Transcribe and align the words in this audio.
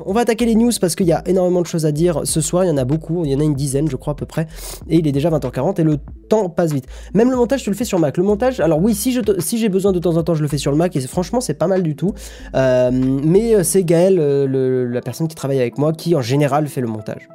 On 0.00 0.14
va 0.14 0.22
attaquer 0.22 0.46
les 0.46 0.54
news 0.54 0.70
parce 0.80 0.94
qu'il 0.94 1.04
y 1.04 1.12
a 1.12 1.22
énormément 1.26 1.60
de 1.60 1.66
choses 1.66 1.84
à 1.84 1.92
dire 1.92 2.22
ce 2.24 2.40
soir, 2.40 2.64
il 2.64 2.68
y 2.68 2.70
en 2.70 2.78
a 2.78 2.84
beaucoup, 2.86 3.26
il 3.26 3.30
y 3.30 3.34
en 3.34 3.40
a 3.40 3.44
une 3.44 3.54
dizaine 3.54 3.90
je 3.90 3.96
crois 3.96 4.14
à 4.14 4.16
peu 4.16 4.24
près, 4.24 4.46
et 4.88 4.96
il 4.96 5.06
est 5.06 5.12
déjà 5.12 5.28
20h40 5.28 5.78
et 5.78 5.84
le 5.84 5.98
temps 6.30 6.48
passe 6.48 6.72
vite. 6.72 6.86
Même 7.12 7.30
le 7.30 7.36
montage, 7.36 7.62
tu 7.62 7.68
le 7.68 7.76
fais 7.76 7.84
sur 7.84 7.98
Mac. 7.98 8.16
Le 8.16 8.22
montage, 8.22 8.58
alors 8.60 8.80
oui, 8.80 8.94
si, 8.94 9.12
j'ai 9.12 9.68
besoin 9.68 9.92
de 9.92 9.98
temps 9.98 10.16
en 10.16 10.22
temps, 10.22 10.34
je 10.34 10.40
le 10.40 10.48
fais 10.48 10.56
sur 10.56 10.70
le 10.70 10.78
Mac, 10.78 10.96
et 10.96 11.00
franchement 11.02 11.42
c'est 11.42 11.52
pas 11.52 11.66
mal 11.66 11.82
du 11.82 11.94
tout, 11.94 12.14
euh, 12.54 12.90
mais 12.90 13.54
euh, 13.54 13.64
c'est 13.64 13.84
Gaël, 13.84 14.18
euh, 14.18 14.88
la 14.88 15.02
personne 15.02 15.28
qui 15.28 15.34
travaille 15.34 15.60
avec 15.60 15.76
moi, 15.76 15.92
qui 15.92 16.14
en 16.14 16.22
général 16.22 16.68
fait 16.68 16.80
le 16.80 16.88
montage. 16.88 17.28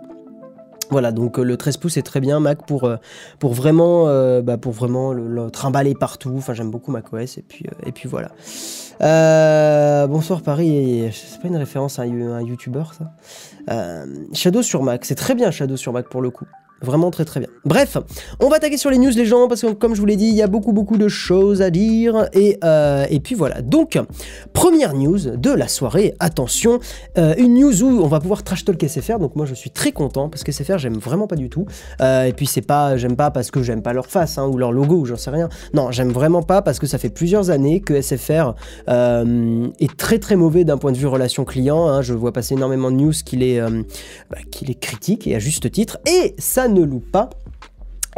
Voilà, 0.90 1.12
donc 1.12 1.38
le 1.38 1.58
13 1.58 1.78
pouces 1.78 1.98
est 1.98 2.02
très 2.02 2.22
bien 2.22 2.40
Mac 2.40 2.66
pour, 2.66 2.90
vraiment, 3.44 4.06
bah, 4.42 4.58
pour 4.58 4.72
vraiment 4.72 5.14
le, 5.14 5.52
trimballer 5.52 5.94
partout. 5.94 6.34
Enfin, 6.38 6.54
j'aime 6.54 6.72
beaucoup 6.72 6.92
macOS 6.92 7.38
et 7.38 7.44
puis, 7.44 7.66
et 7.86 7.92
puis 7.92 8.08
voilà. 8.08 8.32
Euh, 9.02 10.08
bonsoir 10.08 10.42
Paris, 10.42 11.10
c'est 11.14 11.40
pas 11.42 11.48
une 11.48 11.58
référence 11.58 12.00
à 12.00 12.04
un, 12.04 12.42
YouTuber 12.42 12.84
ça? 12.98 13.12
Euh, 13.70 14.06
Shadow 14.34 14.64
sur 14.64 14.82
Mac, 14.84 15.06
c'est 15.06 15.16
très 15.16 15.36
bien 15.36 15.52
Shadow 15.52 15.78
sur 15.78 15.94
Mac 15.94 16.10
pour 16.10 16.22
le 16.22 16.32
coup. 16.32 16.48
Vraiment 16.82 17.10
très 17.10 17.26
très 17.26 17.40
bien. 17.40 17.50
Bref, 17.66 17.98
on 18.40 18.50
va 18.50 18.58
attaquer 18.58 18.78
sur 18.78 18.92
les 18.92 19.00
news 19.00 19.10
les 19.10 19.26
gens 19.26 19.48
parce 19.48 19.62
que 19.62 19.72
comme 19.74 19.96
je 19.96 20.00
vous 20.00 20.06
l'ai 20.06 20.16
dit, 20.16 20.28
il 20.28 20.36
y 20.36 20.44
a 20.44 20.48
beaucoup 20.48 20.74
beaucoup 20.74 20.98
de 20.98 21.08
choses 21.08 21.64
à 21.64 21.72
dire 21.72 22.30
et, 22.34 22.60
euh, 22.64 23.08
et 23.10 23.20
puis 23.20 23.34
voilà. 23.34 23.62
Donc, 23.64 24.00
première 24.54 24.94
news 24.94 25.18
de 25.38 25.50
la 25.50 25.68
soirée, 25.68 26.14
attention, 26.20 26.80
euh, 27.18 27.34
une 27.40 27.56
news 27.56 27.82
où 27.82 28.04
on 28.04 28.08
va 28.08 28.20
pouvoir 28.20 28.44
trash 28.44 28.64
talk 28.64 28.84
SFR, 28.88 29.18
donc 29.18 29.36
moi 29.36 29.48
je 29.48 29.56
suis 29.56 29.72
très 29.72 29.92
content 29.92 30.30
parce 30.30 30.44
que 30.44 30.52
SFR 30.52 30.78
j'aime 30.78 31.00
vraiment 31.00 31.26
pas 31.26 31.36
du 31.36 31.50
tout. 31.50 31.66
Euh, 32.02 32.26
et 32.26 32.34
puis 32.34 32.46
c'est 32.46 32.62
pas, 32.62 32.96
j'aime 32.96 33.16
pas 33.16 33.32
parce 33.32 33.50
que 33.50 33.64
j'aime 33.64 33.82
pas 33.82 33.94
leur 33.94 34.06
face 34.06 34.38
hein, 34.38 34.46
ou 34.46 34.58
leur 34.58 34.72
logo 34.72 34.98
ou 34.98 35.06
j'en 35.08 35.18
sais 35.18 35.32
rien. 35.32 35.50
Non, 35.74 35.90
j'aime 35.90 36.12
vraiment 36.12 36.44
pas 36.44 36.62
parce 36.62 36.78
que 36.78 36.86
ça 36.86 37.00
fait 37.00 37.10
plusieurs 37.10 37.50
années 37.50 37.82
que 37.82 38.00
SFR 38.00 38.54
est 38.88 39.98
très 39.98 40.20
très 40.20 40.36
mauvais 40.36 40.64
d'un 40.64 40.78
point 40.78 40.92
de 40.92 40.98
vue 40.98 41.08
relation 41.08 41.44
client. 41.44 41.88
Hein. 41.88 42.04
Je 42.04 42.14
vois 42.14 42.34
passer 42.34 42.54
énormément 42.54 42.92
de 42.92 42.98
news 42.98 43.14
qu'il 43.26 43.42
est, 43.42 43.60
bah, 44.30 44.38
qu'il 44.52 44.70
est 44.70 44.80
critique 44.80 45.26
et 45.26 45.36
à 45.36 45.40
juste 45.40 45.72
titre 45.72 45.98
et 46.06 46.36
ça 46.38 46.67
ne 46.68 46.84
loupe 46.84 47.12
pas. 47.12 47.30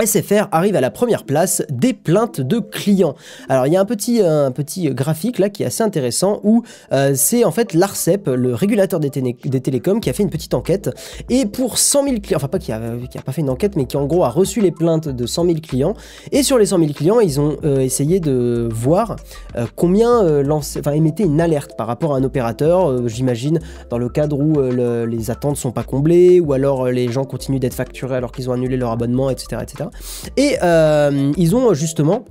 SFR 0.04 0.48
arrive 0.52 0.76
à 0.76 0.82
la 0.82 0.92
première 0.92 1.26
place 1.26 1.64
des 1.70 1.94
plaintes 1.94 2.40
de 2.42 2.60
clients. 2.60 3.16
Alors 3.50 3.68
il 3.68 3.74
y 3.74 3.76
a 3.76 3.82
un 3.82 3.86
petit, 3.86 4.22
petit 4.56 4.90
graphique 4.94 5.40
là 5.40 5.50
qui 5.50 5.64
est 5.64 5.66
assez 5.66 5.84
intéressant 5.84 6.40
où 6.44 6.64
euh, 6.92 7.14
c'est 7.16 7.44
en 7.44 7.52
fait 7.52 7.74
l'ARCEP, 7.74 8.28
le 8.28 8.54
régulateur 8.54 9.00
des, 9.00 9.10
télécoms, 9.10 10.00
qui 10.00 10.10
a 10.10 10.14
fait 10.14 10.24
une 10.24 10.30
petite 10.30 10.54
enquête. 10.54 10.90
Et 11.30 11.46
pour 11.46 11.78
100 11.78 12.04
000 12.04 12.16
clients, 12.22 12.38
enfin 12.38 12.48
pas 12.48 12.60
qui 12.60 12.72
a, 12.72 12.80
qui 13.10 13.18
a, 13.18 13.22
pas 13.22 13.32
fait 13.32 13.42
une 13.42 13.50
enquête, 13.50 13.76
mais 13.76 13.86
qui 13.86 13.98
en 13.98 14.06
gros 14.06 14.24
a 14.24 14.30
reçu 14.30 14.62
les 14.62 14.72
plaintes 14.72 15.10
de 15.10 15.26
100 15.26 15.46
000 15.46 15.58
clients. 15.60 15.94
Et 16.32 16.44
sur 16.44 16.58
les 16.58 16.68
100 16.68 16.80
000 16.80 16.94
clients, 16.94 17.20
ils 17.20 17.40
ont 17.40 17.58
euh, 17.64 17.80
essayé 17.80 18.20
de 18.20 18.70
voir 18.72 19.18
euh, 19.58 19.66
combien 19.76 20.10
enfin, 20.50 20.92
émettait 20.92 21.24
une 21.24 21.42
alerte 21.42 21.76
par 21.78 21.88
rapport 21.88 22.14
à 22.16 22.18
un 22.18 22.24
opérateur, 22.24 23.08
j'imagine, 23.08 23.60
dans 23.90 23.98
le 23.98 24.10
cadre 24.10 24.40
où 24.40 24.62
les 24.62 25.32
attentes 25.32 25.58
sont 25.58 25.72
pas 25.72 25.84
comblées, 25.84 26.40
ou 26.40 26.54
alors 26.54 26.88
les 26.88 27.12
gens 27.12 27.26
continuent 27.26 27.60
d'être 27.60 27.74
facturés 27.74 28.16
alors 28.16 28.32
qu'ils 28.32 28.50
ont 28.50 28.54
annulé 28.54 28.78
leur 28.78 28.92
abonnement, 28.92 29.30
etc. 29.30 29.62
etc. 29.62 29.89
Et 30.38 30.58
euh, 30.64 31.32
ils 31.38 31.56
ont 31.56 31.74
justement 31.74 32.26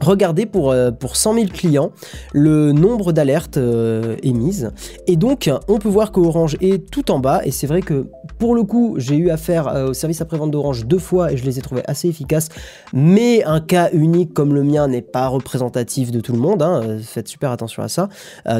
regardé 0.00 0.44
pour, 0.44 0.70
euh, 0.70 0.90
pour 0.90 1.16
100 1.16 1.34
000 1.34 1.46
clients 1.46 1.92
le 2.32 2.72
nombre 2.72 3.12
d'alertes 3.12 3.56
euh, 3.56 4.16
émises. 4.22 4.70
Et 5.06 5.16
donc, 5.16 5.50
on 5.68 5.78
peut 5.78 5.88
voir 5.88 6.12
qu'Orange 6.12 6.56
est 6.60 6.90
tout 6.90 7.10
en 7.10 7.20
bas. 7.20 7.40
Et 7.44 7.50
c'est 7.50 7.66
vrai 7.66 7.80
que 7.80 8.08
pour 8.38 8.54
le 8.54 8.64
coup, 8.64 8.96
j'ai 8.98 9.16
eu 9.16 9.30
affaire 9.30 9.86
au 9.88 9.94
service 9.94 10.20
après-vente 10.20 10.50
d'Orange 10.50 10.86
deux 10.86 10.98
fois 10.98 11.32
et 11.32 11.36
je 11.36 11.44
les 11.44 11.58
ai 11.58 11.62
trouvés 11.62 11.82
assez 11.86 12.08
efficaces. 12.08 12.48
Mais 12.92 13.44
un 13.44 13.60
cas 13.60 13.90
unique 13.92 14.34
comme 14.34 14.54
le 14.54 14.64
mien 14.64 14.88
n'est 14.88 15.02
pas 15.02 15.28
représentatif 15.28 16.10
de 16.10 16.20
tout 16.20 16.32
le 16.32 16.38
monde. 16.40 16.60
Hein. 16.60 16.98
Faites 17.02 17.28
super 17.28 17.50
attention 17.50 17.82
à 17.82 17.88
ça. 17.88 18.08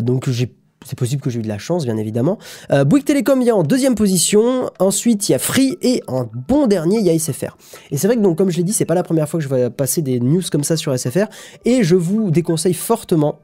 donc, 0.02 0.30
j'ai 0.30 0.54
c'est 0.84 0.98
possible 0.98 1.22
que 1.22 1.30
j'ai 1.30 1.40
eu 1.40 1.42
de 1.42 1.48
la 1.48 1.58
chance, 1.58 1.84
bien 1.84 1.96
évidemment. 1.96 2.38
Euh, 2.70 2.84
Bouygues 2.84 3.04
Télécom 3.04 3.40
vient 3.40 3.56
en 3.56 3.62
deuxième 3.62 3.94
position. 3.94 4.70
Ensuite, 4.78 5.28
il 5.28 5.32
y 5.32 5.34
a 5.34 5.38
Free 5.38 5.76
et 5.82 6.02
en 6.06 6.28
bon 6.48 6.66
dernier, 6.66 6.98
il 6.98 7.04
y 7.04 7.10
a 7.10 7.18
SFR. 7.18 7.56
Et 7.90 7.96
c'est 7.96 8.06
vrai 8.06 8.16
que, 8.16 8.22
donc, 8.22 8.38
comme 8.38 8.50
je 8.50 8.58
l'ai 8.58 8.62
dit, 8.62 8.72
c'est 8.72 8.84
pas 8.84 8.94
la 8.94 9.02
première 9.02 9.28
fois 9.28 9.38
que 9.38 9.44
je 9.44 9.48
vais 9.48 9.70
passer 9.70 10.02
des 10.02 10.20
news 10.20 10.42
comme 10.50 10.64
ça 10.64 10.76
sur 10.76 10.96
SFR. 10.96 11.26
Et 11.64 11.82
je 11.82 11.96
vous 11.96 12.30
déconseille 12.30 12.74
fortement, 12.74 13.40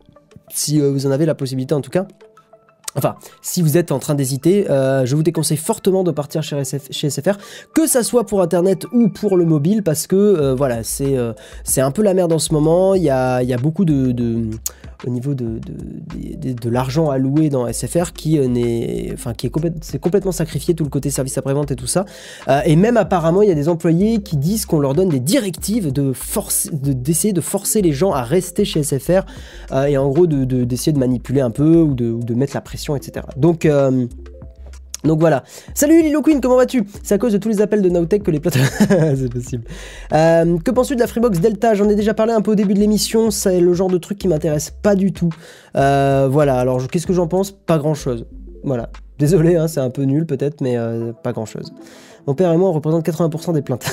si 0.49 0.81
euh, 0.81 0.91
vous 0.91 1.07
en 1.07 1.11
avez 1.11 1.27
la 1.27 1.35
possibilité 1.35 1.75
en 1.75 1.81
tout 1.81 1.91
cas, 1.91 2.07
Enfin, 2.97 3.15
si 3.41 3.63
vous 3.63 3.77
êtes 3.77 3.93
en 3.93 4.01
train 4.01 4.15
d'hésiter, 4.15 4.69
euh, 4.69 5.07
je 5.07 5.15
vous 5.15 5.23
déconseille 5.23 5.57
fortement 5.57 6.03
de 6.03 6.11
partir 6.11 6.43
chez, 6.43 6.65
SFR, 6.65 7.37
que 7.73 7.87
ça 7.87 8.03
soit 8.03 8.25
pour 8.25 8.43
Internet 8.43 8.87
ou 8.93 9.09
pour 9.09 9.37
le 9.37 9.45
mobile, 9.45 9.83
parce 9.83 10.07
que 10.07 10.17
euh, 10.17 10.55
voilà, 10.55 10.83
c'est 10.83 11.17
euh, 11.17 11.33
c'est 11.63 11.81
un 11.81 11.93
peu 11.93 12.03
la 12.03 12.15
merde 12.15 12.33
en 12.33 12.41
ce 12.41 12.53
moment. 12.53 12.95
Il 12.95 13.03
y 13.03 13.11
a, 13.11 13.57
beaucoup 13.59 13.85
de, 13.85 14.13
au 15.07 15.11
niveau 15.11 15.35
de, 15.35 15.61
l'argent 16.69 17.11
alloué 17.11 17.49
dans 17.49 17.71
SFR 17.73 18.13
qui 18.13 18.39
n'est, 18.39 19.11
est, 19.11 19.99
complètement 20.01 20.33
sacrifié 20.33 20.75
tout 20.75 20.85
le 20.85 20.91
côté 20.91 21.11
service 21.11 21.39
après-vente 21.39 21.71
et 21.71 21.77
tout 21.77 21.87
ça. 21.87 22.05
et 22.65 22.77
même 22.77 22.97
apparemment, 22.97 23.43
il 23.43 23.49
y 23.49 23.53
a 23.53 23.57
des 23.57 23.69
employés 23.69 24.19
qui 24.23 24.37
disent 24.37 24.67
qu'on 24.67 24.81
leur 24.81 24.95
donne 24.95 25.09
des 25.09 25.21
directives 25.21 25.93
de 25.93 26.13
d'essayer 26.73 27.33
de, 27.33 27.41
forcer 27.41 27.83
les 27.83 27.93
gens 27.93 28.13
à 28.13 28.23
rester 28.23 28.65
chez 28.65 28.83
SFR 28.83 29.23
et 29.87 29.97
en 29.97 30.09
gros 30.09 30.27
d'essayer 30.27 30.93
de, 30.93 30.99
manipuler 30.99 31.41
un 31.41 31.51
peu 31.51 31.77
ou 31.77 31.95
de 31.95 32.35
mettre 32.35 32.55
la 32.55 32.61
pression 32.61 32.80
etc. 32.97 33.27
Donc, 33.37 33.67
euh, 33.67 34.07
donc 35.05 35.21
voilà. 35.21 35.45
Salut 35.75 36.03
Lilo 36.03 36.23
Queen, 36.23 36.41
comment 36.41 36.57
vas-tu? 36.57 36.85
C'est 37.03 37.15
à 37.15 37.19
cause 37.19 37.33
de 37.33 37.39
tous 37.39 37.49
les 37.49 37.61
appels 37.61 37.83
de 37.83 37.89
Nowtech 37.89 38.23
que 38.23 38.31
les 38.31 38.41
plateaux... 38.41 38.61
c'est 38.79 39.33
possible. 39.33 39.65
Euh, 40.13 40.59
que 40.59 40.71
penses-tu 40.71 40.95
de 40.95 41.01
la 41.01 41.07
Freebox 41.07 41.41
Delta? 41.41 41.75
J'en 41.75 41.89
ai 41.89 41.95
déjà 41.95 42.15
parlé 42.15 42.33
un 42.33 42.43
peu 42.43 42.53
au 42.53 42.55
début 42.55 42.75
de 42.75 42.81
l'émission, 42.81 43.31
c'est 43.31 43.61
le 43.61 43.73
genre 43.73 43.89
de 43.89 43.99
truc 43.99 44.19
qui 44.19 44.29
m'intéresse 44.29 44.71
pas 44.71 44.95
du 44.95 45.13
tout. 45.13 45.31
Euh, 45.77 46.29
voilà, 46.31 46.59
alors 46.59 46.87
qu'est-ce 46.89 47.07
que 47.07 47.15
j'en 47.15 47.29
pense? 47.29 47.51
Pas 47.51 47.79
grand-chose. 47.79 48.27
Voilà. 48.63 48.91
Désolé, 49.19 49.57
hein, 49.57 49.69
c'est 49.69 49.81
un 49.81 49.91
peu 49.91 50.03
nul 50.03 50.27
peut-être, 50.27 50.61
mais 50.61 50.77
pas 51.23 51.33
grand-chose. 51.33 51.73
Mon 52.27 52.35
père 52.35 52.53
et 52.53 52.57
moi, 52.57 52.69
on 52.69 52.73
représente 52.73 53.07
80% 53.07 53.55
des 53.55 53.63
plaintes. 53.63 53.87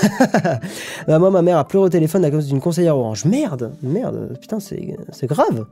bah, 1.07 1.19
moi, 1.19 1.31
ma 1.31 1.41
mère 1.41 1.57
a 1.57 1.67
pleuré 1.67 1.85
au 1.85 1.89
téléphone 1.89 2.25
à 2.25 2.31
cause 2.31 2.47
d'une 2.47 2.59
conseillère 2.59 2.97
orange. 2.97 3.25
Merde 3.25 3.71
Merde 3.81 4.37
Putain, 4.39 4.59
c'est 4.59 5.27
grave 5.27 5.65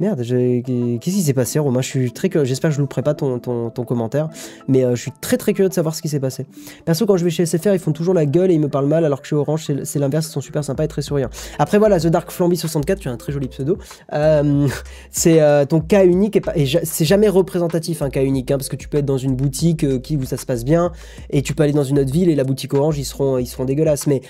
Merde, 0.00 0.22
qu'est-ce 0.22 0.98
qui 0.98 1.22
s'est 1.22 1.34
passé, 1.34 1.58
Romain? 1.58 1.82
J'espère 1.82 2.30
que 2.30 2.44
je 2.70 2.76
ne 2.78 2.80
louperai 2.80 3.02
pas 3.02 3.12
ton, 3.12 3.38
commentaire, 3.86 4.30
mais 4.66 4.82
euh, 4.82 4.94
je 4.94 5.02
suis 5.02 5.12
très 5.20 5.36
très 5.36 5.52
curieux 5.52 5.68
de 5.68 5.74
savoir 5.74 5.94
ce 5.94 6.00
qui 6.00 6.08
s'est 6.08 6.20
passé. 6.20 6.46
Perso, 6.86 7.04
quand 7.04 7.18
je 7.18 7.24
vais 7.24 7.30
chez 7.30 7.44
SFR, 7.44 7.74
ils 7.74 7.78
font 7.78 7.92
toujours 7.92 8.14
la 8.14 8.24
gueule 8.24 8.50
et 8.50 8.54
ils 8.54 8.60
me 8.60 8.70
parlent 8.70 8.86
mal, 8.86 9.04
alors 9.04 9.20
que 9.20 9.28
chez 9.28 9.36
Orange, 9.36 9.70
c'est 9.84 9.98
l'inverse, 9.98 10.28
ils 10.28 10.32
sont 10.32 10.40
super 10.40 10.64
sympas 10.64 10.84
et 10.84 10.88
très 10.88 11.02
souriants. 11.02 11.28
Après, 11.58 11.76
voilà, 11.76 12.00
The 12.00 12.06
Dark 12.06 12.30
Flamby 12.30 12.56
64, 12.56 12.98
tu 12.98 13.08
as 13.08 13.12
un 13.12 13.18
très 13.18 13.30
joli 13.30 13.48
pseudo. 13.48 13.76
Euh, 14.14 14.68
c'est 15.10 15.42
euh, 15.42 15.66
ton 15.66 15.80
cas 15.80 16.06
unique 16.06 16.36
et, 16.36 16.42
et 16.54 16.66
c'est 16.84 17.04
jamais 17.04 17.28
représentatif 17.28 18.00
un 18.00 18.08
cas 18.08 18.22
unique, 18.22 18.50
hein, 18.50 18.56
parce 18.56 18.70
que 18.70 18.76
tu 18.76 18.88
peux 18.88 18.98
être 18.98 19.06
dans 19.06 19.18
une 19.18 19.36
boutique 19.36 20.00
qui, 20.00 20.16
où 20.16 20.24
ça 20.24 20.38
se 20.38 20.46
passe 20.46 20.64
bien 20.64 20.92
et 21.28 21.42
tu 21.42 21.52
peux 21.52 21.62
aller 21.62 21.74
dans 21.74 21.84
une 21.84 21.98
autre 21.98 22.12
ville 22.12 22.30
et 22.30 22.34
la 22.34 22.44
boutique 22.44 22.72
Orange, 22.72 22.98
ils 22.98 23.04
seront, 23.04 23.36
ils 23.36 23.46
seront 23.46 23.66
dégueulasses. 23.66 24.06
Mais 24.06 24.22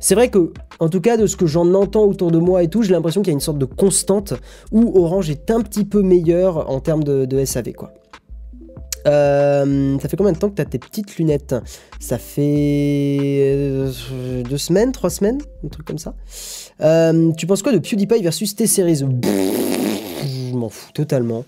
c'est 0.00 0.14
vrai 0.14 0.30
que, 0.30 0.54
en 0.80 0.88
tout 0.88 1.02
cas, 1.02 1.18
de 1.18 1.26
ce 1.26 1.36
que 1.36 1.44
j'en 1.44 1.74
entends 1.74 2.04
autour 2.04 2.30
de 2.30 2.38
moi 2.38 2.62
et 2.62 2.68
tout, 2.68 2.82
j'ai 2.82 2.92
l'impression 2.92 3.20
qu'il 3.20 3.28
y 3.28 3.34
a 3.34 3.34
une 3.34 3.40
sorte 3.40 3.58
de 3.58 3.66
constante 3.66 4.32
où 4.72 4.98
Orange 4.98 5.17
est 5.26 5.50
un 5.50 5.60
petit 5.60 5.84
peu 5.84 6.02
meilleur 6.02 6.70
en 6.70 6.80
termes 6.80 7.04
de, 7.04 7.44
SAV, 7.44 7.72
quoi. 7.72 7.92
Euh, 9.06 9.98
ça 10.00 10.08
fait 10.08 10.16
combien 10.16 10.32
de 10.32 10.38
temps 10.38 10.50
que 10.50 10.56
tu 10.56 10.62
as 10.62 10.66
tes 10.66 10.78
petites 10.78 11.16
lunettes? 11.16 11.54
Ça 12.00 12.18
fait 12.18 13.42
euh, 13.42 13.90
deux 14.48 14.58
semaines, 14.58 14.92
trois 14.92 15.10
semaines, 15.10 15.38
un 15.64 15.68
truc 15.68 15.86
comme 15.86 15.98
ça. 15.98 16.14
Euh, 16.80 17.32
tu 17.32 17.46
penses 17.46 17.62
quoi 17.62 17.72
de 17.72 17.78
PewDiePie 17.78 18.22
versus 18.22 18.54
T-Series? 18.54 18.96
Je 18.98 20.54
m'en 20.54 20.68
fous 20.68 20.92
totalement. 20.92 21.44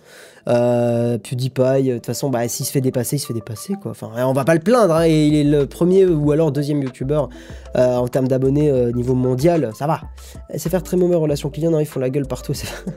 PewDiePie, 0.47 1.83
de 1.83 1.95
toute 1.95 2.07
façon, 2.07 2.31
bah, 2.31 2.49
s'il 2.49 2.65
se 2.67 2.73
fait 2.73 2.81
dépasser, 2.81 3.17
il 3.17 3.19
se 3.19 3.27
fait 3.27 3.35
dépasser, 3.35 3.75
quoi. 3.75 3.91
Enfin, 3.91 4.11
on 4.17 4.33
va 4.33 4.45
pas 4.45 4.55
le 4.55 4.61
plaindre, 4.61 4.95
hein, 4.95 5.07
et 5.07 5.27
il 5.27 5.35
est 5.35 5.45
le 5.45 5.67
premier 5.67 6.07
ou 6.07 6.33
alors 6.33 6.51
deuxième 6.53 6.83
youtubeur 6.83 7.29
euh, 7.77 7.97
en 7.97 8.09
termes 8.09 8.29
d'abonnés 8.29 8.71
euh, 8.71 8.93
niveau 8.93 9.15
mondial, 9.15 9.71
ça 9.75 9.87
va. 9.87 10.01
Faire 10.59 10.83
très 10.83 10.97
mauvais 10.97 11.17
relation 11.17 11.51
client, 11.51 11.71
non, 11.71 11.81
ils 11.81 11.87
font 11.87 12.01
la 12.01 12.11
gueule 12.11 12.27
partout. 12.27 12.53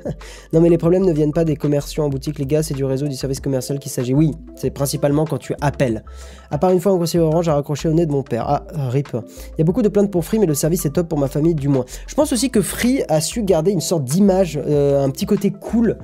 non, 0.53 0.61
mais 0.61 0.69
les 0.69 0.77
problèmes 0.77 1.05
ne 1.05 1.13
viennent 1.13 1.33
pas 1.33 1.43
des 1.43 1.55
commerciaux 1.55 2.03
en 2.03 2.09
boutique, 2.09 2.39
les 2.39 2.45
gars, 2.45 2.61
c'est 2.61 2.73
du 2.73 2.85
réseau 2.85 3.07
du 3.07 3.15
service 3.15 3.39
commercial 3.39 3.79
qu'il 3.79 3.91
s'agit. 3.91 4.13
Oui, 4.13 4.31
c'est 4.55 4.69
principalement 4.69 5.25
quand 5.25 5.37
tu 5.37 5.53
appelles. 5.61 6.03
À 6.51 6.57
part 6.57 6.71
une 6.71 6.79
fois, 6.79 6.91
un 6.91 6.97
conseiller 6.97 7.23
Orange 7.23 7.49
a 7.49 7.55
raccroché 7.55 7.89
au 7.89 7.93
nez 7.93 8.05
de 8.05 8.11
mon 8.11 8.23
père. 8.23 8.45
Ah, 8.47 8.89
rip. 8.89 9.09
Il 9.13 9.59
y 9.59 9.61
a 9.61 9.63
beaucoup 9.63 9.81
de 9.81 9.89
plaintes 9.89 10.11
pour 10.11 10.23
Free, 10.23 10.39
mais 10.39 10.45
le 10.45 10.53
service 10.53 10.85
est 10.85 10.91
top 10.91 11.07
pour 11.07 11.17
ma 11.17 11.27
famille, 11.27 11.55
du 11.55 11.67
moins. 11.67 11.85
Je 12.07 12.15
pense 12.15 12.31
aussi 12.31 12.49
que 12.49 12.61
Free 12.61 13.03
a 13.09 13.21
su 13.21 13.43
garder 13.43 13.71
une 13.71 13.81
sorte 13.81 14.03
d'image, 14.03 14.57
un 14.57 15.09
petit 15.09 15.25
côté 15.25 15.51
cool, 15.51 15.97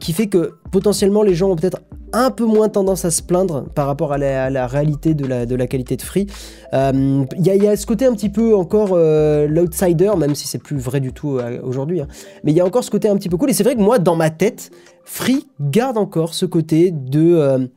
qui 0.00 0.12
fait 0.12 0.28
que 0.28 0.54
potentiellement 0.70 1.22
les 1.22 1.34
gens 1.34 1.50
ont 1.50 1.56
peut-être 1.56 1.80
un 2.12 2.30
peu 2.30 2.44
moins 2.44 2.68
tendance 2.68 3.04
à 3.04 3.10
se 3.10 3.22
plaindre 3.22 3.64
par 3.74 3.86
rapport 3.86 4.12
à 4.12 4.18
la, 4.18 4.66
réalité 4.66 5.14
de 5.14 5.26
la, 5.26 5.66
qualité 5.66 5.96
de 5.96 6.02
Free. 6.02 6.26
Il 6.72 6.76
euh, 6.78 7.24
y, 7.38 7.66
a 7.66 7.76
ce 7.76 7.86
côté 7.86 8.06
un 8.06 8.14
petit 8.14 8.28
peu 8.28 8.54
encore 8.54 8.90
euh, 8.92 9.46
l'outsider, 9.46 10.12
même 10.16 10.34
si 10.34 10.46
c'est 10.46 10.58
plus 10.58 10.78
vrai 10.78 11.00
du 11.00 11.12
tout 11.12 11.38
euh, 11.38 11.60
aujourd'hui. 11.62 12.00
Hein. 12.00 12.08
Mais 12.44 12.52
il 12.52 12.56
y 12.56 12.60
a 12.60 12.64
encore 12.64 12.84
ce 12.84 12.90
côté 12.90 13.08
un 13.08 13.16
petit 13.16 13.28
peu 13.28 13.36
cool. 13.36 13.50
Et 13.50 13.52
c'est 13.52 13.64
vrai 13.64 13.74
que 13.74 13.80
moi, 13.80 13.98
dans 13.98 14.16
ma 14.16 14.30
tête, 14.30 14.70
Free 15.04 15.46
garde 15.60 15.98
encore 15.98 16.34
ce 16.34 16.46
côté 16.46 16.90
de 16.92 17.68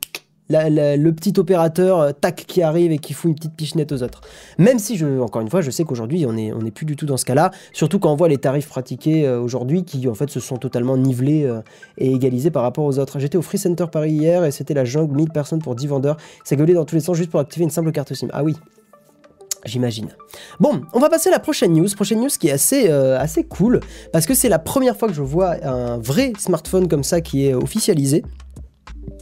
le 0.48 1.10
petit 1.10 1.32
opérateur 1.38 2.00
euh, 2.00 2.12
tac 2.12 2.44
qui 2.46 2.62
arrive 2.62 2.92
et 2.92 2.98
qui 2.98 3.12
fout 3.12 3.30
une 3.30 3.34
petite 3.34 3.54
pichenette 3.54 3.92
aux 3.92 4.02
autres. 4.02 4.20
Même 4.58 4.78
si, 4.78 4.96
je, 4.96 5.20
encore 5.20 5.42
une 5.42 5.50
fois, 5.50 5.60
je 5.60 5.70
sais 5.70 5.84
qu'aujourd'hui, 5.84 6.26
on 6.26 6.32
n'est 6.32 6.52
on 6.52 6.64
est 6.64 6.70
plus 6.70 6.86
du 6.86 6.96
tout 6.96 7.06
dans 7.06 7.16
ce 7.16 7.24
cas-là, 7.24 7.50
surtout 7.72 7.98
quand 7.98 8.12
on 8.12 8.16
voit 8.16 8.28
les 8.28 8.38
tarifs 8.38 8.68
pratiqués 8.68 9.26
euh, 9.26 9.40
aujourd'hui 9.40 9.84
qui, 9.84 10.08
en 10.08 10.14
fait, 10.14 10.30
se 10.30 10.40
sont 10.40 10.56
totalement 10.56 10.96
nivelés 10.96 11.44
euh, 11.44 11.60
et 11.98 12.12
égalisés 12.12 12.50
par 12.50 12.62
rapport 12.62 12.84
aux 12.84 12.98
autres. 12.98 13.18
J'étais 13.18 13.38
au 13.38 13.42
Free 13.42 13.58
Center 13.58 13.86
Paris 13.90 14.12
hier 14.12 14.44
et 14.44 14.50
c'était 14.50 14.74
la 14.74 14.84
jungle, 14.84 15.16
1000 15.16 15.30
personnes 15.30 15.62
pour 15.62 15.74
10 15.74 15.86
vendeurs. 15.88 16.16
Ça 16.44 16.56
gueulait 16.56 16.74
dans 16.74 16.84
tous 16.84 16.94
les 16.94 17.00
sens 17.00 17.16
juste 17.16 17.30
pour 17.30 17.40
activer 17.40 17.64
une 17.64 17.70
simple 17.70 17.92
carte 17.92 18.14
SIM. 18.14 18.28
Ah 18.32 18.44
oui, 18.44 18.54
J'imagine. 19.64 20.10
Bon, 20.60 20.82
on 20.92 21.00
va 21.00 21.08
passer 21.08 21.28
à 21.28 21.32
la 21.32 21.40
prochaine 21.40 21.72
news. 21.72 21.88
Prochaine 21.96 22.20
news 22.20 22.28
qui 22.28 22.46
est 22.46 22.52
assez, 22.52 22.88
assez 22.88 23.42
cool 23.42 23.80
parce 24.12 24.24
que 24.24 24.32
c'est 24.32 24.48
la 24.48 24.60
première 24.60 24.96
fois 24.96 25.08
que 25.08 25.14
je 25.14 25.22
vois 25.22 25.56
un 25.64 25.98
vrai 25.98 26.34
smartphone 26.38 26.86
comme 26.86 27.02
ça 27.02 27.20
qui 27.20 27.46
est 27.46 27.54
officialisé. 27.54 28.22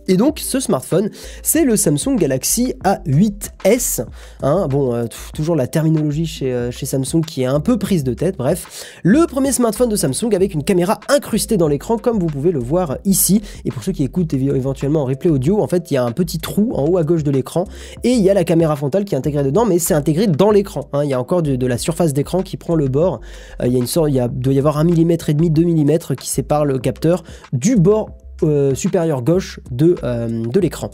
Et 0.09 0.17
donc 0.17 0.39
ce 0.39 0.61
smartphone, 0.61 1.11
c'est 1.43 1.65
le 1.65 1.77
Samsung 1.77 2.17
Galaxy 2.17 2.75
A8s. 2.85 4.05
Hein, 4.43 4.69
bon, 4.69 4.95
euh, 4.95 5.07
toujours 5.35 5.57
la 5.57 5.67
terminologie 5.67 6.27
chez, 6.27 6.53
euh, 6.53 6.71
chez, 6.71 6.87
Samsung 6.87 7.23
qui 7.27 7.43
est 7.43 7.47
un 7.47 7.61
peu 7.61 7.79
prise 7.79 8.05
de 8.05 8.15
tête, 8.15 8.37
bref. 8.37 8.85
Le 9.03 9.27
premier 9.27 9.53
smartphone 9.53 9.89
de 9.89 9.97
Samsung 9.97 10.35
avec 10.35 10.55
une 10.55 10.63
caméra 10.63 11.01
incrustée 11.09 11.57
dans 11.57 11.69
l'écran, 11.69 11.97
comme 11.97 12.19
vous 12.19 12.27
pouvez 12.27 12.53
le 12.53 12.59
voir 12.59 12.99
ici. 13.05 13.43
Et 13.65 13.71
pour 13.71 13.83
ceux 13.83 13.93
qui 13.93 14.05
écoutent 14.05 14.35
éventuellement 14.35 15.03
en 15.03 15.07
replay 15.07 15.31
audio, 15.31 15.61
en 15.61 15.67
fait, 15.67 15.91
il 15.91 15.95
y 15.95 15.97
a 15.97 16.05
un 16.05 16.13
petit 16.13 16.39
trou 16.39 16.73
en 16.75 16.85
haut 16.87 16.99
à 16.99 17.05
gauche 17.05 17.25
de 17.25 17.31
l'écran 17.31 17.65
et 18.03 18.13
il 18.13 18.21
y 18.21 18.31
a 18.31 18.35
la 18.35 18.45
caméra 18.45 18.77
frontale 18.77 19.05
qui 19.05 19.15
est 19.15 19.19
intégrée 19.19 19.45
dedans, 19.45 19.65
mais 19.65 19.79
c'est 19.79 19.95
intégré 19.95 20.27
dans 20.27 20.51
l'écran. 20.51 20.89
Hein. 20.93 21.05
Il 21.05 21.11
y 21.11 21.15
a 21.15 21.21
encore 21.21 21.43
de, 21.43 21.67
la 21.67 21.79
surface 21.79 22.13
d'écran 22.13 22.43
qui 22.43 22.57
prend 22.57 22.75
le 22.75 22.89
bord. 22.89 23.21
Euh, 23.63 23.67
il 23.67 23.73
y 23.73 23.77
a 23.77 23.79
une 23.79 23.87
sorte, 23.87 24.11
il 24.11 24.15
y 24.15 24.21
a, 24.21 24.29
doit 24.29 24.53
y 24.53 24.59
avoir 24.59 24.79
un 24.79 24.85
millimètre 24.85 25.31
et 25.31 25.35
demi, 25.35 25.51
2 25.51 25.65
mm 25.65 26.17
qui 26.19 26.29
sépare 26.29 26.65
le 26.65 26.79
capteur 26.79 27.25
du 27.53 27.77
bord 27.77 28.11
euh, 28.43 28.75
supérieure 28.75 29.23
gauche 29.23 29.61
de, 29.71 29.95
euh, 30.03 30.45
de 30.47 30.61
l'écran. 30.61 30.91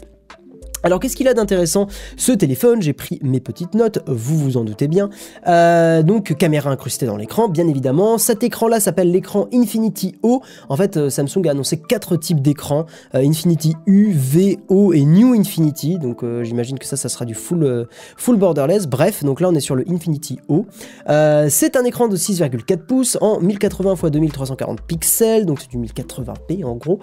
Alors 0.83 0.99
qu'est-ce 0.99 1.15
qu'il 1.15 1.27
a 1.27 1.35
d'intéressant? 1.35 1.87
Ce 2.17 2.31
téléphone 2.31 2.81
J'ai 2.81 2.93
pris 2.93 3.19
mes 3.21 3.39
petites 3.39 3.75
notes, 3.75 3.99
vous 4.07 4.37
vous 4.37 4.57
en 4.57 4.63
doutez 4.63 4.87
bien. 4.87 5.09
Euh, 5.47 6.01
donc 6.01 6.35
caméra 6.37 6.71
incrustée 6.71 7.05
dans 7.05 7.17
l'écran, 7.17 7.49
bien 7.49 7.67
évidemment. 7.67 8.17
Cet 8.17 8.41
écran-là 8.43 8.79
s'appelle 8.79 9.11
l'écran 9.11 9.47
Infinity 9.53 10.15
O. 10.23 10.41
En 10.69 10.77
fait, 10.77 10.97
euh, 10.97 11.09
Samsung 11.11 11.45
a 11.47 11.51
annoncé 11.51 11.77
quatre 11.77 12.15
types 12.17 12.41
d'écrans 12.41 12.87
euh, 13.13 13.19
Infinity 13.19 13.75
U, 13.85 14.11
V, 14.11 14.57
O 14.69 14.91
et 14.93 15.05
New 15.05 15.33
Infinity. 15.33 15.99
Donc 15.99 16.23
j'imagine 16.41 16.79
que 16.79 16.85
ça, 16.85 16.97
ça 16.97 17.09
sera 17.09 17.25
du 17.25 17.35
full, 17.35 17.87
full 18.17 18.37
borderless. 18.37 18.87
Bref, 18.87 19.23
donc 19.23 19.39
là 19.39 19.49
on 19.49 19.55
est 19.55 19.59
sur 19.59 19.75
le 19.75 19.85
Infinity 19.87 20.39
O. 20.47 20.65
c'est 21.07 21.75
un 21.75 21.83
écran 21.83 22.07
de 22.07 22.17
6,4 22.17 22.77
pouces 22.77 23.17
en 23.21 23.39
1080 23.39 23.93
x 23.93 24.11
2340 24.11 24.81
pixels, 24.81 25.45
donc 25.45 25.59
c'est 25.61 25.69
du 25.69 25.77
1080p 25.77 26.65
en 26.65 26.75
gros. 26.75 26.99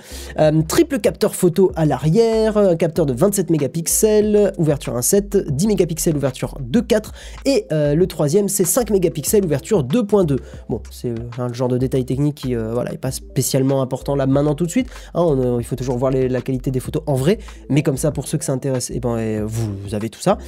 triple 0.67 0.99
capteur 0.99 1.35
photo 1.35 1.71
à 1.77 1.87
l'arrière, 1.87 2.57
un 2.57 2.77
capteur 2.77 3.07
de 3.07 3.13
27 3.13 3.51
mégapixels 3.51 3.68
mégapixels, 3.69 4.53
ouverture 4.57 4.97
1.7, 4.97 5.51
10 5.51 5.67
mégapixels, 5.67 6.17
ouverture 6.17 6.55
2.4, 6.63 7.11
et 7.45 7.67
euh, 7.71 7.95
le 7.95 8.07
troisième 8.07 8.49
c'est 8.49 8.65
5 8.65 8.91
mégapixels, 8.91 9.45
ouverture 9.45 9.85
2.2. 9.85 10.37
Bon, 10.69 10.83
c'est 10.91 11.11
euh, 11.11 11.49
le 11.49 11.53
genre 11.53 11.69
de 11.69 11.77
détail 11.77 12.05
technique 12.05 12.37
qui 12.37 12.55
euh, 12.55 12.73
voilà, 12.73 12.93
est 12.93 12.99
pas 12.99 13.11
spécialement 13.11 13.83
important 13.83 14.17
là 14.17 14.27
maintenant 14.27 14.55
tout 14.55 14.65
de 14.65 14.71
suite. 14.71 14.89
Hein, 15.15 15.57
il 15.59 15.65
faut 15.65 15.77
toujours 15.77 15.99
voir 15.99 16.13
la 16.13 16.41
qualité 16.41 16.71
des 16.71 16.81
photos 16.81 17.03
en 17.07 17.15
vrai, 17.15 17.39
mais 17.69 17.83
comme 17.83 17.97
ça, 17.97 18.11
pour 18.11 18.27
ceux 18.27 18.39
que 18.39 18.45
ça 18.45 18.53
intéresse, 18.53 18.91
eh 18.95 19.01
ben, 19.01 19.45
vous, 19.45 19.95
avez 19.95 20.09
tout 20.09 20.21
ça. 20.21 20.39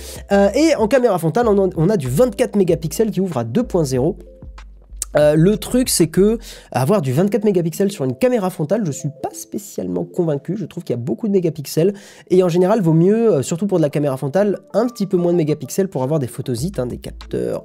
et 0.55 0.75
en 0.76 0.88
caméra 0.88 1.19
frontale, 1.19 1.46
on 1.49 1.70
on 1.76 1.88
a 1.88 1.96
du 1.96 2.08
24 2.08 2.56
mégapixels 2.56 3.11
qui 3.11 3.20
ouvre 3.20 3.38
à 3.38 3.44
2.0. 3.44 4.17
Euh, 5.16 5.34
le 5.36 5.56
truc, 5.56 5.88
c'est 5.88 6.08
que 6.08 6.38
avoir 6.72 7.02
du 7.02 7.12
24 7.12 7.44
mégapixels 7.44 7.90
sur 7.90 8.04
une 8.04 8.16
caméra 8.16 8.50
frontale, 8.50 8.82
je 8.84 8.92
suis 8.92 9.10
pas 9.22 9.30
spécialement 9.32 10.04
convaincu. 10.04 10.56
Je 10.56 10.64
trouve 10.64 10.84
qu'il 10.84 10.94
y 10.94 10.98
a 10.98 11.02
beaucoup 11.02 11.26
de 11.28 11.32
mégapixels 11.32 11.94
et 12.28 12.42
en 12.42 12.48
général, 12.48 12.80
vaut 12.80 12.92
mieux, 12.92 13.32
euh, 13.32 13.42
surtout 13.42 13.66
pour 13.66 13.78
de 13.78 13.82
la 13.82 13.90
caméra 13.90 14.16
frontale, 14.16 14.58
un 14.72 14.86
petit 14.86 15.06
peu 15.06 15.16
moins 15.16 15.32
de 15.32 15.38
mégapixels 15.38 15.88
pour 15.88 16.02
avoir 16.02 16.18
des 16.18 16.26
photosites, 16.26 16.78
hein, 16.78 16.86
des 16.86 16.98
capteurs. 16.98 17.64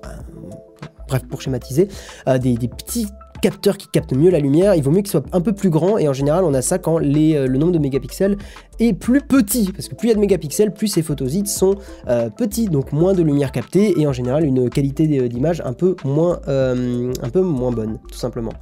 bref, 1.07 1.24
pour 1.30 1.42
schématiser, 1.42 1.88
euh, 2.27 2.38
des 2.38 2.57
petits 2.68 3.07
capteur 3.42 3.78
qui 3.78 3.88
capte 3.88 4.14
mieux 4.14 4.30
la 4.30 4.40
lumière, 4.40 4.76
il 4.76 4.84
vaut 4.84 4.92
mieux 4.92 5.02
qu'il 5.02 5.12
soit 5.12 5.26
un 5.32 5.42
peu 5.42 5.54
plus 5.54 5.70
grand 5.70 5.98
et 5.98 6.08
en 6.08 6.14
général 6.14 6.44
on 6.44 6.54
a 6.54 6.62
ça 6.62 6.78
quand 6.78 7.00
euh, 7.00 7.48
le 7.48 7.58
nombre 7.58 7.72
de 7.72 7.80
mégapixels 7.80 8.38
est 8.80 8.94
plus 8.94 9.22
petit 9.22 9.72
parce 9.72 9.88
que 9.88 9.96
plus 9.96 10.08
il 10.08 10.10
y 10.10 10.12
a 10.12 10.16
de 10.16 10.20
mégapixels, 10.20 10.74
plus 10.74 10.88
ces 10.88 11.02
photosites 11.02 11.48
sont 11.48 11.76
euh, 12.08 12.30
petits, 12.30 12.68
donc 12.68 12.92
moins 12.92 13.14
de 13.14 13.22
lumière 13.22 13.52
captée 13.52 14.00
et 14.00 14.08
en 14.08 14.14
général 14.14 14.46
une 14.46 14.70
qualité 14.70 15.08
d'image 15.30 15.62
un 15.66 15.74
peu 15.74 15.96
moins 16.04 16.40
euh, 16.48 17.12
un 17.22 17.30
peu 17.30 17.42
moins 17.42 17.72
bonne, 17.72 18.00
tout 18.12 18.18
simplement. 18.18 18.54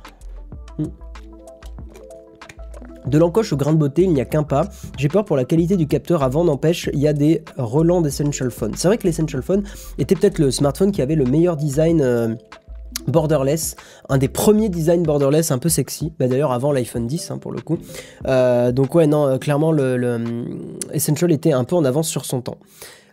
Hmm. 0.78 0.86
De 3.08 3.18
l'encoche 3.18 3.52
au 3.52 3.58
grain 3.58 3.74
de 3.74 3.78
beauté, 3.78 4.04
il 4.04 4.14
n'y 4.14 4.22
a 4.22 4.26
qu'un 4.26 4.44
pas. 4.44 4.69
J'ai 4.98 5.10
peur 5.10 5.26
pour 5.26 5.36
la 5.36 5.44
qualité 5.44 5.76
du 5.76 5.88
capteur 5.88 6.24
avant, 6.24 6.46
n'empêche, 6.46 6.90
il 6.94 7.00
y 7.00 7.08
a 7.08 7.12
des 7.12 7.44
relents 7.58 8.02
d'Essential 8.02 8.50
Phone. 8.50 8.74
C'est 8.78 8.88
vrai 8.88 8.98
que 8.98 9.06
l'Essential 9.06 9.42
Phone 9.42 9.64
était 9.98 10.16
peut-être 10.16 10.40
le 10.40 10.52
smartphone 10.52 10.94
qui 10.94 11.02
avait 11.02 11.16
le 11.16 11.26
meilleur 11.26 11.58
design 11.58 12.38
borderless, 13.07 13.75
un 14.10 14.18
des 14.18 14.28
premiers 14.28 14.69
designs 14.69 15.04
borderless 15.04 15.51
un 15.51 15.57
peu 15.57 15.69
sexy, 15.69 16.13
bah, 16.19 16.28
d'ailleurs 16.28 16.51
avant 16.51 16.72
l'iPhone 16.72 17.07
10 17.07 17.31
hein, 17.31 17.38
pour 17.38 17.51
le 17.51 17.62
coup. 17.62 17.78
Euh, 18.28 18.72
donc 18.72 18.95
ouais 18.95 19.07
non, 19.07 19.28
euh, 19.28 19.38
clairement 19.38 19.72
le, 19.72 19.84
euh, 19.84 20.44
Essential 20.94 21.31
était 21.31 21.54
un 21.54 21.63
peu 21.63 21.75
en 21.75 21.86
avance 21.86 22.07
sur 22.07 22.25
son 22.25 22.42
temps. 22.42 22.57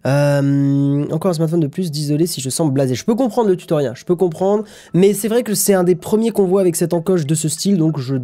encore 0.04 1.30
un 1.30 1.34
smartphone 1.34 1.60
de 1.60 1.66
plus, 1.66 1.90
désolé 1.90 2.26
si 2.26 2.40
je 2.40 2.50
sens 2.50 2.70
blasé. 2.70 2.94
Je 2.94 3.04
peux 3.04 3.14
comprendre 3.14 3.48
le 3.48 3.56
tutoriel, 3.56 3.92
je 3.94 4.04
peux 4.04 4.16
comprendre, 4.16 4.64
mais 4.94 5.12
c'est 5.12 5.28
vrai 5.28 5.42
que 5.42 5.54
c'est 5.54 5.74
un 5.74 5.84
des 5.84 5.96
premiers 5.96 6.30
qu'on 6.30 6.46
voit 6.46 6.60
avec 6.60 6.76
cette 6.76 6.94
encoche 6.94 7.26
de 7.26 7.34
ce 7.34 7.48
style, 7.48 7.76
donc 7.76 7.98
je 7.98 8.16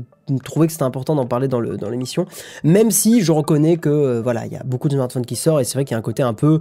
trouvais 0.44 0.66
que 0.66 0.72
c'était 0.72 0.84
important 0.84 1.14
d'en 1.14 1.26
parler 1.26 1.48
dans 1.48 1.60
l'émission, 1.60 2.24
dans 2.24 2.70
même 2.70 2.90
si 2.90 3.20
je 3.22 3.32
reconnais 3.32 3.76
que 3.76 4.20
voilà, 4.20 4.46
il 4.46 4.52
y 4.52 4.56
a 4.56 4.62
beaucoup 4.64 4.88
de 4.88 4.94
smartphones 4.94 5.26
qui 5.26 5.36
sortent 5.36 5.60
et 5.60 5.64
c'est 5.64 5.74
vrai 5.74 5.84
qu'il 5.84 5.94
y 5.94 5.96
a 5.96 5.98
un 5.98 6.02
côté 6.02 6.22
un 6.22 6.34
peu... 6.34 6.60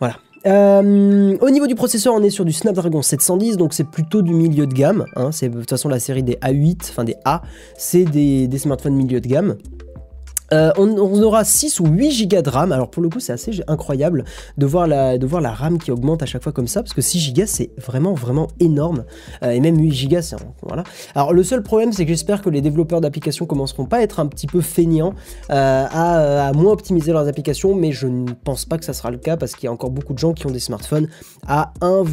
voilà, 0.00 0.16
euh, 0.46 1.36
au 1.40 1.50
niveau 1.50 1.66
du 1.66 1.74
processeur, 1.74 2.14
on 2.14 2.22
est 2.22 2.30
sur 2.30 2.44
du 2.44 2.52
Snapdragon 2.52 3.02
710, 3.02 3.56
donc 3.56 3.72
c'est 3.72 3.84
plutôt 3.84 4.22
du 4.22 4.34
milieu 4.34 4.66
de 4.66 4.74
gamme. 4.74 5.06
Hein. 5.16 5.32
c'est 5.32 5.48
de 5.48 5.58
toute 5.60 5.70
façon 5.70 5.88
la 5.88 5.98
série 5.98 6.22
des 6.22 6.34
A8, 6.34 6.90
enfin 6.90 7.04
des 7.04 7.16
A, 7.24 7.42
c'est 7.76 8.04
des, 8.04 8.46
des 8.46 8.58
smartphones 8.58 8.94
milieu 8.94 9.20
de 9.20 9.26
gamme. 9.26 9.56
Euh, 10.54 10.70
on, 10.78 11.22
aura 11.22 11.44
6 11.44 11.80
ou 11.80 11.86
8 11.86 12.28
Go 12.28 12.42
de 12.42 12.48
RAM. 12.48 12.72
Alors 12.72 12.90
pour 12.90 13.02
le 13.02 13.08
coup, 13.08 13.20
c'est 13.20 13.32
assez 13.32 13.50
incroyable 13.66 14.24
de 14.56 14.66
voir, 14.66 14.86
la, 14.86 15.18
de 15.18 15.26
RAM 15.26 15.78
qui 15.78 15.90
augmente 15.90 16.22
à 16.22 16.26
chaque 16.26 16.42
fois 16.42 16.52
comme 16.52 16.68
ça, 16.68 16.82
parce 16.82 16.94
que 16.94 17.02
6 17.02 17.34
Go, 17.34 17.42
c'est 17.46 17.70
vraiment, 17.76 18.14
vraiment 18.14 18.48
énorme. 18.60 19.04
Euh, 19.42 19.50
et 19.50 19.60
même 19.60 19.78
8 19.78 20.08
Go, 20.08 20.22
c'est... 20.22 20.36
Voilà. 20.62 20.84
Alors 21.14 21.32
le 21.32 21.42
seul 21.42 21.62
problème, 21.62 21.92
c'est 21.92 22.04
que 22.04 22.10
j'espère 22.10 22.40
que 22.40 22.50
les 22.50 22.60
développeurs 22.60 23.00
d'applications 23.00 23.46
commenceront 23.46 23.86
pas 23.86 23.98
à 23.98 24.00
être 24.00 24.20
un 24.20 24.26
petit 24.26 24.46
peu 24.46 24.60
feignants, 24.60 25.14
euh, 25.50 25.86
à, 25.90 26.52
moins 26.54 26.72
optimiser 26.72 27.12
leurs 27.12 27.26
applications, 27.26 27.74
mais 27.74 27.92
je 27.92 28.06
ne 28.06 28.30
pense 28.32 28.64
pas 28.64 28.78
que 28.78 28.84
ça 28.84 28.92
sera 28.92 29.10
le 29.10 29.18
cas, 29.18 29.36
parce 29.36 29.54
qu'il 29.54 29.64
y 29.64 29.68
a 29.68 29.72
encore 29.72 29.90
beaucoup 29.90 30.14
de 30.14 30.18
gens 30.18 30.32
qui 30.32 30.46
ont 30.46 30.50
des 30.50 30.60
smartphones 30.60 31.08
à 31.46 31.72
un 31.80 32.04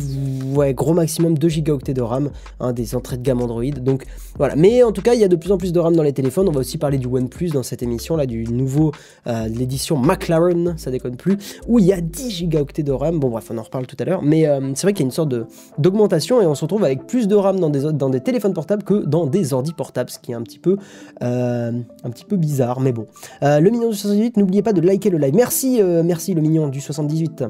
gros 0.72 0.94
maximum 0.94 1.38
2 1.38 1.48
Go 1.62 1.78
de 1.78 2.02
RAM, 2.02 2.32
hein, 2.60 2.74
des 2.74 2.96
entrées 2.96 3.18
de 3.18 3.24
gamme 3.24 3.42
Android. 3.42 3.64
Donc 3.64 4.06
voilà. 4.38 4.56
Mais 4.56 4.84
en 4.84 4.92
tout 4.92 5.02
cas, 5.02 5.14
il 5.14 5.20
y 5.20 5.24
a 5.24 5.28
de 5.28 5.36
plus 5.36 5.52
en 5.52 5.58
plus 5.58 5.74
de 5.74 5.80
RAM 5.80 5.96
dans 5.96 6.04
les 6.04 6.14
téléphones. 6.14 6.48
On 6.48 6.52
va 6.52 6.62
aussi 6.62 6.78
parler 6.78 6.98
du 6.98 7.08
OnePlus 7.08 7.50
dans 7.50 7.64
cette 7.64 7.84
émission 7.84 8.16
là 8.16 8.26
du 8.32 8.54
nouveau, 8.54 8.92
euh, 9.28 9.48
l'édition 9.48 9.98
McLaren, 9.98 10.76
ça 10.78 10.92
déconne 10.92 11.16
plus, 11.16 11.38
où 11.68 11.80
il 11.80 11.86
y 11.86 11.94
a 11.94 12.02
10 12.02 12.32
gigaoctets 12.32 12.84
de 12.84 12.92
RAM. 12.92 13.20
Bon, 13.20 13.30
bref, 13.30 13.50
on 13.52 13.58
en 13.58 13.64
reparle 13.64 13.86
tout 13.86 13.98
à 14.00 14.06
l'heure, 14.06 14.22
mais 14.22 14.48
euh, 14.48 14.72
c'est 14.76 14.84
vrai 14.84 14.94
qu'il 14.94 15.02
y 15.02 15.06
a 15.06 15.10
une 15.10 15.12
sorte 15.12 15.34
d'augmentation 15.78 16.42
et 16.42 16.46
on 16.46 16.56
se 16.56 16.62
retrouve 16.62 16.84
avec 16.84 17.06
plus 17.08 17.28
de 17.28 17.36
RAM 17.36 17.60
dans 17.60 17.70
des, 17.70 17.92
dans 17.94 18.10
des 18.10 18.22
téléphones 18.22 18.54
portables 18.54 18.84
que 18.84 19.06
dans 19.06 19.26
des 19.26 19.54
ordi 19.54 19.74
portables, 19.74 20.10
ce 20.10 20.20
qui 20.20 20.32
est 20.32 20.36
un 20.36 20.42
petit 20.42 20.60
peu, 20.60 20.78
euh, 21.24 21.72
un 22.04 22.10
petit 22.10 22.26
peu 22.26 22.38
bizarre, 22.38 22.80
mais 22.80 22.94
bon. 22.94 23.06
le 23.42 23.70
mignon 23.70 23.90
du 23.90 23.96
78, 23.96 24.38
n'oubliez 24.38 24.62
pas 24.62 24.74
de 24.74 24.82
liker 24.82 25.10
le 25.10 25.18
live. 25.18 25.36
Merci, 25.36 25.82
merci 26.04 26.34
le 26.34 26.42
mignon 26.42 26.68
du 26.68 26.82
78. 26.82 27.44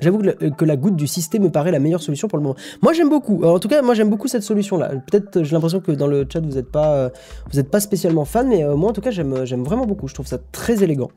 J'avoue 0.00 0.18
que, 0.18 0.64
la 0.64 0.76
goutte 0.76 0.96
du 0.96 1.06
système 1.06 1.42
me 1.42 1.50
paraît 1.50 1.70
la 1.70 1.78
meilleure 1.78 2.02
solution 2.02 2.28
pour 2.28 2.38
le 2.38 2.42
moment. 2.42 2.56
Moi 2.82 2.92
j'aime 2.92 3.08
beaucoup. 3.08 3.44
en 3.44 3.58
tout 3.58 3.68
cas, 3.68 3.82
moi 3.82 3.94
j'aime 3.94 4.10
beaucoup 4.10 4.28
cette 4.28 4.42
solution-là. 4.42 4.90
Peut-être 5.10 5.42
j'ai 5.42 5.52
l'impression 5.52 5.80
que 5.80 5.92
dans 5.92 6.06
le 6.06 6.26
chat 6.30 6.40
vous 6.40 6.54
n'êtes 6.54 6.70
pas, 6.70 6.94
euh, 6.94 7.08
vous 7.52 7.62
pas 7.64 7.80
spécialement 7.80 8.24
fan, 8.24 8.48
mais 8.48 8.64
euh, 8.64 8.76
moi 8.76 8.90
en 8.90 8.92
tout 8.92 9.00
cas 9.00 9.10
j'aime, 9.10 9.34
vraiment 9.64 9.86
beaucoup. 9.86 10.08
Je 10.08 10.14
trouve 10.14 10.26
ça 10.26 10.38
très 10.52 10.82
élégant. 10.82 11.10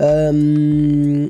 Euh, 0.00 1.26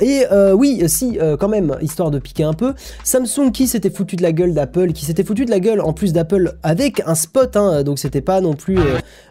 et 0.00 0.24
oui, 0.54 0.82
si 0.88 1.18
quand 1.38 1.48
même, 1.48 1.76
histoire 1.80 2.10
de 2.10 2.18
piquer 2.18 2.44
un 2.44 2.54
peu, 2.54 2.74
Samsung 3.04 3.50
qui 3.52 3.66
s'était 3.66 3.90
foutu 3.90 4.16
de 4.16 4.22
la 4.22 4.32
gueule 4.32 4.54
d'Apple, 4.54 4.92
qui 4.92 5.04
s'était 5.04 5.24
foutu 5.24 5.44
de 5.44 5.50
la 5.50 5.60
gueule 5.60 5.80
en 5.80 5.92
plus 5.92 6.12
d'Apple 6.12 6.54
avec 6.62 7.02
un 7.06 7.14
spot, 7.14 7.56
hein, 7.56 7.82
donc 7.82 7.98
c'était 7.98 8.20
pas 8.20 8.40
non 8.40 8.54
plus, 8.54 8.78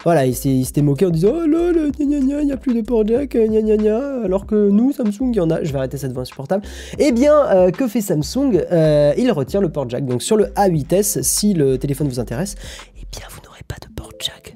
voilà, 0.04 0.26
il 0.26 0.36
s'était 0.36 0.82
moqué 0.82 1.06
en 1.06 1.10
disant 1.10 1.34
oh 1.34 1.48
là 1.48 1.72
là, 1.72 1.90
il 2.00 2.08
n'y 2.08 2.52
a 2.52 2.58
plus 2.58 2.74
de 2.74 2.82
port 2.82 3.06
jack, 3.06 3.36
gna 3.36 3.62
gna 3.62 3.78
gna, 3.78 4.24
alors 4.24 4.46
que 4.46 4.70
nous 4.70 4.92
Samsung 4.94 5.32
il 5.32 5.36
y 5.36 5.40
en 5.40 5.50
a. 5.50 5.64
Je 5.64 5.72
vais 5.72 5.78
arrêter 5.78 5.98
cette 5.98 6.14
voix 6.14 6.22
insupportable. 6.22 6.59
Eh 6.98 7.12
bien, 7.12 7.46
euh, 7.48 7.72
que 7.72 7.88
fait 7.88 8.02
Samsung 8.02 8.66
euh, 8.72 9.14
Il 9.18 9.32
retire 9.32 9.62
le 9.62 9.70
port 9.70 9.90
jack. 9.90 10.06
Donc 10.06 10.22
sur 10.22 10.38
le 10.38 10.46
A8s, 10.48 11.22
si 11.22 11.54
le 11.54 11.78
téléphone 11.78 12.08
vous 12.08 12.20
intéresse, 12.20 12.56
eh 12.98 13.06
bien 13.12 13.28
vous 13.30 13.42
n'aurez 13.46 13.64
pas 13.68 13.76
de 13.82 13.94
port 13.94 14.12
jack. 14.20 14.56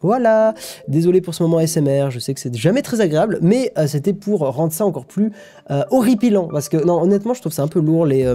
Voilà, 0.00 0.52
désolé 0.86 1.22
pour 1.22 1.34
ce 1.34 1.42
moment 1.42 1.66
SMR, 1.66 2.10
je 2.10 2.18
sais 2.18 2.34
que 2.34 2.40
c'est 2.40 2.54
jamais 2.54 2.82
très 2.82 3.00
agréable, 3.00 3.38
mais 3.40 3.72
euh, 3.78 3.86
c'était 3.86 4.12
pour 4.12 4.40
rendre 4.40 4.72
ça 4.72 4.84
encore 4.84 5.06
plus 5.06 5.32
horripilant. 5.90 6.46
Parce 6.48 6.68
que, 6.68 6.76
non, 6.76 7.00
honnêtement, 7.00 7.32
je 7.32 7.40
trouve 7.40 7.54
ça 7.54 7.62
un 7.62 7.68
peu 7.68 7.80
lourd 7.80 8.04
les 8.04 8.30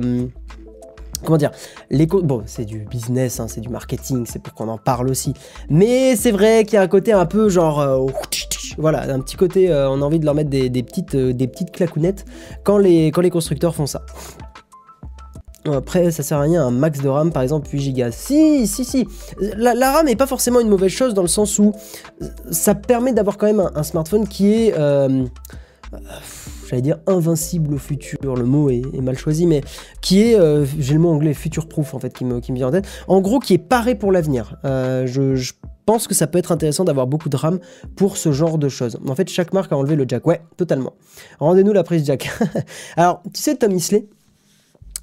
comment 1.24 1.38
dire, 1.38 1.52
les 1.90 2.06
bon, 2.06 2.44
c'est 2.46 2.66
du 2.66 2.80
business, 2.80 3.40
hein, 3.40 3.48
c'est 3.48 3.62
du 3.62 3.70
marketing, 3.70 4.26
c'est 4.26 4.42
pour 4.42 4.54
qu'on 4.54 4.68
en 4.68 4.78
parle 4.78 5.10
aussi. 5.10 5.34
Mais 5.70 6.16
c'est 6.16 6.32
vrai 6.32 6.64
qu'il 6.66 6.76
y 6.76 6.78
a 6.78 6.82
un 6.82 6.88
côté 6.88 7.14
un 7.14 7.26
peu 7.26 7.50
genre, 7.50 8.10
voilà, 8.78 9.04
un 9.14 9.20
petit 9.20 9.36
côté, 9.36 9.70
on 9.72 10.02
a 10.02 10.06
envie 10.06 10.20
de 10.20 10.26
leur 10.26 10.36
mettre 10.36 10.50
des, 10.50 10.70
petites, 10.84 11.16
des 11.16 11.48
petites 11.48 11.72
clacounettes 11.72 12.26
quand 12.64 12.78
les, 12.78 13.12
constructeurs 13.32 13.76
font 13.76 13.86
ça. 13.86 14.02
Après, 15.66 16.10
ça 16.12 16.24
sert 16.24 16.38
à 16.38 16.42
rien 16.42 16.66
un 16.66 16.72
max 16.72 17.02
de 17.02 17.10
RAM, 17.10 17.32
par 17.32 17.44
exemple 17.44 17.70
8 17.72 17.94
Go. 17.94 18.04
Si, 18.12 18.66
si, 18.66 18.86
si. 18.86 19.08
La, 19.40 19.92
RAM 19.92 20.06
n'est 20.06 20.16
pas 20.16 20.28
forcément 20.28 20.60
une 20.60 20.70
mauvaise 20.70 20.92
chose 20.92 21.14
dans 21.14 21.22
le 21.22 21.28
sens 21.28 21.60
où 21.60 21.74
ça 22.50 22.76
permet 22.76 23.14
d'avoir 23.14 23.38
quand 23.38 23.48
même 23.48 23.70
un, 23.76 23.84
smartphone 23.84 24.28
qui 24.28 24.54
est, 24.54 24.74
euh, 24.78 25.26
j'allais 26.70 26.82
dire 26.82 27.00
invincible 27.08 27.74
au 27.74 27.78
futur. 27.78 28.36
Le 28.36 28.46
mot 28.46 28.70
est, 28.70 29.02
mal 29.02 29.18
choisi, 29.18 29.48
mais 29.48 29.62
qui 30.02 30.22
est, 30.22 30.40
euh, 30.40 30.66
j'ai 30.78 30.94
le 30.94 31.00
mot 31.00 31.10
anglais 31.10 31.34
future 31.34 31.68
proof 31.68 31.94
en 31.94 32.00
fait 32.00 32.14
qui 32.14 32.26
me, 32.26 32.40
vient 32.40 32.68
en 32.68 32.72
tête. 32.72 32.88
En 33.08 33.22
gros, 33.22 33.40
qui 33.40 33.54
est 33.54 33.58
paré 33.60 33.96
pour 33.96 34.12
l'avenir. 34.12 34.56
Euh, 34.66 35.06
je, 35.08 35.52
pense 35.86 36.08
que 36.08 36.14
ça 36.14 36.28
peut 36.28 36.38
être 36.38 36.52
intéressant 36.52 36.84
d'avoir 36.84 37.08
beaucoup 37.08 37.30
de 37.30 37.36
RAM 37.36 37.58
pour 37.96 38.18
ce 38.18 38.32
genre 38.32 38.60
de 38.60 38.70
choses. 38.70 39.00
En 39.08 39.16
fait, 39.16 39.28
chaque 39.28 39.54
marque 39.54 39.72
a 39.72 39.76
enlevé 39.76 39.96
le 39.96 40.06
jack. 40.08 40.28
Ouais, 40.28 40.40
totalement. 40.56 40.94
Rendez-nous 41.40 41.74
la 41.74 41.84
prise 41.84 42.06
jack. 42.06 42.30
Alors, 42.96 43.24
tu 43.34 43.42
sais, 43.42 43.56
Tom 43.56 43.72
Isley, 43.72 44.06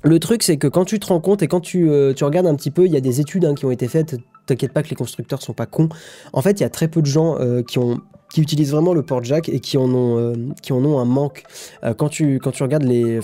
le 0.04 0.20
truc, 0.20 0.44
c'est 0.44 0.58
que 0.58 0.68
quand 0.68 0.84
tu 0.84 1.00
te 1.00 1.06
rends 1.08 1.18
compte 1.18 1.42
et 1.42 1.48
quand 1.48 1.58
tu, 1.58 1.90
euh, 1.90 2.14
regardes 2.20 2.46
un 2.46 2.54
petit 2.54 2.70
peu, 2.70 2.86
il 2.86 2.92
y 2.92 2.96
a 2.96 3.00
des 3.00 3.20
études 3.20 3.46
hein, 3.46 3.56
qui 3.56 3.64
ont 3.64 3.72
été 3.72 3.88
faites. 3.88 4.16
T'inquiète 4.46 4.72
pas 4.72 4.84
que 4.84 4.90
les 4.90 4.94
constructeurs 4.94 5.42
sont 5.42 5.54
pas 5.54 5.66
cons. 5.66 5.88
En 6.32 6.40
fait, 6.40 6.60
il 6.60 6.62
y 6.62 6.66
a 6.66 6.70
très 6.70 6.86
peu 6.86 7.02
de 7.02 7.06
gens 7.06 7.36
qui 7.66 7.80
ont 7.80 8.00
qui 8.32 8.42
utilisent 8.42 8.72
vraiment 8.72 8.94
le 8.94 9.02
port 9.02 9.22
jack 9.22 9.48
et 9.48 9.60
qui 9.60 9.78
en 9.78 9.92
ont, 9.94 10.18
euh, 10.18 10.34
qui 10.62 10.72
en 10.72 10.84
ont 10.84 10.98
un 10.98 11.04
manque. 11.04 11.44
quand, 11.96 12.08
tu, 12.08 12.38
quand 12.38 12.52
tu 12.52 12.62
regardes 12.62 12.84
les. 12.84 13.20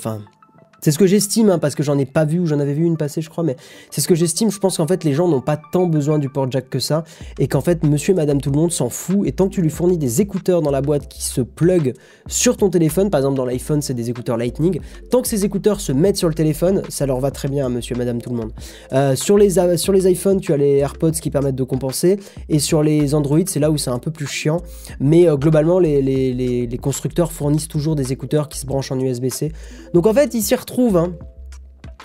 C'est 0.82 0.90
ce 0.90 0.98
que 0.98 1.06
j'estime, 1.06 1.48
hein, 1.48 1.60
parce 1.60 1.76
que 1.76 1.84
j'en 1.84 1.96
ai 1.96 2.06
pas 2.06 2.24
vu 2.24 2.40
ou 2.40 2.46
j'en 2.46 2.58
avais 2.58 2.74
vu 2.74 2.84
une 2.84 2.96
passer, 2.96 3.22
je 3.22 3.30
crois, 3.30 3.44
mais 3.44 3.54
c'est 3.90 4.00
ce 4.00 4.08
que 4.08 4.16
j'estime. 4.16 4.50
Je 4.50 4.58
pense 4.58 4.78
qu'en 4.78 4.86
fait, 4.88 5.04
les 5.04 5.14
gens 5.14 5.28
n'ont 5.28 5.40
pas 5.40 5.56
tant 5.56 5.86
besoin 5.86 6.18
du 6.18 6.28
port 6.28 6.50
jack 6.50 6.68
que 6.68 6.80
ça, 6.80 7.04
et 7.38 7.46
qu'en 7.46 7.60
fait, 7.60 7.84
monsieur 7.84 8.14
et 8.14 8.16
madame 8.16 8.40
tout 8.40 8.50
le 8.50 8.58
monde 8.58 8.72
s'en 8.72 8.88
fout. 8.88 9.20
Et 9.24 9.30
tant 9.30 9.48
que 9.48 9.54
tu 9.54 9.62
lui 9.62 9.70
fournis 9.70 9.96
des 9.96 10.20
écouteurs 10.20 10.60
dans 10.60 10.72
la 10.72 10.80
boîte 10.80 11.06
qui 11.06 11.22
se 11.22 11.40
plug 11.40 11.94
sur 12.26 12.56
ton 12.56 12.68
téléphone, 12.68 13.10
par 13.10 13.20
exemple 13.20 13.36
dans 13.36 13.44
l'iPhone, 13.44 13.80
c'est 13.80 13.94
des 13.94 14.10
écouteurs 14.10 14.36
Lightning, 14.36 14.80
tant 15.08 15.22
que 15.22 15.28
ces 15.28 15.44
écouteurs 15.44 15.80
se 15.80 15.92
mettent 15.92 16.16
sur 16.16 16.28
le 16.28 16.34
téléphone, 16.34 16.82
ça 16.88 17.06
leur 17.06 17.20
va 17.20 17.30
très 17.30 17.46
bien 17.46 17.66
à 17.66 17.68
monsieur 17.68 17.94
et 17.94 17.98
madame 17.98 18.20
tout 18.20 18.30
le 18.30 18.36
monde. 18.36 18.50
Euh, 18.92 19.14
sur, 19.14 19.38
les, 19.38 19.76
sur 19.76 19.92
les 19.92 20.10
iPhones, 20.10 20.40
tu 20.40 20.52
as 20.52 20.56
les 20.56 20.78
AirPods 20.78 21.12
qui 21.12 21.30
permettent 21.30 21.54
de 21.54 21.62
compenser, 21.62 22.18
et 22.48 22.58
sur 22.58 22.82
les 22.82 23.14
Android, 23.14 23.38
c'est 23.46 23.60
là 23.60 23.70
où 23.70 23.78
c'est 23.78 23.90
un 23.90 24.00
peu 24.00 24.10
plus 24.10 24.26
chiant. 24.26 24.60
Mais 24.98 25.28
euh, 25.28 25.36
globalement, 25.36 25.78
les, 25.78 26.02
les, 26.02 26.34
les, 26.34 26.78
constructeurs 26.78 27.30
fournissent 27.30 27.68
toujours 27.68 27.94
des 27.94 28.12
écouteurs 28.12 28.48
qui 28.48 28.58
se 28.58 28.66
branchent 28.66 28.90
en 28.90 28.98
USB-C. 28.98 29.52
Donc 29.94 30.08
en 30.08 30.14
fait, 30.14 30.34
ils 30.34 30.42
s'y 30.42 30.56
retrouvent 30.56 30.71
Hein. 30.78 31.12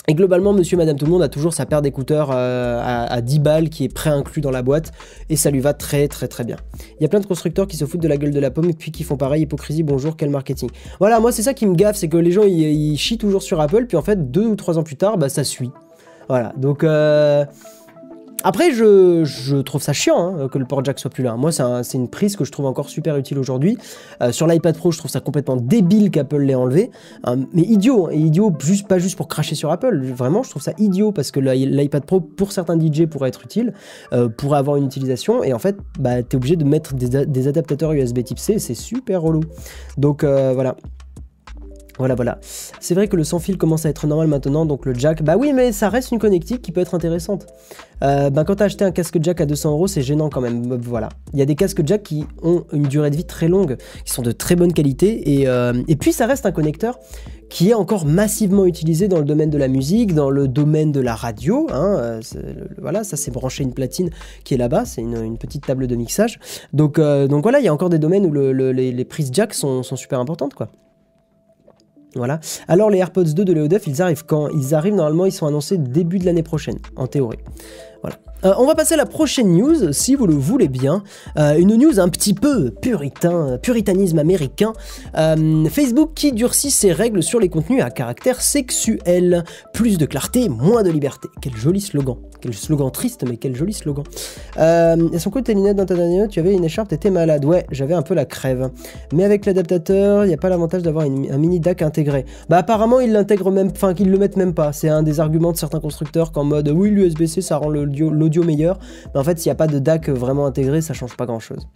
Et 0.10 0.14
globalement, 0.14 0.54
monsieur, 0.54 0.78
madame, 0.78 0.98
tout 0.98 1.06
le 1.06 1.12
monde 1.12 1.22
a 1.22 1.28
toujours 1.28 1.54
sa 1.54 1.66
paire 1.66 1.82
d'écouteurs 1.82 2.30
euh, 2.32 2.80
à, 2.82 3.20
10 3.20 3.40
balles 3.40 3.70
qui 3.70 3.84
est 3.84 3.94
pré-inclus 3.94 4.42
dans 4.42 4.52
la 4.52 4.62
boîte 4.62 4.92
et 5.30 5.36
ça 5.36 5.52
lui 5.52 5.60
va 5.60 5.74
très 5.74 6.08
très 6.08 6.30
très 6.30 6.46
bien. 6.46 6.56
Il 6.98 7.04
y 7.04 7.06
a 7.06 7.10
plein 7.10 7.20
de 7.20 7.26
constructeurs 7.26 7.68
qui 7.68 7.76
se 7.76 7.86
foutent 7.86 8.02
de 8.02 8.08
la 8.08 8.16
gueule 8.16 8.32
de 8.32 8.40
la 8.40 8.50
pomme 8.50 8.70
et 8.70 8.74
puis 8.74 8.92
qui 8.92 9.04
font 9.04 9.18
pareil, 9.18 9.44
hypocrisie, 9.44 9.84
bonjour, 9.84 10.16
quel 10.16 10.30
marketing. 10.30 10.70
Voilà, 11.00 11.20
moi 11.20 11.34
c'est 11.34 11.42
ça 11.42 11.54
qui 11.54 11.66
me 11.66 11.76
gaffe, 11.76 11.98
c'est 11.98 12.08
que 12.08 12.16
les 12.16 12.32
gens 12.32 12.44
ils, 12.44 12.98
chient 12.98 13.18
toujours 13.18 13.44
sur 13.44 13.60
Apple 13.60 13.86
puis 13.86 13.98
en 13.98 14.02
fait 14.02 14.32
deux 14.32 14.46
ou 14.46 14.56
trois 14.56 14.78
ans 14.78 14.84
plus 14.84 14.96
tard, 14.96 15.18
bah 15.18 15.28
ça 15.28 15.44
suit. 15.44 15.72
Voilà, 16.30 16.54
donc 16.56 16.86
euh, 16.86 17.44
après, 18.44 18.72
je, 18.72 19.62
trouve 19.62 19.82
ça 19.82 19.94
chiant 19.94 20.36
hein, 20.36 20.48
que 20.48 20.58
le 20.58 20.66
port 20.66 20.84
jack 20.84 21.00
soit 21.00 21.10
plus 21.10 21.24
là. 21.24 21.36
Moi, 21.36 21.52
c'est 21.52 21.98
une 21.98 22.08
prise 22.08 22.36
que 22.36 22.46
je 22.46 22.52
trouve 22.52 22.66
encore 22.66 22.90
super 22.90 23.18
utile 23.18 23.40
aujourd'hui. 23.40 23.78
Euh, 24.22 24.32
sur 24.32 24.48
l'iPad 24.48 24.78
Pro, 24.78 24.92
je 24.92 25.00
trouve 25.00 25.10
ça 25.10 25.20
complètement 25.20 25.56
débile 25.56 26.12
qu'Apple 26.12 26.42
l'ait 26.42 26.56
enlevé. 26.56 26.92
Euh, 27.28 27.38
mais 27.54 27.64
idiot, 27.64 28.08
hein, 28.08 28.14
idiot, 28.14 28.54
juste, 28.60 28.88
pas 28.88 29.00
juste 29.00 29.18
pour 29.18 29.28
cracher 29.28 29.56
sur 29.56 29.72
Apple. 29.72 30.02
Vraiment, 30.14 30.44
je 30.44 30.52
trouve 30.52 30.62
ça 30.62 30.74
idiot 30.78 31.12
parce 31.12 31.32
que 31.32 31.40
l'iPad 31.40 32.06
Pro, 32.06 32.22
pour 32.22 32.52
certains 32.52 32.80
DJ, 32.80 33.06
pourrait 33.06 33.30
être 33.30 33.44
utile, 33.44 33.74
euh, 34.14 34.30
pourrait 34.30 34.60
avoir 34.60 34.78
une 34.78 34.86
utilisation. 34.86 35.44
Et 35.44 35.54
en 35.54 35.60
fait, 35.60 35.78
bah, 36.00 36.22
tu 36.22 36.30
es 36.30 36.36
obligé 36.36 36.56
de 36.56 36.64
mettre 36.64 36.94
des, 36.94 37.26
des 37.26 37.48
adaptateurs 37.48 37.94
USB 37.94 38.24
type 38.24 38.40
C. 38.40 38.60
C'est 38.60 38.76
super 38.76 39.22
relou. 39.22 39.42
Donc 39.98 40.24
voilà. 40.24 40.76
Voilà, 41.98 42.16
voilà. 42.16 42.40
C'est 42.80 42.94
vrai 42.94 43.08
que 43.08 43.16
le 43.16 43.24
sans 43.24 43.40
fil 43.40 43.58
commence 43.58 43.86
à 43.86 43.90
être 43.90 44.06
normal 44.08 44.28
maintenant, 44.28 44.66
donc 44.66 44.86
le 44.86 44.94
jack, 44.94 45.24
bah 45.24 45.36
oui, 45.38 45.52
mais 45.54 45.72
ça 45.72 45.90
reste 45.90 46.12
une 46.12 46.20
connectique 46.20 46.62
qui 46.62 46.72
peut 46.72 46.82
être 46.82 46.94
intéressante. 46.94 47.48
Euh, 48.04 48.30
ben, 48.30 48.44
quand 48.44 48.56
t'as 48.56 48.66
acheté 48.66 48.86
un 48.86 48.92
casque 48.92 49.18
jack 49.22 49.42
à 49.42 49.46
200 49.46 49.72
euros, 49.72 49.88
c'est 49.88 50.02
gênant 50.02 50.30
quand 50.30 50.42
même. 50.42 50.76
Voilà. 50.76 51.10
Il 51.34 51.40
y 51.40 51.42
a 51.42 51.46
des 51.46 51.56
casques 51.56 51.82
jack 51.86 52.04
qui 52.04 52.26
ont 52.44 52.66
une 52.72 52.84
durée 52.84 53.10
de 53.10 53.16
vie 53.16 53.26
très 53.26 53.48
longue, 53.48 53.78
qui 54.06 54.14
sont 54.14 54.22
de 54.22 54.32
très 54.32 54.56
bonne 54.56 54.74
qualité, 54.74 55.40
et, 55.40 55.48
euh, 55.48 55.74
et 55.88 55.96
puis 55.96 56.14
ça 56.14 56.28
reste 56.28 56.46
un 56.46 56.52
connecteur 56.52 57.00
qui 57.50 57.70
est 57.70 57.74
encore 57.74 58.06
massivement 58.06 58.66
utilisé 58.66 59.08
dans 59.08 59.20
le 59.20 59.24
domaine 59.24 59.50
de 59.50 59.58
la 59.58 59.70
musique, 59.70 60.14
dans 60.14 60.30
le 60.30 60.48
domaine 60.48 60.92
de 60.92 61.00
la 61.00 61.16
radio. 61.16 61.68
Hein, 61.72 61.96
euh, 61.98 62.22
voilà, 62.78 63.06
ça 63.06 63.16
c'est 63.16 63.32
branché 63.32 63.64
une 63.64 63.74
platine 63.74 64.10
qui 64.44 64.54
est 64.54 64.58
là-bas, 64.58 64.86
c'est 64.86 65.02
une, 65.02 65.38
petite 65.38 65.66
table 65.66 65.88
de 65.88 65.96
mixage. 65.96 66.40
Donc, 66.74 67.00
donc 67.00 67.44
voilà, 67.44 67.60
il 67.60 67.66
y 67.66 67.70
a 67.70 67.74
encore 67.74 67.90
des 67.90 68.00
domaines 68.00 68.26
où 68.26 68.34
les, 68.34 68.92
les, 68.92 69.06
prises 69.06 69.30
jack 69.32 69.54
sont, 69.54 69.82
sont 69.82 69.96
super 69.96 70.20
importantes, 70.20 70.56
quoi. 70.56 70.70
Voilà. 72.16 72.40
Alors 72.68 72.90
les 72.90 73.00
AirPods 73.00 73.24
2 73.24 73.46
de 73.46 73.54
Léodef, 73.54 73.88
ils 73.88 74.02
arrivent 74.02 74.26
quand? 74.26 74.50
Ils 74.50 74.74
arrivent 74.74 74.96
normalement, 74.96 75.26
ils 75.26 75.32
sont 75.32 75.46
annoncés 75.46 75.78
début 75.78 76.20
de 76.20 76.26
l'année 76.26 76.44
prochaine, 76.44 76.80
en 76.96 77.08
théorie. 77.08 77.40
Voilà. 78.02 78.18
Euh, 78.46 78.54
on 78.58 78.66
va 78.66 78.76
passer 78.76 78.94
à 78.94 78.98
la 78.98 79.06
prochaine 79.06 79.56
news, 79.56 79.92
si 79.94 80.16
vous 80.16 80.28
le 80.28 80.34
voulez 80.34 80.68
bien. 80.68 81.04
Euh, 81.38 81.58
une 81.58 81.76
news 81.76 82.00
un 82.00 82.10
petit 82.10 82.34
peu 82.34 82.70
puritain, 82.70 83.58
puritanisme 83.62 84.20
américain. 84.20 84.74
Euh, 85.18 85.66
Facebook 85.70 86.12
qui 86.14 86.32
durcit 86.32 86.72
ses 86.72 86.92
règles 86.92 87.24
sur 87.24 87.40
les 87.40 87.50
contenus 87.50 87.82
à 87.82 87.90
caractère 87.90 88.42
sexuel. 88.42 89.44
Plus 89.74 89.98
de 89.98 90.06
clarté, 90.06 90.50
moins 90.50 90.84
de 90.84 90.92
liberté. 90.92 91.28
Quel 91.42 91.56
joli 91.56 91.82
slogan. 91.82 92.18
Quel 92.40 92.54
slogan 92.54 92.92
triste, 92.92 93.26
mais 93.28 93.38
quel 93.38 93.56
joli 93.56 93.74
slogan. 93.74 94.04
et 94.58 95.20
son 95.20 95.30
côté 95.32 95.56
lunettes 95.56 95.78
dans 95.78 95.86
ta 95.86 95.96
dernière 95.96 96.28
tu 96.28 96.40
avais 96.40 96.54
une 96.54 96.64
écharpe, 96.64 96.90
t'étais 96.90 97.10
malade. 97.10 97.46
Ouais, 97.46 97.66
j'avais 97.72 97.96
un 97.96 98.04
peu 98.04 98.14
la 98.14 98.26
crève. 98.26 98.70
Mais 99.14 99.24
avec 99.24 99.46
l'adaptateur, 99.46 100.26
il 100.26 100.28
n'y 100.28 100.34
a 100.34 100.38
pas 100.38 100.50
l'avantage 100.50 100.84
d'avoir 100.84 101.06
un 101.06 101.38
mini 101.38 101.60
DAC 101.60 101.82
intégré. 101.82 102.26
Bah 102.50 102.58
apparemment, 102.58 103.00
ils 103.00 103.12
l'intègrent 103.12 103.52
même, 103.52 103.70
enfin 103.72 103.96
qu'ils 103.96 104.12
le 104.12 104.18
mettent 104.20 104.38
même 104.38 104.54
pas. 104.54 104.72
C'est 104.74 104.90
un 104.90 105.02
des 105.02 105.20
arguments 105.20 105.52
de 105.52 105.58
certains 105.58 105.80
constructeurs 105.80 106.32
qu'en 106.32 106.44
mode 106.44 106.70
oui, 106.70 106.92
l'USB-C 106.92 107.42
ça 107.42 107.58
rend 107.58 107.70
l'audio 108.28 108.42
audio 108.42 108.44
meilleur. 108.44 108.80
Mais 109.14 109.20
en 109.20 109.24
fait, 109.24 109.40
s'il 109.40 109.50
n'y 109.50 109.54
a 109.54 109.56
pas 109.56 109.68
de 109.68 109.80
DAC 109.80 110.10
vraiment 110.10 110.46
intégré, 110.46 110.82
ça 110.82 110.94
change 110.94 111.16
pas 111.16 111.26
grand 111.26 111.40
chose. 111.40 111.68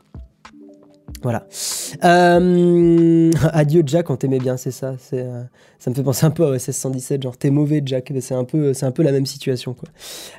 Voilà. 1.23 1.45
Euh, 2.03 3.31
adieu 3.53 3.83
Jack, 3.85 4.09
on 4.09 4.15
t'aimait 4.15 4.39
bien, 4.39 4.57
c'est 4.57 4.71
ça. 4.71 4.95
C'est, 4.97 5.21
euh, 5.21 5.43
ça 5.81 5.89
me 5.89 5.95
fait 5.95 6.03
penser 6.03 6.27
un 6.27 6.29
peu 6.29 6.45
à 6.45 6.49
OSS 6.51 6.69
117, 6.69 7.23
genre 7.23 7.35
t'es 7.35 7.49
mauvais 7.49 7.81
Jack, 7.83 8.13
c'est 8.19 8.35
un 8.35 8.43
peu, 8.43 8.71
un 8.79 8.91
peu 8.91 9.01
la 9.01 9.11
même 9.11 9.25
situation 9.25 9.73
quoi. 9.73 9.89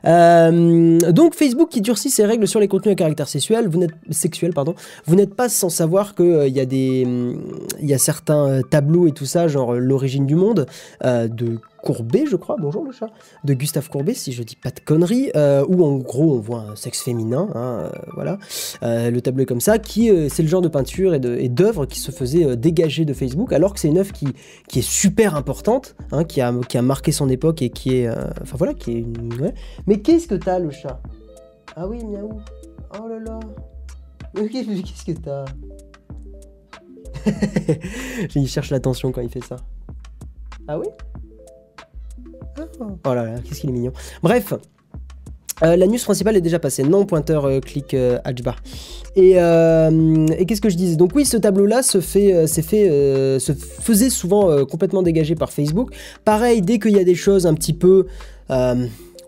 Euh, 0.06 1.00
donc 1.10 1.34
Facebook 1.34 1.68
qui 1.68 1.80
durcit 1.80 2.10
ses 2.10 2.24
règles 2.24 2.46
sur 2.46 2.60
les 2.60 2.68
contenus 2.68 2.92
à 2.92 2.94
caractère 2.94 3.26
sexuel, 3.26 3.66
vous 3.66 3.80
n'êtes 3.80 3.90
sexuel 4.10 4.52
pardon, 4.52 4.76
vous 5.04 5.16
n'êtes 5.16 5.34
pas 5.34 5.48
sans 5.48 5.68
savoir 5.68 6.14
que 6.14 6.46
il 6.46 6.54
y 6.54 6.60
a 6.60 7.84
y 7.84 7.92
a 7.92 7.98
certains 7.98 8.62
tableaux 8.70 9.08
et 9.08 9.12
tout 9.12 9.26
ça, 9.26 9.48
genre 9.48 9.74
l'origine 9.74 10.26
du 10.26 10.36
monde 10.36 10.66
de 11.02 11.58
Courbet, 11.82 12.24
je 12.30 12.36
crois, 12.36 12.56
bonjour 12.60 12.84
le 12.84 12.92
chat, 12.92 13.08
de 13.42 13.54
Gustave 13.54 13.88
Courbet, 13.88 14.14
si 14.14 14.32
je 14.32 14.44
dis 14.44 14.54
pas 14.54 14.70
de 14.70 14.78
conneries, 14.78 15.32
euh, 15.34 15.64
où 15.68 15.84
en 15.84 15.96
gros 15.96 16.36
on 16.36 16.38
voit 16.38 16.60
un 16.70 16.76
sexe 16.76 17.02
féminin, 17.02 17.48
hein, 17.56 17.80
euh, 17.80 17.90
voilà. 18.14 18.38
Euh, 18.84 19.10
le 19.10 19.20
tableau 19.20 19.42
est 19.42 19.46
comme 19.46 19.60
ça, 19.60 19.80
qui 19.80 20.08
c'est 20.28 20.44
le 20.44 20.48
genre 20.48 20.62
de 20.62 20.68
peinture 20.68 21.14
et 21.14 21.48
d'œuvre 21.48 21.86
qui 21.86 21.98
se 21.98 22.12
faisait 22.12 22.56
dégager 22.56 23.04
de 23.04 23.12
Facebook, 23.12 23.52
alors 23.52 23.74
que 23.74 23.80
c'est 23.80 23.88
une 23.88 23.98
œuvre 23.98 24.12
qui 24.12 24.28
est 24.78 24.82
super 24.82 25.31
importante, 25.32 25.96
hein, 26.10 26.24
qui, 26.24 26.40
a, 26.40 26.52
qui 26.68 26.78
a 26.78 26.82
marqué 26.82 27.12
son 27.12 27.28
époque 27.28 27.62
et 27.62 27.70
qui 27.70 27.96
est. 27.96 28.08
Enfin 28.08 28.56
voilà, 28.56 28.74
qui 28.74 28.98
est. 28.98 29.06
Mais 29.86 30.00
qu'est-ce 30.00 30.28
que 30.28 30.34
t'as 30.34 30.58
le 30.58 30.70
chat? 30.70 31.00
Ah 31.76 31.86
oui, 31.86 32.04
miaou. 32.04 32.40
Oh 33.00 33.08
là 33.08 33.18
là. 33.18 33.40
Qu'est-ce 34.34 35.04
que 35.04 35.12
t'as? 35.12 35.44
Il 38.34 38.48
cherche 38.48 38.70
l'attention 38.70 39.12
quand 39.12 39.20
il 39.20 39.28
fait 39.28 39.44
ça. 39.44 39.56
Ah 40.68 40.78
oui? 40.78 40.86
Oh 43.04 43.14
là 43.14 43.24
là, 43.24 43.40
qu'est-ce 43.40 43.60
qu'il 43.60 43.70
est 43.70 43.72
mignon. 43.72 43.92
Bref, 44.22 44.54
euh, 45.62 45.76
la 45.76 45.86
news 45.86 45.98
principale 45.98 46.36
est 46.36 46.40
déjà 46.40 46.58
passée. 46.58 46.82
Non, 46.82 47.06
pointeur, 47.06 47.44
euh, 47.44 47.60
clic, 47.60 47.94
euh, 47.94 48.18
Et, 49.14 49.34
euh, 49.36 50.26
et 50.38 50.46
qu'est-ce 50.46 50.60
que 50.60 50.70
je 50.70 50.76
disais? 50.76 50.96
Donc 50.96 51.12
oui, 51.14 51.24
ce 51.24 51.36
tableau-là 51.36 51.82
se 51.82 52.00
fait, 52.00 52.46
fait, 52.46 53.38
se 53.38 53.52
faisait 53.52 54.10
souvent 54.10 54.64
complètement 54.64 55.02
dégagé 55.02 55.34
par 55.34 55.52
Facebook. 55.52 55.90
Pareil, 56.24 56.62
dès 56.62 56.78
qu'il 56.78 56.92
y 56.92 56.98
a 56.98 57.04
des 57.04 57.14
choses 57.14 57.46
un 57.46 57.54
petit 57.54 57.74
peu 57.74 58.06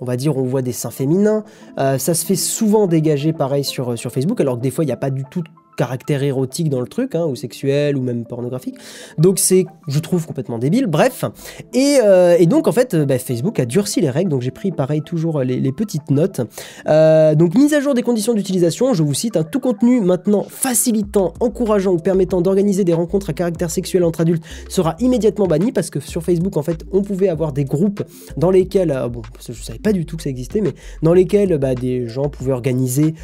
on 0.01 0.05
va 0.07 0.17
dire, 0.17 0.37
on 0.37 0.43
voit 0.43 0.61
des 0.61 0.73
seins 0.73 0.91
féminins. 0.91 1.45
ça 1.77 2.15
se 2.15 2.27
fait 2.27 2.37
souvent 2.37 2.87
dégager 2.87 3.33
pareil 3.33 3.65
sur, 3.65 3.97
sur 3.99 4.11
Facebook, 4.11 4.41
alors 4.41 4.57
que 4.57 4.63
des 4.63 4.71
fois, 4.71 4.85
il 4.85 4.89
n'y 4.89 4.93
a 4.93 4.99
pas 4.99 5.11
du 5.11 5.25
tout 5.31 5.43
caractère 5.77 6.23
érotique 6.23 6.69
dans 6.71 6.81
le 6.81 6.87
truc, 6.87 7.15
hein, 7.15 7.27
ou 7.27 7.37
sexuel, 7.37 7.97
ou 7.97 8.03
même 8.03 8.25
pornographique. 8.25 8.77
Donc 9.19 9.39
c'est, 9.39 9.67
je 9.89 9.99
trouve, 9.99 10.27
complètement 10.27 10.59
débile. 10.59 10.87
Bref. 10.87 11.25
Et, 11.73 11.99
euh, 12.03 12.45
donc, 12.47 12.69
en 12.69 12.73
fait, 12.73 12.95
bah, 12.95 13.19
Facebook 13.19 13.59
a 13.59 13.67
durci 13.67 14.01
les 14.01 14.11
règles. 14.11 14.31
Donc 14.31 14.43
j'ai 14.43 14.51
pris, 14.51 14.71
pareil, 14.71 15.03
toujours 15.03 15.41
les, 15.43 15.73
petites 15.73 16.11
notes. 16.11 16.41
Euh, 16.87 17.35
donc, 17.35 17.55
mise 17.55 17.75
à 17.75 17.81
jour 17.81 17.95
des 17.95 18.03
conditions 18.03 18.35
d'utilisation. 18.35 18.95
Je 18.95 19.03
vous 19.03 19.15
cite, 19.15 19.37
un 19.37 19.45
tout 19.45 19.61
contenu 19.61 20.01
maintenant 20.01 20.45
facilitant, 20.49 21.35
encourageant 21.41 21.93
ou 21.93 21.99
permettant 21.99 22.41
d'organiser 22.41 22.85
des 22.85 22.95
rencontres 22.95 23.31
à 23.31 23.33
caractère 23.33 23.71
sexuel 23.71 24.05
entre 24.05 24.21
adultes 24.21 24.45
sera 24.69 24.95
immédiatement 25.01 25.47
banni 25.47 25.73
parce 25.73 25.91
que 25.91 26.01
sur 26.01 26.23
Facebook, 26.23 26.57
en 26.57 26.63
fait, 26.63 26.85
on 26.93 27.03
pouvait 27.03 27.29
avoir 27.29 27.53
des 27.53 27.65
groupes 27.65 28.03
dans 28.37 28.51
lesquels, 28.51 28.91
euh, 28.91 29.09
bon, 29.09 29.23
je 29.47 29.53
savais 29.53 29.79
pas 29.79 29.93
du 29.93 30.07
tout 30.07 30.17
que 30.17 30.23
ça 30.23 30.31
existait, 30.31 30.61
mais 30.61 30.73
dans 31.03 31.15
lesquels 31.15 31.59
bah, 31.59 31.75
des 31.75 32.07
gens 32.07 32.29
pouvaient 32.29 32.53
organiser 32.53 33.15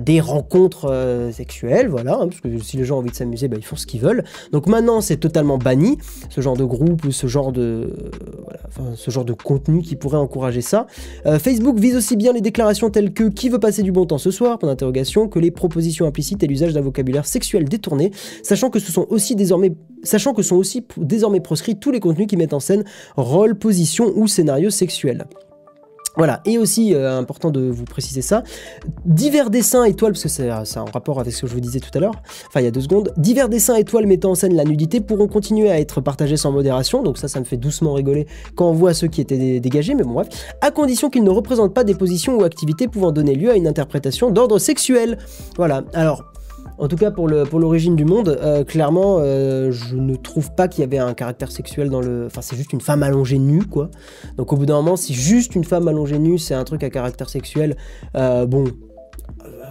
des 0.00 0.20
rencontres 0.20 1.30
sexuelles 1.32 1.89
voilà, 1.90 2.14
hein, 2.14 2.28
parce 2.28 2.40
que 2.40 2.58
si 2.58 2.76
les 2.76 2.84
gens 2.84 2.96
ont 2.96 2.98
envie 3.00 3.10
de 3.10 3.16
s'amuser, 3.16 3.48
bah, 3.48 3.56
ils 3.58 3.64
font 3.64 3.76
ce 3.76 3.86
qu'ils 3.86 4.00
veulent. 4.00 4.24
Donc 4.52 4.66
maintenant, 4.66 5.00
c'est 5.00 5.16
totalement 5.16 5.58
banni, 5.58 5.98
ce 6.28 6.40
genre 6.40 6.56
de 6.56 6.64
groupe 6.64 7.04
ou 7.04 7.12
ce 7.12 7.26
genre 7.26 7.52
de, 7.52 7.92
contenu 9.44 9.82
qui 9.82 9.96
pourrait 9.96 10.18
encourager 10.18 10.60
ça. 10.60 10.86
Euh, 11.26 11.38
Facebook 11.38 11.78
vise 11.78 11.96
aussi 11.96 12.16
bien 12.16 12.32
les 12.32 12.40
déclarations 12.40 12.90
telles 12.90 13.12
que 13.12 13.24
qui 13.24 13.48
veut 13.48 13.60
passer 13.60 13.82
du 13.82 13.92
bon 13.92 14.06
temps 14.06 14.18
ce 14.18 14.30
soir, 14.30 14.58
que 14.58 15.38
les 15.38 15.50
propositions 15.50 16.06
implicites 16.06 16.42
et 16.42 16.46
l'usage 16.46 16.72
d'un 16.72 16.80
vocabulaire 16.80 17.26
sexuel 17.26 17.64
détourné, 17.64 18.10
sachant 18.42 18.70
que 18.70 18.78
ce 18.78 18.92
sachant 20.02 20.34
que 20.34 20.42
sont 20.42 20.56
aussi 20.56 20.84
désormais 20.96 21.40
proscrits 21.40 21.76
tous 21.76 21.90
les 21.90 22.00
contenus 22.00 22.26
qui 22.26 22.36
mettent 22.36 22.54
en 22.54 22.60
scène 22.60 22.84
rôle, 23.16 23.56
position 23.56 24.12
ou 24.14 24.26
scénario 24.26 24.70
sexuel. 24.70 25.26
Voilà, 26.16 26.40
et 26.44 26.58
aussi 26.58 26.94
euh, 26.94 27.18
important 27.18 27.50
de 27.50 27.60
vous 27.70 27.84
préciser 27.84 28.22
ça, 28.22 28.42
divers 29.04 29.48
dessins 29.48 29.84
étoiles, 29.84 30.12
parce 30.12 30.24
que 30.24 30.28
c'est 30.28 30.50
en 30.50 30.84
rapport 30.86 31.20
avec 31.20 31.32
ce 31.32 31.42
que 31.42 31.46
je 31.46 31.54
vous 31.54 31.60
disais 31.60 31.80
tout 31.80 31.90
à 31.94 32.00
l'heure, 32.00 32.14
enfin 32.48 32.60
il 32.60 32.64
y 32.64 32.66
a 32.66 32.72
deux 32.72 32.80
secondes, 32.80 33.12
divers 33.16 33.48
dessins 33.48 33.76
étoiles 33.76 34.06
mettant 34.06 34.32
en 34.32 34.34
scène 34.34 34.54
la 34.54 34.64
nudité 34.64 35.00
pourront 35.00 35.28
continuer 35.28 35.70
à 35.70 35.78
être 35.78 36.00
partagés 36.00 36.36
sans 36.36 36.50
modération, 36.50 37.02
donc 37.02 37.16
ça 37.16 37.28
ça 37.28 37.38
me 37.38 37.44
fait 37.44 37.56
doucement 37.56 37.92
rigoler 37.92 38.26
quand 38.56 38.68
on 38.68 38.72
voit 38.72 38.92
ceux 38.92 39.06
qui 39.06 39.20
étaient 39.20 39.60
dégagés, 39.60 39.94
mais 39.94 40.02
bon 40.02 40.14
bref, 40.14 40.28
à 40.60 40.70
condition 40.70 41.10
qu'ils 41.10 41.24
ne 41.24 41.30
représentent 41.30 41.74
pas 41.74 41.84
des 41.84 41.94
positions 41.94 42.36
ou 42.36 42.42
activités 42.42 42.88
pouvant 42.88 43.12
donner 43.12 43.34
lieu 43.34 43.50
à 43.50 43.54
une 43.54 43.68
interprétation 43.68 44.30
d'ordre 44.30 44.58
sexuel. 44.58 45.18
Voilà, 45.56 45.84
alors 45.94 46.24
en 46.80 46.88
tout 46.88 46.96
cas, 46.96 47.10
pour 47.10 47.28
l'origine 47.28 47.94
du 47.94 48.06
monde, 48.06 48.38
euh, 48.40 48.64
clairement, 48.64 49.18
euh, 49.18 49.70
je 49.70 49.96
ne 49.96 50.16
trouve 50.16 50.54
pas 50.54 50.66
qu'il 50.66 50.80
y 50.80 50.84
avait 50.84 50.98
un 50.98 51.12
caractère 51.12 51.52
sexuel 51.52 51.90
dans 51.90 52.00
le. 52.00 52.24
Enfin, 52.26 52.40
c'est 52.40 52.56
juste 52.56 52.72
une 52.72 52.80
femme 52.80 53.02
allongée 53.02 53.38
nue, 53.38 53.64
quoi. 53.64 53.90
Donc, 54.38 54.54
au 54.54 54.56
bout 54.56 54.64
d'un 54.64 54.76
moment, 54.76 54.96
si 54.96 55.12
juste 55.12 55.54
une 55.54 55.64
femme 55.64 55.88
allongée 55.88 56.18
nue, 56.18 56.38
c'est 56.38 56.54
un 56.54 56.64
truc 56.64 56.82
à 56.82 56.88
caractère 56.88 57.28
sexuel, 57.28 57.76
euh, 58.16 58.46
bon, 58.46 58.64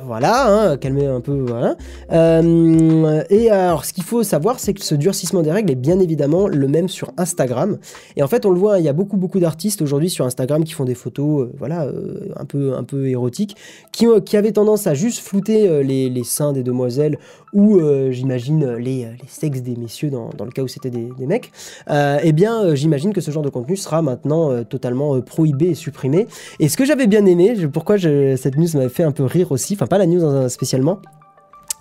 voilà, 0.05 0.47
hein, 0.47 0.77
calmer 0.77 1.05
un 1.05 1.21
peu, 1.21 1.43
voilà. 1.47 1.75
Euh, 2.11 3.23
et 3.29 3.49
alors, 3.49 3.85
ce 3.85 3.93
qu'il 3.93 4.03
faut 4.03 4.23
savoir, 4.23 4.59
c'est 4.59 4.73
que 4.73 4.83
ce 4.83 4.95
durcissement 4.95 5.41
des 5.41 5.51
règles 5.51 5.71
est 5.71 5.75
bien 5.75 5.99
évidemment 5.99 6.47
le 6.47 6.67
même 6.67 6.87
sur 6.87 7.11
Instagram. 7.17 7.77
Et 8.15 8.23
en 8.23 8.27
fait, 8.27 8.45
on 8.45 8.51
le 8.51 8.59
voit, 8.59 8.79
il 8.79 8.85
y 8.85 8.89
a 8.89 8.93
beaucoup, 8.93 9.17
beaucoup 9.17 9.39
d'artistes 9.39 9.81
aujourd'hui 9.81 10.09
sur 10.09 10.25
Instagram 10.25 10.63
qui 10.63 10.73
font 10.73 10.85
des 10.85 10.95
photos, 10.95 11.43
euh, 11.43 11.51
voilà, 11.57 11.85
euh, 11.85 12.29
un 12.35 12.45
peu, 12.45 12.75
un 12.75 12.83
peu 12.83 13.07
érotiques, 13.07 13.55
qui, 13.91 14.07
qui 14.25 14.37
avaient 14.37 14.51
tendance 14.51 14.87
à 14.87 14.93
juste 14.93 15.19
flouter 15.19 15.83
les, 15.83 16.23
seins 16.23 16.53
des 16.53 16.63
demoiselles 16.63 17.17
ou, 17.53 17.79
j'imagine, 18.11 18.75
les, 18.75 19.05
les, 19.05 19.27
sexes 19.27 19.61
des 19.61 19.75
messieurs 19.75 20.09
dans, 20.09 20.29
le 20.45 20.51
cas 20.51 20.61
où 20.61 20.67
c'était 20.67 20.89
des, 20.91 21.09
mecs. 21.25 21.51
eh 21.89 22.31
bien, 22.31 22.75
j'imagine 22.75 23.13
que 23.13 23.21
ce 23.21 23.31
genre 23.31 23.43
de 23.43 23.49
contenu 23.49 23.75
sera 23.75 24.01
maintenant 24.01 24.63
totalement 24.63 25.19
prohibé 25.21 25.67
et 25.67 25.75
supprimé. 25.75 26.27
Et 26.59 26.69
ce 26.69 26.77
que 26.77 26.85
j'avais 26.85 27.07
bien 27.07 27.25
aimé, 27.25 27.55
pourquoi 27.71 27.97
cette 27.97 28.57
news 28.57 28.67
m'avait 28.75 28.89
fait 28.89 29.03
un 29.03 29.11
peu 29.11 29.23
rire 29.23 29.51
aussi, 29.51 29.73
enfin 29.73 29.87
pas 29.89 29.98
la 29.98 30.05
news 30.05 30.48
spécialement. 30.50 31.01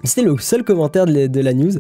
C'était 0.05 0.23
le 0.23 0.39
seul 0.39 0.63
commentaire 0.63 1.07
de 1.07 1.41
la 1.41 1.53
news 1.53 1.73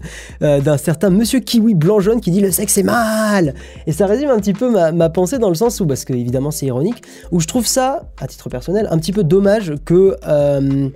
euh, 0.42 0.60
d'un 0.60 0.76
certain 0.76 1.10
monsieur 1.10 1.38
Kiwi 1.38 1.74
blanc-jaune 1.74 2.20
qui 2.20 2.32
dit 2.32 2.40
le 2.40 2.50
sexe 2.50 2.76
est 2.78 2.82
mal 2.82 3.54
Et 3.86 3.92
ça 3.92 4.06
résume 4.06 4.30
un 4.30 4.38
petit 4.38 4.54
peu 4.54 4.70
ma, 4.70 5.08
pensée 5.08 5.38
dans 5.38 5.48
le 5.48 5.54
sens 5.54 5.80
où, 5.80 5.86
parce 5.86 6.04
que 6.04 6.12
évidemment 6.12 6.50
c'est 6.50 6.66
ironique, 6.66 7.02
où 7.30 7.38
je 7.40 7.46
trouve 7.46 7.66
ça, 7.66 8.02
à 8.20 8.26
titre 8.26 8.48
personnel, 8.48 8.88
un 8.90 8.98
petit 8.98 9.12
peu 9.12 9.24
dommage 9.24 9.74
que. 9.84 10.16
Euh, 10.26 10.88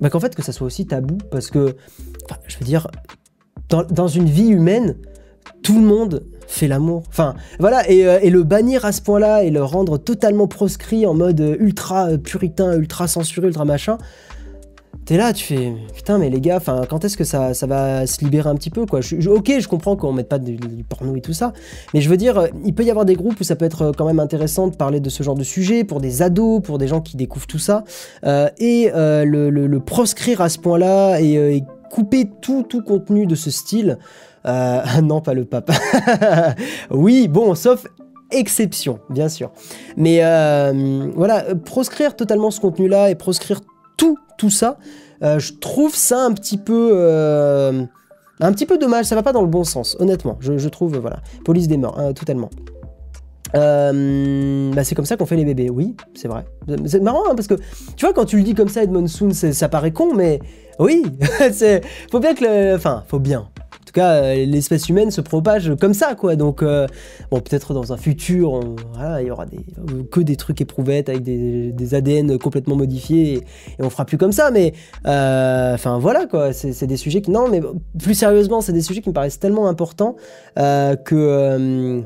bah, 0.00 0.10
qu'en 0.10 0.20
fait 0.20 0.34
que 0.34 0.42
ça 0.42 0.52
soit 0.52 0.66
aussi 0.66 0.86
tabou, 0.86 1.18
parce 1.30 1.50
que, 1.50 1.76
je 2.46 2.58
veux 2.58 2.64
dire, 2.64 2.88
dans, 3.68 4.08
une 4.08 4.26
vie 4.26 4.48
humaine, 4.48 4.96
tout 5.62 5.78
le 5.78 5.86
monde 5.86 6.24
fait 6.48 6.66
l'amour. 6.66 7.04
Enfin, 7.08 7.34
voilà, 7.60 7.84
euh, 7.88 8.18
et, 8.20 8.30
le 8.30 8.42
bannir 8.42 8.84
à 8.84 8.92
ce 8.92 9.00
point-là 9.00 9.44
et 9.44 9.50
le 9.50 9.62
rendre 9.62 9.98
totalement 9.98 10.48
proscrit 10.48 11.06
en 11.06 11.14
mode 11.14 11.56
ultra 11.60 12.18
puritain, 12.18 12.76
ultra 12.76 13.06
censuré, 13.06 13.46
ultra 13.46 13.64
machin, 13.64 13.98
T'es 15.04 15.16
là, 15.16 15.32
tu 15.32 15.44
fais 15.44 15.72
putain, 15.94 16.18
mais 16.18 16.30
les 16.30 16.40
gars, 16.40 16.58
enfin, 16.58 16.82
quand 16.88 17.04
est-ce 17.04 17.16
que 17.16 17.24
ça, 17.24 17.54
ça 17.54 17.66
va 17.66 18.06
se 18.06 18.24
libérer 18.24 18.48
un 18.48 18.54
petit 18.54 18.70
peu 18.70 18.86
quoi? 18.86 19.00
Ok, 19.26 19.52
je 19.58 19.66
comprends 19.66 19.96
qu'on 19.96 20.12
mette 20.12 20.28
pas 20.28 20.38
du, 20.38 20.56
porno 20.88 21.16
et 21.16 21.20
tout 21.20 21.32
ça, 21.32 21.52
mais 21.92 22.00
je 22.00 22.08
veux 22.08 22.16
dire, 22.16 22.38
euh, 22.38 22.46
il 22.64 22.72
peut 22.72 22.84
y 22.84 22.90
avoir 22.90 23.04
des 23.04 23.14
groupes 23.14 23.40
où 23.40 23.44
ça 23.44 23.56
peut 23.56 23.64
être 23.64 23.82
euh, 23.82 23.92
quand 23.96 24.06
même 24.06 24.20
intéressant 24.20 24.68
de 24.68 24.76
parler 24.76 25.00
de 25.00 25.10
ce 25.10 25.24
genre 25.24 25.34
de 25.34 25.42
sujet 25.42 25.82
pour 25.82 26.00
des 26.00 26.22
ados, 26.22 26.62
pour 26.62 26.78
des 26.78 26.86
gens 26.86 27.00
qui 27.00 27.16
découvrent 27.16 27.48
tout 27.48 27.58
ça, 27.58 27.82
euh, 28.24 28.48
et 28.58 28.90
le, 28.94 29.78
proscrire 29.78 30.40
à 30.40 30.48
ce 30.48 30.58
point-là 30.58 31.20
et, 31.20 31.64
couper 31.90 32.30
tout, 32.40 32.62
tout 32.62 32.82
contenu 32.82 33.26
de 33.26 33.34
ce 33.34 33.50
style. 33.50 33.98
non, 35.02 35.20
pas 35.20 35.34
le 35.34 35.44
pape. 35.44 35.70
oui, 36.90 37.28
bon, 37.28 37.54
sauf 37.54 37.86
exception, 38.30 38.98
bien 39.10 39.28
sûr. 39.28 39.50
Mais 39.96 40.20
voilà, 41.14 41.44
proscrire 41.64 42.16
totalement 42.16 42.50
ce 42.50 42.60
contenu-là 42.60 43.10
et 43.10 43.14
proscrire 43.14 43.60
tout, 44.02 44.18
tout 44.36 44.50
ça, 44.50 44.78
euh, 45.22 45.38
je 45.38 45.52
trouve 45.52 45.94
ça 45.94 46.24
un 46.24 46.32
petit 46.32 46.58
peu... 46.58 46.90
Euh, 46.92 47.84
un 48.40 48.52
petit 48.52 48.66
peu 48.66 48.76
dommage, 48.76 49.04
ça 49.04 49.14
va 49.14 49.22
pas 49.22 49.32
dans 49.32 49.42
le 49.42 49.46
bon 49.46 49.62
sens, 49.62 49.96
honnêtement. 50.00 50.36
Je, 50.40 50.68
trouve, 50.68 50.98
voilà. 50.98 51.20
Police 51.44 51.68
des 51.68 51.76
morts, 51.76 51.96
hein, 51.96 52.12
totalement. 52.12 52.50
Euh, 53.54 54.72
bah 54.72 54.82
c'est 54.82 54.94
comme 54.94 55.04
ça 55.04 55.16
qu'on 55.16 55.26
fait 55.26 55.36
les 55.36 55.44
bébés, 55.44 55.70
oui, 55.70 55.94
c'est 56.14 56.26
vrai. 56.26 56.44
C'est 56.86 57.00
marrant 57.00 57.22
hein, 57.30 57.34
parce 57.36 57.46
que 57.46 57.54
tu 57.96 58.06
vois 58.06 58.14
quand 58.14 58.24
tu 58.24 58.38
le 58.38 58.42
dis 58.42 58.54
comme 58.54 58.68
ça, 58.68 58.82
Edmond 58.82 59.06
Soon, 59.06 59.32
ça 59.32 59.68
paraît 59.68 59.92
con, 59.92 60.14
mais 60.14 60.40
oui, 60.78 61.04
c'est 61.52 61.82
faut 62.10 62.18
bien 62.18 62.34
que 62.34 62.44
le, 62.44 62.74
enfin 62.74 63.04
faut 63.08 63.18
bien 63.18 63.50
tout 63.92 64.00
cas, 64.00 64.22
euh, 64.22 64.46
l'espèce 64.46 64.88
humaine 64.88 65.10
se 65.10 65.20
propage 65.20 65.72
comme 65.78 65.92
ça, 65.92 66.14
quoi. 66.14 66.34
Donc, 66.34 66.62
euh, 66.62 66.86
bon, 67.30 67.40
peut-être 67.40 67.74
dans 67.74 67.92
un 67.92 67.98
futur, 67.98 68.60
il 69.20 69.26
y 69.26 69.30
aura 69.30 69.44
des, 69.44 69.60
que 70.10 70.20
des 70.20 70.36
trucs 70.36 70.62
éprouvettes 70.62 71.10
avec 71.10 71.22
des, 71.22 71.94
ADN 71.94 72.38
complètement 72.38 72.74
modifiés 72.74 73.34
et, 73.34 73.44
on 73.80 73.90
fera 73.90 74.06
plus 74.06 74.16
comme 74.16 74.32
ça. 74.32 74.50
Mais, 74.50 74.72
euh, 75.06 75.74
enfin, 75.74 75.98
voilà, 75.98 76.26
quoi. 76.26 76.54
C'est 76.54 76.86
des 76.86 76.96
sujets 76.96 77.20
qui, 77.20 77.30
non, 77.30 77.48
mais 77.48 77.60
plus 77.98 78.14
sérieusement, 78.14 78.62
c'est 78.62 78.72
des 78.72 78.80
sujets 78.80 79.02
qui 79.02 79.10
me 79.10 79.14
paraissent 79.14 79.40
tellement 79.40 79.68
importants 79.68 80.16
que 80.56 82.02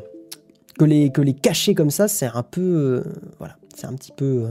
que 0.79 0.85
les 0.85 1.11
que 1.11 1.23
les 1.23 1.35
cacher 1.35 1.75
comme 1.75 1.91
ça, 1.91 2.09
c'est 2.09 2.27
un 2.27 2.43
peu, 2.43 3.05
voilà, 3.39 3.57
c'est 3.75 3.87
un 3.87 3.95
petit 3.95 4.13
peu 4.15 4.47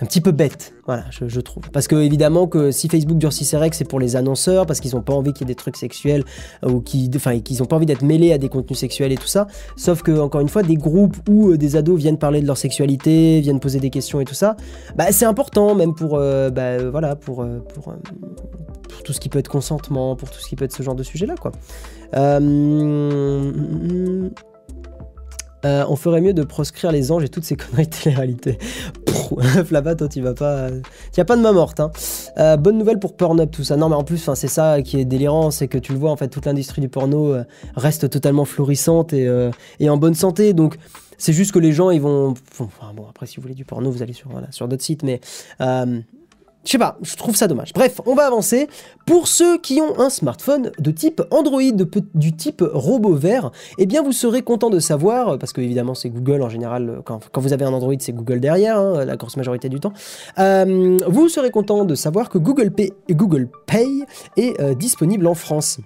un 0.00 0.06
petit 0.06 0.20
peu 0.20 0.30
bête, 0.30 0.74
voilà, 0.84 1.04
je, 1.10 1.40
trouve. 1.40 1.70
Parce 1.72 1.88
que 1.88 1.96
évidemment 1.96 2.46
que 2.46 2.70
si 2.70 2.88
Facebook 2.88 3.16
durcit 3.16 3.46
ses 3.46 3.56
règles, 3.56 3.74
c'est 3.74 3.88
pour 3.88 3.98
les 3.98 4.14
annonceurs, 4.14 4.66
parce 4.66 4.80
qu'ils 4.80 4.94
n'ont 4.94 5.02
pas 5.02 5.14
envie 5.14 5.32
qu'il 5.32 5.46
y 5.46 5.50
ait 5.50 5.54
des 5.54 5.56
trucs 5.56 5.76
sexuels, 5.76 6.22
euh, 6.64 6.70
ou 6.70 6.80
qui, 6.80 7.10
enfin, 7.16 7.40
qu'ils 7.40 7.58
n'ont 7.58 7.64
pas 7.64 7.76
envie 7.76 7.86
d'être 7.86 8.02
mêlés 8.02 8.32
à 8.32 8.38
des 8.38 8.50
contenus 8.50 8.78
sexuels 8.78 9.12
et 9.12 9.16
tout 9.16 9.26
ça. 9.26 9.46
Sauf 9.76 10.02
que, 10.02 10.18
encore 10.18 10.42
une 10.42 10.50
fois, 10.50 10.62
des 10.62 10.76
groupes 10.76 11.16
où 11.28 11.50
euh, 11.50 11.56
des 11.56 11.76
ados 11.76 11.98
viennent 11.98 12.18
parler 12.18 12.42
de 12.42 12.46
leur 12.46 12.58
sexualité, 12.58 13.40
viennent 13.40 13.60
poser 13.60 13.80
des 13.80 13.90
questions 13.90 14.20
et 14.20 14.26
tout 14.26 14.34
ça, 14.34 14.56
bah, 14.96 15.12
c'est 15.12 15.24
important, 15.24 15.74
même 15.74 15.94
pour, 15.94 16.16
euh, 16.16 16.50
bah, 16.50 16.90
voilà, 16.90 17.16
pour, 17.16 17.46
pour, 17.74 17.94
tout 19.02 19.12
ce 19.12 19.20
qui 19.20 19.28
peut 19.28 19.38
être 19.38 19.48
consentement, 19.48 20.14
pour 20.14 20.30
tout 20.30 20.40
ce 20.40 20.48
qui 20.48 20.56
peut 20.56 20.64
être 20.66 20.74
ce 20.74 20.82
genre 20.82 20.94
de 20.94 21.02
sujet-là, 21.02 21.36
quoi. 21.40 21.52
On 25.66 25.96
ferait 25.96 26.20
mieux 26.20 26.34
de 26.34 26.42
proscrire 26.42 26.92
les 26.92 27.12
anges 27.12 27.24
et 27.24 27.28
toutes 27.28 27.44
ces 27.44 27.56
conneries 27.56 27.86
de 27.86 27.94
télé-réalité. 27.94 28.58
Toi, 29.96 30.08
tu 30.08 30.20
vas 30.20 30.34
pas. 30.34 30.68
Tu 31.12 31.20
a 31.20 31.24
pas 31.24 31.36
de 31.36 31.42
main 31.42 31.52
morte. 31.52 31.80
Hein. 31.80 31.90
Euh, 32.38 32.56
bonne 32.56 32.78
nouvelle 32.78 32.98
pour 32.98 33.16
Pornhub, 33.16 33.50
tout 33.50 33.64
ça. 33.64 33.76
Non, 33.76 33.88
mais 33.88 33.94
en 33.94 34.04
plus, 34.04 34.30
c'est 34.34 34.48
ça 34.48 34.82
qui 34.82 34.98
est 34.98 35.04
délirant, 35.04 35.50
c'est 35.50 35.68
que 35.68 35.78
tu 35.78 35.92
le 35.92 35.98
vois, 35.98 36.10
en 36.10 36.16
fait, 36.16 36.28
toute 36.28 36.46
l'industrie 36.46 36.80
du 36.80 36.88
porno 36.88 37.34
euh, 37.34 37.44
reste 37.76 38.10
totalement 38.10 38.44
florissante 38.44 39.12
et, 39.12 39.26
euh, 39.26 39.50
en 39.88 39.96
bonne 39.96 40.14
santé. 40.14 40.52
Donc, 40.52 40.76
c'est 41.18 41.32
juste 41.32 41.52
que 41.52 41.58
les 41.58 41.72
gens, 41.72 41.90
ils 41.90 42.00
vont. 42.00 42.34
Enfin, 42.58 42.92
bon, 42.94 43.06
après, 43.08 43.26
si 43.26 43.36
vous 43.36 43.42
voulez 43.42 43.54
du 43.54 43.64
porno, 43.64 43.90
vous 43.90 44.02
allez 44.02 44.14
sur 44.50 44.68
d'autres 44.68 44.84
sites, 44.84 45.02
mais 45.02 45.20
je 46.66 46.72
sais 46.72 46.78
pas, 46.78 46.98
je 47.02 47.14
trouve 47.14 47.36
ça 47.36 47.46
dommage. 47.46 47.72
Bref, 47.72 48.00
on 48.06 48.14
va 48.14 48.26
avancer. 48.26 48.68
Pour 49.06 49.28
ceux 49.28 49.56
qui 49.58 49.80
ont 49.80 50.00
un 50.00 50.10
smartphone 50.10 50.72
de 50.78 50.90
type 50.90 51.22
Android, 51.30 51.62
du 52.14 52.32
type 52.34 52.62
robot 52.72 53.14
vert, 53.14 53.52
eh 53.78 53.86
bien 53.86 54.02
vous 54.02 54.12
serez 54.12 54.42
content 54.42 54.68
de 54.68 54.80
savoir, 54.80 55.38
parce 55.38 55.52
que 55.52 55.60
évidemment 55.60 55.94
c'est 55.94 56.10
Google 56.10 56.42
en 56.42 56.48
général, 56.48 57.00
quand, 57.04 57.20
vous 57.36 57.52
avez 57.52 57.64
un 57.64 57.72
Android 57.72 57.94
c'est 58.00 58.12
Google 58.12 58.40
derrière, 58.40 58.78
hein, 58.78 59.04
la 59.04 59.16
grosse 59.16 59.36
majorité 59.36 59.68
du 59.68 59.78
temps, 59.78 59.92
euh, 60.38 60.98
vous 61.06 61.28
serez 61.28 61.50
content 61.50 61.84
de 61.84 61.94
savoir 61.94 62.28
que 62.28 62.38
Google 62.38 62.70
Pay, 62.70 64.04
est 64.36 64.60
euh, 64.60 64.74
disponible 64.74 65.26
en 65.26 65.34
France. 65.34 65.78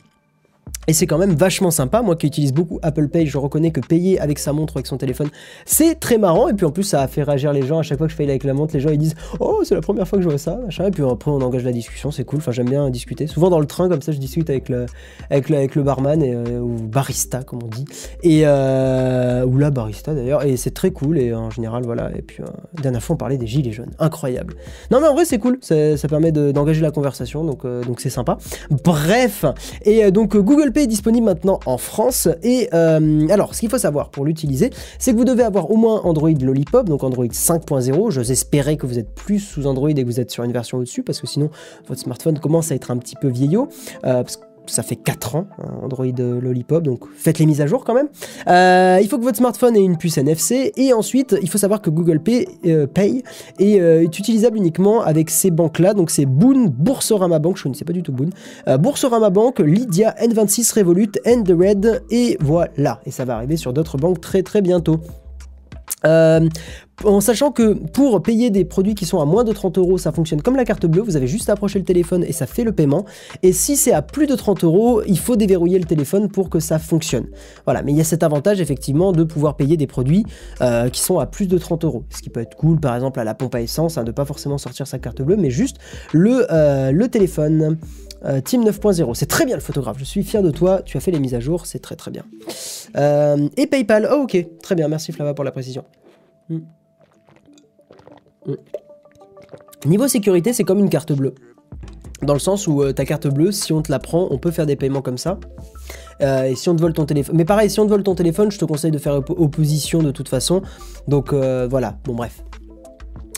Et 0.91 0.93
c'est 0.93 1.07
quand 1.07 1.19
même 1.19 1.35
vachement 1.37 1.71
sympa. 1.71 2.03
Moi 2.03 2.17
qui 2.17 2.27
utilise 2.27 2.53
beaucoup 2.53 2.81
Apple 2.83 3.07
Pay, 3.07 3.25
je 3.25 3.39
reconnais 3.39 3.71
que 3.71 3.79
payer 3.79 4.19
avec 4.19 4.41
sa 4.41 4.53
montre 4.53 4.75
ou 4.75 4.79
avec 4.79 4.89
son 4.89 4.97
téléphone, 4.97 5.29
c'est 5.65 6.01
très 6.01 6.19
marrant. 6.19 6.49
Et 6.49 6.53
puis 6.53 6.67
en 6.67 6.73
plus, 6.73 6.83
ça 6.83 7.01
a 7.01 7.07
fait 7.07 7.23
réagir 7.23 7.53
les 7.53 7.65
gens. 7.65 7.79
À 7.79 7.83
chaque 7.85 7.99
fois 7.99 8.09
que 8.09 8.13
je 8.13 8.17
paye 8.17 8.29
avec 8.29 8.43
la 8.43 8.55
montre, 8.55 8.75
les 8.75 8.81
gens 8.81 8.91
ils 8.91 8.99
disent 8.99 9.15
Oh, 9.39 9.61
c'est 9.63 9.77
la 9.77 9.83
première 9.83 10.09
fois 10.09 10.19
que 10.19 10.25
je 10.25 10.29
vois 10.29 10.37
ça. 10.37 10.57
Machin. 10.57 10.87
Et 10.87 10.91
puis 10.91 11.05
après, 11.05 11.31
on 11.31 11.41
engage 11.43 11.63
la 11.63 11.71
discussion. 11.71 12.11
C'est 12.11 12.25
cool. 12.25 12.41
Enfin, 12.41 12.51
j'aime 12.51 12.69
bien 12.69 12.91
discuter. 12.91 13.29
Souvent 13.29 13.51
dans 13.51 13.61
le 13.61 13.67
train, 13.67 13.89
comme 13.89 14.03
ça, 14.03 14.11
je 14.11 14.19
discute 14.19 14.51
avec 14.51 14.69
le, 14.69 14.87
avec 15.31 15.77
le, 15.77 15.83
barman 15.85 16.21
et, 16.25 16.35
euh, 16.35 16.59
ou 16.59 16.75
barista, 16.89 17.45
comme 17.45 17.61
on 17.63 17.69
dit. 17.69 17.85
Et, 18.25 18.43
euh, 18.45 19.47
ou 19.47 19.59
la 19.59 19.71
barista 19.71 20.13
d'ailleurs. 20.13 20.45
Et 20.45 20.57
c'est 20.57 20.73
très 20.73 20.91
cool. 20.91 21.19
Et 21.19 21.33
en 21.33 21.51
général, 21.51 21.85
voilà. 21.85 22.11
Et 22.17 22.23
puis, 22.23 22.43
euh, 22.43 22.47
dernière 22.83 23.01
fois, 23.01 23.15
on 23.15 23.17
parlait 23.17 23.39
des 23.39 23.47
gilets 23.47 23.71
jaunes. 23.71 23.93
Incroyable. 24.01 24.55
Non, 24.91 25.01
mais 25.01 25.07
en 25.07 25.15
vrai, 25.15 25.25
c'est 25.25 25.39
cool. 25.39 25.59
Ça, 25.61 26.09
permet 26.09 26.33
d'engager 26.33 26.81
la 26.81 26.91
conversation. 26.91 27.45
Donc, 27.45 27.65
donc 27.65 28.01
c'est 28.01 28.11
sympa. 28.11 28.39
Bref. 28.83 29.45
Et 29.85 30.11
donc, 30.11 30.37
Google 30.37 30.73
Pay 30.73 30.80
disponible 30.87 31.27
maintenant 31.27 31.61
en 31.67 31.79
France. 31.79 32.29
Et 32.43 32.69
euh, 32.73 33.29
alors, 33.29 33.55
ce 33.55 33.61
qu'il 33.61 33.71
faut 33.71 33.79
savoir 33.79 34.11
pour 34.11 34.25
l'utiliser, 34.25 34.71
c'est 34.99 35.13
que 35.13 35.17
vous 35.17 35.25
devez 35.25 35.43
avoir 35.43 35.71
au 35.71 35.77
moins 35.77 36.01
Android 36.05 36.31
Lollipop, 36.31 36.89
donc 36.89 37.05
Android 37.05 37.27
5.0. 37.27 38.11
J'ose 38.11 38.31
espérer 38.31 38.77
que 38.77 38.87
vous 38.87 38.99
êtes 38.99 39.15
plus 39.15 39.41
sous 39.41 39.67
Android 39.67 39.91
et 39.91 39.95
que 39.95 40.07
vous 40.07 40.21
êtes 40.21 40.31
sur 40.31 40.45
une 40.45 40.53
version 40.53 40.79
au-dessus, 40.79 41.03
parce 41.03 41.21
que 41.21 41.27
sinon, 41.27 41.51
votre 41.89 42.01
smartphone 42.01 42.39
commence 42.39 42.73
à 42.73 42.75
être 42.75 42.91
un 42.91 42.97
petit 42.97 43.17
peu 43.17 43.29
vieillot. 43.29 43.69
Euh, 44.05 44.23
ça 44.71 44.83
fait 44.83 44.97
4 44.97 45.37
ans, 45.37 45.47
hein, 45.59 45.71
Android 45.83 46.07
Lollipop, 46.07 46.83
donc 46.83 47.05
faites 47.15 47.39
les 47.39 47.47
mises 47.47 47.61
à 47.61 47.67
jour 47.67 47.85
quand 47.85 47.95
même. 47.95 48.09
Euh, 48.49 48.99
il 49.03 49.09
faut 49.09 49.19
que 49.19 49.25
votre 49.25 49.39
smartphone 49.39 49.77
ait 49.77 49.83
une 49.83 49.97
puce 49.97 50.19
NFC 50.19 50.73
et 50.77 50.93
ensuite 50.93 51.37
il 51.43 51.49
faut 51.49 51.59
savoir 51.59 51.81
que 51.83 51.91
Google 51.91 52.21
Pay, 52.21 52.47
euh, 52.67 52.87
Pay 52.87 53.23
est, 53.59 54.05
utilisable 54.05 54.57
uniquement 54.57 55.03
avec 55.03 55.31
ces 55.31 55.51
banques-là, 55.51 55.95
donc 55.95 56.11
c'est 56.11 56.27
Boon, 56.27 56.67
Boursorama 56.67 57.39
Bank, 57.39 57.57
je 57.57 57.69
ne 57.69 57.75
sais 57.75 57.85
pas 57.85 57.93
du 57.93 58.03
tout 58.03 58.13
Boon, 58.13 58.31
Boursorama 58.79 59.31
Bank, 59.31 59.59
Lydia, 59.61 60.15
N26, 60.21 60.75
Revolut, 60.79 61.13
End 61.27 61.45
Red 61.49 62.03
et 62.11 62.37
voilà. 62.41 63.01
Et 63.07 63.11
ça 63.11 63.25
va 63.25 63.37
arriver 63.37 63.57
sur 63.57 63.73
d'autres 63.73 63.97
banques 63.97 64.21
très 64.21 64.43
très 64.43 64.63
bientôt. 64.63 65.01
Euh, 66.07 66.49
en 67.05 67.21
sachant 67.21 67.51
que 67.51 67.73
pour 67.73 68.23
payer 68.23 68.51
des 68.51 68.65
produits 68.65 68.95
qui 68.95 69.07
sont 69.07 69.21
à 69.21 69.25
moins 69.25 69.45
de 69.45 69.53
30 69.53 69.79
euros, 69.79 69.99
ça 69.99 70.13
fonctionne 70.13 70.43
comme 70.43 70.57
la 70.57 70.65
carte 70.65 70.87
bleue, 70.87 71.03
vous 71.03 71.17
avez 71.17 71.27
juste 71.27 71.49
à 71.49 71.53
approcher 71.53 71.79
le 71.79 71.85
téléphone 71.85 72.25
et 72.25 72.33
ça 72.33 72.47
fait 72.47 72.65
le 72.65 72.73
paiement. 72.73 73.05
Et 73.43 73.53
si 73.53 73.77
c'est 73.77 73.93
à 73.93 74.03
plus 74.03 74.27
de 74.27 74.35
30 74.35 74.65
euros, 74.65 75.03
il 75.07 75.19
faut 75.19 75.37
déverrouiller 75.37 75.79
le 75.79 75.85
téléphone 75.85 76.29
pour 76.29 76.51
que 76.51 76.61
ça 76.61 76.79
fonctionne. 76.79 77.27
Voilà, 77.65 77.83
mais 77.83 77.93
il 77.93 77.99
y 77.99 78.01
a 78.01 78.05
cet 78.05 78.23
avantage 78.23 78.61
effectivement 78.61 79.13
de 79.13 79.25
pouvoir 79.25 79.57
payer 79.57 79.77
des 79.77 79.87
produits 79.87 80.25
euh, 80.61 80.89
qui 80.89 81.01
sont 81.01 81.19
à 81.19 81.27
plus 81.27 81.49
de 81.49 81.57
30 81.57 81.85
euros. 81.85 82.05
Ce 82.11 82.21
qui 82.21 82.31
peut 82.31 82.41
être 82.41 82.57
cool 82.57 82.79
par 82.79 82.95
exemple 82.95 83.19
à 83.21 83.25
la 83.25 83.35
pompe 83.35 83.55
à 83.55 83.63
essence, 83.63 83.97
hein, 83.97 84.05
de 84.05 84.13
pas 84.13 84.25
forcément 84.25 84.59
sortir 84.59 84.87
sa 84.87 84.99
carte 84.99 85.23
bleue, 85.23 85.37
mais 85.37 85.51
juste 85.51 85.77
le, 86.13 86.47
euh, 86.51 87.09
téléphone. 87.09 87.79
Team 88.45 88.63
9.0, 88.65 89.15
c'est 89.15 89.25
très 89.25 89.47
bien 89.47 89.57
le 89.57 89.63
photographe, 89.63 89.97
je 89.99 90.05
suis 90.05 90.23
fier 90.23 90.43
de 90.43 90.51
toi, 90.51 90.83
tu 90.85 90.99
as 90.99 91.01
fait 91.01 91.11
les 91.11 91.19
mises 91.19 91.35
à 91.35 91.41
jour, 91.41 91.65
c'est 91.65 91.79
très 91.79 91.97
très 91.97 92.11
bien. 92.11 92.27
et 93.57 93.67
PayPal, 93.67 94.07
oh 94.13 94.25
ok, 94.25 94.47
très 94.63 94.75
bien, 94.75 94.89
merci 94.89 95.11
Flava 95.11 95.33
pour 95.33 95.43
la 95.43 95.53
précision. 95.53 95.85
Hmm. 96.51 96.59
Hmm. 98.53 99.89
Niveau 99.89 100.09
sécurité, 100.09 100.53
c'est 100.53 100.65
comme 100.65 100.79
une 100.79 100.91
carte 100.91 101.13
bleue. 101.13 101.35
Dans 102.23 102.35
le 102.35 102.41
sens 102.41 102.67
où 102.67 102.83
euh, 102.83 102.93
ta 102.93 103.05
carte 103.05 103.27
bleue, 103.29 103.51
si 103.51 103.73
on 103.73 103.81
te 103.81 103.91
la 103.91 103.99
prend, 103.99 104.29
on 104.31 104.39
peut 104.39 104.51
faire 104.51 104.67
des 104.67 104.77
paiements 104.77 105.01
comme 105.01 105.19
ça. 105.19 105.39
Euh, 106.21 106.45
et 106.45 106.55
si 106.55 106.69
on 106.69 106.77
te 106.77 106.83
vole 106.83 106.93
ton 106.93 107.07
téléphone. 107.07 107.37
Mais 107.37 107.47
pareil, 107.47 107.71
si 107.71 107.81
on 107.81 107.85
te 107.85 107.91
vole 107.91 108.03
ton 108.03 108.15
téléphone, 108.15 108.51
je 108.51 108.59
te 108.59 108.65
conseille 108.67 108.91
de 108.91 108.99
faire 108.99 109.15
opposition 109.15 110.03
de 110.03 110.11
toute 110.11 110.29
façon. 110.29 110.63
Donc 111.09 111.33
euh, 111.33 111.67
voilà, 111.71 111.97
bon 112.05 112.15
bref. 112.15 112.43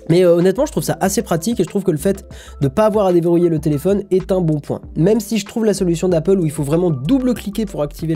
Mais 0.08 0.24
euh, 0.24 0.34
honnêtement, 0.34 0.66
je 0.66 0.72
trouve 0.72 0.82
ça 0.82 0.96
assez 1.00 1.22
pratique 1.22 1.60
et 1.60 1.64
je 1.64 1.68
trouve 1.68 1.82
que 1.82 1.90
le 1.90 1.98
fait 1.98 2.24
de 2.60 2.66
ne 2.66 2.68
pas 2.68 2.86
avoir 2.86 3.06
à 3.06 3.12
déverrouiller 3.12 3.48
le 3.48 3.58
téléphone 3.58 4.02
est 4.10 4.32
un 4.32 4.40
bon 4.40 4.60
point. 4.60 4.80
Même 4.96 5.20
si 5.20 5.38
je 5.38 5.46
trouve 5.46 5.64
la 5.64 5.74
solution 5.74 6.08
d'Apple 6.08 6.38
où 6.38 6.44
il 6.44 6.50
faut 6.50 6.62
vraiment 6.62 6.90
double-cliquer 6.90 7.66
pour 7.66 7.82
activer 7.82 8.14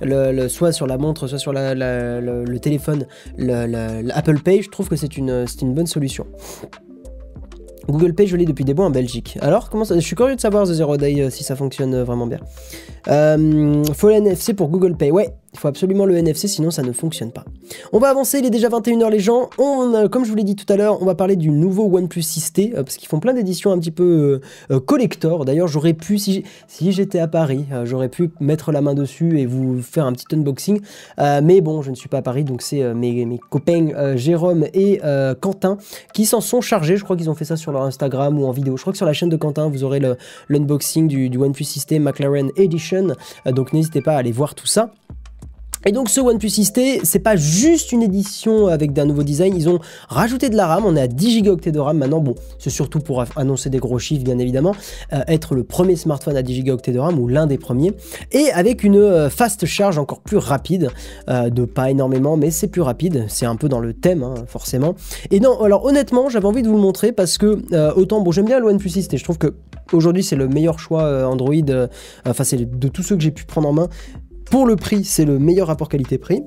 le, 0.00 0.48
soit 0.48 0.72
sur 0.72 0.86
la 0.86 0.98
montre, 0.98 1.26
soit 1.26 1.38
sur 1.38 1.52
le, 1.52 2.56
téléphone, 2.58 3.06
l'Apple 3.36 4.40
Pay, 4.40 4.62
je 4.62 4.70
trouve 4.70 4.88
que 4.88 4.96
c'est 4.96 5.16
une, 5.16 5.44
bonne 5.62 5.86
solution. 5.86 6.26
Google 7.88 8.12
Pay, 8.12 8.26
je 8.26 8.36
l'ai 8.36 8.44
depuis 8.44 8.64
des 8.64 8.74
mois 8.74 8.84
en 8.84 8.90
Belgique. 8.90 9.38
Alors, 9.40 9.70
comment 9.70 9.84
ça 9.84 9.94
Je 9.94 10.00
suis 10.00 10.14
curieux 10.14 10.36
de 10.36 10.40
savoir 10.40 10.66
The 10.66 10.72
Zero 10.72 10.98
Day 10.98 11.22
euh, 11.22 11.30
si 11.30 11.42
ça 11.42 11.56
fonctionne 11.56 11.94
euh, 11.94 12.04
vraiment 12.04 12.26
bien. 12.26 12.38
Euh, 13.08 13.82
NFC 14.02 14.52
pour 14.52 14.68
Google 14.68 14.94
Pay. 14.94 15.10
Ouais, 15.10 15.34
il 15.52 15.58
faut 15.58 15.68
absolument 15.68 16.04
le 16.04 16.16
NFC, 16.16 16.46
sinon 16.46 16.70
ça 16.70 16.82
ne 16.82 16.92
fonctionne 16.92 17.32
pas. 17.32 17.44
On 17.92 17.98
va 17.98 18.08
avancer, 18.08 18.38
il 18.38 18.46
est 18.46 18.50
déjà 18.50 18.68
21h 18.68 19.10
les 19.10 19.18
gens. 19.18 19.48
Euh, 19.58 20.08
comme 20.08 20.24
je 20.24 20.30
vous 20.30 20.36
l'ai 20.36 20.44
dit 20.44 20.56
tout 20.56 20.70
à 20.70 20.76
l'heure, 20.76 21.00
on 21.00 21.06
va 21.06 21.14
parler 21.14 21.36
du 21.36 21.50
nouveau 21.50 21.84
OnePlus 21.96 22.20
6T, 22.20 22.72
euh, 22.72 22.82
parce 22.82 22.96
qu'ils 22.96 23.08
font 23.08 23.18
plein 23.18 23.32
d'éditions 23.32 23.72
un 23.72 23.78
petit 23.78 23.90
peu 23.90 24.40
euh, 24.70 24.80
collector. 24.80 25.44
D'ailleurs, 25.44 25.68
j'aurais 25.68 25.94
pu, 25.94 26.18
si, 26.18 26.44
j'étais 26.78 27.18
à 27.18 27.28
Paris, 27.28 27.64
j'aurais 27.84 28.08
pu 28.08 28.30
mettre 28.40 28.72
la 28.72 28.80
main 28.80 28.94
dessus 28.94 29.40
et 29.40 29.46
vous 29.46 29.80
faire 29.80 30.04
un 30.06 30.12
petit 30.12 30.26
unboxing. 30.34 30.80
mais 31.18 31.60
bon, 31.60 31.82
je 31.82 31.90
ne 31.90 31.94
suis 31.94 32.08
pas 32.08 32.18
à 32.18 32.22
Paris, 32.22 32.44
donc 32.44 32.62
c'est 32.62 32.94
mes, 32.94 33.24
mes, 33.24 33.38
copains 33.38 34.16
Jérôme 34.16 34.66
et 34.74 35.00
Quentin 35.40 35.78
qui 36.12 36.26
s'en 36.26 36.40
sont 36.40 36.60
chargés. 36.60 36.96
Je 36.96 37.04
crois 37.04 37.16
qu'ils 37.16 37.30
ont 37.30 37.34
fait 37.34 37.44
ça 37.44 37.56
sur 37.56 37.72
leur 37.72 37.82
Instagram 37.82 38.38
ou 38.38 38.46
en 38.46 38.52
vidéo. 38.52 38.76
Je 38.76 38.82
crois 38.82 38.92
que 38.92 38.96
sur 38.96 39.06
la 39.06 39.12
chaîne 39.12 39.28
de 39.28 39.36
Quentin, 39.36 39.68
vous 39.68 39.84
aurez 39.84 40.00
l'unboxing 40.48 41.08
du, 41.08 41.30
du 41.30 41.38
OnePlus 41.38 41.64
6T 41.64 42.00
McLaren 42.00 42.50
Edition. 42.56 43.14
donc 43.46 43.72
n'hésitez 43.72 44.02
pas 44.02 44.14
à 44.14 44.18
aller 44.18 44.32
voir 44.32 44.54
tout 44.54 44.66
ça. 44.66 44.92
Et 45.88 45.92
donc 45.92 46.10
ce 46.10 46.20
OnePlus 46.20 46.48
6T, 46.48 47.00
c'est 47.02 47.18
pas 47.18 47.34
juste 47.34 47.92
une 47.92 48.02
édition 48.02 48.66
avec 48.66 48.92
d'un 48.92 49.06
nouveau 49.06 49.22
design, 49.22 49.56
ils 49.56 49.70
ont 49.70 49.78
rajouté 50.10 50.50
de 50.50 50.54
la 50.54 50.66
RAM, 50.66 50.84
on 50.84 50.94
est 50.96 51.00
à 51.00 51.06
10 51.06 51.40
Go 51.40 51.56
de 51.56 51.78
RAM 51.78 51.96
maintenant, 51.96 52.20
bon, 52.20 52.34
c'est 52.58 52.68
surtout 52.68 52.98
pour 52.98 53.24
annoncer 53.36 53.70
des 53.70 53.78
gros 53.78 53.98
chiffres 53.98 54.22
bien 54.22 54.38
évidemment, 54.38 54.74
euh, 55.14 55.22
être 55.28 55.54
le 55.54 55.64
premier 55.64 55.96
smartphone 55.96 56.36
à 56.36 56.42
10 56.42 56.64
Go 56.64 56.76
de 56.76 56.98
RAM 56.98 57.18
ou 57.18 57.26
l'un 57.26 57.46
des 57.46 57.56
premiers, 57.56 57.94
et 58.32 58.50
avec 58.50 58.84
une 58.84 58.98
euh, 58.98 59.30
fast 59.30 59.64
charge 59.64 59.96
encore 59.96 60.20
plus 60.20 60.36
rapide, 60.36 60.90
euh, 61.30 61.48
de 61.48 61.64
pas 61.64 61.90
énormément, 61.90 62.36
mais 62.36 62.50
c'est 62.50 62.68
plus 62.68 62.82
rapide, 62.82 63.24
c'est 63.28 63.46
un 63.46 63.56
peu 63.56 63.70
dans 63.70 63.80
le 63.80 63.94
thème 63.94 64.22
hein, 64.22 64.34
forcément. 64.46 64.94
Et 65.30 65.40
non, 65.40 65.58
alors 65.62 65.86
honnêtement, 65.86 66.28
j'avais 66.28 66.44
envie 66.44 66.60
de 66.60 66.68
vous 66.68 66.76
le 66.76 66.82
montrer 66.82 67.12
parce 67.12 67.38
que 67.38 67.62
autant, 67.96 68.20
bon 68.20 68.30
j'aime 68.30 68.44
bien 68.44 68.60
le 68.60 68.66
OnePlus 68.66 68.90
6T, 68.90 69.16
je 69.16 69.24
trouve 69.24 69.38
que 69.38 69.54
aujourd'hui 69.94 70.22
c'est 70.22 70.36
le 70.36 70.48
meilleur 70.48 70.78
choix 70.80 71.26
Android, 71.26 71.54
enfin 72.26 72.44
c'est 72.44 72.78
de 72.78 72.88
tous 72.88 73.02
ceux 73.02 73.16
que 73.16 73.22
j'ai 73.22 73.30
pu 73.30 73.46
prendre 73.46 73.68
en 73.68 73.72
main, 73.72 73.88
pour 74.50 74.66
le 74.66 74.76
prix, 74.76 75.04
c'est 75.04 75.24
le 75.24 75.38
meilleur 75.38 75.66
rapport 75.66 75.88
qualité-prix. 75.88 76.42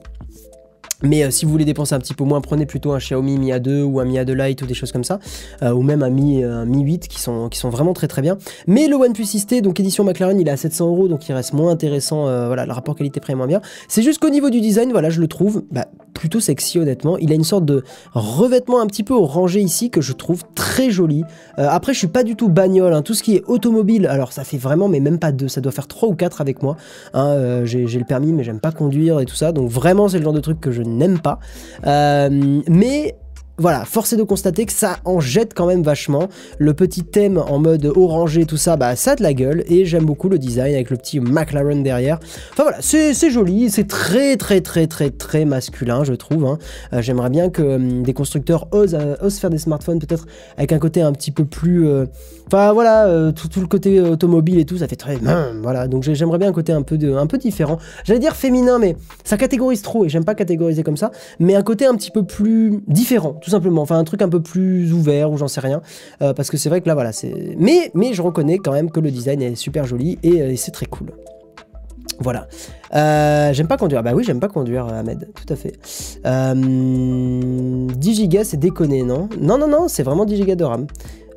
Mais 1.04 1.24
euh, 1.24 1.32
si 1.32 1.46
vous 1.46 1.52
voulez 1.52 1.66
dépenser 1.66 1.96
un 1.96 2.00
petit 2.00 2.14
peu 2.14 2.24
moins, 2.24 2.42
prenez 2.42 2.66
plutôt 2.66 2.92
un 2.92 3.00
Xiaomi 3.00 3.38
Mi 3.38 3.52
A2 3.52 3.84
ou 3.84 4.00
un 4.00 4.06
Mi 4.06 4.18
A2 4.18 4.34
Lite 4.34 4.62
ou 4.62 4.66
des 4.66 4.74
choses 4.74 4.92
comme 4.92 5.04
ça, 5.04 5.20
euh, 5.64 5.72
ou 5.72 5.82
même 5.82 6.04
un 6.04 6.10
Mi, 6.10 6.44
euh, 6.44 6.62
un 6.62 6.66
Mi 6.66 6.82
8 6.84 7.08
qui 7.08 7.20
sont, 7.20 7.50
qui 7.50 7.58
sont 7.58 7.70
vraiment 7.70 7.94
très 7.94 8.08
très 8.08 8.22
bien. 8.22 8.38
Mais 8.68 8.88
le 8.88 8.96
OnePlus 8.96 9.24
6T, 9.24 9.62
donc 9.62 9.80
édition 9.80 10.04
McLaren, 10.04 10.40
il 10.40 10.48
est 10.48 10.52
à 10.52 10.58
700 10.58 10.88
euros, 10.88 11.08
donc 11.08 11.28
il 11.28 11.34
reste 11.34 11.54
moins 11.54 11.72
intéressant. 11.72 12.26
voilà, 12.48 12.66
le 12.66 12.72
rapport 12.72 12.96
qualité-prix 12.96 13.34
est 13.34 13.36
moins 13.36 13.48
bien. 13.48 13.62
C'est 13.88 14.02
juste 14.02 14.20
qu'au 14.20 14.30
niveau 14.30 14.50
du 14.50 14.62
design, 14.62 14.92
voilà, 14.92 15.10
je 15.10 15.22
le 15.22 15.28
trouve 15.28 15.64
bah, 15.72 15.88
plutôt 16.14 16.40
sexy 16.40 16.80
honnêtement. 16.80 17.18
Il 17.18 17.32
a 17.32 17.36
une 17.36 17.44
sorte 17.44 17.66
de 17.66 17.84
revêtement 18.14 18.82
un 18.82 18.88
petit 18.88 19.04
peu 19.04 19.14
orangé 19.14 19.62
ici 19.62 19.90
que 19.90 20.02
je 20.02 20.14
trouve 20.14 20.44
très 20.56 20.92
joli. 20.92 21.24
après, 21.58 21.94
je 21.94 22.00
suis 22.00 22.08
pas 22.08 22.24
du 22.24 22.36
tout 22.36 22.50
bagnole, 22.50 22.94
hein. 22.94 23.02
tout 23.02 23.14
ce 23.14 23.24
qui 23.24 23.36
est 23.36 23.44
automobile, 23.48 24.08
alors 24.08 24.32
ça 24.34 24.44
fait 24.44 24.58
vraiment, 24.58 24.88
mais 24.88 25.00
même 25.00 25.20
pas 25.20 25.32
deux, 25.32 25.48
ça 25.48 25.62
doit 25.62 25.72
faire 25.72 25.88
3 25.88 26.10
ou 26.10 26.16
4 26.16 26.42
avec 26.42 26.62
moi. 26.62 26.78
Hein. 27.14 27.62
J'ai 27.66 27.86
le 27.86 28.06
permis, 28.06 28.34
mais 28.34 28.44
j'aime 28.44 28.60
pas 28.60 28.72
conduire 28.72 29.20
et 29.20 29.26
tout 29.26 29.36
ça, 29.36 29.52
donc 29.52 29.70
vraiment 29.70 30.08
c'est 30.08 30.18
le 30.18 30.24
genre 30.24 30.34
de 30.34 30.40
truc 30.40 30.60
que 30.60 30.72
je 30.72 30.84
n'aime 30.98 31.20
pas. 31.20 31.40
Euh, 31.86 32.62
mais 32.68 33.16
voilà, 33.58 33.86
force 33.86 34.14
est 34.14 34.18
de 34.18 34.24
constater 34.24 34.66
que 34.66 34.72
ça 34.72 34.98
en 35.06 35.20
jette 35.20 35.54
quand 35.54 35.68
même 35.68 35.84
vachement. 35.84 36.30
Le 36.58 36.74
petit 36.74 37.04
thème 37.04 37.38
en 37.38 37.60
mode 37.60 37.86
orangé, 37.96 38.46
tout 38.46 38.58
ça, 38.58 38.76
bah 38.76 38.96
ça 38.96 39.12
a 39.12 39.16
de 39.16 39.24
la 39.24 39.34
gueule. 39.34 39.64
Et 39.68 39.86
j'aime 39.86 40.06
beaucoup 40.06 40.30
le 40.30 40.40
design 40.40 40.74
avec 40.74 40.90
le 40.90 40.98
petit 40.98 41.20
McLaren 41.20 41.84
derrière. 41.84 42.20
Enfin 42.54 42.64
voilà, 42.64 42.78
c'est 42.82 43.30
joli, 43.30 43.70
c'est 43.70 43.88
très 43.88 44.38
très 44.38 44.62
très 44.62 44.88
très 44.88 45.10
très 45.10 45.46
masculin, 45.46 46.04
je 46.04 46.14
trouve. 46.14 46.46
Hein. 46.46 46.58
Euh, 46.94 47.02
j'aimerais 47.02 47.30
bien 47.30 47.50
que 47.50 47.62
hum, 47.62 48.04
des 48.04 48.14
constructeurs 48.14 48.68
osent, 48.72 48.96
euh, 48.96 49.16
osent 49.22 49.38
faire 49.38 49.50
des 49.50 49.58
smartphones 49.58 50.00
peut-être 50.00 50.26
avec 50.58 50.72
un 50.72 50.80
côté 50.80 51.02
un 51.02 51.12
petit 51.12 51.32
peu 51.32 51.46
plus... 51.46 51.88
Enfin 52.48 52.74
voilà, 52.74 53.32
tout, 53.34 53.48
tout, 53.48 53.62
le 53.62 53.68
côté 53.68 54.02
automobile 54.02 54.60
et 54.60 54.66
tout, 54.66 54.78
ça 54.78 54.88
fait 54.88 54.98
très... 54.98 55.18
Voilà, 55.62 55.88
donc 55.88 56.04
j'aimerais 56.04 56.38
bien 56.38 56.50
un 56.50 56.54
côté 56.54 56.74
un 56.74 56.82
peu, 56.82 56.98
de, 56.98 57.14
un 57.14 57.28
peu 57.28 57.38
différent. 57.38 57.78
J'allais 58.04 58.20
dire 58.20 58.36
féminin, 58.36 58.78
mais 58.78 58.98
ça 59.24 59.38
catégorise 59.38 59.82
trop 59.82 60.06
et 60.06 60.10
j'aime 60.10 60.26
pas 60.26 60.36
catégoriser 60.36 60.84
comme 60.84 60.98
ça. 60.98 61.12
Mais 61.40 61.56
un 61.56 61.64
côté 61.64 61.86
un 61.86 61.96
petit 61.96 62.12
peu 62.12 62.24
plus 62.24 62.82
différent, 62.88 63.40
tout 63.42 63.50
simplement. 63.50 63.82
Enfin, 63.82 63.98
un 63.98 64.04
truc 64.04 64.22
un 64.22 64.30
peu 64.30 64.42
plus 64.42 64.94
ouvert 64.94 65.32
ou 65.32 65.38
j'en 65.38 65.48
sais 65.48 65.62
rien. 65.62 65.82
Euh, 66.22 66.34
parce 66.34 66.50
que 66.50 66.58
c'est 66.58 66.70
vrai 66.70 66.82
que 66.82 66.88
là, 66.88 66.94
voilà, 66.94 67.12
c'est. 67.12 67.56
Mais, 67.58 67.92
je 68.12 68.22
reconnais 68.22 68.58
quand 68.58 68.72
même 68.72 68.92
que 68.92 69.00
le 69.00 69.12
design 69.12 69.42
est 69.42 69.56
super 69.56 69.86
joli 69.86 70.20
et, 70.24 70.42
euh, 70.42 70.56
c'est 70.56 70.72
très 70.72 70.86
cool. 70.86 71.08
Voilà. 72.20 72.48
Euh, 72.94 73.52
j'aime 73.54 73.68
pas 73.68 73.78
conduire. 73.78 74.04
Bah 74.04 74.12
oui, 74.14 74.24
j'aime 74.24 74.40
pas 74.40 74.48
conduire, 74.48 74.86
Ahmed. 74.86 75.30
Tout 75.34 75.52
à 75.52 75.56
fait. 75.56 75.74
10 76.24 78.30
Go, 78.30 78.40
c'est 78.44 78.58
déconné, 78.58 79.02
non? 79.02 79.28
Non, 79.40 79.58
non, 79.58 79.68
non, 79.68 79.88
c'est 79.88 80.04
vraiment 80.04 80.26
10 80.26 80.46
Go 80.46 80.56
de 80.56 80.64
RAM. 80.64 80.88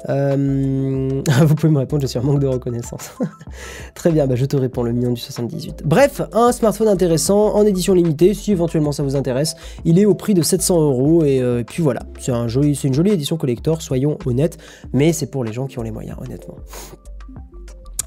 Euh, 0.08 1.22
vous 1.46 1.54
pouvez 1.54 1.72
me 1.72 1.78
répondre, 1.78 2.02
je 2.02 2.06
suis 2.06 2.18
en 2.18 2.24
manque 2.24 2.40
de 2.40 2.46
reconnaissance. 2.46 3.12
Très 3.94 4.10
bien, 4.10 4.26
bah, 4.26 4.36
je 4.36 4.44
te 4.44 4.56
réponds 4.56 4.82
le 4.82 4.92
million 4.92 5.12
du 5.12 5.20
78. 5.20 5.82
Bref, 5.84 6.22
un 6.32 6.52
smartphone 6.52 6.88
intéressant 6.88 7.54
en 7.54 7.64
édition 7.64 7.94
limitée, 7.94 8.34
si 8.34 8.52
éventuellement 8.52 8.92
ça 8.92 9.02
vous 9.02 9.16
intéresse. 9.16 9.56
Il 9.84 9.98
est 9.98 10.04
au 10.04 10.14
prix 10.14 10.34
de 10.34 10.42
700 10.42 10.80
euros 10.80 11.22
euh, 11.22 11.60
et, 11.60 11.64
puis 11.64 11.82
voilà, 11.82 12.02
c'est 12.18 12.32
une 12.32 12.94
jolie 12.94 13.10
édition 13.10 13.36
collector, 13.36 13.82
soyons 13.82 14.18
honnêtes, 14.26 14.58
mais 14.92 15.12
c'est 15.12 15.26
pour 15.26 15.44
les 15.44 15.52
gens 15.52 15.66
qui 15.66 15.78
ont 15.78 15.82
les 15.82 15.90
moyens, 15.90 16.16
honnêtement. 16.20 16.56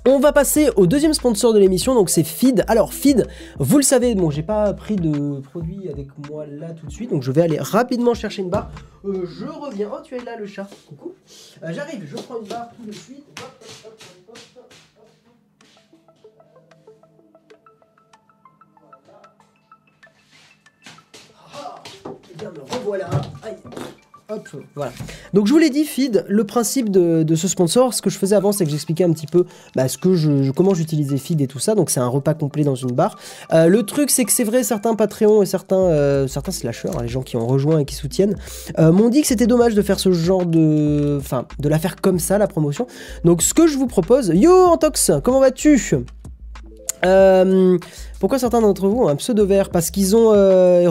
On 0.09 0.19
va 0.19 0.31
passer 0.31 0.69
au 0.77 0.87
deuxième 0.87 1.13
sponsor 1.13 1.53
de 1.53 1.59
l'émission, 1.59 1.93
donc 1.93 2.09
c'est 2.09 2.23
Feed. 2.23 2.63
Alors 2.69 2.93
Feed, 2.93 3.27
vous 3.59 3.75
le 3.75 3.83
savez, 3.83 4.15
bon 4.15 4.29
j'ai 4.29 4.41
pas 4.41 4.73
pris 4.73 4.95
de 4.95 5.41
produit 5.41 5.89
avec 5.89 6.07
moi 6.29 6.45
là 6.45 6.69
tout 6.69 6.85
de 6.85 6.91
suite, 6.93 7.09
donc 7.09 7.23
je 7.23 7.31
vais 7.33 7.41
aller 7.41 7.59
rapidement 7.59 8.13
chercher 8.13 8.41
une 8.41 8.49
barre. 8.49 8.71
Euh, 9.03 9.25
je 9.25 9.45
reviens. 9.45 9.89
Oh 9.93 9.97
tu 10.01 10.15
es 10.15 10.23
là 10.23 10.37
le 10.37 10.47
chat, 10.47 10.69
coucou. 10.87 11.13
Euh, 11.61 11.73
j'arrive, 11.73 12.07
je 12.09 12.15
prends 12.15 12.39
une 12.39 12.47
barre 12.47 12.69
tout 12.77 12.85
de 12.85 12.93
suite. 12.93 13.25
Ah, 21.53 21.83
et 22.05 22.09
eh 22.31 22.37
bien 22.37 22.51
me 22.51 22.61
revoilà. 22.61 23.09
Aïe. 23.43 23.57
Donc 25.33 25.47
je 25.47 25.53
vous 25.53 25.57
l'ai 25.57 25.69
dit, 25.69 25.85
Feed, 25.85 26.25
le 26.27 26.43
principe 26.43 26.89
de, 26.89 27.35
ce 27.35 27.47
sponsor, 27.47 27.93
ce 27.93 28.01
que 28.01 28.09
je 28.09 28.17
faisais 28.17 28.35
avant, 28.35 28.51
c'est 28.51 28.65
que 28.65 28.71
j'expliquais 28.71 29.05
un 29.05 29.13
petit 29.13 29.25
peu 29.25 29.45
bah, 29.73 29.85
comment 30.53 30.73
j'utilisais 30.73 31.17
Feed 31.17 31.39
et 31.39 31.47
tout 31.47 31.59
ça. 31.59 31.75
Donc 31.75 31.89
c'est 31.89 32.01
un 32.01 32.07
repas 32.07 32.33
complet 32.33 32.65
dans 32.65 32.75
une 32.75 32.91
barre. 32.91 33.17
Euh, 33.53 33.67
le 33.67 33.83
truc, 33.83 34.09
c'est 34.09 34.25
que 34.25 34.33
c'est 34.33 34.43
vrai, 34.43 34.63
certains 34.63 34.95
Patreons 34.95 35.43
et 35.43 35.45
certains, 35.45 35.77
euh, 35.77 36.27
slashers, 36.27 36.89
hein, 36.89 37.03
les 37.03 37.07
gens 37.07 37.21
qui 37.21 37.37
ont 37.37 37.47
rejoint 37.47 37.79
et 37.79 37.85
qui 37.85 37.95
soutiennent, 37.95 38.35
euh, 38.79 38.91
m'ont 38.91 39.07
dit 39.07 39.21
que 39.21 39.27
c'était 39.27 39.47
dommage 39.47 39.75
de 39.75 39.81
faire 39.81 39.99
ce 39.99 40.11
genre 40.11 40.45
de, 40.45 41.17
enfin, 41.21 41.45
de 41.59 41.69
la 41.69 41.79
faire 41.79 41.95
comme 41.95 42.19
ça, 42.19 42.37
la 42.37 42.47
promotion. 42.47 42.85
Donc 43.23 43.41
ce 43.41 43.53
que 43.53 43.65
je 43.65 43.77
vous 43.77 43.87
propose, 43.87 44.31
yo 44.35 44.51
Antox, 44.51 45.11
comment 45.23 45.39
vas-tu? 45.39 45.77
Pourquoi 48.19 48.39
certains 48.39 48.59
d'entre 48.59 48.87
vous 48.87 49.03
ont 49.03 49.07
un 49.07 49.15
pseudo 49.15 49.45
vert? 49.45 49.69
Parce 49.69 49.89
qu'ils 49.89 50.17
ont 50.17 50.29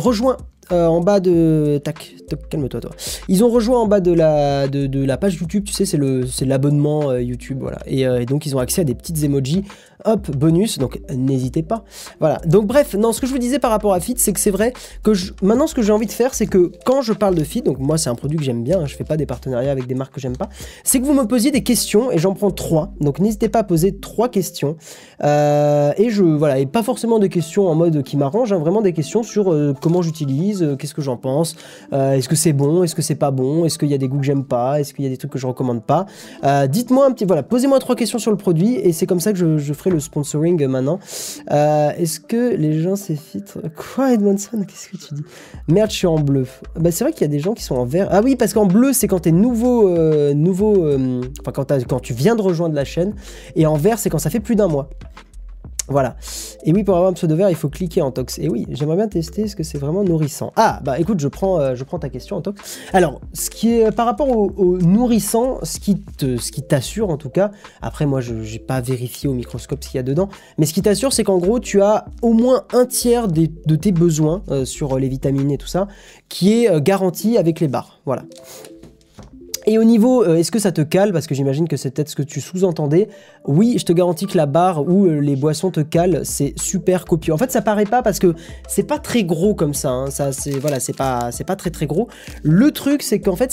rejoint 0.00 0.38
euh, 0.72 0.86
en 0.86 1.00
bas 1.00 1.20
de. 1.20 1.80
Tac, 1.82 2.14
calme-toi, 2.50 2.80
toi. 2.80 2.90
Ils 3.28 3.44
ont 3.44 3.50
rejoint 3.50 3.80
en 3.80 3.86
bas 3.86 4.00
de 4.00 4.12
la, 4.12 4.66
de, 4.66 5.04
la 5.04 5.16
page 5.16 5.36
YouTube, 5.36 5.64
tu 5.64 5.72
sais, 5.72 5.84
c'est 5.84 6.44
l'abonnement 6.44 7.10
euh, 7.10 7.22
YouTube, 7.22 7.58
voilà. 7.60 7.78
Euh, 7.86 8.18
et, 8.18 8.26
donc, 8.26 8.46
ils 8.46 8.56
ont 8.56 8.58
accès 8.58 8.80
à 8.80 8.84
des 8.84 8.94
petites 8.94 9.22
emojis 9.22 9.64
hop, 10.06 10.30
bonus, 10.30 10.78
donc 10.78 11.00
n'hésitez 11.14 11.62
pas. 11.62 11.84
Voilà, 12.20 12.38
donc 12.46 12.66
bref, 12.66 12.94
non, 12.94 13.12
ce 13.12 13.20
que 13.20 13.26
je 13.26 13.32
vous 13.32 13.38
disais 13.38 13.58
par 13.58 13.70
rapport 13.70 13.92
à 13.92 14.00
Fit, 14.00 14.14
c'est 14.16 14.32
que 14.32 14.40
c'est 14.40 14.50
vrai 14.50 14.72
que 15.02 15.12
maintenant 15.42 15.66
ce 15.66 15.74
que 15.74 15.82
j'ai 15.82 15.92
envie 15.92 16.06
de 16.06 16.12
faire, 16.12 16.34
c'est 16.34 16.46
que 16.46 16.70
quand 16.84 17.02
je 17.02 17.12
parle 17.12 17.34
de 17.34 17.44
Fit, 17.44 17.62
donc 17.62 17.78
moi 17.78 17.98
c'est 17.98 18.10
un 18.10 18.14
produit 18.14 18.38
que 18.38 18.44
j'aime 18.44 18.62
bien, 18.62 18.80
hein, 18.80 18.86
je 18.86 18.94
fais 18.94 19.04
pas 19.04 19.16
des 19.16 19.26
partenariats 19.26 19.70
avec 19.70 19.86
des 19.86 19.94
marques 19.94 20.14
que 20.14 20.20
j'aime 20.20 20.36
pas, 20.36 20.48
c'est 20.84 21.00
que 21.00 21.04
vous 21.04 21.14
me 21.14 21.26
posiez 21.26 21.50
des 21.50 21.62
questions 21.62 22.10
et 22.10 22.18
j'en 22.18 22.34
prends 22.34 22.50
trois, 22.50 22.92
donc 23.00 23.18
n'hésitez 23.18 23.48
pas 23.48 23.60
à 23.60 23.64
poser 23.64 23.96
trois 23.98 24.28
questions. 24.28 24.76
Euh, 25.22 25.92
et 25.96 26.10
je, 26.10 26.22
voilà, 26.22 26.58
et 26.58 26.66
pas 26.66 26.82
forcément 26.82 27.18
des 27.18 27.28
questions 27.28 27.68
en 27.68 27.74
mode 27.74 28.02
qui 28.02 28.16
m'arrange, 28.16 28.52
hein, 28.52 28.58
vraiment 28.58 28.82
des 28.82 28.92
questions 28.92 29.22
sur 29.22 29.52
euh, 29.52 29.74
comment 29.80 30.02
j'utilise, 30.02 30.62
euh, 30.62 30.76
qu'est-ce 30.76 30.94
que 30.94 31.02
j'en 31.02 31.16
pense, 31.16 31.56
est-ce 31.92 32.28
que 32.28 32.36
c'est 32.36 32.52
bon, 32.52 32.82
est-ce 32.82 32.94
que 32.94 33.02
c'est 33.02 33.14
pas 33.14 33.30
bon, 33.30 33.64
est-ce 33.64 33.78
qu'il 33.78 33.88
y 33.88 33.94
a 33.94 33.98
des 33.98 34.08
goûts 34.08 34.18
que 34.18 34.24
j'aime 34.24 34.44
pas, 34.44 34.80
est-ce 34.80 34.94
qu'il 34.94 35.04
y 35.04 35.08
a 35.08 35.10
des 35.10 35.16
trucs 35.16 35.32
que 35.32 35.38
je 35.38 35.46
recommande 35.46 35.82
pas. 35.82 36.06
Dites-moi 36.68 37.06
un 37.06 37.12
petit, 37.12 37.24
voilà, 37.24 37.42
posez-moi 37.42 37.78
trois 37.78 37.96
questions 37.96 38.18
sur 38.18 38.30
le 38.30 38.36
produit 38.36 38.74
et 38.76 38.92
c'est 38.92 39.06
comme 39.06 39.20
ça 39.20 39.32
que 39.32 39.38
je, 39.38 39.58
je 39.58 39.72
ferai 39.72 39.90
le 39.90 39.95
sponsoring 40.00 40.66
maintenant. 40.66 40.98
Euh, 41.50 41.90
est-ce 41.96 42.20
que 42.20 42.54
les 42.54 42.80
gens 42.80 42.96
s'effitent 42.96 43.58
Quoi, 43.76 44.14
Edmondson 44.14 44.64
Qu'est-ce 44.66 44.88
que 44.88 44.96
tu 44.96 45.14
dis 45.14 45.24
Merde, 45.68 45.90
je 45.90 45.96
suis 45.96 46.06
en 46.06 46.18
bleu. 46.18 46.46
Bah, 46.78 46.90
c'est 46.90 47.04
vrai 47.04 47.12
qu'il 47.12 47.22
y 47.22 47.24
a 47.24 47.28
des 47.28 47.38
gens 47.38 47.54
qui 47.54 47.62
sont 47.62 47.76
en 47.76 47.84
vert. 47.84 48.08
Ah 48.10 48.20
oui, 48.22 48.36
parce 48.36 48.52
qu'en 48.52 48.66
bleu, 48.66 48.92
c'est 48.92 49.08
quand 49.08 49.20
t'es 49.20 49.32
nouveau. 49.32 49.88
Euh, 49.88 50.34
nouveau 50.34 50.84
euh, 50.84 51.20
enfin, 51.40 51.52
quand, 51.52 51.72
quand 51.88 52.00
tu 52.00 52.12
viens 52.12 52.36
de 52.36 52.42
rejoindre 52.42 52.74
la 52.74 52.84
chaîne. 52.84 53.14
Et 53.54 53.66
en 53.66 53.76
vert, 53.76 53.98
c'est 53.98 54.10
quand 54.10 54.18
ça 54.18 54.30
fait 54.30 54.40
plus 54.40 54.56
d'un 54.56 54.68
mois. 54.68 54.88
Voilà. 55.88 56.16
Et 56.64 56.72
oui, 56.72 56.82
pour 56.82 56.96
avoir 56.96 57.10
un 57.10 57.14
pseudo 57.14 57.36
vert, 57.36 57.48
il 57.48 57.56
faut 57.56 57.68
cliquer 57.68 58.02
en 58.02 58.10
tox. 58.10 58.38
Et 58.38 58.48
oui, 58.48 58.66
j'aimerais 58.70 58.96
bien 58.96 59.08
tester, 59.08 59.42
est-ce 59.42 59.54
que 59.54 59.62
c'est 59.62 59.78
vraiment 59.78 60.02
nourrissant 60.02 60.52
Ah, 60.56 60.80
bah 60.84 60.98
écoute, 60.98 61.20
je 61.20 61.28
prends, 61.28 61.60
euh, 61.60 61.74
je 61.76 61.84
prends 61.84 61.98
ta 61.98 62.08
question 62.08 62.36
en 62.36 62.40
tox. 62.40 62.78
Alors, 62.92 63.20
ce 63.32 63.50
qui 63.50 63.72
est 63.72 63.94
par 63.94 64.06
rapport 64.06 64.28
au, 64.28 64.78
nourrissant, 64.78 65.58
ce 65.62 65.78
qui 65.78 66.00
te, 66.00 66.36
ce 66.36 66.50
qui 66.50 66.62
t'assure 66.62 67.10
en 67.10 67.16
tout 67.16 67.30
cas, 67.30 67.50
après 67.82 68.06
moi 68.06 68.20
je 68.20 68.34
n'ai 68.34 68.58
pas 68.58 68.80
vérifié 68.80 69.28
au 69.28 69.32
microscope 69.32 69.82
ce 69.84 69.90
qu'il 69.90 69.98
y 69.98 70.00
a 70.00 70.02
dedans, 70.02 70.28
mais 70.58 70.66
ce 70.66 70.74
qui 70.74 70.82
t'assure, 70.82 71.12
c'est 71.12 71.24
qu'en 71.24 71.38
gros, 71.38 71.60
tu 71.60 71.82
as 71.82 72.06
au 72.22 72.32
moins 72.32 72.64
un 72.72 72.86
tiers 72.86 73.28
de 73.28 73.76
tes 73.76 73.92
besoins 73.92 74.42
euh, 74.50 74.64
sur 74.64 74.98
les 74.98 75.08
vitamines 75.08 75.50
et 75.50 75.58
tout 75.58 75.66
ça, 75.66 75.86
qui 76.28 76.64
est 76.64 76.70
euh, 76.70 76.80
garanti 76.80 77.38
avec 77.38 77.60
les 77.60 77.68
barres. 77.68 78.00
Voilà. 78.06 78.24
Et 79.68 79.78
au 79.78 79.84
niveau, 79.84 80.22
euh, 80.22 80.36
est-ce 80.36 80.52
que 80.52 80.60
ça 80.60 80.70
te 80.70 80.80
cale 80.80 81.12
Parce 81.12 81.26
que 81.26 81.34
j'imagine 81.34 81.66
que 81.66 81.76
c'est 81.76 81.90
peut-être 81.90 82.08
ce 82.08 82.14
que 82.14 82.22
tu 82.22 82.40
sous-entendais. 82.40 83.08
Oui, 83.46 83.76
je 83.78 83.84
te 83.84 83.92
garantis 83.92 84.26
que 84.26 84.36
la 84.36 84.46
barre 84.46 84.86
où 84.86 85.06
euh, 85.06 85.18
les 85.18 85.34
boissons 85.34 85.72
te 85.72 85.80
calent, 85.80 86.20
c'est 86.22 86.54
super 86.56 87.04
copieux. 87.04 87.32
En 87.32 87.36
fait, 87.36 87.50
ça 87.50 87.62
paraît 87.62 87.84
pas 87.84 88.00
parce 88.02 88.20
que 88.20 88.34
c'est 88.68 88.86
pas 88.86 89.00
très 89.00 89.24
gros 89.24 89.56
comme 89.56 89.74
ça. 89.74 89.90
Hein. 89.90 90.10
Ça, 90.10 90.30
c'est 90.30 90.58
voilà, 90.60 90.78
c'est 90.78 90.96
pas, 90.96 91.32
c'est 91.32 91.44
pas 91.44 91.56
très 91.56 91.70
très 91.70 91.86
gros. 91.86 92.06
Le 92.44 92.70
truc, 92.70 93.02
c'est 93.02 93.18
qu'en 93.18 93.34
fait, 93.34 93.52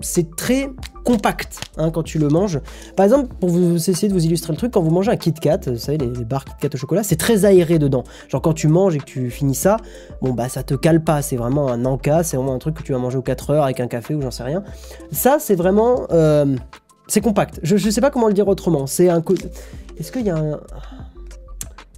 c'est 0.00 0.36
très 0.36 0.68
compact 1.04 1.60
hein, 1.76 1.90
quand 1.90 2.02
tu 2.02 2.18
le 2.18 2.28
manges. 2.28 2.60
Par 2.96 3.04
exemple, 3.04 3.32
pour 3.38 3.50
vous 3.50 3.76
essayer 3.76 4.08
de 4.08 4.12
vous 4.12 4.24
illustrer 4.24 4.52
le 4.52 4.56
truc, 4.56 4.72
quand 4.72 4.80
vous 4.82 4.90
mangez 4.90 5.10
un 5.10 5.16
Kit 5.16 5.32
Kat, 5.32 5.60
vous 5.66 5.76
savez, 5.76 5.98
les, 5.98 6.08
barres 6.24 6.44
Kit 6.44 6.54
Kat 6.60 6.68
au 6.72 6.76
chocolat, 6.76 7.02
c'est 7.02 7.16
très 7.16 7.44
aéré 7.44 7.78
dedans. 7.78 8.04
Genre 8.28 8.42
quand 8.42 8.54
tu 8.54 8.68
manges 8.68 8.96
et 8.96 8.98
que 8.98 9.04
tu 9.04 9.30
finis 9.30 9.54
ça, 9.54 9.76
bon 10.22 10.32
bah 10.32 10.48
ça 10.48 10.62
te 10.62 10.74
cale 10.74 11.04
pas, 11.04 11.22
c'est 11.22 11.36
vraiment 11.36 11.68
un 11.68 11.84
encas, 11.84 12.24
c'est 12.24 12.36
vraiment 12.36 12.54
un 12.54 12.58
truc 12.58 12.74
que 12.74 12.82
tu 12.82 12.92
vas 12.92 12.98
manger 12.98 13.18
aux 13.18 13.22
4 13.22 13.50
heures 13.50 13.64
avec 13.64 13.80
un 13.80 13.86
café 13.86 14.14
ou 14.14 14.22
j'en 14.22 14.30
sais 14.30 14.42
rien. 14.44 14.64
Ça, 15.12 15.36
c'est 15.38 15.54
vraiment... 15.54 16.06
Euh, 16.10 16.56
c'est 17.06 17.20
compact. 17.20 17.60
Je, 17.62 17.76
je 17.76 17.90
sais 17.90 18.00
pas 18.00 18.10
comment 18.10 18.28
le 18.28 18.34
dire 18.34 18.48
autrement. 18.48 18.86
C'est 18.86 19.10
un... 19.10 19.22
Est-ce 19.98 20.10
qu'il 20.10 20.26
y 20.26 20.30
a 20.30 20.36
un... 20.36 20.60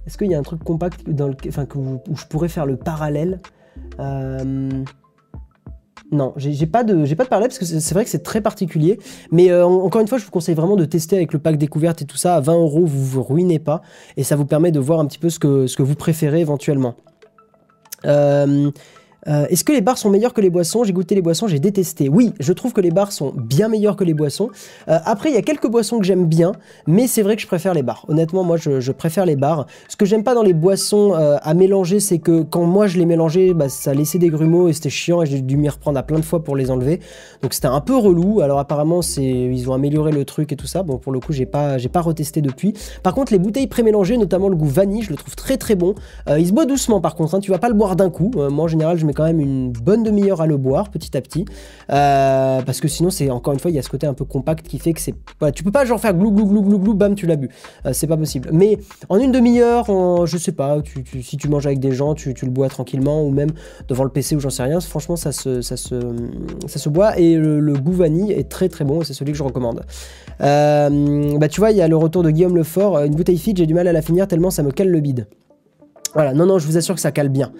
Est-ce 0.05 0.17
qu'il 0.17 0.31
y 0.31 0.35
a 0.35 0.39
un 0.39 0.43
truc 0.43 0.63
compact 0.63 1.09
dans 1.09 1.27
le, 1.27 1.35
enfin, 1.47 1.65
où 1.75 2.15
je 2.15 2.25
pourrais 2.25 2.47
faire 2.47 2.65
le 2.65 2.77
parallèle 2.77 3.41
euh, 3.99 4.83
non, 6.11 6.33
j'ai 6.37 6.65
pas 6.67 6.83
de 6.85 7.03
j'ai 7.03 7.15
pas 7.15 7.25
de 7.25 7.29
parallèle 7.29 7.49
parce 7.49 7.59
que 7.59 7.65
c'est 7.65 7.93
vrai 7.93 8.05
que 8.05 8.09
c'est 8.09 8.23
très 8.23 8.39
particulier. 8.39 8.97
Mais 9.31 9.51
euh, 9.51 9.65
encore 9.65 9.99
une 9.99 10.07
fois, 10.07 10.17
je 10.17 10.25
vous 10.25 10.31
conseille 10.31 10.55
vraiment 10.55 10.77
de 10.77 10.85
tester 10.85 11.17
avec 11.17 11.33
le 11.33 11.39
pack 11.39 11.57
découverte 11.57 12.01
et 12.01 12.05
tout 12.05 12.15
ça 12.15 12.35
à 12.35 12.39
20 12.39 12.53
euros. 12.53 12.85
Vous 12.85 13.03
vous 13.03 13.23
ruinez 13.23 13.59
pas 13.59 13.81
et 14.15 14.23
ça 14.23 14.37
vous 14.37 14.45
permet 14.45 14.71
de 14.71 14.79
voir 14.79 14.99
un 14.99 15.05
petit 15.05 15.19
peu 15.19 15.29
ce 15.29 15.37
que 15.37 15.67
ce 15.67 15.75
que 15.75 15.83
vous 15.83 15.95
préférez 15.95 16.39
éventuellement. 16.39 16.95
Euh, 18.05 18.71
euh, 19.27 19.45
est-ce 19.49 19.63
que 19.63 19.71
les 19.71 19.81
bars 19.81 19.97
sont 19.97 20.09
meilleurs 20.09 20.33
que 20.33 20.41
les 20.41 20.49
boissons? 20.49 20.83
J'ai 20.83 20.93
goûté 20.93 21.15
les 21.15 21.21
boissons, 21.21 21.47
j'ai 21.47 21.59
détesté. 21.59 22.09
Oui, 22.09 22.33
je 22.39 22.53
trouve 22.53 22.73
que 22.73 22.81
les 22.81 22.91
bars 22.91 23.11
sont 23.11 23.33
bien 23.35 23.67
meilleurs 23.67 23.95
que 23.95 24.03
les 24.03 24.13
boissons. 24.13 24.49
Euh, 24.87 24.99
après, 25.05 25.29
il 25.29 25.35
y 25.35 25.37
a 25.37 25.41
quelques 25.41 25.67
boissons 25.67 25.99
que 25.99 26.05
j'aime 26.05 26.25
bien, 26.25 26.51
mais 26.85 27.07
c'est 27.07 27.23
vrai 27.23 27.35
que 27.35 27.41
je 27.41 27.47
préfère 27.47 27.73
les 27.73 27.83
bars. 27.83 28.05
Honnêtement, 28.07 28.43
moi, 28.43 28.57
je, 28.57 28.91
préfère 28.91 29.25
les 29.25 29.35
bars. 29.35 29.67
Ce 29.89 29.95
que 29.95 30.05
j'aime 30.05 30.23
pas 30.23 30.33
dans 30.33 30.43
les 30.43 30.53
boissons 30.53 31.13
euh, 31.15 31.37
à 31.41 31.53
mélanger, 31.53 31.99
c'est 31.99 32.19
que 32.19 32.41
quand 32.43 32.63
moi 32.63 32.87
je 32.87 32.97
les 32.97 33.05
mélangeais, 33.05 33.53
bah, 33.53 33.69
ça 33.69 33.93
laissait 33.93 34.17
des 34.17 34.29
grumeaux 34.29 34.69
et 34.69 34.73
c'était 34.73 34.89
chiant 34.89 35.21
et 35.21 35.25
j'ai 35.25 35.41
dû 35.41 35.57
m'y 35.57 35.69
reprendre 35.69 35.99
à 35.99 36.03
plein 36.03 36.19
de 36.19 36.25
fois 36.25 36.43
pour 36.43 36.55
les 36.55 36.71
enlever. 36.71 36.99
Donc 37.41 37.53
c'était 37.53 37.67
un 37.67 37.81
peu 37.81 37.95
relou. 37.95 38.41
Alors 38.41 38.59
apparemment, 38.59 39.01
ils 39.17 39.69
ont 39.69 39.73
amélioré 39.73 40.11
le 40.11 40.25
truc 40.25 40.51
et 40.51 40.55
tout 40.55 40.67
ça. 40.67 40.83
Bon, 40.83 40.97
pour 40.97 41.11
le 41.11 41.19
coup, 41.19 41.33
j'ai 41.33 41.45
pas 41.45 41.77
pas 41.91 42.01
retesté 42.01 42.41
depuis. 42.41 42.73
Par 43.01 43.13
contre, 43.13 43.31
les 43.31 43.39
bouteilles 43.39 43.67
pré-mélangées, 43.67 44.17
notamment 44.17 44.49
le 44.49 44.55
goût 44.55 44.65
vanille, 44.65 45.01
je 45.01 45.09
le 45.09 45.15
trouve 45.15 45.35
très 45.35 45.57
très 45.57 45.75
bon. 45.75 45.95
il 46.37 46.45
se 46.45 46.51
boit 46.51 46.65
doucement 46.65 47.01
par 47.01 47.15
contre. 47.15 47.35
Hein. 47.35 47.39
tu 47.39 47.51
vas 47.51 47.57
pas 47.57 47.69
le 47.69 47.73
boire 47.73 47.95
d'un 47.95 48.09
coup. 48.09 48.31
moi, 48.35 48.65
en 48.65 48.67
général, 48.67 48.97
je 48.97 49.05
mets 49.07 49.13
quand 49.13 49.23
même 49.23 49.39
une 49.39 49.71
bonne 49.71 50.03
demi-heure 50.03 50.41
à 50.41 50.47
le 50.47 50.57
boire 50.57 50.89
petit 50.89 51.15
à 51.17 51.21
petit. 51.21 51.45
Euh, 51.91 52.61
parce 52.61 52.79
que 52.79 52.87
sinon, 52.87 53.09
c'est 53.09 53.29
encore 53.29 53.53
une 53.53 53.59
fois, 53.59 53.71
il 53.71 53.75
y 53.75 53.79
a 53.79 53.81
ce 53.81 53.89
côté 53.89 54.07
un 54.07 54.13
peu 54.13 54.25
compact 54.25 54.67
qui 54.67 54.79
fait 54.79 54.93
que 54.93 55.01
c'est. 55.01 55.15
Tu 55.53 55.63
peux 55.63 55.71
pas 55.71 55.85
genre 55.85 55.99
faire 55.99 56.13
glou 56.13 56.31
glou 56.31 56.45
glou 56.45 56.61
glou 56.61 56.79
glou, 56.79 56.93
bam, 56.93 57.15
tu 57.15 57.25
l'as 57.25 57.35
bu. 57.35 57.49
Euh, 57.85 57.93
c'est 57.93 58.07
pas 58.07 58.17
possible. 58.17 58.49
Mais 58.51 58.77
en 59.09 59.17
une 59.17 59.31
demi-heure, 59.31 59.85
je 60.25 60.37
sais 60.37 60.51
pas, 60.51 60.77
si 61.21 61.37
tu 61.37 61.49
manges 61.49 61.65
avec 61.65 61.79
des 61.79 61.91
gens, 61.91 62.13
tu, 62.13 62.33
le 62.41 62.49
bois 62.49 62.69
tranquillement 62.69 63.23
ou 63.23 63.31
même 63.31 63.51
devant 63.87 64.03
le 64.03 64.09
PC 64.09 64.35
ou 64.35 64.39
j'en 64.39 64.49
sais 64.49 64.63
rien. 64.63 64.79
Franchement, 64.79 65.15
ça 65.15 65.31
se, 65.31 65.61
ça 65.61 65.77
se, 65.77 65.99
ça 66.67 66.79
se 66.79 66.89
boit 66.89 67.17
et 67.17 67.35
le, 67.35 67.73
goût 67.77 67.93
vanille 67.93 68.31
est 68.31 68.49
très 68.49 68.69
très 68.69 68.85
bon 68.85 69.01
et 69.01 69.05
c'est 69.05 69.13
celui 69.13 69.31
que 69.31 69.37
je 69.37 69.43
recommande. 69.43 69.83
Euh, 70.41 71.37
bah, 71.37 71.47
tu 71.47 71.59
vois, 71.59 71.71
il 71.71 71.77
y 71.77 71.81
a 71.81 71.87
le 71.87 71.97
retour 71.97 72.23
de 72.23 72.31
Guillaume 72.31 72.55
Lefort. 72.55 72.99
Une 72.99 73.15
bouteille 73.15 73.37
fit, 73.37 73.53
j'ai 73.55 73.65
du 73.65 73.73
mal 73.73 73.87
à 73.87 73.93
la 73.93 74.01
finir 74.01 74.27
tellement 74.27 74.49
ça 74.49 74.63
me 74.63 74.71
cale 74.71 74.89
le 74.89 74.99
bide. 74.99 75.27
Voilà, 76.13 76.33
non, 76.33 76.45
non, 76.45 76.57
je 76.57 76.65
vous 76.65 76.77
assure 76.77 76.95
que 76.95 77.01
ça 77.01 77.11
cale 77.11 77.29
bien. 77.29 77.51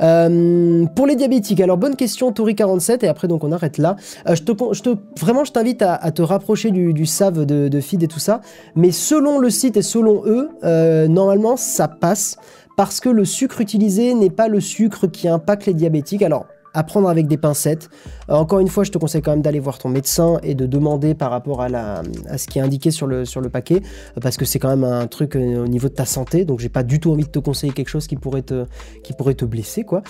Euh, 0.00 0.86
pour 0.94 1.06
les 1.06 1.16
diabétiques, 1.16 1.60
alors 1.60 1.76
bonne 1.76 1.96
question, 1.96 2.30
Tori47, 2.30 3.04
et 3.04 3.08
après 3.08 3.28
donc 3.28 3.44
on 3.44 3.52
arrête 3.52 3.78
là. 3.78 3.96
Euh, 4.28 4.34
je, 4.34 4.42
te, 4.42 4.52
je 4.74 4.82
te, 4.82 4.90
vraiment, 5.20 5.44
je 5.44 5.52
t'invite 5.52 5.82
à, 5.82 6.10
te 6.10 6.22
rapprocher 6.22 6.70
du, 6.70 6.92
du 6.92 7.06
SAV 7.06 7.46
de, 7.46 7.68
de, 7.68 7.80
feed 7.80 8.02
et 8.02 8.08
tout 8.08 8.18
ça, 8.18 8.40
mais 8.74 8.92
selon 8.92 9.38
le 9.38 9.50
site 9.50 9.76
et 9.76 9.82
selon 9.82 10.22
eux, 10.26 10.50
euh, 10.64 11.08
normalement 11.08 11.56
ça 11.56 11.88
passe 11.88 12.36
parce 12.76 13.00
que 13.00 13.08
le 13.08 13.24
sucre 13.24 13.60
utilisé 13.60 14.14
n'est 14.14 14.30
pas 14.30 14.48
le 14.48 14.60
sucre 14.60 15.06
qui 15.06 15.28
impacte 15.28 15.66
les 15.66 15.74
diabétiques. 15.74 16.22
Alors 16.22 16.46
à 16.76 16.84
prendre 16.84 17.08
avec 17.08 17.26
des 17.26 17.38
pincettes. 17.38 17.88
Euh, 18.28 18.34
encore 18.34 18.60
une 18.60 18.68
fois, 18.68 18.84
je 18.84 18.90
te 18.92 18.98
conseille 18.98 19.22
quand 19.22 19.30
même 19.30 19.40
d'aller 19.40 19.60
voir 19.60 19.78
ton 19.78 19.88
médecin 19.88 20.38
et 20.42 20.54
de 20.54 20.66
demander 20.66 21.14
par 21.14 21.30
rapport 21.30 21.62
à, 21.62 22.02
ce 22.36 22.46
qui 22.46 22.58
est 22.58 22.62
indiqué 22.62 22.90
sur 22.90 23.06
le, 23.06 23.24
paquet, 23.48 23.76
euh, 23.76 24.20
parce 24.20 24.36
que 24.36 24.44
c'est 24.44 24.58
quand 24.58 24.68
même 24.68 24.84
un 24.84 25.06
truc 25.06 25.34
euh, 25.34 25.64
au 25.64 25.68
niveau 25.68 25.88
de 25.88 25.94
ta 25.94 26.04
santé, 26.04 26.44
donc 26.44 26.60
j'ai 26.60 26.68
pas 26.68 26.82
du 26.82 27.00
tout 27.00 27.10
envie 27.10 27.24
de 27.24 27.30
te 27.30 27.38
conseiller 27.38 27.72
quelque 27.72 27.88
chose 27.88 28.06
qui 28.06 28.16
pourrait 28.16 28.42
te, 28.42 29.44
blesser, 29.46 29.84
quoi. 29.84 30.02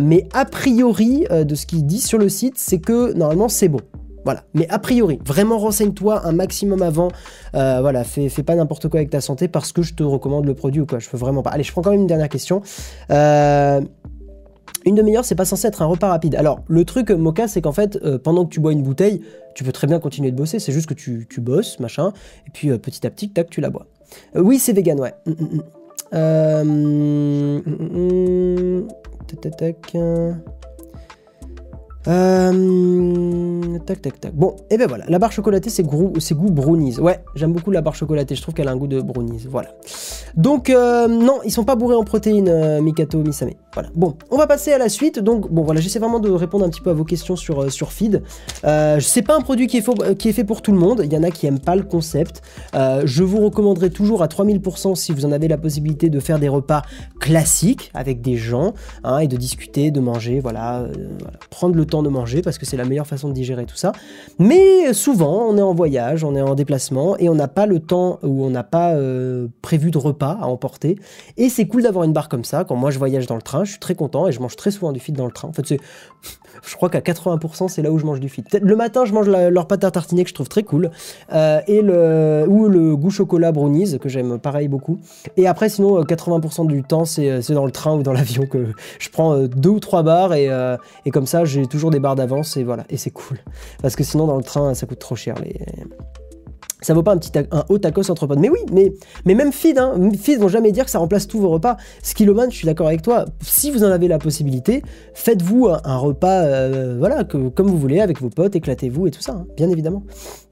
mais 0.00 0.28
a 0.32 0.44
priori, 0.44 1.24
de 1.30 1.54
ce 1.54 1.66
qu'il 1.66 1.84
dit 1.86 2.00
sur 2.00 2.18
le 2.18 2.28
site, 2.28 2.54
c'est 2.56 2.78
que 2.78 3.12
normalement 3.14 3.48
c'est 3.48 3.68
bon. 3.68 3.80
Voilà. 4.24 4.44
Mais 4.54 4.68
a 4.68 4.78
priori, 4.78 5.18
vraiment 5.24 5.58
renseigne-toi 5.58 6.24
un 6.24 6.32
maximum 6.32 6.82
avant. 6.82 7.08
voilà, 7.52 8.04
fais, 8.04 8.28
pas 8.42 8.54
n'importe 8.54 8.88
quoi 8.88 9.00
avec 9.00 9.10
ta 9.10 9.20
santé 9.20 9.48
parce 9.48 9.72
que 9.72 9.82
je 9.82 9.94
te 9.94 10.02
recommande 10.02 10.44
le 10.44 10.54
produit 10.54 10.80
ou 10.80 10.86
quoi. 10.86 11.00
Je 11.00 11.08
veux 11.10 11.18
vraiment 11.18 11.42
pas. 11.42 11.50
Allez, 11.50 11.64
je 11.64 11.72
prends 11.72 11.82
quand 11.82 11.90
même 11.90 12.02
une 12.02 12.06
dernière 12.06 12.28
question. 12.28 12.62
Une 14.84 14.94
demi-heure, 14.94 15.24
c'est 15.24 15.34
pas 15.34 15.44
censé 15.44 15.68
être 15.68 15.82
un 15.82 15.86
repas 15.86 16.08
rapide. 16.08 16.34
Alors, 16.34 16.60
le 16.68 16.84
truc, 16.84 17.10
Mocha, 17.10 17.48
c'est 17.48 17.60
qu'en 17.60 17.72
fait, 17.72 17.98
euh, 18.04 18.18
pendant 18.18 18.44
que 18.44 18.50
tu 18.50 18.60
bois 18.60 18.72
une 18.72 18.82
bouteille, 18.82 19.22
tu 19.54 19.64
peux 19.64 19.72
très 19.72 19.86
bien 19.86 20.00
continuer 20.00 20.30
de 20.30 20.36
bosser. 20.36 20.58
C'est 20.58 20.72
juste 20.72 20.86
que 20.86 20.94
tu, 20.94 21.26
bosses, 21.38 21.78
machin, 21.80 22.12
et 22.46 22.50
puis 22.52 22.70
euh, 22.70 22.78
petit 22.78 23.06
à 23.06 23.10
petit, 23.10 23.30
tac, 23.30 23.50
tu 23.50 23.60
la 23.60 23.70
bois. 23.70 23.86
Euh, 24.36 24.40
oui, 24.40 24.58
c'est 24.58 24.72
vegan, 24.72 25.00
ouais. 25.00 25.14
Tac, 29.28 29.40
tac, 29.40 29.56
tac. 29.56 29.96
Euh, 32.08 33.78
tac, 33.86 34.02
tac, 34.02 34.20
tac. 34.20 34.34
Bon, 34.34 34.56
et 34.70 34.76
ben 34.76 34.88
voilà. 34.88 35.04
La 35.08 35.18
barre 35.18 35.32
chocolatée, 35.32 35.70
c'est 35.70 35.82
goût, 35.82 36.12
brownies. 36.50 36.98
Ouais, 36.98 37.22
j'aime 37.34 37.52
beaucoup 37.52 37.70
la 37.70 37.80
barre 37.80 37.94
chocolatée. 37.94 38.34
Je 38.34 38.42
trouve 38.42 38.54
qu'elle 38.54 38.68
a 38.68 38.72
un 38.72 38.76
goût 38.76 38.86
de 38.86 39.00
brownies. 39.00 39.46
Voilà. 39.48 39.70
Donc, 40.36 40.70
euh, 40.70 41.06
non, 41.06 41.40
ils 41.44 41.52
sont 41.52 41.64
pas 41.64 41.76
bourrés 41.76 41.94
en 41.94 42.04
protéines, 42.04 42.48
euh, 42.48 42.80
Mikato, 42.80 43.18
Misame. 43.18 43.50
Voilà. 43.74 43.88
Bon, 43.94 44.16
on 44.30 44.36
va 44.36 44.46
passer 44.46 44.72
à 44.72 44.78
la 44.78 44.88
suite. 44.88 45.18
Donc, 45.18 45.50
bon, 45.50 45.62
voilà, 45.62 45.80
j'essaie 45.80 45.98
vraiment 45.98 46.20
de 46.20 46.30
répondre 46.30 46.64
un 46.64 46.70
petit 46.70 46.80
peu 46.80 46.90
à 46.90 46.94
vos 46.94 47.04
questions 47.04 47.36
sur, 47.36 47.72
sur 47.72 47.92
Feed. 47.92 48.22
Euh, 48.64 48.98
c'est 49.00 49.22
pas 49.22 49.36
un 49.36 49.40
produit 49.40 49.66
qui 49.66 49.78
est, 49.78 50.32
fait 50.32 50.44
pour 50.44 50.62
tout 50.62 50.72
le 50.72 50.78
monde. 50.78 51.02
Il 51.04 51.12
y 51.12 51.16
en 51.16 51.22
a 51.22 51.30
qui 51.30 51.46
aiment 51.46 51.60
pas 51.60 51.76
le 51.76 51.82
concept. 51.82 52.42
je 52.74 53.22
vous 53.22 53.40
recommanderais 53.40 53.90
toujours 53.90 54.22
à 54.22 54.26
3000% 54.26 54.94
si 54.94 55.12
vous 55.12 55.24
en 55.24 55.32
avez 55.32 55.48
la 55.48 55.58
possibilité 55.58 56.10
de 56.10 56.20
faire 56.20 56.38
des 56.38 56.48
repas 56.48 56.82
classiques 57.20 57.90
avec 57.94 58.20
des 58.20 58.36
gens 58.36 58.74
hein, 59.04 59.18
et 59.18 59.28
de 59.28 59.36
discuter, 59.36 59.90
de 59.90 60.00
manger, 60.00 60.40
voilà, 60.40 60.86
voilà. 61.18 61.38
prendre 61.50 61.76
le 61.76 61.86
de 62.00 62.08
manger 62.08 62.40
parce 62.40 62.56
que 62.56 62.64
c'est 62.64 62.76
la 62.78 62.84
meilleure 62.84 63.06
façon 63.06 63.28
de 63.28 63.34
digérer 63.34 63.66
tout 63.66 63.76
ça. 63.76 63.92
Mais 64.38 64.94
souvent, 64.94 65.46
on 65.48 65.58
est 65.58 65.62
en 65.62 65.74
voyage, 65.74 66.24
on 66.24 66.34
est 66.34 66.40
en 66.40 66.54
déplacement 66.54 67.18
et 67.18 67.28
on 67.28 67.34
n'a 67.34 67.48
pas 67.48 67.66
le 67.66 67.80
temps 67.80 68.20
ou 68.22 68.44
on 68.44 68.50
n'a 68.50 68.62
pas 68.62 68.92
euh, 68.94 69.48
prévu 69.60 69.90
de 69.90 69.98
repas 69.98 70.38
à 70.40 70.46
emporter. 70.46 70.98
Et 71.36 71.48
c'est 71.48 71.66
cool 71.66 71.82
d'avoir 71.82 72.04
une 72.04 72.12
barre 72.12 72.28
comme 72.28 72.44
ça. 72.44 72.64
Quand 72.64 72.76
moi 72.76 72.90
je 72.90 72.98
voyage 72.98 73.26
dans 73.26 73.36
le 73.36 73.42
train, 73.42 73.64
je 73.64 73.72
suis 73.72 73.80
très 73.80 73.94
content 73.94 74.28
et 74.28 74.32
je 74.32 74.40
mange 74.40 74.56
très 74.56 74.70
souvent 74.70 74.92
du 74.92 75.00
fit 75.00 75.12
dans 75.12 75.26
le 75.26 75.32
train. 75.32 75.48
En 75.48 75.52
fait, 75.52 75.66
c'est 75.66 75.80
je 76.64 76.76
crois 76.76 76.88
qu'à 76.88 77.00
80% 77.00 77.68
c'est 77.68 77.82
là 77.82 77.90
où 77.90 77.98
je 77.98 78.04
mange 78.04 78.20
du 78.20 78.28
fit. 78.28 78.44
Le 78.60 78.76
matin 78.76 79.04
je 79.04 79.12
mange 79.12 79.28
leur 79.28 79.66
pâte 79.66 79.84
à 79.84 79.90
tartiner 79.90 80.24
que 80.24 80.28
je 80.28 80.34
trouve 80.34 80.48
très 80.48 80.62
cool 80.62 80.90
euh, 81.32 81.60
et 81.66 81.80
ou 81.80 82.68
le 82.68 82.96
goût 82.96 83.10
chocolat 83.10 83.52
brownies 83.52 83.98
que 83.98 84.08
j'aime 84.08 84.38
pareil 84.38 84.68
beaucoup. 84.68 84.98
Et 85.36 85.46
après 85.46 85.68
sinon 85.68 86.02
80% 86.02 86.64
euh, 86.64 86.68
du 86.68 86.82
temps 86.82 87.04
c'est 87.04 87.52
dans 87.52 87.66
le 87.66 87.72
train 87.72 87.96
ou 87.96 88.02
dans 88.02 88.12
l'avion 88.22 88.46
que 88.46 88.72
je 88.98 89.08
prends 89.08 89.38
deux 89.42 89.70
ou 89.70 89.80
trois 89.80 90.02
barres 90.02 90.34
et, 90.34 90.48
et 91.04 91.10
comme 91.10 91.26
ça 91.26 91.44
j'ai 91.44 91.66
toujours 91.66 91.90
des 91.90 92.00
barres 92.00 92.16
d'avance 92.16 92.56
et 92.56 92.64
voilà, 92.64 92.84
et 92.90 92.96
c'est 92.96 93.10
cool. 93.10 93.38
Parce 93.80 93.96
que 93.96 94.04
sinon 94.04 94.26
dans 94.26 94.36
le 94.36 94.44
train 94.44 94.74
ça 94.74 94.86
coûte 94.86 94.98
trop 94.98 95.16
cher 95.16 95.36
les, 95.42 95.60
ça 96.86 96.94
vaut 96.94 97.02
pas 97.02 97.12
un 97.12 97.18
petit 97.18 97.32
un 97.50 97.64
haut 97.68 97.78
tacos 97.78 98.10
entre 98.10 98.26
potes. 98.26 98.38
Mais 98.38 98.48
oui, 98.48 98.58
mais, 98.72 98.92
mais 99.24 99.34
même 99.34 99.52
Feed, 99.52 99.78
hein, 99.78 99.94
Feed 100.20 100.38
vont 100.38 100.48
jamais 100.48 100.72
dire 100.72 100.84
que 100.84 100.90
ça 100.90 100.98
remplace 100.98 101.26
tous 101.26 101.38
vos 101.38 101.48
repas. 101.48 101.76
Skilloman, 102.02 102.50
je 102.50 102.56
suis 102.56 102.66
d'accord 102.66 102.88
avec 102.88 103.02
toi. 103.02 103.24
Si 103.40 103.70
vous 103.70 103.84
en 103.84 103.90
avez 103.90 104.08
la 104.08 104.18
possibilité, 104.18 104.82
faites-vous 105.14 105.68
un, 105.68 105.96
repas, 105.96 106.42
euh, 106.42 106.96
voilà, 106.98 107.24
que, 107.24 107.48
comme 107.48 107.68
vous 107.68 107.78
voulez, 107.78 108.00
avec 108.00 108.20
vos 108.20 108.28
potes, 108.28 108.56
éclatez-vous 108.56 109.06
et 109.06 109.10
tout 109.10 109.20
ça, 109.20 109.32
hein, 109.32 109.46
bien 109.56 109.70
évidemment. 109.70 110.02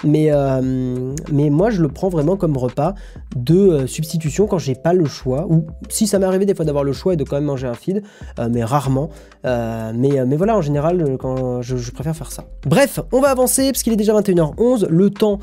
Mais, 0.04 0.28
euh, 0.30 1.14
mais 1.32 1.50
moi, 1.50 1.70
je 1.70 1.82
le 1.82 1.88
prends 1.88 2.08
vraiment 2.08 2.36
comme 2.36 2.56
repas 2.56 2.94
de 3.36 3.54
euh, 3.54 3.86
substitution 3.86 4.46
quand 4.46 4.58
j'ai 4.58 4.74
pas 4.74 4.92
le 4.92 5.06
choix. 5.06 5.46
Ou 5.48 5.66
si 5.88 6.06
ça 6.06 6.18
m'est 6.18 6.26
arrivé 6.26 6.46
des 6.46 6.54
fois 6.54 6.64
d'avoir 6.64 6.84
le 6.84 6.92
choix 6.92 7.14
et 7.14 7.16
de 7.16 7.24
quand 7.24 7.36
même 7.36 7.44
manger 7.44 7.66
un 7.66 7.74
feed, 7.74 8.02
mais 8.50 8.64
rarement. 8.64 9.10
mais, 9.44 10.24
mais 10.26 10.36
voilà, 10.36 10.56
en 10.56 10.62
général, 10.62 11.18
je, 11.60 11.76
je, 11.76 11.90
préfère 11.90 12.16
faire 12.16 12.32
ça. 12.32 12.44
Bref, 12.66 13.00
on 13.12 13.20
va 13.20 13.28
avancer 13.30 13.72
parce 13.72 13.82
qu'il 13.82 13.92
est 13.92 13.96
déjà 13.96 14.18
21h11. 14.18 14.86
Le 14.88 15.10
temps 15.10 15.40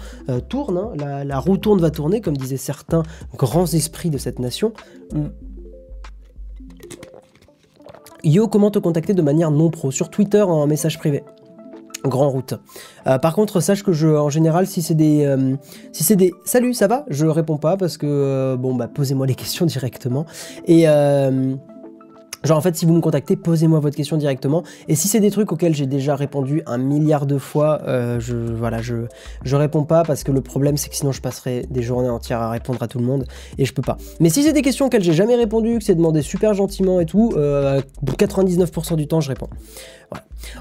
tourne. 0.50 0.77
Hein. 0.78 1.24
la, 1.26 1.40
roue 1.40 1.58
tourne 1.58 1.80
va 1.80 1.92
tourner, 1.92 2.22
comme 2.22 2.38
disaient 2.38 2.58
certains 2.58 3.04
grands 3.36 3.66
esprits 3.66 4.10
de 4.10 4.18
cette 4.18 4.40
nation. 4.40 4.74
Hmm. 5.14 5.28
Yo, 8.24 8.48
comment 8.48 8.72
te 8.72 8.80
contacter 8.80 9.14
de 9.14 9.22
manière 9.22 9.52
non 9.52 9.70
pro? 9.70 9.92
Sur 9.92 10.10
Twitter 10.10 10.42
en 10.42 10.68
message 10.68 10.98
privé. 10.98 11.24
Grand 12.04 12.30
route. 12.30 12.54
Euh, 13.06 13.18
par 13.18 13.34
contre, 13.34 13.60
sache 13.60 13.84
que 13.84 13.92
je, 13.92 14.08
en 14.08 14.30
général, 14.30 14.68
si 14.68 14.82
c'est 14.82 14.96
des, 14.96 15.26
euh, 15.26 15.56
si 15.92 16.04
c'est 16.04 16.16
des, 16.16 16.34
salut, 16.46 16.74
ça 16.74 16.88
va, 16.88 17.06
je 17.10 17.26
réponds 17.26 17.58
pas 17.58 17.78
parce 17.78 17.98
que 17.98 18.06
euh, 18.08 18.56
bon 18.56 18.76
bah 18.76 18.88
posez-moi 18.88 19.26
les 19.28 19.36
questions 19.36 19.66
directement 19.66 20.26
et 20.66 20.86
Genre 22.44 22.58
en 22.58 22.62
fait 22.62 22.76
si 22.76 22.86
vous 22.86 22.94
me 22.94 23.02
contactez, 23.02 23.36
posez-moi 23.36 23.80
votre 23.80 23.96
question 23.96 24.18
directement. 24.18 24.64
Et 24.88 24.96
si 24.96 25.08
c'est 25.08 25.20
des 25.20 25.32
trucs 25.32 25.52
auxquels 25.52 25.76
j'ai 25.76 25.86
déjà 25.86 26.16
répondu 26.16 26.62
un 26.66 26.78
milliard 26.78 27.26
de 27.26 27.38
fois, 27.38 27.82
euh, 27.88 28.20
je 28.20 28.36
voilà, 28.36 28.82
je 28.82 28.96
je 29.44 29.56
réponds 29.56 29.84
pas 29.84 30.04
parce 30.04 30.24
que 30.24 30.32
le 30.32 30.42
problème 30.42 30.78
c'est 30.78 30.90
que 30.90 30.96
sinon 30.96 31.12
je 31.12 31.22
passerai 31.22 31.66
des 31.70 31.82
journées 31.82 32.10
entières 32.10 32.42
à 32.42 32.50
répondre 32.50 32.82
à 32.82 32.88
tout 32.88 33.00
le 33.00 33.06
monde 33.06 33.26
et 33.58 33.66
je 33.66 33.74
peux 33.74 33.82
pas. 33.82 33.98
Mais 34.20 34.30
si 34.30 34.44
c'est 34.44 34.54
des 34.54 34.62
questions 34.62 34.86
auxquelles 34.86 35.04
j'ai 35.04 35.14
jamais 35.14 35.36
répondu, 35.36 35.80
que 35.80 35.84
c'est 35.84 35.96
demandé 35.96 36.22
super 36.22 36.54
gentiment 36.54 37.00
et 37.00 37.06
tout, 37.06 37.34
euh, 37.36 37.82
pour 38.06 38.16
99% 38.16 38.96
du 38.96 39.08
temps 39.08 39.22
je 39.22 39.30
réponds. 39.30 39.50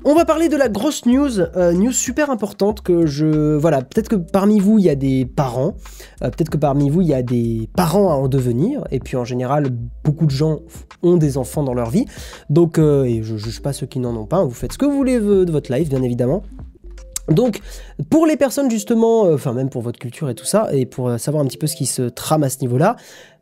On 0.05 0.15
va 0.15 0.25
parler 0.25 0.49
de 0.49 0.57
la 0.57 0.69
grosse 0.69 1.07
news, 1.07 1.41
euh, 1.41 1.73
news 1.73 1.93
super 1.93 2.31
importante 2.31 2.81
que 2.81 3.07
je... 3.07 3.55
Voilà, 3.57 3.83
peut-être 3.83 4.09
que 4.09 4.17
parmi 4.17 4.59
vous, 4.59 4.79
il 4.79 4.85
y 4.85 4.91
a 4.91 4.95
des 4.95 5.27
parents, 5.27 5.75
euh, 6.23 6.31
peut-être 6.31 6.51
que 6.51 6.57
parmi 6.57 6.91
vous, 6.91 7.03
il 7.03 7.09
y 7.09 7.15
a 7.15 7.23
des 7.23 7.69
parents 7.77 8.11
à 8.11 8.15
en 8.15 8.29
devenir, 8.29 8.85
et 8.91 8.99
puis 8.99 9.17
en 9.17 9.25
général, 9.25 9.69
beaucoup 10.05 10.27
de 10.27 10.31
gens 10.31 10.61
ont 11.03 11.17
des 11.17 11.39
enfants 11.39 11.63
dans 11.67 11.75
leur 11.75 11.91
vie, 11.91 12.07
donc, 12.49 12.79
euh, 12.79 13.05
et 13.05 13.23
je 13.23 13.37
juge 13.37 13.61
pas 13.61 13.75
ceux 13.75 13.87
qui 13.87 14.01
n'en 14.01 14.17
ont 14.17 14.25
pas, 14.27 14.43
vous 14.43 14.51
faites 14.51 14.73
ce 14.73 14.79
que 14.79 14.87
vous 14.87 14.97
voulez 14.97 15.21
de 15.21 15.51
votre 15.53 15.71
life, 15.71 15.91
bien 15.91 16.03
évidemment. 16.03 16.43
Donc, 17.29 17.61
pour 18.09 18.25
les 18.25 18.37
personnes 18.37 18.71
justement, 18.71 19.23
enfin 19.33 19.53
même 19.53 19.69
pour 19.69 19.83
votre 19.83 19.99
culture 19.99 20.31
et 20.31 20.35
tout 20.35 20.45
ça, 20.45 20.69
et 20.73 20.87
pour 20.87 21.19
savoir 21.19 21.43
un 21.43 21.47
petit 21.47 21.59
peu 21.59 21.67
ce 21.67 21.77
qui 21.77 21.87
se 21.87 22.03
trame 22.03 22.45
à 22.45 22.49
ce 22.49 22.61
niveau-là, 22.61 22.97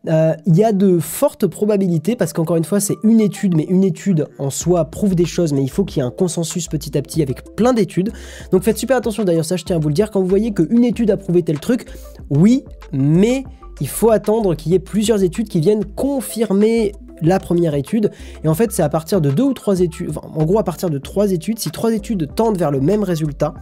euh, 0.08 0.34
il 0.46 0.56
y 0.56 0.64
a 0.64 0.72
de 0.72 0.98
fortes 0.98 1.46
probabilités, 1.46 2.14
parce 2.16 2.32
qu'encore 2.32 2.56
une 2.56 2.64
fois, 2.64 2.80
c'est 2.80 2.96
une 3.02 3.20
étude, 3.20 3.56
mais 3.56 3.64
une 3.64 3.84
étude 3.84 4.26
en 4.38 4.50
soi 4.50 4.84
prouve 4.86 5.14
des 5.14 5.24
choses, 5.24 5.52
mais 5.52 5.62
il 5.62 5.70
faut 5.70 5.84
qu'il 5.84 5.98
y 5.98 6.00
ait 6.00 6.06
un 6.06 6.10
consensus 6.10 6.68
petit 6.68 6.96
à 6.98 7.02
petit 7.02 7.22
avec 7.22 7.54
plein 7.56 7.72
d'études. 7.72 8.12
Donc 8.50 8.62
faites 8.62 8.78
super 8.78 8.96
attention, 8.96 9.24
d'ailleurs 9.24 9.44
ça 9.44 9.56
je 9.56 9.64
tiens 9.64 9.76
à 9.76 9.78
vous 9.78 9.88
le 9.88 9.94
dire, 9.94 10.10
quand 10.10 10.20
vous 10.20 10.26
voyez 10.26 10.52
qu'une 10.52 10.84
étude 10.84 11.10
a 11.10 11.16
prouvé 11.16 11.42
tel 11.42 11.58
truc, 11.58 11.86
oui, 12.30 12.64
mais 12.92 13.44
il 13.80 13.88
faut 13.88 14.10
attendre 14.10 14.54
qu'il 14.54 14.72
y 14.72 14.74
ait 14.74 14.80
plusieurs 14.80 15.22
études 15.22 15.48
qui 15.48 15.60
viennent 15.60 15.84
confirmer 15.84 16.92
la 17.24 17.38
première 17.38 17.74
étude. 17.74 18.10
Et 18.44 18.48
en 18.48 18.54
fait, 18.54 18.72
c'est 18.72 18.82
à 18.82 18.88
partir 18.88 19.20
de 19.20 19.30
deux 19.30 19.42
ou 19.42 19.54
trois 19.54 19.80
études, 19.80 20.12
en 20.22 20.44
gros 20.44 20.58
à 20.58 20.64
partir 20.64 20.90
de 20.90 20.98
trois 20.98 21.32
études, 21.32 21.58
si 21.58 21.70
trois 21.70 21.92
études 21.92 22.34
tendent 22.34 22.58
vers 22.58 22.70
le 22.70 22.80
même 22.80 23.02
résultat, 23.02 23.54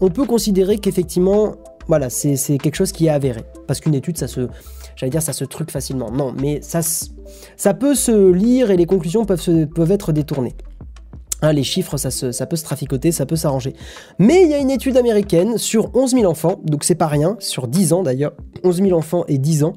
on 0.00 0.08
peut 0.08 0.24
considérer 0.24 0.78
qu'effectivement, 0.78 1.56
voilà, 1.88 2.10
c'est 2.10 2.58
quelque 2.58 2.74
chose 2.74 2.92
qui 2.92 3.06
est 3.06 3.10
avéré. 3.10 3.42
Parce 3.66 3.80
qu'une 3.80 3.94
étude, 3.94 4.18
ça 4.18 4.28
se, 4.28 4.48
j'allais 4.96 5.10
dire 5.10 5.22
ça 5.22 5.32
se 5.32 5.44
truc 5.44 5.70
facilement. 5.70 6.10
Non, 6.10 6.32
mais 6.32 6.60
ça, 6.62 6.80
ça 7.56 7.74
peut 7.74 7.94
se 7.94 8.32
lire 8.32 8.70
et 8.70 8.76
les 8.76 8.86
conclusions 8.86 9.24
peuvent, 9.24 9.66
peuvent 9.66 9.92
être 9.92 10.12
détournées. 10.12 10.54
Hein, 11.42 11.52
les 11.52 11.64
chiffres, 11.64 11.96
ça, 11.96 12.46
peut 12.46 12.56
se 12.56 12.64
traficoter, 12.64 13.10
ça 13.10 13.26
peut 13.26 13.34
s'arranger. 13.34 13.74
Mais 14.20 14.42
il 14.44 14.48
y 14.48 14.54
a 14.54 14.58
une 14.58 14.70
étude 14.70 14.96
américaine 14.96 15.58
sur 15.58 15.90
11 15.94 16.12
000 16.12 16.24
enfants, 16.24 16.60
donc 16.64 16.84
c'est 16.84 16.94
pas 16.94 17.08
rien, 17.08 17.36
sur 17.40 17.66
10 17.66 17.92
ans 17.92 18.02
d'ailleurs, 18.04 18.32
11 18.62 18.82
000 18.82 18.92
enfants 18.96 19.24
et 19.26 19.38
10 19.38 19.64
ans, 19.64 19.74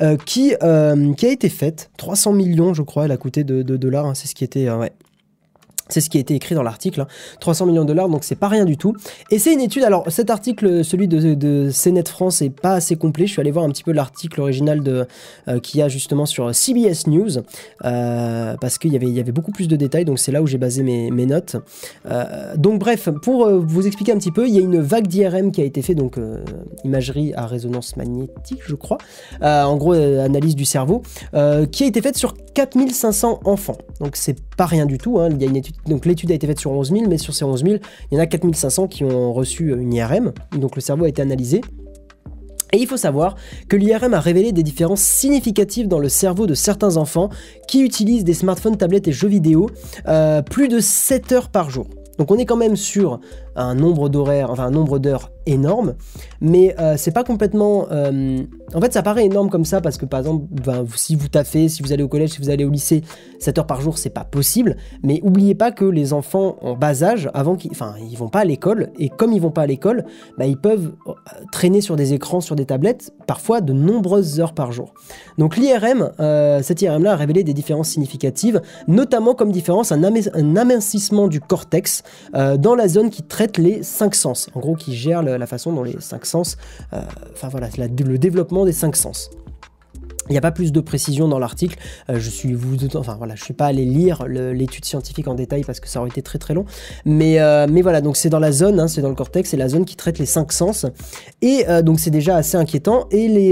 euh, 0.00 0.16
qui, 0.16 0.54
euh, 0.62 1.12
qui 1.14 1.26
a 1.26 1.30
été 1.30 1.48
faite. 1.48 1.90
300 1.98 2.32
millions, 2.34 2.72
je 2.72 2.82
crois, 2.82 3.06
elle 3.06 3.12
a 3.12 3.16
coûté 3.16 3.42
de, 3.42 3.62
dollars, 3.62 4.06
hein, 4.06 4.14
c'est 4.14 4.28
ce 4.28 4.36
qui 4.36 4.44
était, 4.44 4.68
euh, 4.68 4.86
c'est 5.88 6.00
ce 6.00 6.10
qui 6.10 6.18
a 6.18 6.20
été 6.20 6.34
écrit 6.34 6.54
dans 6.54 6.62
l'article, 6.62 7.06
300 7.40 7.64
hein. 7.64 7.68
millions 7.68 7.82
de 7.82 7.88
dollars, 7.88 8.08
donc 8.08 8.24
c'est 8.24 8.36
pas 8.36 8.48
rien 8.48 8.64
du 8.64 8.76
tout. 8.76 8.94
Et 9.30 9.38
c'est 9.38 9.52
une 9.52 9.60
étude, 9.60 9.84
alors 9.84 10.04
cet 10.08 10.30
article, 10.30 10.84
celui 10.84 11.08
de, 11.08 11.34
de 11.34 11.70
CNET 11.70 12.08
France, 12.08 12.42
est 12.42 12.50
pas 12.50 12.74
assez 12.74 12.96
complet. 12.96 13.26
Je 13.26 13.32
suis 13.32 13.40
allé 13.40 13.50
voir 13.50 13.64
un 13.64 13.70
petit 13.70 13.84
peu 13.84 13.92
l'article 13.92 14.40
original 14.40 14.82
de, 14.82 15.06
euh, 15.48 15.60
qu'il 15.60 15.80
y 15.80 15.82
a 15.82 15.88
justement 15.88 16.26
sur 16.26 16.54
CBS 16.54 17.06
News, 17.06 17.38
euh, 17.84 18.56
parce 18.60 18.78
qu'il 18.78 18.92
y 18.92 18.96
avait, 18.96 19.32
beaucoup 19.32 19.52
plus 19.52 19.68
de 19.68 19.76
détails, 19.76 20.04
donc 20.04 20.18
c'est 20.18 20.32
là 20.32 20.42
où 20.42 20.46
j'ai 20.46 20.58
basé 20.58 20.82
mes, 20.82 21.26
notes. 21.26 21.56
Euh, 22.06 22.56
donc 22.56 22.78
bref, 22.78 23.10
pour 23.22 23.48
vous 23.50 23.86
expliquer 23.86 24.12
un 24.12 24.18
petit 24.18 24.30
peu, 24.30 24.48
il 24.48 24.54
y 24.54 24.58
a 24.58 24.62
une 24.62 24.80
vague 24.80 25.06
d'IRM 25.06 25.52
qui 25.52 25.60
a 25.60 25.64
été 25.64 25.82
faite, 25.82 25.96
donc 25.96 26.18
imagerie 26.84 27.34
à 27.34 27.46
résonance 27.46 27.96
magnétique, 27.96 28.60
je 28.66 28.74
crois, 28.74 28.98
en 29.42 29.76
gros 29.76 29.92
analyse 29.92 30.56
du 30.56 30.64
cerveau, 30.64 31.02
qui 31.72 31.84
a 31.84 31.86
été 31.86 32.00
faite 32.00 32.16
sur 32.16 32.34
4500 32.54 33.40
enfants. 33.44 33.78
Donc 34.00 34.16
c'est 34.16 34.36
pas 34.56 34.66
rien 34.66 34.86
du 34.86 34.98
tout, 34.98 35.18
hein. 35.18 35.28
il 35.30 35.40
y 35.40 35.44
a 35.44 35.48
une 35.48 35.56
étude 35.56 35.76
donc 35.88 36.06
l'étude 36.06 36.30
a 36.30 36.34
été 36.34 36.46
faite 36.46 36.60
sur 36.60 36.70
11 36.70 36.90
000, 36.92 37.04
mais 37.08 37.18
sur 37.18 37.34
ces 37.34 37.44
11 37.44 37.64
000, 37.64 37.76
il 38.10 38.14
y 38.14 38.20
en 38.20 38.22
a 38.22 38.26
4500 38.26 38.88
qui 38.88 39.04
ont 39.04 39.32
reçu 39.32 39.72
une 39.72 39.92
IRM, 39.92 40.32
donc 40.56 40.76
le 40.76 40.80
cerveau 40.80 41.04
a 41.04 41.08
été 41.08 41.22
analysé. 41.22 41.60
Et 42.72 42.78
il 42.78 42.86
faut 42.86 42.98
savoir 42.98 43.36
que 43.68 43.76
l'IRM 43.76 44.12
a 44.12 44.20
révélé 44.20 44.52
des 44.52 44.62
différences 44.62 45.00
significatives 45.00 45.88
dans 45.88 45.98
le 45.98 46.10
cerveau 46.10 46.46
de 46.46 46.54
certains 46.54 46.98
enfants 46.98 47.30
qui 47.66 47.82
utilisent 47.82 48.24
des 48.24 48.34
smartphones, 48.34 48.76
tablettes 48.76 49.08
et 49.08 49.12
jeux 49.12 49.28
vidéo 49.28 49.70
euh, 50.06 50.42
plus 50.42 50.68
de 50.68 50.78
7 50.78 51.32
heures 51.32 51.48
par 51.48 51.70
jour. 51.70 51.86
Donc 52.18 52.30
on 52.30 52.36
est 52.36 52.44
quand 52.44 52.56
même 52.56 52.76
sur 52.76 53.20
un 53.58 53.74
nombre 53.74 54.08
d'horaires, 54.08 54.50
enfin 54.50 54.64
un 54.64 54.70
nombre 54.70 54.98
d'heures 54.98 55.30
énorme, 55.46 55.94
mais 56.40 56.74
euh, 56.78 56.94
c'est 56.96 57.10
pas 57.10 57.24
complètement. 57.24 57.86
Euh, 57.90 58.42
en 58.74 58.80
fait, 58.80 58.92
ça 58.92 59.02
paraît 59.02 59.24
énorme 59.24 59.48
comme 59.48 59.64
ça 59.64 59.80
parce 59.80 59.96
que 59.96 60.04
par 60.04 60.20
exemple, 60.20 60.44
ben, 60.50 60.84
si 60.94 61.16
vous 61.16 61.28
taffez, 61.28 61.68
si 61.68 61.82
vous 61.82 61.92
allez 61.92 62.02
au 62.02 62.08
collège, 62.08 62.30
si 62.30 62.38
vous 62.38 62.50
allez 62.50 62.64
au 62.64 62.70
lycée, 62.70 63.02
7 63.40 63.58
heures 63.58 63.66
par 63.66 63.80
jour, 63.80 63.98
c'est 63.98 64.10
pas 64.10 64.24
possible. 64.24 64.76
Mais 65.02 65.20
oubliez 65.22 65.54
pas 65.54 65.72
que 65.72 65.84
les 65.84 66.12
enfants 66.12 66.56
en 66.60 66.76
bas 66.76 67.02
âge, 67.02 67.30
avant 67.34 67.56
qu'ils, 67.56 67.70
enfin, 67.70 67.94
ils 68.10 68.16
vont 68.16 68.28
pas 68.28 68.40
à 68.40 68.44
l'école, 68.44 68.90
et 68.98 69.08
comme 69.08 69.32
ils 69.32 69.40
vont 69.40 69.50
pas 69.50 69.62
à 69.62 69.66
l'école, 69.66 70.04
ben, 70.36 70.44
ils 70.44 70.58
peuvent 70.58 70.92
euh, 71.06 71.12
traîner 71.50 71.80
sur 71.80 71.96
des 71.96 72.12
écrans, 72.12 72.40
sur 72.40 72.56
des 72.56 72.66
tablettes, 72.66 73.12
parfois 73.26 73.60
de 73.60 73.72
nombreuses 73.72 74.40
heures 74.40 74.54
par 74.54 74.72
jour. 74.72 74.92
Donc 75.38 75.56
l'IRM, 75.56 76.10
cette 76.62 76.82
IRM-là 76.82 77.12
a 77.12 77.16
révélé 77.16 77.44
des 77.44 77.54
différences 77.54 77.88
significatives, 77.88 78.60
notamment 78.86 79.34
comme 79.34 79.50
différence 79.50 79.92
un, 79.92 80.02
un 80.02 80.56
amincissement 80.56 81.28
du 81.28 81.40
cortex 81.40 82.02
dans 82.32 82.74
la 82.74 82.88
zone 82.88 83.10
qui 83.10 83.22
traite 83.22 83.47
les 83.56 83.82
cinq 83.82 84.14
sens, 84.14 84.48
en 84.54 84.60
gros 84.60 84.74
qui 84.74 84.94
gère 84.94 85.22
la 85.22 85.46
façon 85.46 85.72
dont 85.72 85.82
les 85.82 86.00
cinq 86.00 86.26
sens, 86.26 86.56
euh, 86.92 87.00
enfin 87.32 87.48
voilà, 87.48 87.68
le 87.78 88.18
développement 88.18 88.64
des 88.64 88.72
cinq 88.72 88.96
sens. 88.96 89.30
Il 90.28 90.32
n'y 90.32 90.38
a 90.38 90.42
pas 90.42 90.50
plus 90.50 90.72
de 90.72 90.80
précision 90.80 91.28
dans 91.28 91.38
l'article. 91.38 91.78
Euh, 92.10 92.18
je 92.18 92.30
suis 92.30 92.52
vous, 92.52 92.76
enfin 92.96 93.16
voilà, 93.16 93.34
je 93.34 93.42
suis 93.42 93.54
pas 93.54 93.66
allé 93.66 93.84
lire 93.84 94.26
l'étude 94.26 94.84
scientifique 94.84 95.28
en 95.28 95.34
détail 95.34 95.62
parce 95.64 95.80
que 95.80 95.88
ça 95.88 96.00
aurait 96.00 96.10
été 96.10 96.22
très 96.22 96.38
très 96.38 96.54
long. 96.54 96.64
Mais 97.04 97.40
euh, 97.40 97.66
mais 97.70 97.82
voilà, 97.82 98.00
donc 98.00 98.16
c'est 98.16 98.28
dans 98.28 98.38
la 98.38 98.52
zone, 98.52 98.80
hein, 98.80 98.88
c'est 98.88 99.00
dans 99.00 99.08
le 99.08 99.14
cortex, 99.14 99.50
c'est 99.50 99.56
la 99.56 99.68
zone 99.68 99.84
qui 99.84 99.96
traite 99.96 100.18
les 100.18 100.26
cinq 100.26 100.52
sens. 100.52 100.86
Et 101.42 101.64
euh, 101.68 101.82
donc 101.82 102.00
c'est 102.00 102.10
déjà 102.10 102.36
assez 102.36 102.56
inquiétant. 102.56 103.06
Et 103.10 103.28
les 103.28 103.48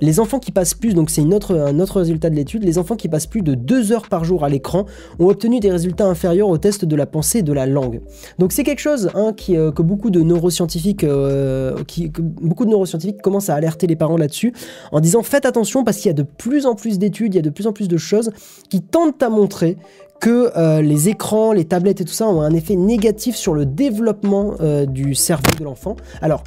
les 0.00 0.20
enfants 0.20 0.38
qui 0.38 0.52
passent 0.52 0.74
plus, 0.74 0.94
donc 0.94 1.10
c'est 1.10 1.22
une 1.22 1.34
autre 1.34 1.56
un 1.56 1.80
autre 1.80 1.98
résultat 1.98 2.30
de 2.30 2.36
l'étude, 2.36 2.64
les 2.64 2.78
enfants 2.78 2.96
qui 2.96 3.08
passent 3.08 3.26
plus 3.26 3.42
de 3.42 3.54
deux 3.54 3.92
heures 3.92 4.08
par 4.08 4.24
jour 4.24 4.44
à 4.44 4.48
l'écran 4.48 4.86
ont 5.18 5.28
obtenu 5.28 5.60
des 5.60 5.70
résultats 5.70 6.06
inférieurs 6.06 6.48
au 6.48 6.58
test 6.58 6.84
de 6.84 6.96
la 6.96 7.06
pensée 7.06 7.38
et 7.38 7.42
de 7.42 7.52
la 7.52 7.66
langue. 7.66 8.00
Donc 8.38 8.52
c'est 8.52 8.64
quelque 8.64 8.80
chose 8.80 9.10
hein, 9.14 9.32
que 9.32 9.82
beaucoup 9.82 10.10
de 10.10 10.20
neuroscientifiques, 10.20 11.00
que 11.00 11.74
beaucoup 12.18 12.64
de 12.64 12.70
neuroscientifiques 12.70 13.22
commencent 13.22 13.50
à 13.50 13.54
alerter 13.54 13.86
les 13.86 13.96
parents 13.96 14.16
là-dessus 14.16 14.52
en 14.92 15.00
disant 15.00 15.22
faites 15.22 15.46
attention 15.46 15.63
parce 15.84 15.98
qu'il 15.98 16.06
y 16.06 16.10
a 16.10 16.14
de 16.14 16.22
plus 16.22 16.66
en 16.66 16.74
plus 16.74 16.98
d'études, 16.98 17.34
il 17.34 17.36
y 17.36 17.40
a 17.40 17.42
de 17.42 17.50
plus 17.50 17.66
en 17.66 17.72
plus 17.72 17.88
de 17.88 17.96
choses 17.96 18.30
qui 18.68 18.82
tentent 18.82 19.22
à 19.22 19.28
montrer 19.28 19.76
que 20.20 20.52
euh, 20.56 20.80
les 20.80 21.08
écrans, 21.08 21.52
les 21.52 21.64
tablettes 21.64 22.00
et 22.00 22.04
tout 22.04 22.12
ça 22.12 22.26
ont 22.26 22.40
un 22.40 22.54
effet 22.54 22.76
négatif 22.76 23.36
sur 23.36 23.54
le 23.54 23.66
développement 23.66 24.54
euh, 24.60 24.86
du 24.86 25.14
cerveau 25.14 25.50
de 25.58 25.64
l'enfant. 25.64 25.96
Alors, 26.22 26.42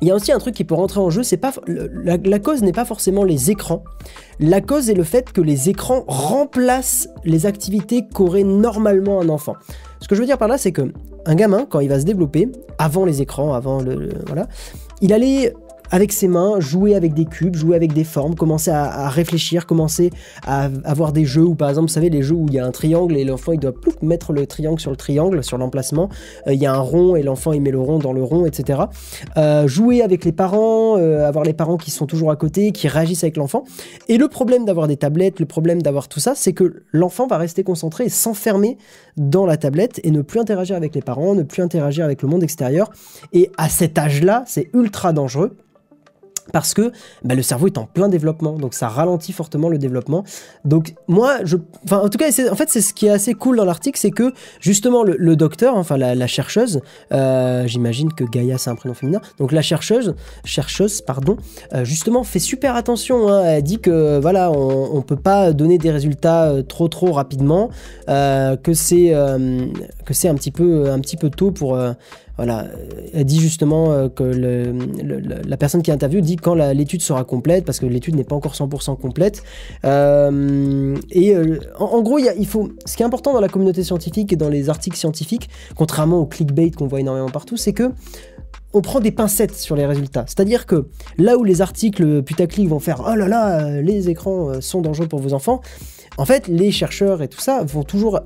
il 0.00 0.08
y 0.08 0.10
a 0.10 0.16
aussi 0.16 0.32
un 0.32 0.38
truc 0.38 0.56
qui 0.56 0.64
peut 0.64 0.74
rentrer 0.74 0.98
en 0.98 1.10
jeu, 1.10 1.22
c'est 1.22 1.36
pas 1.36 1.52
la, 1.68 2.38
cause 2.40 2.62
n'est 2.62 2.72
pas 2.72 2.84
forcément 2.84 3.22
les 3.22 3.52
écrans. 3.52 3.84
La 4.40 4.60
cause 4.60 4.90
est 4.90 4.94
le 4.94 5.04
fait 5.04 5.30
que 5.30 5.40
les 5.40 5.68
écrans 5.68 6.04
remplacent 6.08 7.08
les 7.24 7.46
activités 7.46 8.08
qu'aurait 8.12 8.42
normalement 8.42 9.20
un 9.20 9.28
enfant. 9.28 9.54
Ce 10.00 10.08
que 10.08 10.16
je 10.16 10.20
veux 10.20 10.26
dire 10.26 10.38
par 10.38 10.48
là, 10.48 10.58
c'est 10.58 10.72
que 10.72 10.92
un 11.24 11.34
gamin, 11.36 11.66
quand 11.70 11.78
il 11.78 11.88
va 11.88 12.00
se 12.00 12.04
développer, 12.04 12.50
avant 12.78 13.04
les 13.04 13.22
écrans, 13.22 13.54
avant 13.54 13.80
le 13.80 14.08
voilà, 14.26 14.48
il 15.02 15.12
allait 15.12 15.54
avec 15.92 16.10
ses 16.10 16.26
mains, 16.26 16.58
jouer 16.58 16.94
avec 16.94 17.12
des 17.14 17.26
cubes, 17.26 17.54
jouer 17.54 17.76
avec 17.76 17.92
des 17.92 18.02
formes, 18.02 18.34
commencer 18.34 18.70
à, 18.70 19.08
réfléchir, 19.10 19.66
commencer 19.66 20.10
à 20.44 20.70
avoir 20.84 21.12
des 21.12 21.26
jeux 21.26 21.44
où, 21.44 21.54
par 21.54 21.68
exemple, 21.68 21.88
vous 21.88 21.94
savez, 21.94 22.08
les 22.08 22.22
jeux 22.22 22.34
où 22.34 22.46
il 22.48 22.54
y 22.54 22.58
a 22.58 22.66
un 22.66 22.70
triangle 22.70 23.16
et 23.16 23.24
l'enfant 23.24 23.52
il 23.52 23.60
doit 23.60 23.74
mettre 24.00 24.32
le 24.32 24.46
triangle 24.46 24.80
sur 24.80 24.90
le 24.90 24.96
triangle, 24.96 25.44
sur 25.44 25.58
l'emplacement. 25.58 26.08
Euh, 26.46 26.54
il 26.54 26.60
y 26.60 26.66
a 26.66 26.72
un 26.72 26.80
rond 26.80 27.14
et 27.14 27.22
l'enfant 27.22 27.52
il 27.52 27.60
met 27.60 27.70
le 27.70 27.78
rond 27.78 27.98
dans 27.98 28.14
le 28.14 28.22
rond, 28.22 28.46
etc. 28.46 28.80
Euh, 29.36 29.68
jouer 29.68 30.02
avec 30.02 30.24
les 30.24 30.32
parents, 30.32 30.96
euh, 30.96 31.28
avoir 31.28 31.44
les 31.44 31.52
parents 31.52 31.76
qui 31.76 31.90
sont 31.90 32.06
toujours 32.06 32.30
à 32.30 32.36
côté, 32.36 32.72
qui 32.72 32.88
réagissent 32.88 33.24
avec 33.24 33.36
l'enfant. 33.36 33.64
Et 34.08 34.16
le 34.16 34.28
problème 34.28 34.64
d'avoir 34.64 34.88
des 34.88 34.96
tablettes, 34.96 35.40
le 35.40 35.46
problème 35.46 35.82
d'avoir 35.82 36.08
tout 36.08 36.20
ça, 36.20 36.32
c'est 36.34 36.54
que 36.54 36.82
l'enfant 36.92 37.26
va 37.26 37.36
rester 37.36 37.64
concentré 37.64 38.04
et 38.04 38.08
s'enfermer 38.08 38.78
dans 39.18 39.44
la 39.44 39.58
tablette 39.58 40.00
et 40.04 40.10
ne 40.10 40.22
plus 40.22 40.40
interagir 40.40 40.74
avec 40.74 40.94
les 40.94 41.02
parents, 41.02 41.34
ne 41.34 41.42
plus 41.42 41.62
interagir 41.62 42.06
avec 42.06 42.22
le 42.22 42.28
monde 42.28 42.42
extérieur. 42.42 42.90
Et 43.34 43.50
à 43.58 43.68
cet 43.68 43.98
âge-là, 43.98 44.44
c'est 44.46 44.70
ultra 44.72 45.12
dangereux 45.12 45.54
parce 46.52 46.74
que 46.74 46.92
bah, 47.24 47.34
le 47.34 47.42
cerveau 47.42 47.66
est 47.66 47.78
en 47.78 47.86
plein 47.86 48.08
développement, 48.08 48.52
donc 48.52 48.74
ça 48.74 48.88
ralentit 48.88 49.32
fortement 49.32 49.68
le 49.68 49.78
développement. 49.78 50.24
Donc 50.64 50.94
moi, 51.06 51.44
je, 51.44 51.56
en 51.90 52.08
tout 52.08 52.18
cas, 52.18 52.28
en 52.50 52.54
fait 52.54 52.68
c'est 52.68 52.80
ce 52.80 52.92
qui 52.94 53.06
est 53.06 53.10
assez 53.10 53.34
cool 53.34 53.56
dans 53.56 53.64
l'article, 53.64 53.98
c'est 53.98 54.10
que 54.10 54.32
justement 54.60 55.04
le, 55.04 55.36
docteur, 55.36 55.76
enfin 55.76 55.96
la, 55.96 56.26
chercheuse, 56.26 56.80
euh, 57.12 57.66
j'imagine 57.66 58.12
que 58.12 58.24
Gaïa 58.24 58.58
c'est 58.58 58.70
un 58.70 58.74
prénom 58.74 58.94
féminin, 58.94 59.20
donc 59.38 59.52
la 59.52 59.62
chercheuse, 59.62 60.14
chercheuse 60.44 61.00
pardon, 61.00 61.36
euh, 61.74 61.84
justement 61.84 62.24
fait 62.24 62.38
super 62.38 62.76
attention. 62.76 63.28
Hein. 63.28 63.44
elle 63.44 63.62
dit 63.62 63.78
que 63.78 64.18
voilà, 64.20 64.50
on, 64.50 64.96
on 64.96 65.02
peut 65.02 65.16
pas 65.16 65.52
donner 65.52 65.78
des 65.78 65.90
résultats 65.90 66.44
euh, 66.44 66.62
trop 66.62 66.88
trop 66.88 67.12
rapidement, 67.12 67.70
que 68.06 68.74
c'est 68.74 69.12
que 70.04 70.14
c'est 70.14 70.28
un 70.28 70.34
petit 70.34 70.50
peu 70.50 70.90
un 70.90 71.00
petit 71.00 71.16
peu 71.16 71.30
tôt 71.30 71.50
pour 71.50 71.78
voilà, 72.36 72.66
elle 73.12 73.24
dit 73.24 73.40
justement 73.40 73.92
euh, 73.92 74.08
que 74.08 74.24
la 74.24 75.56
personne 75.56 75.82
qui 75.82 75.90
interviewe 75.90 76.22
dit 76.22 76.36
quand 76.36 76.54
l'étude 76.54 77.02
sera 77.02 77.24
complète, 77.24 77.64
parce 77.64 77.78
que 77.78 77.86
l'étude 77.86 78.14
n'est 78.14 78.24
pas 78.24 78.36
encore 78.36 78.54
100% 78.54 78.98
complète. 78.98 79.42
Euh, 79.84 80.96
et 81.10 81.34
euh, 81.34 81.58
en, 81.78 82.00
gros, 82.02 82.18
il, 82.18 82.46
faut, 82.46 82.70
ce 82.86 82.96
qui 82.96 83.02
est 83.02 83.06
important 83.06 83.32
dans 83.32 83.40
la 83.40 83.48
communauté 83.48 83.84
scientifique 83.84 84.32
et 84.32 84.36
dans 84.36 84.48
les 84.48 84.70
articles 84.70 84.96
scientifiques, 84.96 85.50
contrairement 85.76 86.18
au 86.18 86.26
clickbait 86.26 86.70
qu'on 86.70 86.86
voit 86.86 87.00
énormément 87.00 87.30
partout, 87.30 87.56
c'est 87.56 87.72
que 87.72 87.90
on 88.74 88.80
prend 88.80 89.00
des 89.00 89.10
pincettes 89.10 89.54
sur 89.54 89.76
les 89.76 89.84
résultats. 89.84 90.24
C'est-à-dire 90.26 90.64
que 90.64 90.86
là 91.18 91.36
où 91.36 91.44
les 91.44 91.60
articles 91.60 92.22
putaclic 92.22 92.68
vont 92.68 92.78
faire 92.78 93.02
oh 93.06 93.14
là 93.14 93.28
là, 93.28 93.82
les 93.82 94.08
écrans 94.08 94.62
sont 94.62 94.80
dangereux 94.80 95.08
pour 95.08 95.20
vos 95.20 95.34
enfants, 95.34 95.60
en 96.16 96.24
fait, 96.24 96.48
les 96.48 96.70
chercheurs 96.70 97.20
et 97.20 97.28
tout 97.28 97.40
ça 97.40 97.62
vont 97.64 97.82
toujours 97.82 98.20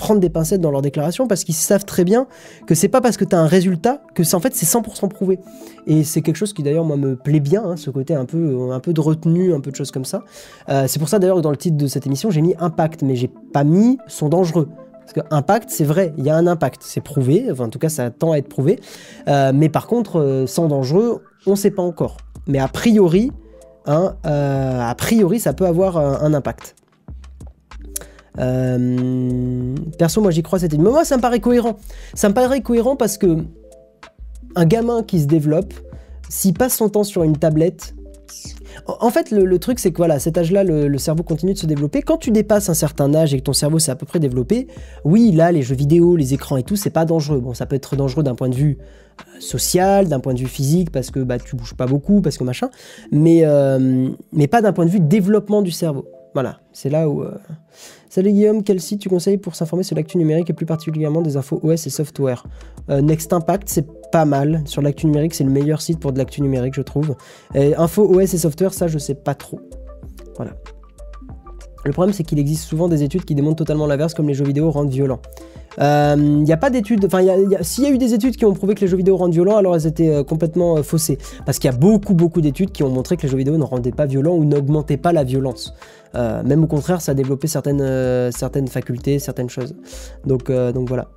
prendre 0.00 0.18
des 0.18 0.30
pincettes 0.30 0.62
dans 0.62 0.70
leur 0.70 0.80
déclaration 0.80 1.28
parce 1.28 1.44
qu'ils 1.44 1.54
savent 1.54 1.84
très 1.84 2.04
bien 2.04 2.26
que 2.66 2.74
c'est 2.74 2.88
pas 2.88 3.02
parce 3.02 3.18
que 3.18 3.24
tu 3.26 3.36
as 3.36 3.38
un 3.38 3.46
résultat 3.46 4.00
que 4.14 4.24
c'est 4.24 4.34
en 4.34 4.40
fait 4.40 4.54
c'est 4.54 4.66
100% 4.66 5.08
prouvé. 5.08 5.38
Et 5.86 6.04
c'est 6.04 6.22
quelque 6.22 6.36
chose 6.36 6.54
qui 6.54 6.62
d'ailleurs 6.62 6.86
moi 6.86 6.96
me 6.96 7.16
plaît 7.16 7.38
bien, 7.38 7.62
hein, 7.62 7.76
ce 7.76 7.90
côté 7.90 8.14
un 8.14 8.24
peu, 8.24 8.72
un 8.72 8.80
peu 8.80 8.94
de 8.94 9.00
retenue, 9.00 9.52
un 9.52 9.60
peu 9.60 9.70
de 9.70 9.76
choses 9.76 9.90
comme 9.90 10.06
ça. 10.06 10.24
Euh, 10.70 10.86
c'est 10.88 10.98
pour 10.98 11.10
ça 11.10 11.18
d'ailleurs 11.18 11.36
que 11.36 11.42
dans 11.42 11.50
le 11.50 11.58
titre 11.58 11.76
de 11.76 11.86
cette 11.86 12.06
émission 12.06 12.30
j'ai 12.30 12.40
mis 12.40 12.54
impact, 12.58 13.02
mais 13.02 13.14
j'ai 13.14 13.28
pas 13.28 13.62
mis 13.62 13.98
sont 14.08 14.30
dangereux. 14.30 14.68
Parce 15.00 15.12
que 15.12 15.34
impact, 15.34 15.70
c'est 15.70 15.84
vrai, 15.84 16.14
il 16.16 16.24
y 16.24 16.30
a 16.30 16.36
un 16.36 16.46
impact, 16.46 16.82
c'est 16.82 17.02
prouvé, 17.02 17.48
enfin 17.52 17.64
en 17.64 17.68
tout 17.68 17.78
cas 17.78 17.90
ça 17.90 18.10
tend 18.10 18.32
à 18.32 18.38
être 18.38 18.48
prouvé. 18.48 18.80
Euh, 19.28 19.52
mais 19.54 19.68
par 19.68 19.86
contre, 19.86 20.18
euh, 20.18 20.46
sans 20.46 20.68
dangereux, 20.68 21.22
on 21.46 21.56
sait 21.56 21.72
pas 21.72 21.82
encore. 21.82 22.16
Mais 22.46 22.58
a 22.58 22.68
priori, 22.68 23.32
hein, 23.84 24.14
a 24.24 24.94
priori, 24.94 25.40
ça 25.40 25.52
peut 25.52 25.66
avoir 25.66 25.98
un 25.98 26.32
impact. 26.32 26.74
Euh, 28.38 29.74
perso, 29.98 30.20
moi 30.20 30.30
j'y 30.30 30.42
crois 30.42 30.58
cette 30.58 30.72
idée. 30.72 30.82
Mais 30.82 30.90
moi, 30.90 31.04
ça 31.04 31.16
me 31.16 31.22
paraît 31.22 31.40
cohérent. 31.40 31.76
Ça 32.14 32.28
me 32.28 32.34
paraît 32.34 32.60
cohérent 32.60 32.96
parce 32.96 33.18
que 33.18 33.44
un 34.56 34.66
gamin 34.66 35.02
qui 35.02 35.20
se 35.20 35.26
développe, 35.26 35.74
s'il 36.28 36.54
passe 36.54 36.76
son 36.76 36.88
temps 36.88 37.04
sur 37.04 37.22
une 37.22 37.36
tablette, 37.36 37.94
en 38.86 39.10
fait, 39.10 39.30
le, 39.30 39.58
truc, 39.58 39.78
c'est 39.78 39.92
que 39.92 39.98
voilà, 39.98 40.14
à 40.14 40.18
cet 40.18 40.38
âge-là, 40.38 40.64
le, 40.64 40.98
cerveau 40.98 41.22
continue 41.22 41.54
de 41.54 41.58
se 41.58 41.66
développer. 41.66 42.02
Quand 42.02 42.16
tu 42.16 42.30
dépasses 42.30 42.68
un 42.68 42.74
certain 42.74 43.14
âge 43.14 43.34
et 43.34 43.38
que 43.38 43.44
ton 43.44 43.52
cerveau 43.52 43.78
s'est 43.78 43.90
à 43.90 43.96
peu 43.96 44.06
près 44.06 44.18
développé, 44.18 44.68
oui, 45.04 45.32
là, 45.32 45.52
les 45.52 45.62
jeux 45.62 45.74
vidéo, 45.74 46.16
les 46.16 46.34
écrans 46.34 46.56
et 46.56 46.62
tout, 46.62 46.76
c'est 46.76 46.90
pas 46.90 47.04
dangereux. 47.04 47.40
Bon, 47.40 47.54
ça 47.54 47.66
peut 47.66 47.76
être 47.76 47.96
dangereux 47.96 48.22
d'un 48.22 48.34
point 48.34 48.48
de 48.48 48.54
vue 48.54 48.78
euh, 49.20 49.40
social, 49.40 50.08
d'un 50.08 50.20
point 50.20 50.34
de 50.34 50.40
vue 50.40 50.46
physique, 50.46 50.90
parce 50.90 51.10
que 51.10 51.20
bah, 51.20 51.38
tu 51.38 51.56
bouges 51.56 51.74
pas 51.74 51.86
beaucoup, 51.86 52.20
parce 52.20 52.38
que 52.38 52.44
machin, 52.44 52.70
mais, 53.10 53.40
euh, 53.44 54.08
mais 54.32 54.46
pas 54.46 54.62
d'un 54.62 54.72
point 54.72 54.86
de 54.86 54.90
vue 54.90 55.00
développement 55.00 55.62
du 55.62 55.70
cerveau. 55.70 56.06
Voilà, 56.34 56.60
c'est 56.72 56.90
là 56.90 57.08
où. 57.08 57.24
Salut 58.12 58.32
Guillaume, 58.32 58.64
quel 58.64 58.80
site 58.80 59.00
tu 59.00 59.08
conseilles 59.08 59.38
pour 59.38 59.54
s'informer 59.54 59.84
sur 59.84 59.94
l'actu 59.94 60.18
numérique 60.18 60.50
et 60.50 60.52
plus 60.52 60.66
particulièrement 60.66 61.22
des 61.22 61.36
infos 61.36 61.60
OS 61.62 61.86
et 61.86 61.90
software? 61.90 62.44
Euh, 62.88 63.00
Next 63.00 63.32
Impact, 63.32 63.68
c'est 63.68 63.86
pas 64.10 64.24
mal. 64.24 64.62
Sur 64.64 64.82
l'actu 64.82 65.06
numérique, 65.06 65.32
c'est 65.32 65.44
le 65.44 65.50
meilleur 65.50 65.80
site 65.80 66.00
pour 66.00 66.12
de 66.12 66.18
l'actu 66.18 66.42
numérique, 66.42 66.74
je 66.74 66.82
trouve. 66.82 67.14
Et 67.54 67.76
info 67.76 68.02
OS 68.12 68.34
et 68.34 68.38
software, 68.38 68.74
ça, 68.74 68.88
je 68.88 68.98
sais 68.98 69.14
pas 69.14 69.36
trop. 69.36 69.60
Voilà. 70.34 70.56
Le 71.84 71.92
problème, 71.92 72.12
c'est 72.12 72.24
qu'il 72.24 72.40
existe 72.40 72.64
souvent 72.64 72.88
des 72.88 73.04
études 73.04 73.24
qui 73.24 73.36
démontrent 73.36 73.58
totalement 73.58 73.86
l'inverse, 73.86 74.12
comme 74.12 74.26
les 74.26 74.34
jeux 74.34 74.44
vidéo 74.44 74.72
rendent 74.72 74.90
violents. 74.90 75.22
Il 75.76 75.84
euh, 75.84 76.16
n'y 76.16 76.52
a 76.52 76.56
pas 76.56 76.70
d'études, 76.70 77.04
enfin, 77.04 77.20
s'il 77.62 77.84
y 77.84 77.86
a 77.86 77.90
eu 77.90 77.98
des 77.98 78.12
études 78.12 78.36
qui 78.36 78.44
ont 78.44 78.52
prouvé 78.52 78.74
que 78.74 78.80
les 78.80 78.88
jeux 78.88 78.96
vidéo 78.96 79.16
rendent 79.16 79.32
violents, 79.32 79.56
alors 79.56 79.76
elles 79.76 79.86
étaient 79.86 80.10
euh, 80.10 80.24
complètement 80.24 80.82
faussées. 80.82 81.18
Parce 81.46 81.58
qu'il 81.58 81.70
y 81.70 81.74
a 81.74 81.76
beaucoup, 81.76 82.14
beaucoup 82.14 82.40
d'études 82.40 82.72
qui 82.72 82.82
ont 82.82 82.90
montré 82.90 83.16
que 83.16 83.22
les 83.22 83.28
jeux 83.28 83.36
vidéo 83.36 83.56
ne 83.56 83.64
rendaient 83.64 83.92
pas 83.92 84.06
violents 84.06 84.34
ou 84.34 84.44
n'augmentaient 84.44 84.96
pas 84.96 85.12
la 85.12 85.24
violence. 85.24 85.74
Euh, 86.14 86.42
même 86.42 86.64
au 86.64 86.66
contraire, 86.66 87.00
ça 87.00 87.12
a 87.12 87.14
développé 87.14 87.46
certaines, 87.46 87.80
euh, 87.80 88.30
certaines 88.32 88.68
facultés, 88.68 89.18
certaines 89.18 89.50
choses. 89.50 89.74
Donc, 90.24 90.50
euh, 90.50 90.72
donc 90.72 90.88
voilà. 90.88 91.08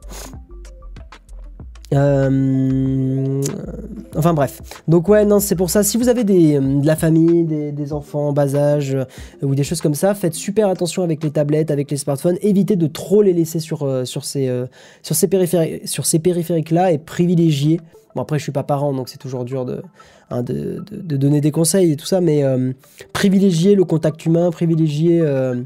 Enfin 4.15 4.33
bref. 4.33 4.61
Donc 4.87 5.09
ouais, 5.09 5.25
non, 5.25 5.39
c'est 5.39 5.55
pour 5.55 5.69
ça. 5.69 5.83
Si 5.83 5.97
vous 5.97 6.09
avez 6.09 6.23
des, 6.23 6.59
de 6.59 6.85
la 6.85 6.95
famille, 6.95 7.43
des, 7.43 7.93
enfants 7.93 8.29
en 8.29 8.33
bas 8.33 8.55
âge 8.55 8.97
ou 9.41 9.53
des 9.55 9.63
choses 9.63 9.81
comme 9.81 9.93
ça, 9.93 10.15
faites 10.15 10.33
super 10.33 10.69
attention 10.69 11.03
avec 11.03 11.23
les 11.23 11.31
tablettes, 11.31 11.71
avec 11.71 11.91
les 11.91 11.97
smartphones. 11.97 12.37
Évitez 12.41 12.75
de 12.75 12.87
trop 12.87 13.21
les 13.21 13.33
laisser 13.33 13.59
sur, 13.59 14.07
sur 14.07 14.23
ces, 14.25 14.65
ces, 15.01 15.27
périphériques, 15.27 16.23
périphériques-là 16.23 16.91
et 16.91 16.97
privilégiez. 16.97 17.79
Bon 18.15 18.21
après, 18.21 18.37
je 18.37 18.43
suis 18.43 18.51
pas 18.51 18.63
parent, 18.63 18.93
donc 18.93 19.09
c'est 19.09 19.17
toujours 19.17 19.43
dur 19.43 19.65
de, 19.65 19.81
Hein, 20.33 20.41
de, 20.41 20.83
donner 21.17 21.41
des 21.41 21.51
conseils 21.51 21.91
et 21.91 21.95
tout 21.95 22.07
ça, 22.07 22.19
mais 22.19 22.43
euh, 22.43 22.73
privilégier 23.13 23.75
le 23.75 23.83
contact 23.83 24.25
humain, 24.25 24.49
privilégier 24.49 25.21
euh, 25.21 25.61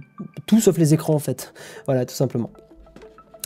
tout 0.46 0.60
sauf 0.60 0.78
les 0.78 0.94
écrans 0.94 1.14
en 1.14 1.20
fait. 1.20 1.54
Voilà, 1.86 2.06
tout 2.06 2.16
simplement. 2.16 2.52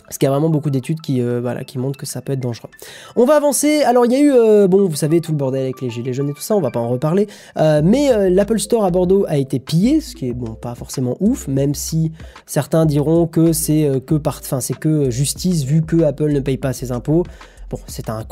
Parce 0.04 0.18
qu'il 0.18 0.26
y 0.26 0.28
a 0.28 0.30
vraiment 0.30 0.50
beaucoup 0.50 0.70
d'études 0.70 1.00
qui, 1.00 1.20
euh, 1.20 1.62
qui 1.64 1.78
montrent 1.78 1.98
que 1.98 2.06
ça 2.06 2.20
peut 2.20 2.32
être 2.32 2.40
dangereux. 2.40 2.70
On 3.16 3.24
va 3.24 3.36
avancer. 3.36 3.82
Alors, 3.82 4.04
il 4.06 4.12
y 4.12 4.16
a 4.16 4.20
eu, 4.20 4.68
bon, 4.68 4.86
vous 4.86 4.96
savez, 4.96 5.20
tout 5.20 5.32
le 5.32 5.38
bordel 5.38 5.62
avec 5.62 5.80
les 5.80 5.90
gilets 5.90 6.12
jaunes 6.12 6.28
et 6.28 6.34
tout 6.34 6.40
ça, 6.40 6.56
on 6.56 6.60
va 6.60 6.70
pas 6.70 6.80
en 6.80 6.88
reparler. 6.88 7.26
mais 7.56 8.30
l'Apple 8.30 8.58
Store 8.58 8.84
à 8.84 8.90
Bordeaux 8.90 9.24
a 9.28 9.36
été 9.36 9.58
pillé, 9.58 10.00
ce 10.00 10.14
qui 10.14 10.28
est, 10.28 10.32
bon, 10.32 10.54
pas 10.54 10.74
forcément 10.74 11.16
ouf, 11.20 11.48
même 11.48 11.74
si 11.74 12.12
certains 12.46 12.86
diront 12.86 13.26
que 13.26 13.52
c'est 13.52 13.88
que, 14.78 15.10
justice 15.10 15.64
vu 15.64 15.82
que 15.82 16.02
Apple 16.02 16.32
ne 16.32 16.40
paye 16.40 16.58
pas 16.58 16.72
ses 16.72 16.92
impôts. 16.92 17.24
Bon, 17.70 17.78
c'est 17.86 18.10
un, 18.10 18.26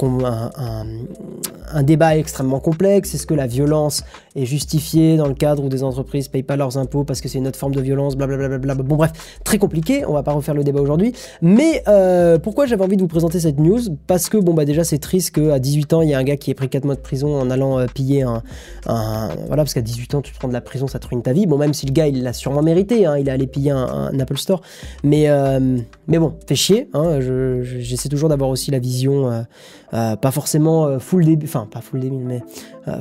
un, 1.72 1.82
débat 1.82 2.16
extrêmement 2.18 2.60
complexe. 2.60 3.14
Est-ce 3.14 3.26
que 3.26 3.32
la 3.32 3.46
violence 3.46 4.04
est 4.36 4.44
justifiée 4.44 5.16
dans 5.16 5.26
le 5.26 5.34
cadre 5.34 5.64
où 5.64 5.68
des 5.68 5.82
entreprises 5.82 6.28
payent 6.28 6.42
pas 6.42 6.56
leurs 6.56 6.78
impôts 6.78 7.04
parce 7.04 7.20
que 7.20 7.28
c'est 7.28 7.38
une 7.38 7.48
autre 7.48 7.58
forme 7.58 7.74
de 7.74 7.80
violence, 7.80 8.16
blablabla. 8.16 8.74
Bon 8.74 8.96
bref, 8.96 9.12
très 9.44 9.58
compliqué, 9.58 10.04
on 10.06 10.12
va 10.12 10.22
pas 10.22 10.32
refaire 10.32 10.54
le 10.54 10.64
débat 10.64 10.80
aujourd'hui. 10.80 11.12
Mais 11.42 11.82
euh, 11.88 12.38
pourquoi 12.38 12.66
j'avais 12.66 12.84
envie 12.84 12.96
de 12.96 13.02
vous 13.02 13.08
présenter 13.08 13.40
cette 13.40 13.58
news? 13.58 13.80
Parce 14.06 14.28
que 14.28 14.36
bon 14.36 14.54
bah 14.54 14.64
déjà 14.64 14.84
c'est 14.84 14.98
triste 14.98 15.34
qu'à 15.34 15.58
18 15.58 15.92
ans, 15.94 16.02
il 16.02 16.10
y 16.10 16.14
a 16.14 16.18
un 16.18 16.22
gars 16.22 16.36
qui 16.36 16.50
ait 16.50 16.54
pris 16.54 16.68
4 16.68 16.84
mois 16.84 16.94
de 16.94 17.00
prison 17.00 17.40
en 17.40 17.50
allant 17.50 17.78
euh, 17.78 17.86
piller 17.92 18.22
un, 18.22 18.42
Voilà, 18.86 19.62
parce 19.62 19.74
qu'à 19.74 19.82
18 19.82 20.14
ans, 20.14 20.22
tu 20.22 20.32
te 20.32 20.38
prends 20.38 20.48
de 20.48 20.52
la 20.52 20.60
prison, 20.60 20.86
ça 20.86 20.98
te 20.98 21.06
ruine 21.08 21.22
ta 21.22 21.32
vie. 21.32 21.46
Bon, 21.46 21.58
même 21.58 21.74
si 21.74 21.86
le 21.86 21.92
gars, 21.92 22.06
il 22.06 22.22
l'a 22.22 22.32
sûrement 22.32 22.62
mérité, 22.62 23.06
hein, 23.06 23.18
il 23.18 23.28
est 23.28 23.32
allé 23.32 23.46
piller 23.46 23.72
un, 23.72 24.18
Apple 24.18 24.38
Store. 24.38 24.60
Mais, 25.02 25.28
euh, 25.28 25.78
mais 26.06 26.18
bon, 26.18 26.34
fait 26.46 26.54
chier. 26.54 26.88
Hein, 26.94 27.20
J'essaie 27.20 28.08
toujours 28.08 28.28
d'avoir 28.28 28.50
aussi 28.50 28.70
la 28.70 28.78
vision, 28.78 29.44
pas 29.90 30.30
forcément 30.30 30.98
full 30.98 31.24
début, 31.24 31.46
enfin 31.46 31.66
pas 31.70 31.80
full 31.80 32.00
début, 32.00 32.24
mais 32.24 32.42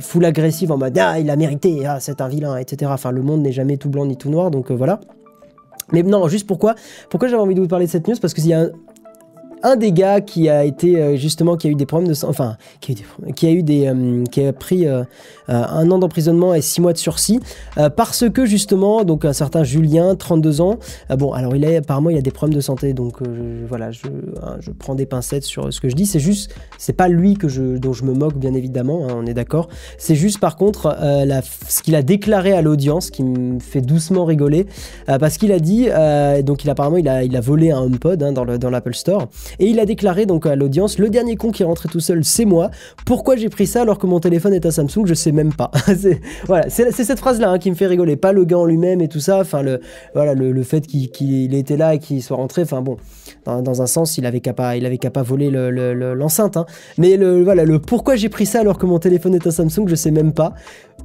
full 0.00 0.24
agressive 0.24 0.72
en 0.72 0.78
mode 0.78 0.98
ah, 0.98 1.18
il 1.18 1.30
a 1.30 1.36
mérité, 1.36 1.86
ah, 1.86 2.00
c'est 2.00 2.20
un 2.20 2.28
vilain, 2.28 2.56
etc. 2.56 2.90
Enfin, 2.92 3.10
le 3.12 3.22
monde 3.22 3.42
n'est 3.42 3.52
jamais 3.52 3.76
tout 3.76 3.90
blanc 3.90 4.06
ni 4.06 4.16
tout 4.16 4.30
noir, 4.30 4.50
donc 4.50 4.70
voilà. 4.70 5.00
Mais 5.92 6.02
non, 6.02 6.28
juste 6.28 6.46
pourquoi 6.46 6.74
Pourquoi 7.08 7.28
j'avais 7.28 7.42
envie 7.42 7.54
de 7.54 7.60
vous 7.60 7.68
parler 7.68 7.86
de 7.86 7.90
cette 7.90 8.06
news? 8.08 8.16
Parce 8.20 8.34
qu'il 8.34 8.46
y 8.46 8.54
a 8.54 8.66
un, 9.62 9.76
des 9.76 9.92
gars 9.92 10.20
qui 10.20 10.48
a 10.48 10.64
été 10.64 11.00
euh, 11.00 11.16
justement 11.16 11.56
qui 11.56 11.68
a 11.68 11.70
eu 11.70 11.74
des 11.74 11.86
problèmes 11.86 12.10
de 12.10 12.24
enfin 12.24 12.56
qui 12.80 12.92
a 12.92 12.94
eu 12.94 12.96
des, 12.96 13.32
qui 13.32 13.46
a, 13.46 13.50
eu 13.50 13.62
des 13.62 13.86
euh, 13.86 14.24
qui 14.24 14.44
a 14.44 14.52
pris 14.52 14.86
euh, 14.86 15.04
un 15.50 15.90
an 15.90 15.98
d'emprisonnement 15.98 16.54
et 16.54 16.62
six 16.62 16.80
mois 16.80 16.92
de 16.92 16.98
sursis. 16.98 17.40
Parce 17.96 18.28
que 18.28 18.46
justement 18.46 19.04
donc 19.04 19.24
un 19.24 19.32
certain 19.32 19.64
Julien 19.64 20.14
32 20.14 20.60
ans 20.60 20.78
bon 21.16 21.32
alors 21.32 21.56
il 21.56 21.64
a 21.64 21.76
apparemment 21.78 22.10
il 22.10 22.16
a 22.16 22.22
des 22.22 22.30
problèmes 22.30 22.54
de 22.54 22.60
santé 22.60 22.92
donc 22.92 23.18
voilà 23.68 23.90
je, 23.90 24.06
hein, 24.42 24.56
je 24.60 24.70
prends 24.70 24.94
des 24.94 25.06
pincettes 25.06 25.44
sur 25.44 25.72
ce 25.72 25.80
que 25.80 25.88
je 25.88 25.94
dis. 25.94 26.06
C'est 26.06 26.20
juste 26.20 26.54
c'est 26.78 26.92
pas 26.92 27.08
lui 27.08 27.34
que 27.34 27.48
je 27.48 27.76
dont 27.78 27.92
je 27.92 28.04
me 28.04 28.12
moque 28.12 28.36
bien 28.36 28.54
évidemment 28.54 29.06
hein, 29.08 29.14
on 29.16 29.26
est 29.26 29.34
d'accord. 29.34 29.68
C'est 29.98 30.14
juste 30.14 30.38
par 30.38 30.56
contre 30.56 30.96
ce 31.68 31.82
qu'il 31.82 31.94
a 31.94 32.02
déclaré 32.02 32.52
à 32.52 32.62
l'audience 32.62 33.10
qui 33.10 33.24
me 33.24 33.58
fait 33.60 33.80
doucement 33.80 34.24
rigoler 34.24 34.66
parce 35.06 35.36
qu'il 35.36 35.52
a 35.52 35.58
dit 35.58 35.88
donc 36.44 36.64
il 36.64 36.70
apparemment 36.70 36.96
il 36.96 37.08
a 37.08 37.24
il 37.24 37.36
a 37.36 37.40
volé 37.40 37.70
un 37.70 37.80
HomePod 37.80 38.22
hein, 38.22 38.32
dans 38.32 38.70
l'Apple 38.70 38.94
Store 38.94 39.28
et 39.58 39.66
il 39.66 39.80
a 39.80 39.86
déclaré 39.86 40.26
donc 40.26 40.46
à 40.46 40.56
l'audience 40.56 40.98
Le 40.98 41.08
dernier 41.08 41.36
con 41.36 41.50
qui 41.50 41.62
est 41.62 41.66
rentré 41.66 41.88
tout 41.88 42.00
seul, 42.00 42.24
c'est 42.24 42.44
moi. 42.44 42.70
Pourquoi 43.06 43.36
j'ai 43.36 43.48
pris 43.48 43.66
ça 43.66 43.82
alors 43.82 43.98
que 43.98 44.06
mon 44.06 44.20
téléphone 44.20 44.54
est 44.54 44.66
un 44.66 44.70
Samsung 44.70 45.06
Je 45.06 45.14
sais 45.14 45.32
même 45.32 45.39
pas. 45.48 45.70
c'est, 45.86 46.20
voilà, 46.46 46.68
c'est, 46.68 46.92
cette 46.92 47.18
phrase-là 47.18 47.50
hein, 47.50 47.58
qui 47.58 47.70
me 47.70 47.74
fait 47.74 47.86
rigoler. 47.86 48.16
Pas 48.16 48.32
le 48.32 48.44
gars 48.44 48.58
en 48.58 48.66
lui-même 48.66 49.00
et 49.00 49.08
tout 49.08 49.20
ça. 49.20 49.40
Enfin, 49.40 49.62
le, 49.62 49.80
voilà, 50.14 50.34
le, 50.34 50.62
fait 50.62 50.86
qu'il, 50.86 51.54
était 51.54 51.76
là 51.76 51.94
et 51.94 51.98
qu'il 51.98 52.22
soit 52.22 52.36
rentré. 52.36 52.62
Enfin, 52.62 52.82
bon, 52.82 52.98
dans, 53.46 53.82
un 53.82 53.86
sens, 53.86 54.18
il 54.18 54.26
avait 54.26 54.40
qu'à 54.40 54.52
pas, 54.52 54.76
il 54.76 54.86
avait 54.86 54.98
qu'à 54.98 55.10
pas 55.10 55.22
voler 55.22 55.50
l'enceinte. 55.50 56.56
Hein. 56.56 56.66
Mais 56.98 57.16
le, 57.16 57.42
voilà, 57.42 57.64
le 57.64 57.78
pourquoi 57.78 58.16
j'ai 58.16 58.28
pris 58.28 58.46
ça 58.46 58.60
alors 58.60 58.78
que 58.78 58.86
mon 58.86 58.98
téléphone 58.98 59.34
est 59.34 59.46
un 59.46 59.50
Samsung, 59.50 59.86
je 59.86 59.94
sais 59.94 60.10
même 60.10 60.32
pas. 60.32 60.54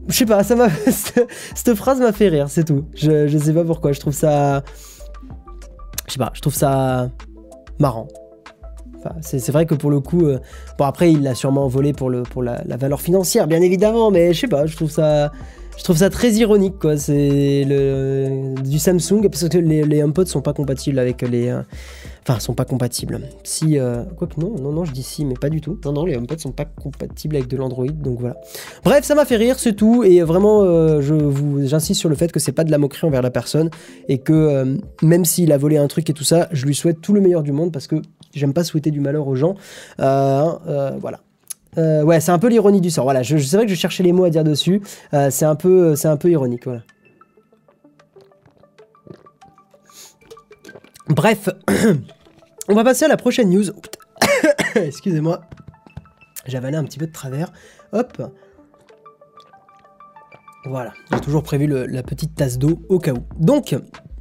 Je 0.07 0.13
sais 0.13 0.25
pas, 0.25 0.43
ça 0.43 0.55
m'a, 0.55 0.67
cette 1.55 1.73
phrase 1.75 1.99
m'a 1.99 2.11
fait 2.11 2.27
rire, 2.27 2.49
c'est 2.49 2.65
tout. 2.65 2.85
Je, 2.93 3.27
je 3.27 3.37
sais 3.37 3.53
pas 3.53 3.63
pourquoi. 3.63 3.91
Je 3.91 3.99
trouve 3.99 4.13
ça. 4.13 4.63
Je 6.07 6.13
sais 6.13 6.19
pas, 6.19 6.31
je 6.35 6.41
trouve 6.41 6.53
ça 6.53 7.09
marrant 7.79 8.07
c'est 9.21 9.51
vrai 9.51 9.65
que 9.65 9.75
pour 9.75 9.89
le 9.89 9.99
coup, 9.99 10.25
euh, 10.25 10.39
bon 10.77 10.85
après 10.85 11.11
il 11.11 11.23
l'a 11.23 11.35
sûrement 11.35 11.67
volé 11.67 11.93
pour, 11.93 12.09
le, 12.09 12.23
pour 12.23 12.43
la, 12.43 12.61
valeur 12.77 13.01
financière, 13.01 13.47
bien 13.47 13.61
évidemment, 13.61 14.11
mais 14.11 14.33
je 14.33 14.41
sais 14.41 14.47
pas, 14.47 14.65
je 14.65 14.75
trouve 14.75 14.91
ça, 14.91 15.31
je 15.77 15.83
trouve 15.83 15.97
ça 15.97 16.09
très 16.09 16.31
ironique 16.33 16.79
quoi. 16.79 16.97
C'est 16.97 17.65
le 17.67 18.55
du 18.61 18.79
Samsung 18.79 19.27
parce 19.29 19.47
que 19.47 19.57
les, 19.57 19.83
les 19.83 20.03
HomePod 20.03 20.27
sont 20.27 20.41
pas 20.41 20.53
compatibles 20.53 20.99
avec 20.99 21.21
les, 21.21 21.49
euh, 21.49 21.61
enfin 22.27 22.39
sont 22.39 22.53
pas 22.53 22.65
compatibles. 22.65 23.21
Si 23.43 23.77
euh, 23.77 24.03
quoi 24.17 24.27
que 24.27 24.39
non, 24.39 24.55
non 24.59 24.71
non, 24.71 24.85
je 24.85 24.91
dis 24.91 25.03
si, 25.03 25.25
mais 25.25 25.35
pas 25.35 25.49
du 25.49 25.61
tout. 25.61 25.79
Non 25.85 25.93
non, 25.93 26.05
les 26.05 26.15
HomePod 26.15 26.39
sont 26.39 26.51
pas 26.51 26.65
compatibles 26.65 27.35
avec 27.35 27.47
de 27.47 27.57
l'Android, 27.57 27.87
donc 27.87 28.19
voilà. 28.19 28.37
Bref, 28.83 29.03
ça 29.03 29.15
m'a 29.15 29.25
fait 29.25 29.37
rire, 29.37 29.59
c'est 29.59 29.73
tout, 29.73 30.03
et 30.03 30.21
vraiment, 30.21 30.63
je 31.01 31.13
vous, 31.13 31.65
j'insiste 31.67 31.99
sur 31.99 32.09
le 32.09 32.15
fait 32.15 32.31
que 32.31 32.39
c'est 32.39 32.51
pas 32.51 32.63
de 32.63 32.71
la 32.71 32.77
moquerie 32.77 33.07
envers 33.07 33.21
la 33.21 33.31
personne 33.31 33.69
et 34.07 34.17
que 34.17 34.77
même 35.01 35.25
s'il 35.25 35.51
a 35.51 35.57
volé 35.57 35.77
un 35.77 35.87
truc 35.87 36.09
et 36.09 36.13
tout 36.13 36.23
ça, 36.23 36.47
je 36.51 36.65
lui 36.65 36.75
souhaite 36.75 37.01
tout 37.01 37.13
le 37.13 37.21
meilleur 37.21 37.43
du 37.43 37.51
monde 37.51 37.71
parce 37.71 37.87
que 37.87 38.01
J'aime 38.35 38.53
pas 38.53 38.63
souhaiter 38.65 38.91
du 38.91 38.99
malheur 38.99 39.27
aux 39.27 39.35
gens. 39.35 39.55
Euh, 39.99 40.51
euh, 40.67 40.91
voilà. 40.99 41.21
Euh, 41.77 42.03
ouais, 42.03 42.19
c'est 42.19 42.31
un 42.31 42.39
peu 42.39 42.47
l'ironie 42.47 42.81
du 42.81 42.89
sort. 42.89 43.05
Voilà, 43.05 43.23
je, 43.23 43.37
c'est 43.37 43.55
vrai 43.55 43.65
que 43.65 43.71
je 43.71 43.77
cherchais 43.77 44.03
les 44.03 44.11
mots 44.11 44.25
à 44.25 44.29
dire 44.29 44.43
dessus. 44.43 44.81
c'est 45.29 45.45
un 45.45 45.55
peu, 45.55 45.95
c'est 45.95 46.07
un 46.07 46.17
peu 46.17 46.29
ironique. 46.29 46.65
Voilà. 46.65 46.81
Bref, 51.07 51.49
on 52.69 52.75
va 52.75 52.83
passer 52.83 53.05
à 53.05 53.07
la 53.07 53.17
prochaine 53.17 53.49
news. 53.49 53.65
Excusez-moi, 54.75 55.41
j'avalais 56.45 56.77
un 56.77 56.83
petit 56.83 56.99
peu 56.99 57.07
de 57.07 57.13
travers. 57.13 57.51
Hop. 57.93 58.21
Voilà, 60.67 60.93
j'ai 61.13 61.19
toujours 61.19 61.43
prévu 61.43 61.67
la 61.67 62.01
petite 62.01 62.35
tasse 62.35 62.57
d'eau 62.57 62.81
au 62.89 62.97
cas 62.97 63.13
où. 63.13 63.23
Donc, 63.39 63.75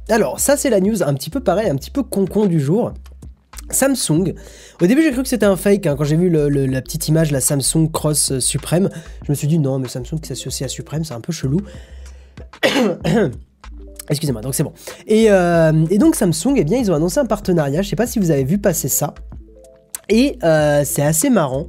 alors, 0.09 0.39
ça 0.39 0.55
c'est 0.55 0.69
la 0.69 0.79
news 0.79 1.01
un 1.01 1.15
petit 1.15 1.31
peu 1.31 1.39
pareil, 1.39 1.69
un 1.69 1.75
petit 1.75 1.89
peu 1.89 2.03
concon 2.03 2.45
du 2.45 2.59
jour. 2.59 2.93
Samsung. 3.69 4.33
Au 4.81 4.87
début, 4.87 5.01
j'ai 5.01 5.11
cru 5.11 5.23
que 5.23 5.29
c'était 5.29 5.45
un 5.45 5.55
fake. 5.55 5.87
Hein. 5.87 5.95
Quand 5.97 6.03
j'ai 6.03 6.15
vu 6.15 6.29
la 6.29 6.81
petite 6.81 7.07
image, 7.07 7.31
la 7.31 7.41
Samsung 7.41 7.89
Cross 7.91 8.31
euh, 8.31 8.39
Suprême, 8.39 8.89
je 9.25 9.31
me 9.31 9.35
suis 9.35 9.47
dit 9.47 9.59
non, 9.59 9.79
mais 9.79 9.87
Samsung 9.87 10.19
qui 10.21 10.27
s'associe 10.27 10.65
à 10.65 10.69
Suprême, 10.69 11.03
c'est 11.03 11.13
un 11.13 11.21
peu 11.21 11.33
chelou. 11.33 11.61
Excusez-moi, 14.09 14.41
donc 14.41 14.53
c'est 14.53 14.63
bon. 14.63 14.73
Euh, 15.09 15.85
et, 15.89 15.97
donc 15.97 16.15
Samsung, 16.15 16.53
eh 16.57 16.63
bien, 16.63 16.77
ils 16.77 16.91
ont 16.91 16.95
annoncé 16.95 17.19
un 17.19 17.25
partenariat. 17.25 17.81
Je 17.81 17.89
sais 17.89 17.95
pas 17.95 18.07
si 18.07 18.19
vous 18.19 18.31
avez 18.31 18.43
vu 18.43 18.59
passer 18.59 18.87
ça. 18.87 19.15
Et 20.09 20.37
euh, 20.43 20.83
c'est 20.85 21.01
assez 21.01 21.31
marrant 21.31 21.65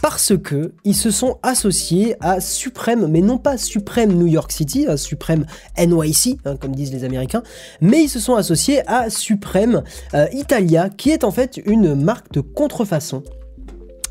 parce 0.00 0.36
que 0.36 0.72
ils 0.84 0.94
se 0.94 1.10
sont 1.10 1.38
associés 1.42 2.16
à 2.20 2.40
Supreme, 2.40 3.06
mais 3.08 3.20
non 3.20 3.38
pas 3.38 3.56
Supreme 3.56 4.12
New 4.12 4.26
York 4.26 4.52
City, 4.52 4.86
à 4.86 4.96
Supreme 4.96 5.44
NYC, 5.78 6.38
hein, 6.44 6.56
comme 6.56 6.74
disent 6.74 6.92
les 6.92 7.04
Américains, 7.04 7.42
mais 7.80 8.02
ils 8.02 8.08
se 8.08 8.20
sont 8.20 8.34
associés 8.34 8.82
à 8.86 9.10
Supreme 9.10 9.82
euh, 10.14 10.26
Italia, 10.32 10.88
qui 10.88 11.10
est 11.10 11.24
en 11.24 11.30
fait 11.30 11.60
une 11.64 11.94
marque 11.94 12.32
de 12.32 12.40
contrefaçon. 12.40 13.22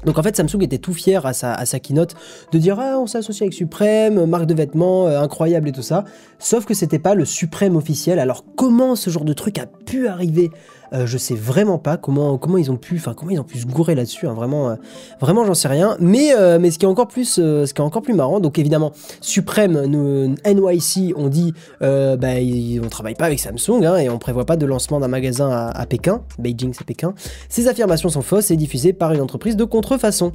Donc 0.05 0.17
en 0.17 0.23
fait 0.23 0.35
Samsung 0.35 0.61
était 0.61 0.77
tout 0.77 0.93
fier 0.93 1.25
à 1.25 1.33
sa, 1.33 1.79
keynote 1.79 2.15
de 2.51 2.59
dire 2.59 2.79
ah 2.79 2.97
on 2.99 3.07
s'est 3.07 3.17
associé 3.17 3.45
avec 3.45 3.53
Supreme, 3.53 4.25
marque 4.25 4.45
de 4.45 4.53
vêtements 4.53 5.07
euh, 5.07 5.19
incroyable 5.19 5.67
et 5.69 5.71
tout 5.71 5.81
ça. 5.81 6.05
Sauf 6.39 6.65
que 6.65 6.73
c'était 6.73 6.99
pas 6.99 7.15
le 7.15 7.25
Supreme 7.25 7.75
officiel. 7.75 8.19
Alors 8.19 8.45
comment 8.55 8.95
ce 8.95 9.09
genre 9.09 9.25
de 9.25 9.33
truc 9.33 9.57
a 9.57 9.65
arriver 10.07 10.51
euh, 10.93 11.05
je 11.05 11.17
sais 11.17 11.35
vraiment 11.35 11.77
pas 11.77 11.97
comment, 11.97 12.37
comment 12.37 12.57
ils 12.57 12.71
ont 12.71 12.77
pu, 12.77 12.95
enfin 12.95 13.13
comment 13.13 13.31
ils 13.31 13.39
ont 13.39 13.43
pu 13.43 13.59
se 13.59 13.65
gourer 13.65 13.95
là-dessus. 13.95 14.27
Hein, 14.27 14.33
vraiment, 14.33 14.69
euh, 14.69 14.75
vraiment, 15.19 15.45
j'en 15.45 15.53
sais 15.53 15.67
rien. 15.67 15.97
Mais, 15.99 16.33
euh, 16.33 16.59
mais 16.59 16.71
ce 16.71 16.79
qui 16.79 16.85
est 16.85 16.87
encore 16.87 17.07
plus, 17.07 17.33
ce 17.35 17.73
qui 17.73 17.81
est 17.81 17.85
encore 17.85 18.01
plus 18.01 18.13
marrant, 18.13 18.39
donc 18.39 18.59
évidemment, 18.59 18.91
Supreme, 19.21 19.85
nous, 19.85 20.35
NYC, 20.45 21.13
on 21.15 21.27
dit, 21.27 21.53
bah, 21.81 22.35
on 22.83 22.89
travaille 22.89 23.15
pas 23.15 23.25
avec 23.25 23.39
Samsung 23.39 23.83
hein, 23.83 23.97
et 23.97 24.09
on 24.09 24.17
prévoit 24.17 24.45
pas 24.45 24.57
de 24.57 24.65
lancement 24.65 24.99
d'un 24.99 25.07
magasin 25.07 25.49
à 25.73 25.85
Pékin. 25.85 26.21
Beijing, 26.39 26.73
c'est 26.73 26.85
Pékin. 26.85 27.13
Ces 27.49 27.67
affirmations 27.67 28.09
sont 28.09 28.21
fausses 28.21 28.51
et 28.51 28.55
diffusées 28.55 28.93
par 28.93 29.13
une 29.13 29.21
entreprise 29.21 29.55
de 29.55 29.63
contrefaçon. 29.63 30.33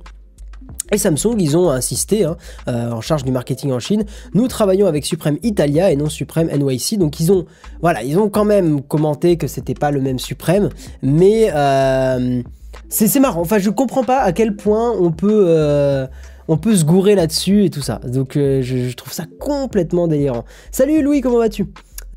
Et 0.91 0.99
Samsung, 0.99 1.37
ils 1.39 1.57
ont 1.57 1.71
insisté, 1.71 2.25
hein, 2.25 2.37
euh, 2.69 2.91
en 2.91 3.01
charge 3.01 3.25
du 3.25 3.33
marketing 3.33 3.73
en 3.73 3.79
Chine, 3.79 4.05
nous 4.35 4.49
travaillons 4.49 4.87
avec 4.87 5.05
Supreme 5.05 5.39
Italia 5.43 5.91
et 5.91 5.97
non 5.97 6.09
Supreme 6.09 6.49
NYC. 6.49 6.99
Donc 6.99 7.21
ils 7.21 7.33
ont, 7.33 7.47
voilà, 7.81 8.03
ils 8.03 8.19
ont 8.19 8.29
quand 8.29 8.45
même 8.45 8.83
commenté 8.83 9.37
que 9.37 9.47
c'était 9.47 9.75
pas 9.75 9.91
le 9.91 10.01
même 10.01 10.19
Supreme, 10.19 10.69
mais 11.03 11.51
euh, 11.55 12.43
c'est 12.89 13.21
marrant. 13.21 13.41
Enfin, 13.41 13.59
je 13.59 13.71
comprends 13.71 14.05
pas 14.05 14.21
à 14.21 14.33
quel 14.33 14.57
point 14.57 14.93
on 14.99 15.13
peut, 15.13 15.45
euh, 15.49 16.07
on 16.49 16.57
peut 16.57 16.77
se 16.77 16.85
gourer 16.85 17.15
là-dessus 17.15 17.65
et 17.65 17.71
tout 17.71 17.83
ça. 17.83 18.01
Donc 18.07 18.33
je, 18.35 18.63
je 18.63 18.95
trouve 18.95 19.13
ça 19.13 19.25
complètement 19.41 20.09
délirant. 20.09 20.45
Salut 20.71 21.03
Louis, 21.03 21.21
comment 21.21 21.39
vas-tu? 21.39 21.67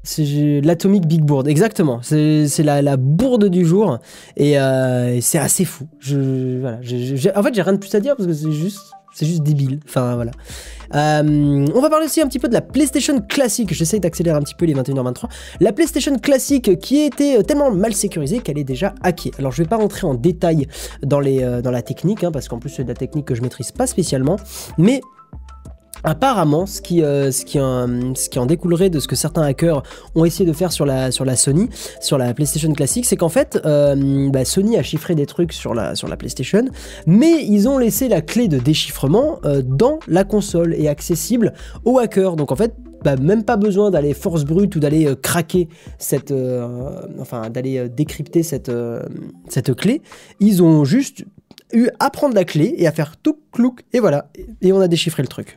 C'est 0.06 0.62
l'Atomic 0.64 1.06
Big 1.08 1.22
Board, 1.22 1.48
exactement. 1.48 2.00
C'est 2.04 2.64
la, 2.64 2.82
la, 2.82 2.96
bourde 2.96 3.46
du 3.50 3.66
jour 3.66 3.98
et, 4.38 4.60
euh, 4.60 5.20
c'est 5.20 5.40
assez 5.40 5.66
fou. 5.66 5.88
Je, 6.00 6.60
voilà, 6.60 6.78
en 7.36 7.44
fait, 7.44 7.54
j'ai 7.54 7.62
rien 7.62 7.74
de 7.74 7.80
plus 7.80 7.94
à 7.96 8.00
dire 8.00 8.16
parce 8.16 8.28
que 8.28 8.34
c'est 8.34 8.52
juste, 8.52 8.80
c'est 9.14 9.26
juste 9.26 9.42
débile. 9.42 9.80
Enfin 9.86 10.16
voilà. 10.16 10.32
Euh, 10.94 11.66
on 11.74 11.82
va 11.82 11.90
parler 11.90 12.06
aussi 12.06 12.22
un 12.22 12.28
petit 12.28 12.38
peu 12.38 12.48
de 12.48 12.54
la 12.54 12.62
PlayStation 12.62 13.20
classique. 13.20 13.74
J'essaye 13.74 14.00
d'accélérer 14.00 14.38
un 14.38 14.42
petit 14.42 14.56
peu 14.56 14.66
les 14.66 14.76
21h23. 14.76 15.26
La 15.60 15.74
PlayStation 15.74 16.18
classique 16.20 16.80
qui 16.80 17.02
était 17.02 17.42
tellement 17.44 17.72
mal 17.72 17.94
sécurisée 17.94 18.40
qu'elle 18.40 18.60
est 18.60 18.64
déjà 18.64 18.94
hackée. 19.02 19.32
Alors 19.40 19.52
je 19.52 19.64
vais 19.64 19.68
pas 19.68 19.78
rentrer 19.78 20.06
en 20.06 20.14
détail 20.14 20.68
dans, 21.02 21.20
les, 21.20 21.44
euh, 21.44 21.62
dans 21.62 21.72
la 21.72 21.82
technique 21.82 22.24
hein, 22.24 22.32
parce 22.32 22.48
qu'en 22.48 22.60
plus 22.60 22.70
c'est 22.70 22.84
de 22.84 22.90
la 22.90 22.96
technique 22.96 23.26
que 23.26 23.34
je 23.34 23.42
maîtrise 23.42 23.72
pas 23.72 23.88
spécialement, 23.88 24.38
mais 24.78 25.02
Apparemment, 26.06 26.68
ce 26.68 26.82
qui, 26.82 27.02
euh, 27.02 27.32
ce, 27.32 27.44
qui, 27.46 27.60
en 27.60 28.46
découlerait 28.46 28.92
de 28.92 29.00
ce 29.00 29.08
que 29.08 29.16
certains 29.16 29.42
hackers 29.42 29.82
ont 30.14 30.24
essayé 30.24 30.48
de 30.48 30.54
faire 30.54 30.72
sur 30.72 30.86
la, 30.86 31.10
Sony, 31.12 31.68
sur 32.00 32.20
la 32.20 32.32
PlayStation 32.36 32.72
classique, 32.74 33.06
c'est 33.06 33.18
qu'en 33.18 33.30
fait, 33.30 33.60
euh, 33.66 34.30
bah, 34.30 34.46
Sony 34.46 34.78
a 34.78 34.84
chiffré 34.84 35.16
des 35.16 35.26
trucs 35.26 35.52
sur 35.52 35.74
la, 35.74 35.96
PlayStation, 36.18 36.66
mais 37.08 37.44
ils 37.44 37.68
ont 37.68 37.80
laissé 37.80 38.08
la 38.08 38.22
clé 38.22 38.48
de 38.48 38.60
déchiffrement 38.60 39.40
euh, 39.46 39.64
dans 39.66 40.00
la 40.08 40.24
console 40.24 40.76
et 40.76 40.88
accessible 40.88 41.54
aux 41.86 41.98
hackers. 41.98 42.36
Donc 42.36 42.52
en 42.52 42.56
fait, 42.56 42.76
bah, 43.04 43.16
même 43.16 43.44
pas 43.44 43.58
besoin 43.58 43.90
d'aller 43.90 44.14
force 44.14 44.46
brute 44.46 44.76
ou 44.76 44.80
d'aller 44.80 45.12
craquer 45.22 45.70
cette, 45.98 46.34
enfin 47.20 47.50
d'aller 47.50 47.90
décrypter 47.90 48.44
cette, 48.44 48.72
cette 49.50 49.74
clé. 49.74 50.04
Ils 50.40 50.62
ont 50.62 50.86
juste 50.86 51.26
eu 51.74 51.90
à 52.00 52.12
prendre 52.12 52.36
la 52.36 52.44
clé 52.46 52.76
et 52.78 52.86
à 52.86 52.92
faire 52.92 53.18
tout 53.18 53.40
clouc, 53.52 53.84
et 53.92 54.00
voilà, 54.00 54.30
et 54.62 54.72
on 54.72 54.80
a 54.80 54.88
déchiffré 54.88 55.24
le 55.24 55.28
truc. 55.28 55.56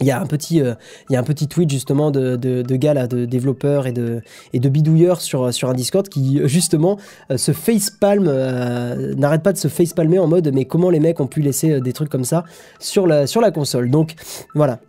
Il 0.00 0.06
y, 0.06 0.10
a 0.10 0.20
un 0.20 0.26
petit, 0.26 0.62
euh, 0.62 0.74
il 1.08 1.12
y 1.12 1.16
a 1.16 1.20
un 1.20 1.24
petit 1.24 1.46
tweet 1.46 1.70
justement 1.70 2.10
de, 2.10 2.36
de, 2.36 2.76
gars 2.76 2.94
là, 2.94 3.06
de 3.06 3.26
développeurs 3.26 3.86
et 3.86 3.92
de, 3.92 4.22
et 4.54 4.58
de 4.58 4.68
bidouilleurs 4.70 5.20
sur, 5.20 5.44
un 5.44 5.74
Discord 5.74 6.08
qui 6.08 6.40
justement 6.44 6.98
euh, 7.30 7.36
se 7.36 7.52
facepalm, 7.52 8.24
euh, 8.26 9.14
n'arrête 9.14 9.42
pas 9.42 9.52
de 9.52 9.58
se 9.58 9.68
facepalmer 9.68 10.18
en 10.18 10.26
mode 10.26 10.50
mais 10.54 10.64
comment 10.64 10.88
les 10.88 11.00
mecs 11.00 11.20
ont 11.20 11.26
pu 11.26 11.42
laisser 11.42 11.80
des 11.80 11.92
trucs 11.92 12.08
comme 12.08 12.24
ça 12.24 12.44
sur 12.78 13.06
la, 13.06 13.26
sur 13.26 13.42
la 13.42 13.50
console. 13.50 13.90
Donc 13.90 14.14
voilà. 14.54 14.80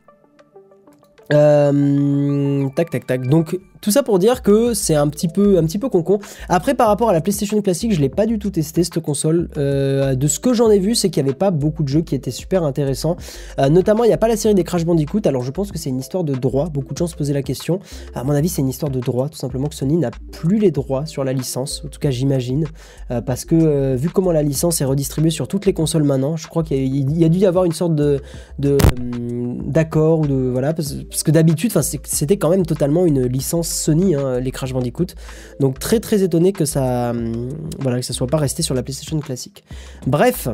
Tac 2.76 2.90
tac 2.90 3.06
tac. 3.06 3.28
Donc 3.28 3.60
tout 3.82 3.92
ça 3.92 4.04
pour 4.04 4.20
dire 4.20 4.44
que 4.44 4.74
c'est 4.74 4.96
un 4.96 5.08
petit 5.08 5.28
peu 5.28 5.58
un 5.58 5.64
petit 5.64 5.80
peu 5.80 5.90
concon. 5.90 6.20
Après 6.50 6.74
par 6.74 6.88
rapport 6.88 7.10
à 7.10 7.14
la 7.14 7.22
PlayStation 7.22 7.62
classique, 7.62 7.94
je 7.94 8.00
l'ai 8.00 8.10
pas 8.10 8.26
du 8.26 8.40
tout 8.40 8.50
testé 8.50 8.84
cette 8.84 9.00
console. 9.00 9.50
Euh, 9.58 10.16
de 10.16 10.28
ce 10.28 10.40
que 10.40 10.54
j'en 10.54 10.70
ai 10.70 10.80
vu, 10.80 10.96
c'est 10.96 11.10
qu'il 11.10 11.24
n'y 11.24 11.30
avait 11.30 11.38
pas 11.38 11.52
beaucoup 11.52 11.84
de 11.84 11.88
jeux 11.88 12.02
qui 12.02 12.16
étaient 12.16 12.32
super 12.32 12.64
intéressants. 12.64 13.18
Euh, 13.60 13.70
notamment, 13.70 14.04
il 14.04 14.08
n'y 14.08 14.14
a 14.14 14.18
pas 14.18 14.28
la 14.28 14.38
série 14.38 14.56
des 14.56 14.64
Crash 14.64 14.86
Bandicoot. 14.86 15.22
Alors 15.26 15.42
je 15.42 15.52
pense 15.52 15.72
que 15.72 15.78
c'est 15.78 15.90
une 15.90 16.00
histoire 16.00 16.24
de 16.24 16.34
droit. 16.34 16.70
Beaucoup 16.70 16.94
de 16.94 16.98
gens 16.98 17.08
se 17.08 17.16
posaient 17.16 17.34
la 17.34 17.44
question. 17.44 17.80
À 18.14 18.24
mon 18.24 18.34
avis, 18.34 18.50
c'est 18.50 18.62
une 18.62 18.70
histoire 18.70 18.92
de 18.92 19.00
droit, 19.00 19.30
tout 19.30 19.38
simplement 19.38 19.68
que 19.68 19.76
Sony 19.76 19.98
n'a 19.98 20.12
plus 20.32 20.60
les 20.60 20.72
droits 20.72 21.06
sur 21.06 21.24
la 21.24 21.34
licence. 21.34 21.84
En 21.86 21.90
tout 21.90 22.00
cas, 22.00 22.12
j'imagine, 22.12 22.66
euh, 23.10 23.22
parce 23.22 23.46
que 23.46 23.96
vu 23.96 24.10
comment 24.10 24.32
la 24.32 24.44
licence 24.44 24.82
est 24.82 24.86
redistribuée 24.86 25.32
sur 25.32 25.48
toutes 25.48 25.66
les 25.66 25.74
consoles 25.74 26.04
maintenant, 26.04 26.38
je 26.38 26.48
crois 26.48 26.64
qu'il 26.64 27.18
y, 27.18 27.26
a 27.26 27.30
dû 27.30 27.40
y 27.40 27.46
avoir 27.46 27.66
une 27.66 27.72
sorte 27.72 27.96
de 27.96 28.22
d'accord 28.60 30.20
ou 30.20 30.28
de 30.28 30.36
voilà, 30.52 30.74
parce, 30.74 30.94
parce 31.10 31.24
que 31.24 31.32
d'habitude, 31.32 31.72
c'était 32.04 32.38
quand 32.38 32.50
même 32.50 32.61
totalement 32.64 33.06
une 33.06 33.26
licence 33.26 33.70
Sony, 33.70 34.16
hein, 34.16 34.40
les 34.40 34.52
Crash 34.52 34.74
Bandicoot. 34.74 35.08
Donc 35.60 35.80
très 35.80 36.00
très 36.00 36.24
étonné 36.24 36.54
que 36.54 36.66
ça, 36.66 37.12
hum, 37.12 37.50
voilà, 37.80 38.00
que 38.00 38.06
ça 38.06 38.14
soit 38.14 38.28
pas 38.28 38.38
resté 38.38 38.64
sur 38.64 38.76
la 38.76 38.84
PlayStation 38.84 39.20
classique. 39.20 39.64
Bref. 40.08 40.48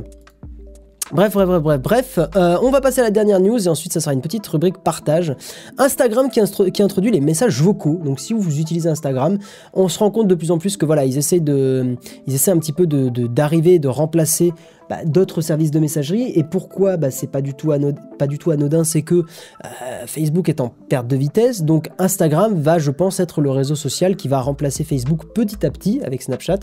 Bref, 1.12 1.34
bref, 1.34 1.48
bref, 1.48 1.62
bref, 1.62 1.82
bref. 1.82 2.20
Euh, 2.36 2.58
on 2.62 2.70
va 2.70 2.82
passer 2.82 3.00
à 3.00 3.04
la 3.04 3.12
dernière 3.12 3.40
news 3.40 3.66
et 3.66 3.70
ensuite 3.70 3.94
ça 3.94 4.02
sera 4.02 4.14
une 4.14 4.22
petite 4.22 4.46
rubrique 4.48 4.80
partage. 4.80 5.34
Instagram 5.78 6.30
qui, 6.30 6.42
introduit 6.82 7.12
les 7.12 7.22
messages 7.22 7.62
vocaux. 7.62 8.02
Donc 8.04 8.20
si 8.20 8.34
vous 8.34 8.60
utilisez 8.60 8.90
Instagram, 8.90 9.38
on 9.74 9.88
se 9.88 10.00
rend 10.00 10.12
compte 10.12 10.28
de 10.28 10.36
plus 10.36 10.52
en 10.52 10.58
plus 10.58 10.76
que 10.76 10.86
voilà, 10.86 11.06
ils 11.06 11.18
essaient 11.18 11.40
de, 11.40 11.96
ils 12.26 12.36
essaient 12.36 12.52
un 12.52 12.58
petit 12.58 12.74
peu 12.74 12.88
de 12.88 13.08
d'arriver, 13.28 13.80
de, 13.80 13.88
remplacer 13.88 14.52
bah, 14.90 14.98
d'autres 15.06 15.40
services 15.40 15.72
de 15.72 15.80
messagerie. 15.80 16.34
Et 16.36 16.44
pourquoi? 16.44 16.98
Bah, 16.98 17.10
c'est 17.10 17.32
pas 17.32 17.42
du 17.42 17.54
tout 17.54 17.72
anodin, 17.72 18.02
pas 18.20 18.28
du 18.28 18.38
tout 18.38 18.52
anodin, 18.52 18.84
c'est 18.84 19.02
que 19.02 19.16
euh, 19.16 19.68
Facebook 20.08 20.50
est 20.50 20.60
en 20.60 20.74
perte 20.90 21.08
de 21.08 21.16
vitesse. 21.16 21.64
Donc 21.64 21.90
Instagram 22.00 22.54
va, 22.60 22.80
je 22.80 22.92
pense, 22.92 23.22
être 23.22 23.40
le 23.40 23.50
réseau 23.50 23.76
social 23.76 24.18
qui 24.18 24.28
va 24.28 24.42
remplacer 24.42 24.84
Facebook 24.84 25.26
petit 25.34 25.66
à 25.66 25.72
petit 25.72 26.02
avec 26.04 26.22
Snapchat. 26.22 26.60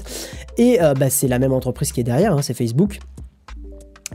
Et 0.58 0.82
euh, 0.82 0.92
bah, 0.92 1.08
c'est 1.08 1.28
la 1.28 1.38
même 1.38 1.52
entreprise 1.52 1.92
qui 1.92 2.00
est 2.00 2.04
derrière, 2.04 2.34
hein, 2.34 2.42
c'est 2.42 2.54
Facebook. 2.54 2.98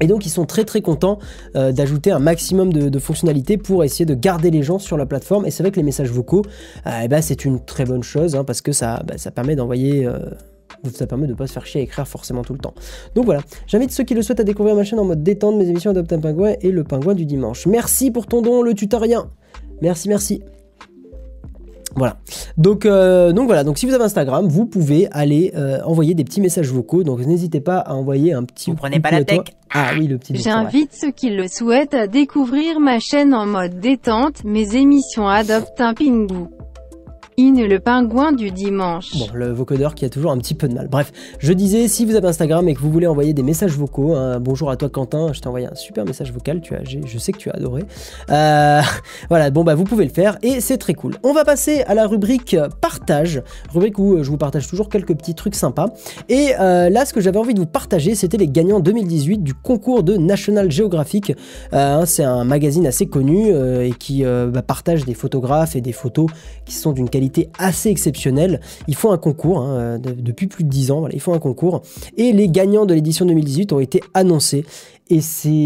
Et 0.02 0.08
donc 0.08 0.26
ils 0.26 0.30
sont 0.30 0.46
très 0.46 0.66
très 0.66 0.82
contents 0.82 1.20
euh, 1.56 1.72
d'ajouter 1.72 2.12
un 2.12 2.20
maximum 2.20 2.72
de, 2.72 3.00
fonctionnalités 3.00 3.58
pour 3.58 3.84
essayer 3.84 4.06
de 4.06 4.14
garder 4.14 4.52
les 4.52 4.64
gens 4.64 4.80
sur 4.80 4.98
la 4.98 5.06
plateforme. 5.06 5.46
Et 5.46 5.52
c'est 5.52 5.64
vrai 5.64 5.72
que 5.72 5.78
les 5.78 5.84
messages 5.84 6.12
vocaux, 6.12 6.44
euh, 6.86 7.02
eh 7.04 7.08
ben, 7.08 7.22
c'est 7.22 7.46
une 7.46 7.64
très 7.64 7.86
bonne 7.86 8.04
chose 8.04 8.36
hein, 8.36 8.44
parce 8.44 8.62
que 8.62 8.72
ça, 8.72 9.04
bah, 9.06 9.16
permet 9.34 9.56
d'envoyer... 9.56 10.06
Euh, 10.06 10.20
ça 10.94 11.08
permet 11.08 11.26
de 11.26 11.34
ne 11.34 11.38
pas 11.38 11.48
se 11.48 11.52
faire 11.52 11.66
chier 11.66 11.82
à 11.82 11.84
écrire 11.84 12.08
forcément 12.08 12.44
tout 12.44 12.54
le 12.54 12.60
temps. 12.60 12.74
Donc 13.16 13.26
voilà, 13.26 13.42
j'invite 13.68 13.92
ceux 13.92 14.04
qui 14.04 14.14
le 14.14 14.22
souhaitent 14.22 14.40
à 14.40 14.46
découvrir 14.46 14.76
ma 14.76 14.84
chaîne 14.84 15.00
en 15.00 15.04
mode 15.04 15.24
détente, 15.24 15.58
mes 15.58 15.68
émissions 15.68 15.92
Adopte 15.92 16.14
un 16.14 16.20
pingouin 16.20 16.54
et 16.62 16.72
le 16.72 16.84
pingouin 16.86 17.16
du 17.16 17.26
dimanche. 17.26 17.66
Merci 17.66 18.12
pour 18.12 18.28
ton 18.28 18.42
don, 18.42 18.62
le 18.62 18.74
tutorien. 18.74 19.30
Merci, 19.82 20.08
merci. 20.08 20.42
Voilà. 21.96 22.18
Donc, 22.58 22.86
euh, 22.86 23.32
donc 23.32 23.48
voilà. 23.48 23.64
Donc 23.64 23.78
si 23.78 23.86
vous 23.86 23.94
avez 23.94 24.04
Instagram, 24.04 24.48
vous 24.48 24.66
pouvez 24.66 25.08
aller 25.12 25.54
euh, 25.56 25.80
envoyer 25.84 26.14
des 26.14 26.24
petits 26.24 26.42
messages 26.42 26.72
vocaux. 26.72 27.04
Donc 27.04 27.20
n'hésitez 27.20 27.62
pas 27.62 27.78
à 27.78 27.94
envoyer 27.94 28.34
un 28.34 28.44
petit. 28.44 28.72
Vous 28.72 28.78
prenez 28.78 29.00
pas 29.00 29.12
la 29.12 29.24
tech. 29.24 29.42
Ah 29.72 29.92
oui, 29.98 30.08
le 30.08 30.18
petit. 30.18 30.36
J'invite 30.36 30.94
ceux 30.94 31.12
qui 31.12 31.30
le 31.30 31.48
souhaitent 31.48 31.94
à 31.94 32.08
découvrir 32.08 32.80
ma 32.80 33.00
chaîne 33.00 33.34
en 33.34 33.46
mode 33.46 33.80
détente. 33.80 34.44
Mes 34.44 34.76
émissions 34.76 35.28
adoptent 35.28 35.82
un 35.82 35.94
pingou 35.94 36.50
le 37.40 37.80
pingouin 37.80 38.34
du 38.34 38.52
dimanche. 38.52 39.18
Bon, 39.18 39.28
le 39.34 39.52
vocodeur 39.52 39.96
qui 39.96 40.04
a 40.04 40.10
toujours 40.10 40.32
un 40.32 40.38
petit 40.38 40.54
peu 40.54 40.68
de 40.68 40.74
mal. 40.74 40.90
Bref, 40.90 41.12
je 41.40 41.54
disais, 41.54 41.88
si 41.88 42.06
vous 42.06 42.16
avez 42.16 42.28
Instagram 42.28 42.68
et 42.68 42.74
que 42.74 42.80
vous 42.82 42.92
voulez 42.92 43.08
envoyer 43.08 43.34
des 43.34 43.44
messages 43.44 43.72
vocaux, 43.72 44.14
hein, 44.14 44.40
bonjour 44.42 44.70
à 44.70 44.76
toi 44.76 44.90
Quentin, 44.90 45.32
je 45.32 45.40
t'ai 45.40 45.48
envoyé 45.48 45.66
un 45.66 45.76
super 45.76 46.06
message 46.06 46.34
vocal, 46.34 46.60
tu 46.60 46.76
as, 46.76 46.84
je 46.84 47.18
sais 47.18 47.32
que 47.32 47.38
tu 47.38 47.50
as 47.50 47.54
adoré. 47.54 47.84
Euh, 48.30 48.82
voilà, 49.30 49.52
bon 49.52 49.64
bah 49.64 49.74
vous 49.74 49.86
pouvez 49.86 50.04
le 50.04 50.12
faire 50.12 50.38
et 50.44 50.60
c'est 50.60 50.78
très 50.78 50.94
cool. 50.94 51.16
On 51.24 51.32
va 51.32 51.46
passer 51.46 51.82
à 51.84 51.94
la 51.94 52.08
rubrique 52.08 52.58
partage, 52.82 53.42
rubrique 53.72 53.98
où 54.00 54.16
euh, 54.16 54.24
je 54.24 54.30
vous 54.30 54.38
partage 54.38 54.68
toujours 54.68 54.90
quelques 54.90 55.16
petits 55.16 55.36
trucs 55.36 55.56
sympas. 55.56 55.94
Et 56.28 56.50
euh, 56.60 56.90
là, 56.90 57.06
ce 57.06 57.14
que 57.14 57.22
j'avais 57.22 57.40
envie 57.40 57.54
de 57.54 57.60
vous 57.60 57.66
partager, 57.66 58.16
c'était 58.16 58.38
les 58.38 58.50
gagnants 58.50 58.82
2018 58.82 59.44
du 59.44 59.54
concours 59.54 60.04
de 60.04 60.18
National 60.18 60.70
Geographic. 60.70 61.34
Hein, 61.72 62.06
c'est 62.06 62.26
un 62.26 62.44
magazine 62.44 62.86
assez 62.86 63.06
connu 63.06 63.48
et 63.50 63.94
qui 63.98 64.24
bah, 64.24 64.62
partage 64.62 65.06
des 65.06 65.14
photographes 65.14 65.78
et 65.78 65.82
des 65.82 65.94
photos 65.94 66.28
qui 66.66 66.76
sont 66.76 66.92
d'une 66.92 67.10
qualité 67.10 67.29
assez 67.58 67.90
exceptionnel. 67.90 68.60
Ils 68.88 68.96
font 68.96 69.12
un 69.12 69.18
concours, 69.18 69.60
hein, 69.60 69.78
euh, 69.78 69.98
depuis 69.98 70.48
plus 70.48 70.64
de 70.64 70.70
10 70.70 70.92
ans, 70.92 71.08
ils 71.08 71.20
font 71.20 71.34
un 71.34 71.40
concours, 71.40 71.82
et 72.18 72.32
les 72.32 72.50
gagnants 72.50 72.86
de 72.86 72.94
l'édition 72.94 73.26
2018 73.26 73.74
ont 73.74 73.80
été 73.80 74.02
annoncés. 74.14 74.66
Et 75.12 75.22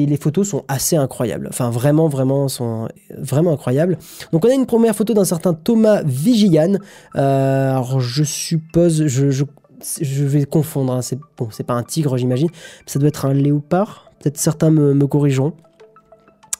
les 0.06 0.16
photos 0.16 0.48
sont 0.48 0.64
assez 0.70 0.96
incroyables. 0.96 1.48
Enfin, 1.50 1.70
vraiment, 1.70 2.08
vraiment, 2.08 2.48
sont 2.48 2.88
vraiment 3.18 3.52
incroyables. 3.52 3.98
Donc, 4.32 4.46
on 4.46 4.50
a 4.50 4.54
une 4.54 4.66
première 4.66 4.96
photo 4.96 5.14
d'un 5.14 5.26
certain 5.26 5.54
Thomas 5.54 6.02
Vigian. 6.06 6.78
Euh, 7.18 7.72
alors, 7.72 8.00
je 8.00 8.24
suppose, 8.24 9.08
je, 9.08 10.24
vais 10.24 10.46
confondre. 10.46 10.94
Hein. 10.94 11.02
c'est 11.02 11.20
bon, 11.38 11.50
c'est 11.52 11.66
pas 11.66 11.74
un 11.74 11.84
tigre, 11.84 12.16
j'imagine. 12.16 12.48
Ça 12.86 13.00
doit 13.00 13.10
être 13.10 13.26
un 13.26 13.34
léopard. 13.34 14.14
Peut-être 14.22 14.38
certains 14.38 14.70
me 14.70 15.08
corrigeront. 15.08 15.52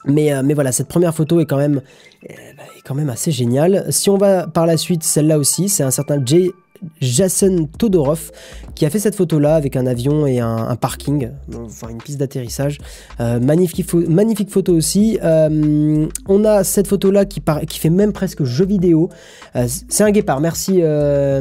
Mais, 0.04 0.32
euh, 0.32 0.42
mais 0.44 0.54
voilà, 0.54 0.72
cette 0.72 0.88
première 0.88 1.14
photo 1.14 1.40
est 1.40 1.46
quand 1.46 1.56
même, 1.56 1.80
euh, 2.28 2.34
est 2.76 2.82
quand 2.84 2.94
même 2.94 3.10
assez 3.10 3.30
géniale. 3.30 3.86
Si 3.90 4.10
on 4.10 4.18
va 4.18 4.46
par 4.46 4.66
la 4.66 4.76
suite, 4.76 5.02
celle-là 5.02 5.38
aussi, 5.38 5.68
c'est 5.68 5.82
un 5.82 5.90
certain 5.90 6.24
Jay 6.24 6.50
Jason 7.00 7.68
Todorov 7.78 8.30
qui 8.74 8.84
a 8.84 8.90
fait 8.90 8.98
cette 8.98 9.14
photo 9.14 9.38
là 9.38 9.54
avec 9.54 9.76
un 9.76 9.86
avion 9.86 10.26
et 10.26 10.40
un, 10.40 10.74
parking, 10.76 11.30
enfin 11.54 11.88
une 11.88 11.98
piste 11.98 12.18
d'atterrissage. 12.18 12.78
Euh, 13.20 13.38
magnifique, 13.38 14.50
photo 14.50 14.74
aussi. 14.74 15.18
Euh, 15.22 16.06
on 16.26 16.44
a 16.44 16.64
cette 16.64 16.88
photo 16.88 17.10
là 17.10 17.24
qui, 17.24 17.40
qui 17.68 17.78
fait 17.78 17.90
même 17.90 18.12
presque 18.12 18.44
jeu 18.44 18.66
vidéo. 18.66 19.10
Euh, 19.54 19.66
c'est 19.88 20.04
un 20.04 20.10
guépard, 20.10 20.40
merci, 20.40 20.82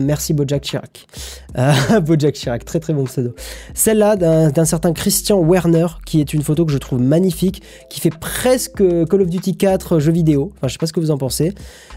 merci 0.02 0.34
Bojack 0.34 0.62
Chirac. 0.62 1.08
Bojack 2.06 2.36
Chirac, 2.36 2.66
très 2.66 2.80
très 2.80 2.94
bon 2.94 3.06
pseudo. 3.06 3.34
Celle-là 3.74 4.16
d'un 4.16 4.66
certain 4.66 4.94
Christian 4.94 5.44
Werner 5.44 5.88
qui 6.06 6.20
est 6.20 6.34
une 6.34 6.44
photo 6.44 6.66
que 6.66 6.72
je 6.72 6.78
trouve 6.78 7.02
magnifique, 7.02 7.64
qui 7.90 8.00
fait 8.00 8.14
presque 8.14 8.78
Call 8.78 9.22
of 9.22 9.30
Duty 9.30 9.58
4 9.58 10.00
jeu 10.00 10.12
vidéo. 10.12 10.52
Enfin, 10.58 10.68
je 10.68 10.74
sais 10.74 10.80
pas 10.80 10.88
ce 10.88 10.94
que 10.94 11.00
vous 11.00 11.12
en 11.12 11.18
pensez. 11.18 11.54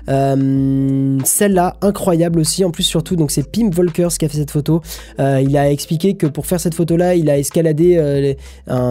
Celle-là, 0.07 1.77
incroyable 1.83 2.39
aussi. 2.41 2.65
En 2.65 2.71
plus, 2.71 2.85
surtout, 2.85 3.17
donc 3.17 3.31
c'est 3.37 3.51
Pim 3.51 3.69
Volkers 3.71 4.17
qui 4.19 4.25
a 4.25 4.29
fait 4.29 4.39
cette 4.39 4.51
photo. 4.51 4.81
Euh, 5.21 5.43
il 5.43 5.57
a 5.59 5.71
expliqué 5.71 6.15
que 6.15 6.27
pour 6.27 6.47
faire 6.47 6.59
cette 6.59 6.75
photo-là, 6.75 7.15
il 7.15 7.29
a 7.29 7.37
escaladé 7.39 7.97
euh, 7.99 8.33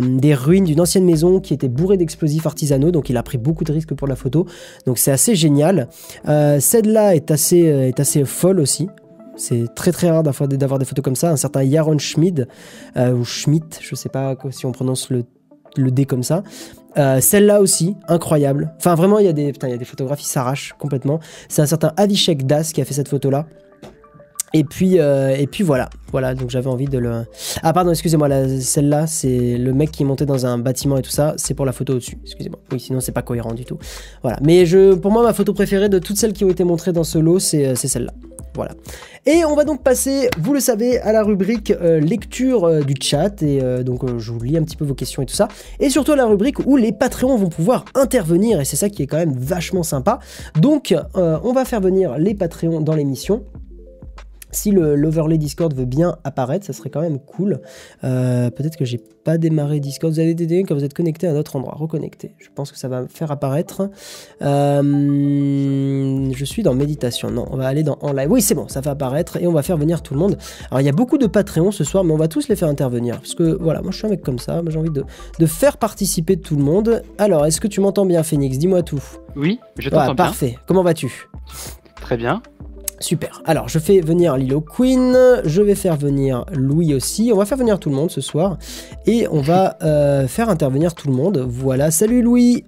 des 0.02 0.34
ruines 0.36 0.66
d'une 0.66 0.80
ancienne 0.80 1.04
maison 1.04 1.39
qui 1.39 1.54
était 1.54 1.68
bourrée 1.68 1.98
d'explosifs 1.98 2.46
artisanaux, 2.46 2.91
donc 2.91 3.10
il 3.10 3.18
a 3.18 3.24
pris 3.24 3.39
beaucoup 3.39 3.64
de 3.64 3.72
risques 3.72 3.96
pour 3.96 4.08
la 4.08 4.16
photo. 4.16 4.46
Donc 4.86 5.00
c'est 5.00 5.12
assez 5.12 5.36
génial. 5.36 5.89
Euh, 6.28 6.60
Celle-là 6.60 7.16
est 7.16 7.32
assez, 7.32 7.62
est 7.62 8.00
assez 8.00 8.24
folle 8.24 8.60
aussi. 8.60 8.88
C'est 9.36 9.66
très 9.76 9.91
très 9.91 10.12
rare 10.12 10.22
d'avoir 10.24 10.80
des 10.80 10.86
photos 10.86 11.04
comme 11.04 11.16
ça. 11.16 11.32
Un 11.32 11.38
certain 11.38 11.64
Yaron 11.64 11.98
Schmid, 11.98 12.48
ou 12.96 13.26
Schmidt, 13.26 13.80
je 13.82 13.96
sais 13.96 14.10
pas 14.10 14.36
si 14.52 14.66
on 14.66 14.72
prononce 14.72 15.10
le, 15.10 15.26
D 15.91 16.06
comme 16.06 16.24
ça. 16.24 16.43
Celle-là 16.96 17.60
aussi, 17.60 17.98
incroyable. 18.08 18.74
Enfin, 18.78 18.96
vraiment, 18.96 19.20
il 19.20 19.26
y, 19.26 19.30
a 19.30 19.34
des, 19.34 19.52
il 19.62 19.70
y 19.70 19.74
a 19.74 19.78
des 19.78 19.86
photographies 19.86 20.24
qui 20.24 20.30
s'arrachent 20.30 20.74
complètement. 20.80 21.20
C'est 21.50 21.62
un 21.62 21.66
certain 21.66 21.91
Avishek 21.98 22.46
Das 22.46 22.72
qui 22.72 22.80
a 22.80 22.86
fait 22.86 22.93
cette 22.93 23.10
photo-là. 23.10 23.46
Et 24.54 24.64
puis, 24.64 25.00
euh, 25.00 25.36
et 25.36 25.48
puis 25.48 25.64
voilà, 25.64 25.89
voilà. 26.12 26.34
Donc 26.34 26.50
j'avais 26.50 26.70
envie 26.70 26.86
de 26.86 26.98
le. 26.98 27.26
Ah 27.62 27.74
pardon, 27.74 27.91
excusez-moi, 27.91 28.30
celle-là, 28.62 29.06
c'est 29.06 29.58
le 29.58 29.74
mec 29.74 29.91
qui 29.91 30.04
est 30.04 30.06
monté 30.06 30.26
dans 30.26 30.46
un 30.46 30.58
bâtiment 30.58 30.98
et 30.98 31.02
tout 31.02 31.12
ça. 31.12 31.34
C'est 31.38 31.54
pour 31.54 31.66
la 31.66 31.74
photo 31.74 31.93
au-dessus. 31.93 32.18
Excusez-moi. 32.24 32.60
Oui, 32.72 32.80
sinon 32.80 33.02
c'est 33.02 33.12
pas 33.12 33.22
cohérent 33.22 33.54
du 33.54 33.66
tout. 33.66 33.78
Voilà. 34.22 34.38
Mais 34.41 34.66
je, 34.66 34.93
pour 34.93 35.12
moi, 35.12 35.24
ma 35.24 35.34
photo 35.34 35.54
préférée 35.54 35.89
de 35.89 36.00
toutes 36.00 36.18
celles 36.18 36.34
qui 36.34 36.46
ont 36.46 36.50
été 36.50 36.64
montrées 36.64 36.93
dans 36.93 37.04
ce 37.04 37.18
lot, 37.18 37.39
c'est 37.39 37.66
euh, 37.66 37.76
celle-là. 37.76 38.14
Voilà. 38.54 38.72
Et 39.26 39.43
on 39.43 39.56
va 39.56 39.66
donc 39.66 39.84
passer, 39.84 40.30
vous 40.39 40.54
le 40.54 40.62
savez, 40.62 41.00
à 41.02 41.12
la 41.12 41.24
rubrique 41.24 41.72
euh, 41.72 42.00
lecture 42.00 42.86
du 42.86 42.93
chat. 43.02 43.43
Et 43.43 43.60
donc 43.84 44.08
je 44.18 44.32
vous 44.32 44.39
lis 44.39 44.58
un 44.58 44.64
petit 44.64 44.78
peu 44.78 44.86
vos 44.86 44.93
questions 44.93 45.22
et 45.22 45.26
tout 45.26 45.36
ça. 45.36 45.50
Et 45.82 45.89
surtout 45.89 46.14
à 46.14 46.16
la 46.16 46.26
rubrique 46.26 46.66
où 46.66 46.78
les 46.78 46.93
Patreons 46.93 47.36
vont 47.36 47.50
pouvoir 47.50 47.84
intervenir. 47.93 48.62
Et 48.62 48.66
c'est 48.66 48.78
ça 48.78 48.88
qui 48.88 49.04
est 49.04 49.08
quand 49.08 49.18
même 49.18 49.36
vachement 49.38 49.84
sympa. 49.84 50.20
Donc 50.58 50.96
on 51.16 51.52
va 51.52 51.66
faire 51.66 51.82
venir 51.82 52.18
les 52.18 52.36
Patreons 52.36 52.80
dans 52.80 52.96
l'émission. 52.96 53.43
Si 54.56 54.72
l'overlay 54.72 55.38
Discord 55.38 55.74
veut 55.74 55.86
bien 55.86 56.18
apparaître, 56.24 56.66
ça 56.66 56.74
serait 56.74 56.89
quand 56.89 57.01
même 57.01 57.20
cool. 57.20 57.60
Euh, 58.03 58.49
Peut-être 58.49 58.78
que 58.78 58.86
j'ai 58.86 58.99
pas 59.24 59.38
démarré 59.38 59.80
Discord. 59.80 60.14
Vous 60.14 60.20
avez 60.20 60.34
des 60.34 60.64
quand 60.64 60.76
vous 60.76 60.84
êtes 60.84 60.93
connecté 60.93 61.28
à 61.28 61.32
un 61.32 61.36
autre 61.36 61.56
endroit. 61.56 61.76
Reconnecté. 61.76 62.36
Je 62.38 62.47
pense 62.53 62.72
que 62.72 62.78
ça 62.78 62.88
va 62.88 63.06
faire 63.08 63.32
apparaître. 63.32 63.89
Euh, 64.41 66.32
je 66.34 66.45
suis 66.45 66.64
dans 66.64 66.74
méditation. 66.74 67.32
Non, 67.32 67.47
on 67.51 67.58
va 67.58 67.68
aller 67.68 67.84
dans 67.84 67.97
en 68.01 68.14
live. 68.14 68.32
Oui, 68.32 68.41
c'est 68.41 68.56
bon, 68.56 68.68
ça 68.68 68.82
va 68.82 68.91
apparaître 68.91 69.38
et 69.38 69.47
on 69.47 69.51
va 69.51 69.62
faire 69.64 69.78
venir 69.78 70.01
tout 70.01 70.14
le 70.14 70.20
monde. 70.20 70.38
Alors, 70.70 70.82
il 70.82 70.86
y 70.86 70.89
a 70.89 70.93
beaucoup 70.93 71.18
de 71.18 71.28
Patreon 71.28 71.72
ce 71.72 71.84
soir, 71.84 72.03
mais 72.03 72.14
on 72.14 72.18
va 72.18 72.28
tous 72.28 72.47
les 72.47 72.56
faire 72.56 72.70
intervenir. 72.70 73.16
Parce 73.18 73.36
que 73.36 73.58
voilà, 73.62 73.82
moi 73.82 73.91
je 73.91 73.97
suis 73.97 74.08
un 74.08 74.10
mec 74.10 74.22
comme 74.22 74.39
ça. 74.39 74.62
J'ai 74.68 74.78
envie 74.80 74.89
de, 74.89 75.03
de 75.39 75.45
faire 75.45 75.78
participer 75.78 76.38
tout 76.38 76.56
le 76.56 76.64
monde. 76.64 77.01
Alors, 77.18 77.45
est-ce 77.45 77.60
que 77.60 77.68
tu 77.68 77.82
m'entends 77.82 78.06
bien, 78.06 78.24
Phoenix? 78.24 78.58
Dis-moi 78.58 78.84
tout. 78.84 79.03
Oui, 79.36 79.60
je 79.78 79.89
t'entends 79.89 80.06
bien. 80.06 80.16
parfait. 80.16 80.58
Comment 80.68 80.84
vas-tu? 80.84 81.28
Très 82.01 82.18
bien. 82.18 82.41
Super. 83.00 83.41
Alors, 83.46 83.68
je 83.68 83.78
fais 83.80 84.00
venir 84.00 84.38
Lilo 84.38 84.62
Queen, 84.62 85.16
je 85.43 85.62
vais 85.62 85.76
faire 85.76 85.98
venir 85.98 86.46
Louis 86.54 86.93
aussi. 86.93 87.32
On 87.34 87.38
va 87.38 87.46
faire 87.46 87.58
venir 87.58 87.78
tout 87.80 87.89
le 87.89 87.96
monde 87.96 88.10
ce 88.10 88.22
soir 88.22 88.58
et 89.06 89.28
on 89.30 89.41
va 89.41 89.78
euh, 89.84 90.28
faire 90.28 90.50
intervenir 90.50 90.93
tout 90.96 91.08
le 91.10 91.14
monde. 91.14 91.46
Voilà. 91.48 91.91
Salut 91.91 92.22
Louis. 92.22 92.64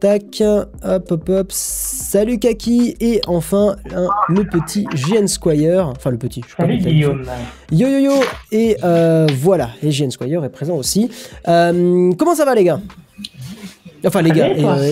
Tac, 0.00 0.42
hop, 0.42 1.10
hop, 1.12 1.28
hop. 1.28 1.46
Salut 1.52 2.38
Kaki. 2.40 2.96
Et 3.00 3.20
enfin, 3.28 3.76
un- 3.94 4.08
le 4.28 4.44
petit 4.44 4.84
GN 4.94 5.26
Squire. 5.28 5.92
Enfin, 5.96 6.10
le 6.10 6.18
petit. 6.18 6.42
Je 6.44 6.50
sais 6.50 6.56
pas 6.56 6.62
Salut 6.64 6.78
Guillaume. 6.78 7.22
Yo 7.70 7.86
yo 7.88 7.98
yo. 7.98 8.12
Et 8.50 8.76
euh, 8.82 9.26
voilà. 9.40 9.70
Et 9.82 9.90
GN 9.90 10.10
Squire 10.10 10.44
est 10.44 10.48
présent 10.50 10.74
aussi. 10.76 11.08
Euh, 11.48 12.10
comment 12.18 12.34
ça 12.34 12.44
va, 12.44 12.54
les 12.56 12.64
gars? 12.64 12.80
Enfin, 14.04 14.22
les 14.22 14.32
gars. 14.32 14.48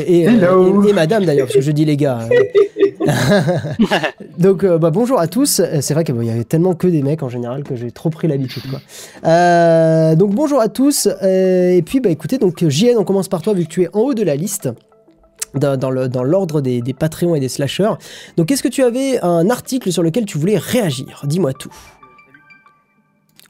Et- 0.07 0.23
et 0.23 0.93
madame 0.93 1.25
d'ailleurs, 1.25 1.47
parce 1.49 1.57
que 1.57 1.61
je 1.63 1.73
dis 1.73 1.85
les 1.85 1.97
gars. 1.97 2.21
Donc 4.39 4.65
euh, 4.65 4.79
bah, 4.79 4.91
bonjour 4.91 5.19
à 5.19 5.27
tous. 5.27 5.63
C'est 5.81 5.95
vrai 5.95 6.05
qu'il 6.05 6.23
y 6.23 6.31
avait 6.31 6.45
tellement 6.45 6.75
que 6.75 6.87
des 6.87 7.03
mecs 7.03 7.23
en 7.23 7.29
général 7.29 7.65
que 7.65 7.77
j'ai 7.77 7.91
trop 7.91 8.11
pris 8.11 8.29
l'habitude. 8.29 8.63
Euh, 9.25 10.15
donc 10.15 10.35
bonjour 10.35 10.61
à 10.61 10.69
tous. 10.69 11.09
Euh, 11.23 11.71
et 11.71 11.83
puis 11.83 12.01
bah 12.01 12.11
écoutez, 12.11 12.39
donc 12.39 12.67
JN, 12.67 12.97
on 12.99 13.05
commence 13.05 13.29
par 13.29 13.43
toi 13.43 13.55
vu 13.55 13.65
que 13.65 13.69
tu 13.69 13.83
es 13.83 13.89
en 13.95 14.01
haut 14.01 14.15
de 14.15 14.23
la 14.23 14.37
liste. 14.37 14.69
Dans, 15.53 15.91
l'ordre 15.91 16.61
des, 16.61 16.81
des 16.81 16.95
Patreons 16.95 17.35
et 17.35 17.41
des 17.41 17.49
slashers. 17.49 17.95
Donc, 18.37 18.53
est-ce 18.53 18.63
que 18.63 18.69
tu 18.69 18.85
avais 18.85 19.19
un 19.21 19.51
article 19.51 19.91
sur 19.91 20.05
lequel 20.05 20.25
tu 20.25 20.39
voulais 20.39 20.57
réagir? 20.57 21.23
Dis-moi 21.25 21.53
tout. 21.53 21.73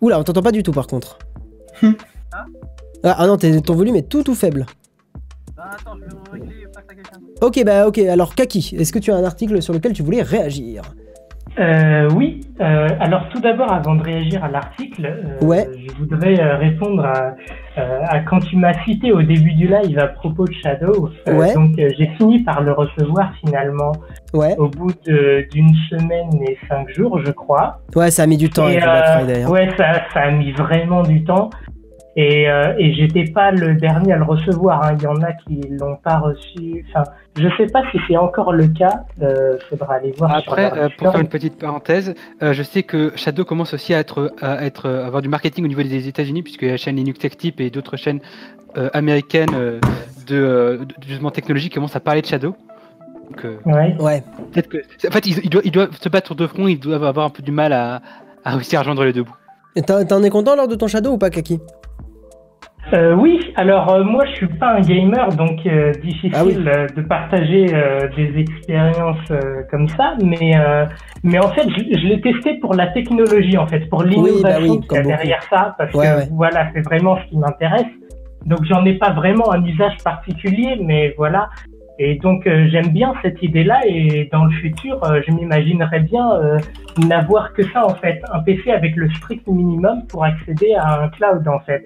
Oula, 0.00 0.18
on 0.18 0.24
t'entend 0.24 0.40
pas 0.40 0.52
du 0.52 0.62
tout 0.62 0.72
par 0.72 0.86
contre. 0.86 1.18
ah, 3.02 3.16
ah 3.18 3.26
non, 3.26 3.36
ton 3.36 3.74
volume 3.74 3.96
est 3.96 4.08
tout 4.08 4.22
tout 4.22 4.34
faible. 4.34 4.64
Ok, 7.40 7.62
bah 7.64 7.86
ok, 7.86 7.98
alors 7.98 8.34
Kaki, 8.34 8.76
est-ce 8.78 8.92
que 8.92 8.98
tu 8.98 9.10
as 9.10 9.16
un 9.16 9.24
article 9.24 9.62
sur 9.62 9.72
lequel 9.72 9.92
tu 9.92 10.02
voulais 10.02 10.22
réagir? 10.22 10.82
Euh, 11.58 12.08
oui, 12.14 12.42
euh, 12.60 12.86
alors 13.00 13.28
tout 13.32 13.40
d'abord, 13.40 13.72
avant 13.72 13.94
de 13.96 14.02
réagir 14.02 14.44
à 14.44 14.48
l'article, 14.48 15.04
euh, 15.04 15.44
Ouais. 15.44 15.66
je 15.88 15.94
voudrais 15.94 16.34
répondre 16.56 17.04
à, 17.04 17.34
à 17.76 18.20
quand 18.20 18.38
tu 18.40 18.56
m'as 18.56 18.72
cité 18.84 19.12
au 19.12 19.20
début 19.22 19.52
du 19.54 19.66
live 19.66 19.98
à 19.98 20.06
propos 20.06 20.44
de 20.46 20.52
Shadow. 20.52 21.08
Ouais. 21.26 21.52
Donc 21.54 21.72
j'ai 21.76 22.08
fini 22.18 22.40
par 22.44 22.62
le 22.62 22.72
recevoir 22.72 23.32
finalement 23.44 23.92
Ouais, 24.32 24.54
au 24.58 24.68
bout 24.68 24.92
d'une 25.04 25.74
semaine 25.90 26.30
et 26.48 26.56
cinq 26.68 26.88
jours, 26.90 27.18
je 27.24 27.32
crois. 27.32 27.80
ouais, 27.96 28.10
ça 28.10 28.22
a 28.22 28.26
mis 28.26 28.36
du 28.36 28.48
temps 28.48 28.68
Et, 28.68 28.72
avec 28.78 28.84
Black 28.84 29.06
Friday. 29.18 29.42
hein. 29.42 29.50
ouais, 29.50 29.68
ça, 29.76 29.92
ça 30.14 30.20
a 30.20 30.30
mis 30.30 30.52
vraiment 30.52 31.02
du 31.02 31.24
temps. 31.24 31.50
Et, 32.16 32.50
euh, 32.50 32.74
et 32.76 32.92
j'étais 32.94 33.24
pas 33.32 33.52
le 33.52 33.76
dernier 33.76 34.12
à 34.12 34.16
le 34.16 34.24
recevoir. 34.24 34.82
hein. 34.84 34.96
Il 34.98 35.02
y 35.04 35.06
en 35.06 35.22
a 35.22 35.32
qui 35.32 35.60
l'ont 35.70 35.96
pas 35.96 36.18
reçu. 36.18 36.84
Enfin, 36.88 37.04
je 37.38 37.46
sais 37.56 37.66
pas 37.66 37.82
si 37.92 37.98
c'est 38.08 38.16
encore 38.16 38.52
le 38.52 38.66
cas. 38.66 39.04
Euh, 39.22 39.56
faudra 39.68 39.94
aller 39.94 40.12
voir. 40.18 40.34
Après, 40.34 40.72
euh, 40.76 40.88
pour 40.98 41.12
faire 41.12 41.20
une 41.20 41.28
petite 41.28 41.56
parenthèse, 41.58 42.14
euh, 42.42 42.52
je 42.52 42.62
sais 42.64 42.82
que 42.82 43.12
Shadow 43.14 43.44
commence 43.44 43.74
aussi 43.74 43.94
à 43.94 44.00
être, 44.00 44.32
à 44.42 44.64
être, 44.64 44.88
à 44.90 45.06
avoir 45.06 45.22
du 45.22 45.28
marketing 45.28 45.64
au 45.64 45.68
niveau 45.68 45.82
des 45.84 46.08
États-Unis, 46.08 46.42
puisque 46.42 46.62
la 46.62 46.76
chaîne 46.76 46.96
Linux 46.96 47.20
Tech 47.20 47.36
Tip 47.36 47.60
et 47.60 47.70
d'autres 47.70 47.96
chaînes 47.96 48.20
euh, 48.76 48.90
américaines 48.92 49.54
euh, 49.54 49.78
de, 50.26 50.80
de, 50.84 51.06
justement 51.06 51.30
technologie 51.30 51.70
commencent 51.70 51.96
à 51.96 52.00
parler 52.00 52.22
de 52.22 52.26
Shadow. 52.26 52.56
Donc, 53.30 53.44
euh, 53.44 53.56
Ouais. 53.64 53.94
Ouais, 54.00 54.24
peut-être 54.52 54.68
que, 54.68 54.78
en 55.06 55.10
fait, 55.12 55.26
ils, 55.26 55.38
ils 55.44 55.50
doivent, 55.50 55.64
ils 55.64 55.70
doivent 55.72 55.96
se 55.96 56.08
battre 56.08 56.26
sur 56.26 56.34
deux 56.34 56.48
fronts, 56.48 56.66
ils 56.66 56.80
doivent 56.80 57.04
avoir 57.04 57.26
un 57.26 57.30
peu 57.30 57.42
du 57.44 57.52
mal 57.52 57.72
à, 57.72 58.02
à 58.44 58.50
réussir 58.56 58.80
à 58.80 58.82
rejoindre 58.82 59.04
les 59.04 59.12
deux 59.12 59.22
bouts. 59.22 59.36
T'en 59.86 60.22
es 60.24 60.30
content 60.30 60.56
lors 60.56 60.66
de 60.66 60.74
ton 60.74 60.88
Shadow 60.88 61.12
ou 61.12 61.18
pas, 61.18 61.30
Kaki? 61.30 61.60
Euh, 62.92 63.14
oui, 63.14 63.38
alors 63.56 63.92
euh, 63.92 64.02
moi 64.02 64.24
je 64.26 64.32
suis 64.32 64.46
pas 64.48 64.72
un 64.74 64.80
gamer, 64.80 65.28
donc 65.36 65.64
euh, 65.64 65.92
difficile 66.02 66.32
Ah 66.34 66.44
oui. 66.44 66.56
euh, 66.66 66.86
de 66.96 67.02
partager 67.02 67.66
euh, 67.72 68.08
des 68.16 68.36
expériences 68.40 69.30
euh, 69.30 69.62
comme 69.70 69.86
ça, 69.88 70.14
mais 70.22 70.56
euh, 70.58 70.86
mais 71.22 71.38
en 71.38 71.48
fait 71.50 71.68
je, 71.68 71.82
je 71.98 72.06
l'ai 72.08 72.20
testé 72.20 72.54
pour 72.54 72.74
la 72.74 72.88
technologie 72.88 73.56
en 73.56 73.66
fait, 73.68 73.88
pour 73.88 74.02
l'innovation 74.02 74.42
bah 74.42 74.56
oui, 74.60 74.68
qu'il 74.80 74.84
y 74.84 74.86
comme 74.88 74.98
a 74.98 75.02
beaucoup. 75.02 75.08
derrière 75.16 75.42
ça, 75.44 75.74
parce 75.78 75.94
Ouais, 75.94 76.04
que 76.06 76.16
ouais. 76.18 76.28
voilà 76.32 76.68
c'est 76.74 76.80
vraiment 76.82 77.16
ce 77.18 77.28
qui 77.28 77.38
m'intéresse. 77.38 77.86
Donc 78.46 78.64
j'en 78.64 78.84
ai 78.84 78.94
pas 78.94 79.10
vraiment 79.12 79.52
un 79.52 79.62
usage 79.64 79.96
particulier, 80.02 80.76
mais 80.82 81.14
voilà. 81.16 81.48
Et 81.98 82.14
donc 82.14 82.46
euh, 82.46 82.66
j'aime 82.70 82.88
bien 82.88 83.12
cette 83.22 83.42
idée-là 83.42 83.80
et 83.86 84.28
dans 84.32 84.46
le 84.46 84.50
futur 84.52 84.98
euh, 85.04 85.20
je 85.28 85.32
m'imaginerais 85.32 86.00
bien 86.00 86.32
euh, 86.32 86.56
n'avoir 87.06 87.52
que 87.52 87.62
ça 87.72 87.84
en 87.84 87.94
fait, 87.94 88.20
un 88.32 88.40
PC 88.40 88.70
avec 88.72 88.96
le 88.96 89.08
strict 89.10 89.46
minimum 89.46 90.06
pour 90.08 90.24
accéder 90.24 90.74
à 90.74 91.02
un 91.02 91.08
cloud 91.08 91.46
en 91.46 91.60
fait. 91.60 91.84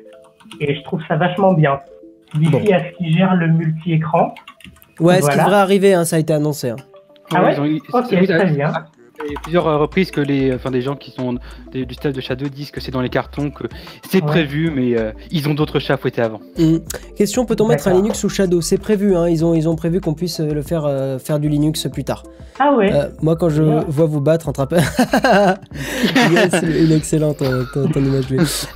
Et 0.61 0.75
je 0.75 0.83
trouve 0.83 1.01
ça 1.09 1.17
vachement 1.17 1.53
bien. 1.55 1.81
D'ici 2.35 2.51
Bon. 2.51 2.59
à 2.73 2.79
ce 2.81 2.97
qui 2.99 3.13
gère 3.13 3.35
le 3.35 3.49
multi-écran. 3.49 4.35
Ouais, 5.01 5.21
ce 5.21 5.31
qui 5.31 5.37
devrait 5.39 5.55
arriver, 5.57 5.95
hein, 5.95 6.05
ça 6.05 6.17
a 6.17 6.19
été 6.19 6.33
annoncé. 6.33 6.71
hein. 6.71 6.77
Ah 7.35 7.43
ouais 7.43 7.55
ils 7.55 7.61
ont- 7.61 7.65
ils- 7.65 7.81
Ok, 7.93 8.09
très 8.27 8.51
bien. 8.51 8.73
Il 9.27 9.33
y 9.33 9.37
a 9.37 9.41
plusieurs 9.41 9.67
euh, 9.69 9.79
reprises 9.79 10.11
que 10.11 10.21
les, 10.21 10.53
enfin, 10.53 10.71
des 10.71 10.81
gens 10.83 10.97
qui 10.97 11.11
sont 11.12 11.37
des- 11.73 11.87
du 11.87 11.95
staff 11.95 12.12
de 12.12 12.21
Shadow 12.21 12.49
disent 12.49 12.71
que 12.73 12.81
c'est 12.81 12.91
dans 12.91 13.01
les 13.01 13.09
cartons, 13.09 13.51
que 13.51 13.65
c'est 14.11 14.21
Ouais. 14.21 14.27
prévu, 14.27 14.71
mais 14.75 14.99
euh, 14.99 15.12
ils 15.31 15.49
ont 15.49 15.55
d'autres 15.55 15.79
chats 15.79 15.95
à 15.95 15.97
fouetter 15.97 16.21
avant. 16.21 16.41
Hmm. 16.59 16.79
Question 17.17 17.47
peut-on 17.47 17.69
mettre 17.69 17.87
un. 17.89 17.95
Linux 17.95 18.19
sous 18.19 18.29
Shadow? 18.29 18.61
C'est 18.61 18.77
prévu, 18.77 19.15
hein, 19.17 19.29
ils, 19.29 19.45
ont, 19.45 19.55
ils 19.55 19.69
ont 19.69 19.77
prévu 19.77 20.01
qu'on 20.01 20.15
puisse 20.15 20.41
euh, 20.41 20.53
le 20.53 20.62
faire, 20.62 20.85
euh, 20.85 21.19
faire 21.19 21.39
du 21.39 21.49
Linux 21.49 21.87
plus 21.93 22.03
tard. 22.05 22.25
Ah 22.59 22.75
ouais. 22.77 22.93
Euh, 22.93 23.09
moi, 23.23 23.37
quand 23.37 23.49
je 23.49 23.62
vois 23.62 24.07
vous 24.07 24.21
battre 24.21 24.49
entre 24.49 24.67
Yes, 26.33 26.53
il 26.62 26.93
est 26.93 26.97
excellent 26.97 27.35
ton, 27.35 27.65
ton- 27.73 27.89
ton 27.89 28.01
image. 28.05 28.27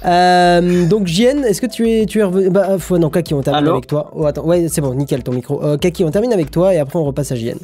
Euh, 0.04 0.86
donc, 0.86 1.06
JN, 1.08 1.44
est-ce 1.44 1.60
que 1.60 1.66
tu 1.66 1.88
es, 1.90 2.06
tu 2.06 2.20
es 2.20 2.22
revenu? 2.24 2.50
Bah, 2.50 2.78
faut- 2.78 2.98
non, 2.98 3.10
Kaki, 3.10 3.34
on 3.34 3.40
termine 3.42 3.64
Allô? 3.64 3.72
avec 3.72 3.86
toi. 3.86 4.10
Oh, 4.14 4.24
attends, 4.26 4.44
ouais, 4.44 4.68
c'est 4.68 4.80
bon, 4.80 4.94
nickel 4.94 5.22
ton 5.22 5.32
micro. 5.32 5.62
Euh, 5.62 5.76
Kaki, 5.76 6.04
on 6.04 6.10
termine 6.10 6.32
avec 6.32 6.50
toi 6.50 6.72
et 6.74 6.78
après 6.78 6.98
on 6.98 7.04
repasse 7.04 7.32
à 7.32 7.36
JN. 7.36 7.58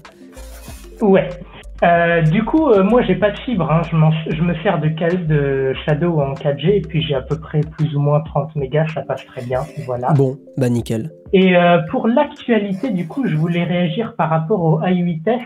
Ouais. 1.01 1.29
Euh, 1.83 2.23
du 2.23 2.45
coup, 2.45 2.69
euh, 2.71 2.83
moi, 2.85 3.03
j'ai 3.03 3.17
pas 3.17 3.31
de 3.31 3.39
fibre. 3.41 3.71
Hein. 3.71 3.83
Je, 3.91 4.37
je 4.37 4.43
me 4.43 4.55
sers 4.63 4.79
de, 4.79 4.89
de 5.27 5.75
Shadow 5.85 6.21
en 6.21 6.33
4G 6.35 6.69
et 6.77 6.81
puis 6.81 7.03
j'ai 7.03 7.15
à 7.15 7.21
peu 7.21 7.39
près 7.39 7.61
plus 7.61 7.95
ou 7.97 8.01
moins 8.01 8.21
30 8.21 8.55
mégas. 8.57 8.87
Ça 8.95 9.03
passe 9.03 9.27
très 9.27 9.43
bien. 9.43 9.61
Voilà. 9.85 10.13
Bon, 10.13 10.39
bah 10.57 10.69
nickel. 10.69 11.11
Et 11.33 11.57
euh, 11.57 11.79
pour 11.91 12.07
l'actualité, 12.09 12.91
du 12.91 13.07
coup, 13.09 13.27
je 13.27 13.35
voulais 13.37 13.65
réagir 13.65 14.15
par 14.17 14.31
rapport 14.31 14.63
au 14.63 14.81
A8S. 14.81 15.41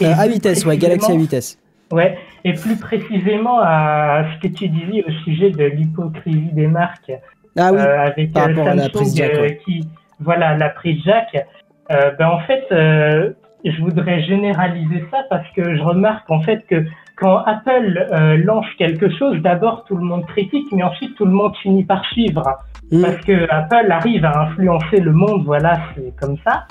Et 0.00 0.04
Euh, 0.06 0.12
à 0.12 0.24
plus 0.24 0.32
vitesse, 0.34 0.66
ouais, 0.66 0.76
Galaxy 0.76 1.06
à 1.06 1.14
précisément- 1.14 1.20
vitesse. 1.22 1.58
Ouais, 1.92 2.16
et 2.44 2.52
plus 2.52 2.76
précisément 2.76 3.58
à 3.60 4.24
ce 4.34 4.46
que 4.46 4.52
tu 4.54 4.68
disais 4.68 5.02
au 5.08 5.10
sujet 5.24 5.50
de 5.50 5.64
l'hypocrisie 5.64 6.52
des 6.52 6.68
marques 6.68 7.10
Ah 7.58 7.72
oui, 7.72 7.78
euh, 7.80 8.04
avec 8.06 8.32
par 8.32 8.44
à 8.44 8.74
la 8.76 8.88
prise 8.88 9.16
jack, 9.16 9.32
ouais. 9.32 9.58
qui, 9.64 9.88
voilà, 10.20 10.56
la 10.56 10.68
prise 10.68 11.02
jack. 11.04 11.46
Euh, 11.90 12.12
ben 12.16 12.28
en 12.28 12.38
fait, 12.40 12.62
euh, 12.70 13.30
je 13.64 13.80
voudrais 13.82 14.22
généraliser 14.22 15.04
ça 15.10 15.18
parce 15.28 15.48
que 15.54 15.76
je 15.76 15.82
remarque 15.82 16.30
en 16.30 16.40
fait 16.42 16.64
que 16.68 16.84
quand 17.16 17.38
Apple 17.38 18.06
euh, 18.12 18.36
lance 18.38 18.66
quelque 18.78 19.10
chose, 19.16 19.38
d'abord 19.42 19.84
tout 19.84 19.96
le 19.96 20.04
monde 20.04 20.24
critique, 20.26 20.66
mais 20.72 20.82
ensuite 20.82 21.14
tout 21.16 21.26
le 21.26 21.32
monde 21.32 21.54
finit 21.62 21.84
par 21.84 22.04
suivre 22.06 22.42
Hmm. 22.90 23.02
parce 23.02 23.24
que 23.24 23.46
Apple 23.50 23.90
arrive 23.90 24.24
à 24.24 24.40
influencer 24.42 24.98
le 24.98 25.12
monde, 25.12 25.44
voilà, 25.44 25.80
c'est 25.94 26.12
comme 26.20 26.36
ça. 26.44 26.66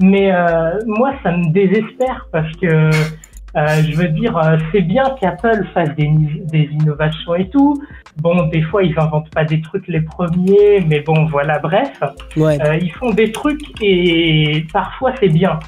Mais 0.00 0.32
euh, 0.32 0.78
moi, 0.86 1.12
ça 1.24 1.32
me 1.32 1.50
désespère 1.52 2.28
parce 2.30 2.52
que 2.56 2.66
euh, 2.66 3.66
je 3.82 3.96
veux 3.96 4.08
dire, 4.08 4.36
euh, 4.36 4.56
c'est 4.70 4.82
bien 4.82 5.02
qu'Apple 5.20 5.66
fasse 5.74 5.92
des, 5.96 6.08
des 6.44 6.68
innovations 6.70 7.34
et 7.34 7.48
tout. 7.48 7.82
Bon, 8.18 8.46
des 8.48 8.62
fois, 8.62 8.84
ils 8.84 8.96
inventent 8.98 9.30
pas 9.30 9.44
des 9.44 9.60
trucs 9.60 9.88
les 9.88 10.00
premiers, 10.00 10.84
mais 10.86 11.00
bon, 11.00 11.24
voilà, 11.26 11.58
bref, 11.58 12.00
ouais. 12.36 12.58
Euh, 12.64 12.76
ils 12.80 12.92
font 12.92 13.10
des 13.10 13.32
trucs 13.32 13.60
et 13.80 14.64
parfois 14.72 15.12
c'est 15.18 15.28
bien. 15.28 15.58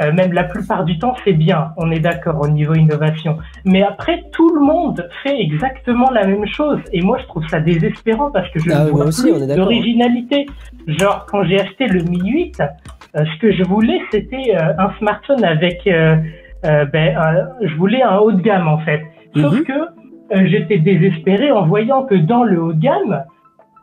Euh, 0.00 0.12
même 0.12 0.32
la 0.32 0.44
plupart 0.44 0.84
du 0.84 0.98
temps, 0.98 1.14
c'est 1.24 1.32
bien. 1.34 1.72
On 1.76 1.90
est 1.90 2.00
d'accord 2.00 2.40
au 2.40 2.48
niveau 2.48 2.74
innovation. 2.74 3.36
Mais 3.64 3.82
après, 3.82 4.24
tout 4.32 4.48
le 4.54 4.60
monde 4.60 5.06
fait 5.22 5.38
exactement 5.40 6.10
la 6.10 6.26
même 6.26 6.46
chose. 6.46 6.78
Et 6.92 7.02
moi, 7.02 7.18
je 7.20 7.26
trouve 7.26 7.46
ça 7.48 7.60
désespérant 7.60 8.30
parce 8.30 8.48
que 8.50 8.60
je 8.60 8.70
Ah, 8.72 8.84
ne 8.84 8.90
vois 8.90 9.06
aussi, 9.06 9.30
plus 9.30 9.46
d'accord. 9.46 9.66
d'originalité. 9.66 10.46
Genre, 10.86 11.26
quand 11.30 11.44
j'ai 11.44 11.60
acheté 11.60 11.86
le 11.86 12.02
Mi 12.02 12.18
8, 12.18 12.60
euh, 12.60 13.24
ce 13.34 13.38
que 13.40 13.52
je 13.52 13.62
voulais, 13.64 14.00
c'était 14.10 14.54
euh, 14.56 14.72
un 14.78 14.90
smartphone 14.98 15.44
avec... 15.44 15.86
euh, 15.86 16.16
ben, 16.62 17.16
je 17.62 17.74
voulais 17.76 18.02
un 18.02 18.18
haut 18.18 18.32
de 18.32 18.40
gamme, 18.42 18.68
en 18.68 18.78
fait. 18.78 19.02
Sauf 19.34 19.54
Mhm. 19.54 19.64
que 19.64 20.46
j'étais 20.46 20.78
désespéré 20.78 21.50
en 21.52 21.66
voyant 21.66 22.04
que 22.04 22.14
dans 22.14 22.44
le 22.44 22.62
haut 22.62 22.72
de 22.72 22.80
gamme, 22.80 23.22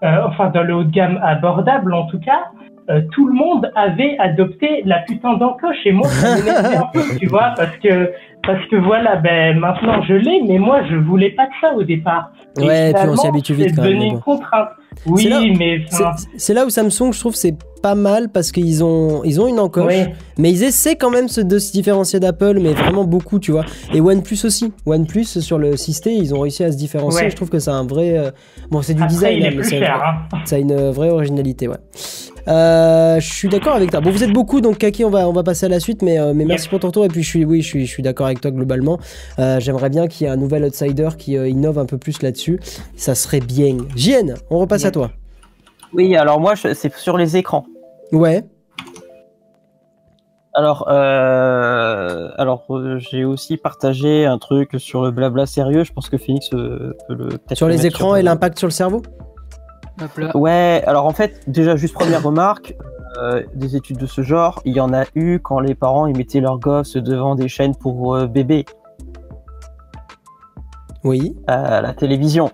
enfin 0.01 0.49
dans 0.49 0.63
le 0.63 0.75
haut 0.75 0.83
de 0.83 0.91
gamme 0.91 1.19
abordable 1.23 1.93
en 1.93 2.05
tout 2.07 2.19
cas, 2.19 2.51
euh, 2.89 3.01
tout 3.11 3.27
le 3.27 3.33
monde 3.33 3.69
avait 3.75 4.17
adopté 4.17 4.81
la 4.85 4.99
putain 4.99 5.33
d'encoche 5.33 5.85
et 5.85 5.91
moi 5.91 6.07
ça 6.07 6.35
un 6.79 6.85
peu, 6.93 7.01
tu 7.19 7.25
vois, 7.27 7.53
parce 7.57 7.75
que 7.77 8.13
parce 8.47 8.65
que 8.69 8.75
voilà, 8.77 9.17
ben 9.17 9.59
maintenant 9.59 10.01
je 10.07 10.13
l'ai, 10.13 10.41
mais 10.47 10.57
moi 10.57 10.81
je 10.89 10.95
voulais 10.95 11.29
pas 11.31 11.45
de 11.45 11.51
ça 11.61 11.73
au 11.75 11.83
départ. 11.83 12.31
Ouais, 12.57 12.89
et 12.89 12.93
puis 12.93 13.03
on 13.07 13.15
s'y 13.15 13.27
habitue 13.27 13.53
vite 13.53 13.69
C'est 13.69 13.75
quand 13.75 13.83
même. 13.83 13.91
devenu 13.91 14.05
mais 14.05 14.09
bon. 14.11 14.15
une 14.15 14.21
contrainte. 14.23 14.69
Oui, 15.05 15.23
C'est 15.23 15.29
là- 15.29 15.41
mais 15.59 15.81
C'est- 15.89 16.03
enfin, 16.03 16.15
C'est 16.37 16.53
là 16.55 16.65
où 16.65 16.69
Samsung, 16.71 17.11
je 17.13 17.19
trouve, 17.19 17.35
c'est 17.35 17.53
pas 17.83 17.93
mal 17.93 18.29
parce 18.33 18.51
qu'ils 18.51 18.83
ont, 18.83 19.23
ils 19.23 19.39
ont 19.39 19.47
une 19.47 19.59
encoche, 19.59 19.93
oui. 19.93 20.05
mais 20.39 20.49
ils 20.49 20.63
essaient 20.63 20.95
quand 20.95 21.11
même 21.11 21.27
de 21.27 21.59
se 21.59 21.71
différencier 21.71 22.19
d'Apple, 22.19 22.57
mais 22.59 22.73
vraiment 22.73 23.03
beaucoup, 23.03 23.37
tu 23.37 23.51
vois. 23.51 23.63
Et 23.93 24.01
OnePlus 24.01 24.39
aussi. 24.45 24.73
OnePlus 24.87 25.25
sur 25.25 25.59
le 25.59 25.75
6T, 25.77 26.09
ils 26.15 26.33
ont 26.33 26.39
réussi 26.39 26.63
à 26.63 26.71
se 26.71 26.77
différencier. 26.77 27.25
Ouais. 27.25 27.29
Je 27.29 27.35
trouve 27.35 27.49
que 27.51 27.59
c'est 27.59 27.69
un 27.69 27.85
vrai. 27.85 28.17
euh, 28.17 28.31
Bon, 28.71 28.81
c'est 28.81 28.95
du 28.95 29.03
Après, 29.03 29.13
design, 29.13 29.37
il 29.37 29.43
hein, 29.43 29.47
est 29.47 29.49
mais 29.51 29.55
plus 29.57 29.69
c'est 29.69 29.77
cher. 29.79 29.97
vrai. 29.99 30.07
Hein. 30.33 30.39
Ça 30.45 30.55
a 30.55 30.59
une 30.59 30.89
vraie 30.89 31.09
originalité, 31.11 31.67
ouais. 31.67 31.77
Euh, 32.47 33.19
je 33.19 33.33
suis 33.33 33.49
d'accord 33.49 33.75
avec 33.75 33.91
toi. 33.91 33.99
Bon, 33.99 34.09
vous 34.09 34.23
êtes 34.23 34.31
beaucoup, 34.31 34.61
donc 34.61 34.77
Kaki, 34.77 35.03
on 35.05 35.09
va, 35.09 35.27
on 35.27 35.33
va 35.33 35.43
passer 35.43 35.65
à 35.65 35.69
la 35.69 35.79
suite, 35.79 36.01
mais, 36.01 36.17
euh, 36.19 36.33
mais 36.33 36.45
merci 36.45 36.69
pour 36.69 36.79
ton 36.79 36.87
retour. 36.87 37.03
Et 37.05 37.09
puis, 37.09 37.21
je 37.23 37.27
suis, 37.29 37.45
oui, 37.45 37.61
je 37.61 37.67
suis, 37.67 37.85
je 37.85 37.91
suis 37.91 38.03
d'accord 38.03 38.25
avec 38.27 38.39
toi 38.41 38.51
globalement. 38.51 38.99
Euh, 39.39 39.59
J'aimerais 39.59 39.89
bien 39.89 40.07
qu'il 40.07 40.25
y 40.25 40.29
ait 40.29 40.33
un 40.33 40.37
nouvel 40.37 40.63
outsider 40.63 41.09
qui 41.17 41.33
innove 41.33 41.77
un 41.79 41.85
peu 41.85 41.97
plus 41.97 42.21
là-dessus. 42.21 42.59
Ça 42.95 43.15
serait 43.15 43.41
bien. 43.41 43.77
JN, 43.95 44.35
on 44.49 44.59
repasse 44.59 44.85
à 44.85 44.91
toi. 44.91 45.11
Oui, 45.93 46.15
alors 46.15 46.39
moi, 46.39 46.53
c'est 46.55 46.93
sur 46.95 47.17
les 47.17 47.37
écrans. 47.37 47.65
Ouais. 48.11 48.43
Alors, 50.53 50.87
euh, 50.89 52.29
alors 52.37 52.65
euh, 52.71 52.97
j'ai 52.97 53.25
aussi 53.25 53.57
partagé 53.57 54.25
un 54.25 54.39
truc 54.39 54.71
sur 54.79 55.03
le 55.03 55.11
blabla 55.11 55.45
sérieux. 55.45 55.83
Je 55.83 55.93
pense 55.93 56.09
que 56.09 56.17
Phoenix 56.17 56.49
euh, 56.53 56.93
peut 57.07 57.13
le 57.13 57.29
Sur 57.53 57.67
le 57.67 57.73
les 57.73 57.85
écrans 57.85 58.07
sur- 58.09 58.17
et 58.17 58.23
l'impact 58.23 58.57
sur 58.57 58.65
le 58.67 58.71
cerveau? 58.71 59.03
Ouais, 60.35 60.83
alors 60.85 61.05
en 61.05 61.13
fait, 61.13 61.41
déjà, 61.47 61.75
juste 61.75 61.93
première 61.93 62.23
remarque, 62.23 62.75
euh, 63.17 63.43
des 63.55 63.75
études 63.75 63.97
de 63.97 64.05
ce 64.05 64.21
genre, 64.21 64.61
il 64.63 64.75
y 64.75 64.79
en 64.79 64.93
a 64.93 65.05
eu 65.15 65.39
quand 65.39 65.59
les 65.59 65.73
parents 65.73 66.05
ils 66.05 66.15
mettaient 66.15 66.39
leurs 66.39 66.59
gosses 66.59 66.97
devant 66.97 67.35
des 67.35 67.47
chaînes 67.47 67.75
pour 67.75 68.15
euh, 68.15 68.27
bébés 68.27 68.65
Oui. 71.03 71.35
à 71.47 71.81
la 71.81 71.93
télévision. 71.93 72.51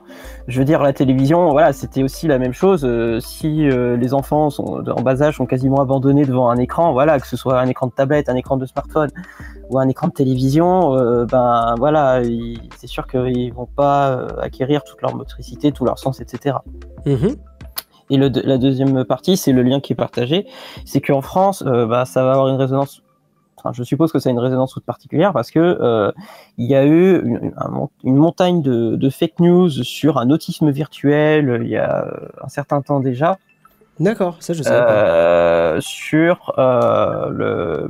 Je 0.47 0.59
veux 0.59 0.65
dire, 0.65 0.81
la 0.83 0.93
télévision, 0.93 1.51
voilà, 1.51 1.73
c'était 1.73 2.03
aussi 2.03 2.27
la 2.27 2.37
même 2.37 2.53
chose. 2.53 2.83
euh, 2.85 3.19
si 3.19 3.67
euh, 3.69 3.95
les 3.97 4.13
enfants 4.13 4.49
sont 4.49 4.83
en 4.89 5.01
bas 5.01 5.21
âge 5.21 5.37
sont 5.37 5.45
quasiment 5.45 5.81
abandonnés 5.81 6.25
devant 6.25 6.49
un 6.49 6.57
écran, 6.57 6.91
voilà, 6.93 7.19
que 7.19 7.27
ce 7.27 7.37
soit 7.37 7.59
un 7.59 7.67
écran 7.67 7.87
de 7.87 7.93
tablette, 7.93 8.29
un 8.29 8.35
écran 8.35 8.57
de 8.57 8.65
smartphone 8.65 9.09
ou 9.69 9.79
un 9.79 9.87
écran 9.87 10.07
de 10.07 10.13
télévision, 10.13 10.95
euh, 10.95 11.25
ben 11.25 11.75
voilà, 11.77 12.21
c'est 12.77 12.87
sûr 12.87 13.07
qu'ils 13.07 13.53
vont 13.53 13.65
pas 13.67 14.27
acquérir 14.41 14.83
toute 14.83 15.01
leur 15.01 15.15
motricité, 15.15 15.71
tout 15.71 15.85
leur 15.85 15.97
sens, 15.97 16.19
etc. 16.19 16.57
Et 18.09 18.17
le, 18.17 18.29
la 18.43 18.57
deuxième 18.57 19.05
partie, 19.05 19.37
c'est 19.37 19.53
le 19.53 19.63
lien 19.63 19.79
qui 19.79 19.93
est 19.93 19.95
partagé, 19.95 20.45
c'est 20.85 20.99
qu'en 21.01 21.21
France, 21.21 21.63
bah, 21.63 22.05
ça 22.05 22.23
va 22.23 22.31
avoir 22.31 22.49
une 22.49 22.57
résonance. 22.57 23.02
Enfin, 23.63 23.71
je 23.73 23.83
suppose 23.83 24.11
que 24.11 24.19
ça 24.19 24.29
a 24.29 24.31
une 24.31 24.39
résonance 24.39 24.73
toute 24.73 24.83
particulière 24.83 25.31
parce 25.31 25.49
que 25.51 25.59
euh, 25.59 26.11
il 26.57 26.65
y 26.69 26.75
a 26.75 26.85
eu 26.85 27.21
une, 27.23 27.53
un 27.55 27.69
mon- 27.69 27.89
une 28.03 28.17
montagne 28.17 28.61
de, 28.61 28.95
de 28.97 29.09
fake 29.09 29.39
news 29.39 29.69
sur 29.69 30.17
un 30.17 30.29
autisme 30.31 30.69
virtuel 30.69 31.49
euh, 31.49 31.63
il 31.63 31.69
y 31.69 31.77
a 31.77 32.05
euh, 32.05 32.27
un 32.43 32.49
certain 32.49 32.81
temps 32.81 32.99
déjà, 32.99 33.37
D'accord, 33.99 34.37
ça 34.39 34.53
je 34.53 34.63
savais 34.63 34.85
pas. 34.85 35.79
sur 35.79 36.53
euh, 36.57 37.29
le 37.29 37.87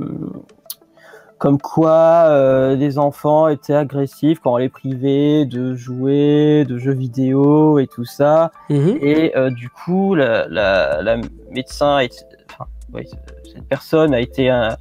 comme 1.38 1.58
quoi 1.60 2.26
euh, 2.28 2.74
les 2.76 2.98
enfants 2.98 3.48
étaient 3.48 3.74
agressifs 3.74 4.38
quand 4.40 4.54
on 4.54 4.56
les 4.56 4.68
privait 4.68 5.44
de 5.44 5.74
jouer, 5.74 6.64
de 6.66 6.78
jeux 6.78 6.94
vidéo 6.94 7.78
et 7.78 7.86
tout 7.86 8.04
ça. 8.04 8.50
Mhm. 8.70 8.98
Et 9.00 9.36
euh, 9.36 9.50
du 9.50 9.68
coup, 9.68 10.14
la, 10.14 10.46
la, 10.48 11.02
la 11.02 11.16
médecin, 11.50 11.98
est, 11.98 12.24
enfin, 12.50 12.66
oui, 12.94 13.08
cette 13.52 13.64
personne 13.68 14.14
a 14.14 14.20
été 14.20 14.48
un, 14.48 14.76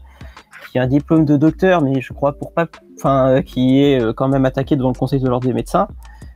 qui 0.73 0.79
a 0.79 0.81
un 0.81 0.87
diplôme 0.87 1.23
de 1.23 1.37
docteur, 1.37 1.83
mais 1.83 2.01
je 2.01 2.13
crois 2.13 2.33
pour 2.33 2.51
pas, 2.51 2.65
enfin, 2.97 3.29
euh, 3.29 3.41
qui 3.43 3.83
est 3.83 4.01
euh, 4.01 4.11
quand 4.11 4.27
même 4.27 4.43
attaquée 4.43 4.75
devant 4.75 4.87
le 4.89 4.95
Conseil 4.95 5.19
de 5.19 5.29
l'ordre 5.29 5.45
des 5.45 5.53
médecins. 5.53 5.87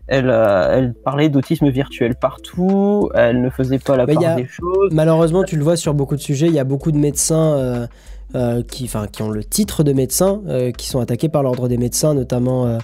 Elle, 0.06 0.30
euh, 0.30 0.78
elle 0.78 0.94
parlait 0.94 1.28
d'autisme 1.30 1.70
virtuel 1.70 2.14
partout. 2.14 3.10
Elle 3.16 3.42
ne 3.42 3.50
faisait 3.50 3.80
pas 3.80 3.98
la 3.98 4.06
Bah, 4.06 4.14
part 4.14 4.24
a- 4.24 4.36
des 4.36 4.46
choses. 4.46 4.92
Malheureusement, 4.94 5.44
tu 5.44 5.58
le 5.58 5.64
vois 5.64 5.76
sur 5.76 5.96
beaucoup 5.96 6.16
de 6.16 6.22
sujets, 6.22 6.46
il 6.46 6.54
y 6.54 6.60
a 6.60 6.64
beaucoup 6.64 6.92
de 6.92 7.00
médecins 7.00 7.58
euh, 7.58 7.88
euh, 8.36 8.62
qui, 8.62 8.88
ont 9.22 9.30
le 9.32 9.44
titre 9.44 9.82
de 9.82 9.92
médecin, 9.92 10.42
euh, 10.48 10.70
qui 10.72 10.88
sont 10.88 11.00
attaqués 11.00 11.30
par 11.30 11.42
l'ordre 11.42 11.68
des 11.68 11.78
médecins, 11.78 12.14
notamment 12.14 12.78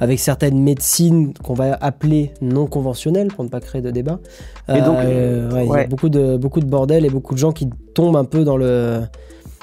avec 0.00 0.18
certaines 0.18 0.60
médecines 0.62 1.32
qu'on 1.42 1.54
va 1.54 1.72
appeler 1.80 2.32
non 2.42 2.66
conventionnelles, 2.66 3.28
pour 3.28 3.44
ne 3.44 3.48
pas 3.48 3.60
créer 3.60 3.80
de 3.80 3.90
débat. 3.90 4.18
Et 4.68 4.82
donc, 4.82 4.98
ouais, 4.98 5.66
il 5.66 5.72
y 5.72 5.74
a 5.74 5.86
beaucoup 5.86 6.10
de, 6.10 6.36
beaucoup 6.36 6.60
de 6.60 6.66
bordel 6.66 7.06
et 7.06 7.08
beaucoup 7.08 7.32
de 7.32 7.38
gens 7.38 7.52
qui 7.52 7.70
tombent 7.94 8.16
un 8.16 8.26
peu 8.26 8.44
dans 8.44 8.58
le, 8.58 9.00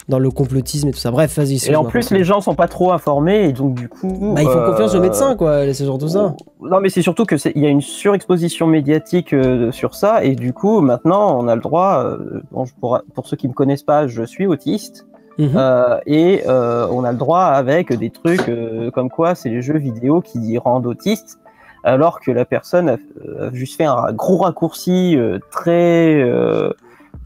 dans 0.08 0.20
le 0.20 0.30
complotisme 0.30 0.90
et 0.90 0.92
tout 0.92 1.00
ça. 1.00 1.10
Bref, 1.12 1.36
vas-y. 1.38 1.60
Et 1.68 1.76
en 1.76 1.84
plus, 1.84 2.12
les 2.12 2.24
gens 2.24 2.40
sont 2.42 2.54
pas 2.56 2.68
trop 2.68 2.92
informés, 2.92 3.46
et 3.50 3.54
donc 3.54 3.74
du 3.74 3.90
coup, 3.90 4.34
Bah, 4.36 4.44
ils 4.44 4.48
font 4.48 4.64
confiance 4.64 4.94
aux 4.94 4.98
euh, 4.98 5.02
médecins, 5.02 5.36
quoi, 5.36 5.66
c'est 5.74 5.84
surtout 5.86 6.08
ça. 6.08 6.36
Non, 6.62 6.80
mais 6.80 6.90
c'est 6.90 7.02
surtout 7.02 7.26
que 7.26 7.36
il 7.56 7.62
y 7.62 7.66
a 7.66 7.70
une 7.70 7.82
surexposition 7.82 8.68
médiatique 8.68 9.34
euh, 9.34 9.72
sur 9.72 9.96
ça, 9.96 10.24
et 10.24 10.36
du 10.36 10.54
coup, 10.54 10.80
maintenant, 10.82 11.40
on 11.40 11.48
a 11.48 11.56
le 11.56 11.62
droit. 11.62 12.04
euh, 12.06 12.42
bon, 12.52 12.66
pour, 12.80 13.00
pour 13.16 13.28
ceux 13.28 13.36
qui 13.38 13.48
me 13.48 13.54
connaissent 13.54 13.84
pas, 13.84 14.06
je 14.08 14.24
suis 14.24 14.46
autiste, 14.48 15.06
Mhm. 15.38 15.50
euh, 15.58 15.98
et 16.06 16.44
euh, 16.48 16.88
on 16.92 17.04
a 17.04 17.12
le 17.12 17.18
droit 17.18 17.42
avec 17.42 17.92
des 17.92 18.10
trucs 18.10 18.48
euh, 18.48 18.90
comme 18.92 19.10
quoi 19.10 19.36
c'est 19.36 19.50
les 19.50 19.62
jeux 19.62 19.78
vidéo 19.78 20.22
qui 20.22 20.58
rendent 20.58 20.86
autiste, 20.88 21.40
alors 21.84 22.22
que 22.22 22.32
la 22.32 22.46
personne 22.46 22.88
a, 22.90 22.94
a 22.94 23.52
juste 23.52 23.76
fait 23.76 23.84
un 23.84 24.14
gros 24.14 24.38
raccourci 24.38 25.18
euh, 25.18 25.40
très 25.52 26.22
euh, 26.22 26.72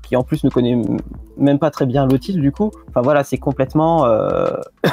qui 0.09 0.15
en 0.15 0.23
plus 0.23 0.43
ne 0.43 0.49
connaît 0.49 0.75
même 1.37 1.59
pas 1.59 1.69
très 1.69 1.85
bien 1.85 2.07
l'autisme 2.07 2.41
du 2.41 2.51
coup. 2.51 2.71
Enfin 2.89 3.01
voilà, 3.01 3.23
c'est 3.23 3.37
complètement 3.37 4.05
euh, 4.07 4.47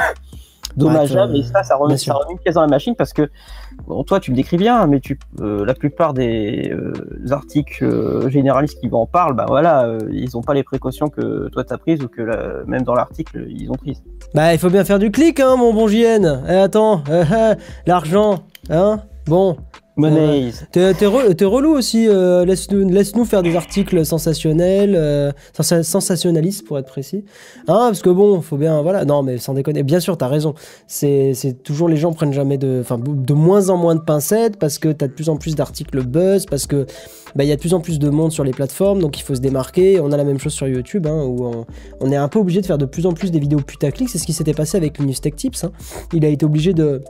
dommageable 0.76 1.32
Ouais, 1.32 1.38
et 1.38 1.42
ça, 1.42 1.62
ça 1.62 1.74
remet, 1.76 1.96
sûr. 1.96 2.12
ça 2.12 2.18
remet 2.18 2.32
une 2.32 2.38
pièce 2.38 2.54
dans 2.56 2.60
la 2.60 2.66
machine 2.66 2.94
parce 2.94 3.14
que 3.14 3.30
bon, 3.86 4.04
toi 4.04 4.20
tu 4.20 4.30
le 4.32 4.36
décris 4.36 4.58
bien, 4.58 4.86
mais 4.86 5.00
tu, 5.00 5.18
euh, 5.40 5.64
la 5.64 5.72
plupart 5.72 6.12
des 6.12 6.70
euh, 6.70 6.92
articles 7.30 8.28
généralistes 8.28 8.78
qui 8.80 8.90
en 8.92 9.06
parlent, 9.06 9.34
bah 9.34 9.46
voilà, 9.48 9.88
ils 10.12 10.28
n'ont 10.34 10.42
pas 10.42 10.52
les 10.52 10.62
précautions 10.64 11.08
que 11.08 11.48
toi 11.48 11.64
t'as 11.64 11.78
prises 11.78 12.02
ou 12.04 12.08
que 12.08 12.20
la- 12.20 12.64
même 12.66 12.82
dans 12.82 12.94
l'article 12.94 13.46
ils 13.48 13.70
ont 13.70 13.74
prises. 13.76 14.02
Bah, 14.34 14.52
il 14.52 14.58
faut 14.58 14.68
bien 14.68 14.84
faire 14.84 14.98
du 14.98 15.10
clic, 15.10 15.40
hein, 15.40 15.56
mon 15.56 15.72
bon 15.72 15.88
JN. 15.88 16.42
Eh, 16.46 16.52
attends, 16.52 17.02
l'argent, 17.86 18.40
hein 18.68 19.00
Bon, 19.26 19.56
Monnaies. 19.96 20.52
T'es 20.72 20.92
t'es 20.94 21.06
re- 21.06 21.34
t'es 21.34 21.44
relou 21.46 21.70
aussi, 21.70 22.06
euh, 22.08 22.44
laisse-nous 22.44 23.24
faire 23.24 23.42
des 23.42 23.56
articles 23.56 24.04
sensationnels, 24.04 24.94
euh, 24.94 25.32
sensa- 25.56 25.82
sensationnalistes 25.82 26.66
pour 26.66 26.78
être 26.78 26.86
précis. 26.86 27.24
Hein, 27.66 27.88
parce 27.88 28.02
que 28.02 28.10
bon, 28.10 28.40
faut 28.42 28.58
bien, 28.58 28.82
voilà, 28.82 29.04
non 29.06 29.22
mais 29.22 29.38
sans 29.38 29.54
déconner, 29.54 29.82
bien 29.82 30.00
sûr, 30.00 30.18
t'as 30.18 30.28
raison. 30.28 30.54
C'est 30.86 31.34
toujours 31.62 31.88
les 31.88 31.96
gens 31.96 32.12
prennent 32.12 32.32
jamais 32.34 32.58
de, 32.58 32.82
de 33.08 33.34
moins 33.34 33.70
en 33.70 33.76
moins 33.76 33.94
de 33.94 34.00
pincettes 34.00 34.58
parce 34.58 34.78
que 34.78 34.90
t'as 34.92 35.06
de 35.08 35.12
plus 35.12 35.28
en 35.28 35.36
plus 35.36 35.54
d'articles 35.54 36.02
buzz, 36.04 36.46
parce 36.46 36.66
que 36.66 36.86
bah 37.34 37.44
il 37.44 37.48
y 37.48 37.52
a 37.52 37.56
de 37.56 37.60
plus 37.60 37.74
en 37.74 37.80
plus 37.80 37.98
de 37.98 38.08
monde 38.10 38.32
sur 38.32 38.44
les 38.44 38.52
plateformes, 38.52 39.00
donc 39.00 39.18
il 39.18 39.22
faut 39.22 39.34
se 39.34 39.40
démarquer. 39.40 40.00
On 40.00 40.12
a 40.12 40.16
la 40.16 40.24
même 40.24 40.38
chose 40.38 40.52
sur 40.52 40.68
YouTube, 40.68 41.06
hein, 41.06 41.22
où 41.24 41.46
on, 41.46 41.64
on 42.00 42.10
est 42.12 42.16
un 42.16 42.28
peu 42.28 42.38
obligé 42.38 42.60
de 42.60 42.66
faire 42.66 42.78
de 42.78 42.86
plus 42.86 43.06
en 43.06 43.12
plus 43.12 43.30
des 43.30 43.40
vidéos 43.40 43.60
putaclic. 43.60 44.08
C'est 44.08 44.18
ce 44.18 44.26
qui 44.26 44.32
s'était 44.32 44.54
passé 44.54 44.76
avec 44.76 44.98
Linus 44.98 45.20
Tech 45.20 45.34
Tips. 45.36 45.64
hein. 45.64 45.72
Il 46.12 46.24
a 46.24 46.28
été 46.28 46.44
obligé 46.46 46.72
de 46.72 47.00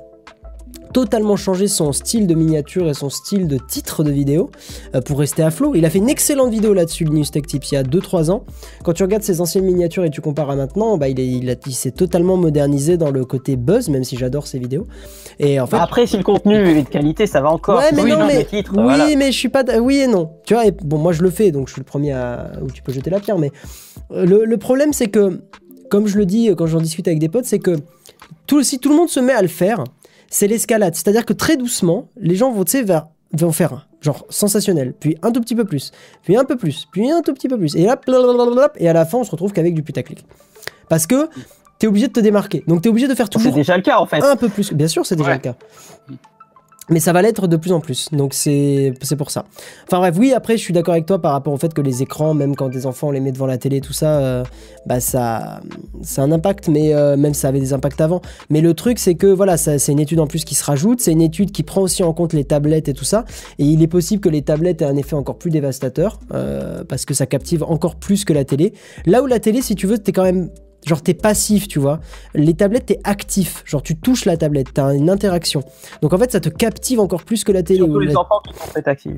totalement 0.97 1.37
changer 1.37 1.69
son 1.69 1.93
style 1.93 2.27
de 2.27 2.35
miniature 2.35 2.89
et 2.89 2.95
son 2.95 3.11
style 3.11 3.49
de 3.49 3.59
titre 3.59 4.03
de 4.03 4.11
vidéo 4.11 4.51
euh, 4.95 5.03
pour 5.03 5.19
rester 5.19 5.43
à 5.43 5.51
flot. 5.51 5.75
Il 5.75 5.85
a 5.85 5.91
fait 5.91 5.99
une 5.99 6.09
excellente 6.09 6.51
vidéo 6.51 6.73
là-dessus, 6.73 7.05
Linus 7.05 7.31
Tech 7.33 7.43
Tips, 7.43 7.71
il 7.73 7.75
y 7.75 7.77
a 7.77 7.83
2-3 7.83 8.31
ans. 8.31 8.45
Quand 8.83 8.95
tu 8.95 9.03
regardes 9.03 9.23
ses 9.23 9.43
anciennes 9.43 9.67
miniatures 9.67 10.05
et 10.07 10.11
tu 10.11 10.23
compares 10.23 10.49
à 10.49 10.57
maintenant, 10.57 10.97
bah, 10.97 11.09
il, 11.11 11.21
est- 11.21 11.29
il, 11.29 11.51
a- 11.51 11.55
il 11.67 11.75
s'est 11.75 11.91
totalement 11.91 12.39
modernisé 12.39 12.97
dans 12.97 13.11
le 13.11 13.27
côté 13.27 13.57
buzz, 13.57 13.91
même 13.91 14.05
si 14.05 14.17
j'adore 14.17 14.47
ses 14.47 14.59
vidéos. 14.59 14.87
Et 15.39 15.61
en 15.61 15.67
fait, 15.67 15.77
Après, 15.77 16.07
si 16.07 16.17
le 16.17 16.23
contenu 16.23 16.55
est 16.57 16.83
de 16.85 16.89
qualité, 16.89 17.27
ça 17.27 17.43
va 17.43 17.51
encore. 17.51 17.79
Ouais, 17.79 17.91
mais 17.93 18.01
Oui, 18.03 18.11
non, 18.13 18.27
mais 18.27 18.45
titre, 18.47 18.73
oui, 18.75 18.83
voilà. 18.85 19.07
mais 19.19 19.27
je 19.33 19.37
suis 19.39 19.51
pas. 19.51 19.65
Oui 19.79 19.99
et 19.99 20.07
non. 20.07 20.31
Tu 20.47 20.55
vois, 20.55 20.65
et 20.67 20.71
bon, 20.71 20.97
moi 20.97 21.13
je 21.13 21.23
le 21.23 21.29
fais, 21.29 21.51
donc 21.51 21.69
je 21.69 21.75
suis 21.75 21.81
le 21.81 21.85
premier 21.85 22.13
à 22.13 22.53
où 22.63 22.71
tu 22.71 22.81
peux 22.83 22.93
jeter 22.95 23.11
la 23.11 23.21
pierre. 23.21 23.37
Mais 23.37 23.53
euh, 24.13 24.25
le, 24.25 24.47
le 24.47 24.57
problème, 24.57 24.95
c'est 24.95 25.09
que, 25.09 25.43
comme 25.91 26.07
je 26.07 26.17
le 26.17 26.25
dis 26.25 26.49
euh, 26.49 26.55
quand 26.55 26.67
j'en 26.67 26.81
discute 26.81 27.07
avec 27.07 27.19
des 27.19 27.29
potes, 27.29 27.45
c'est 27.45 27.59
que 27.59 27.77
tout, 28.47 28.63
si 28.63 28.79
tout 28.79 28.89
le 28.89 28.97
monde 28.97 29.11
se 29.11 29.21
met 29.21 29.35
à 29.35 29.43
le 29.43 29.49
faire, 29.49 29.85
c'est 30.31 30.47
l'escalade. 30.47 30.95
C'est-à-dire 30.95 31.25
que 31.27 31.33
très 31.33 31.57
doucement, 31.57 32.09
les 32.21 32.35
gens 32.37 32.51
vont, 32.53 32.65
vers- 32.85 33.07
vont 33.33 33.53
faire 33.53 33.73
un, 33.73 33.83
genre 34.01 34.27
sensationnel, 34.31 34.95
puis 34.99 35.17
un 35.23 35.31
tout 35.33 35.41
petit 35.41 35.55
peu 35.55 35.65
plus, 35.65 35.93
puis 36.23 36.37
un 36.37 36.45
peu 36.45 36.57
plus, 36.57 36.87
puis 36.91 37.11
un 37.11 37.23
tout 37.23 37.33
petit 37.35 37.49
peu 37.49 37.59
plus, 37.59 37.75
et 37.77 37.85
là, 37.85 37.97
et 38.77 38.89
à 38.89 38.93
la 38.93 39.05
fin, 39.05 39.19
on 39.19 39.25
se 39.25 39.31
retrouve 39.31 39.53
qu'avec 39.53 39.75
du 39.75 39.83
putaclic. 39.83 40.25
Parce 40.89 41.07
que 41.07 41.29
t'es 41.79 41.87
obligé 41.87 42.09
de 42.09 42.13
te 42.13 42.21
démarquer. 42.21 42.63
Donc 42.67 42.83
t'es 42.83 42.89
obligé 42.89 43.09
de 43.09 43.15
faire 43.15 43.27
C'est 43.27 43.39
toujours 43.39 43.53
déjà 43.53 43.77
le 43.77 43.83
cas 43.83 43.99
en 43.99 44.07
fait. 44.07 44.23
un 44.23 44.37
peu 44.37 44.49
plus. 44.49 44.73
Bien 44.73 44.89
sûr, 44.89 45.05
c'est 45.05 45.17
déjà 45.17 45.31
Ouais. 45.31 45.35
le 45.37 45.41
cas. 45.43 45.55
Mais 46.89 47.01
ça 47.01 47.13
va 47.13 47.21
l'être 47.21 47.49
de 47.49 47.57
plus 47.57 47.73
en 47.73 47.81
plus. 47.81 48.09
Donc 48.13 48.33
c'est 48.33 48.95
pour 49.19 49.31
ça. 49.31 49.45
Enfin 49.87 49.99
bref, 49.99 50.15
oui, 50.19 50.33
après, 50.33 50.57
je 50.57 50.63
suis 50.63 50.73
d'accord 50.73 50.93
avec 50.95 51.07
toi 51.07 51.21
par 51.21 51.33
rapport 51.33 51.53
au 51.53 51.57
fait 51.57 51.75
que 51.75 51.81
les 51.81 52.03
écrans, 52.03 52.33
même 52.33 52.55
quand 52.55 52.69
des 52.69 52.87
enfants 52.87 53.09
on 53.09 53.11
les 53.11 53.21
met 53.21 53.33
devant 53.33 53.47
la 53.47 53.59
télé, 53.59 53.81
tout 53.81 53.93
ça, 53.93 54.19
euh, 54.21 54.45
bah 54.87 55.01
ça, 55.01 55.61
c'est 56.03 56.21
un 56.21 56.31
impact, 56.31 56.69
mais 56.69 56.95
euh, 56.95 57.17
même 57.17 57.35
ça 57.35 57.49
avait 57.49 57.61
des 57.61 57.73
impacts 57.73 58.01
avant. 58.01 58.21
Mais 58.51 58.61
le 58.61 58.75
truc, 58.75 58.99
c'est 58.99 59.17
que 59.17 59.27
voilà, 59.27 59.57
c'est 59.57 59.91
une 59.91 59.99
étude 59.99 60.21
en 60.21 60.29
plus 60.29 60.45
qui 60.45 60.55
se 60.55 60.65
rajoute. 60.65 61.01
C'est 61.01 61.13
une 61.13 61.23
étude 61.23 61.51
qui 61.51 61.65
prend 61.65 61.81
aussi 61.81 62.05
en 62.05 62.13
compte 62.13 62.33
les 62.33 62.45
tablettes 62.45 62.89
et 62.89 62.95
tout 62.95 63.05
ça. 63.05 63.25
Et 63.59 63.65
il 63.65 63.83
est 63.83 63.89
possible 63.89 64.21
que 64.21 64.29
les 64.29 64.43
tablettes 64.43 64.83
aient 64.83 64.87
un 64.87 64.97
effet 64.97 65.15
encore 65.15 65.39
plus 65.39 65.51
dévastateur 65.51 66.21
euh, 66.33 66.85
parce 66.85 67.05
que 67.05 67.15
ça 67.15 67.27
captive 67.27 67.65
encore 67.65 67.97
plus 67.97 68.25
que 68.25 68.33
la 68.33 68.45
télé. 68.45 68.73
Là 69.07 69.23
où 69.23 69.27
la 69.27 69.41
télé, 69.41 69.61
si 69.61 69.75
tu 69.75 69.87
veux, 69.87 69.99
t'es 69.99 70.13
quand 70.13 70.25
même 70.25 70.51
Genre, 70.87 71.03
t'es 71.03 71.15
passif, 71.15 71.67
tu 71.67 71.79
vois. 71.81 71.99
Les 72.35 72.55
tablettes, 72.55 72.87
t'es 72.87 73.01
actif. 73.03 73.63
Genre, 73.67 73.83
tu 73.83 73.97
touches 73.97 74.25
la 74.25 74.37
tablette, 74.37 74.73
t'as 74.73 74.95
une 74.95 75.11
interaction. 75.11 75.63
Donc, 76.01 76.13
en 76.13 76.19
fait, 76.19 76.31
ça 76.31 76.39
te 76.41 76.49
captive 76.49 77.01
encore 77.01 77.25
plus 77.25 77.43
que 77.43 77.51
la 77.53 77.63
télé. 77.65 77.79
Surtout 77.81 77.95
ou 77.95 77.99
les 77.99 78.13
la- 78.13 78.21
enfants 78.21 78.41
qui 78.47 78.55
sont 78.57 78.69
très 78.71 78.89
actifs. 78.89 79.13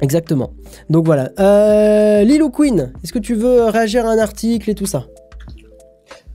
Exactement. 0.00 0.52
Donc, 0.90 1.04
voilà. 1.04 1.30
Euh, 1.40 2.22
Lilo 2.22 2.48
Queen, 2.50 2.92
est-ce 3.02 3.12
que 3.12 3.18
tu 3.18 3.34
veux 3.34 3.64
réagir 3.64 4.06
à 4.06 4.10
un 4.10 4.18
article 4.18 4.70
et 4.70 4.74
tout 4.76 4.86
ça? 4.86 5.04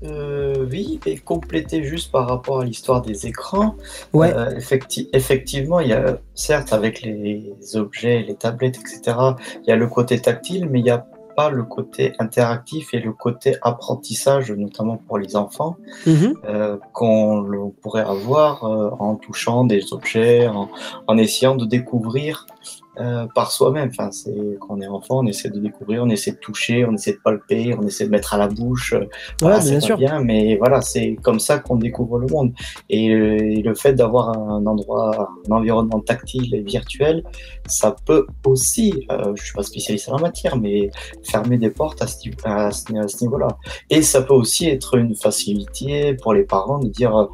Euh, 0.04 0.66
oui, 0.72 1.00
et 1.06 1.18
compléter 1.18 1.84
juste 1.84 2.12
par 2.12 2.28
rapport 2.28 2.62
à 2.62 2.66
l'histoire 2.66 3.02
des 3.02 3.28
écrans. 3.28 3.76
Ouais. 4.14 4.34
Euh, 4.34 4.58
effecti- 4.58 5.10
effectivement, 5.14 5.82
il 5.82 5.90
y 5.90 5.94
a, 5.94 6.20
certes, 6.36 6.72
avec 6.72 7.02
les 7.02 7.52
objets, 7.76 8.24
les 8.26 8.36
tablettes, 8.36 8.78
etc., 8.78 9.18
il 9.64 9.70
y 9.70 9.72
a 9.72 9.76
le 9.76 9.88
côté 9.88 10.20
tactile, 10.22 10.68
mais 10.70 10.80
il 10.80 10.84
n'y 10.84 10.90
a 10.90 11.06
pas 11.40 11.50
le 11.60 11.64
côté 11.78 12.04
interactif 12.26 12.86
et 12.96 13.00
le 13.08 13.14
côté 13.26 13.50
apprentissage, 13.72 14.46
notamment 14.66 14.98
pour 15.06 15.18
les 15.24 15.32
enfants, 15.44 15.74
Mhm. 16.06 16.30
euh, 16.54 16.78
qu'on 16.98 17.72
pourrait 17.82 18.08
avoir 18.18 18.52
euh, 18.66 18.90
en 19.08 19.12
touchant 19.26 19.60
des 19.74 19.82
objets, 19.98 20.40
en, 20.60 20.66
en 21.10 21.16
essayant 21.26 21.56
de 21.62 21.66
découvrir 21.78 22.46
euh, 23.00 23.28
par 23.34 23.52
soi-même. 23.52 23.90
Enfin, 23.90 24.12
c'est 24.12 24.34
quand 24.60 24.76
on 24.78 24.82
est 24.82 24.88
enfant, 24.88 25.20
on 25.20 25.26
essaie 25.28 25.50
de 25.50 25.60
découvrir, 25.60 26.04
on 26.04 26.10
essaie 26.10 26.32
de 26.32 26.38
toucher, 26.38 26.86
on 26.86 26.94
essaie 26.94 27.14
de 27.14 27.20
palper, 27.24 27.74
on 27.80 27.86
essaie 27.86 28.06
de 28.06 28.10
mettre 28.10 28.34
à 28.34 28.38
la 28.38 28.48
bouche. 28.48 28.94
euh, 28.94 29.06
voilà, 29.42 29.60
bien 29.72 29.80
sûr. 29.80 29.98
bien, 29.98 30.20
mais 30.22 30.58
voilà, 30.58 30.82
c'est 30.82 31.16
comme 31.22 31.40
ça 31.40 31.60
qu'on 31.60 31.76
découvre 31.78 32.18
le 32.20 32.28
monde. 32.28 32.54
Et 32.90 33.10
le, 33.10 33.36
et 33.42 33.62
le 33.62 33.74
fait 33.76 33.94
d'avoir 33.94 34.38
un 34.38 34.66
endroit, 34.66 35.30
un 35.50 35.52
environnement 35.56 36.00
tactile 36.02 36.54
et 36.56 36.62
virtuel, 36.62 37.24
ça 37.68 37.96
peut 38.06 38.26
aussi, 38.46 39.06
euh, 39.12 39.34
je 39.36 39.44
suis 39.44 39.54
pas 39.54 39.64
spécialiste 39.64 40.10
en 40.10 40.16
la 40.16 40.22
matière, 40.24 40.58
mais 40.58 40.90
fermer 41.24 41.58
des 41.58 41.70
portes 41.70 42.02
à 42.02 42.08
ce, 42.08 42.18
à 42.44 42.72
ce- 42.72 42.94
à 42.98 43.08
ce 43.08 43.24
niveau-là. 43.24 43.48
Et 43.90 44.02
ça 44.02 44.22
peut 44.24 44.34
aussi 44.34 44.68
être 44.68 44.96
une 44.98 45.16
facilité 45.16 46.16
pour 46.16 46.34
les 46.34 46.44
parents 46.44 46.80
de 46.80 46.90
dire, 46.90 47.16
euh, 47.16 47.26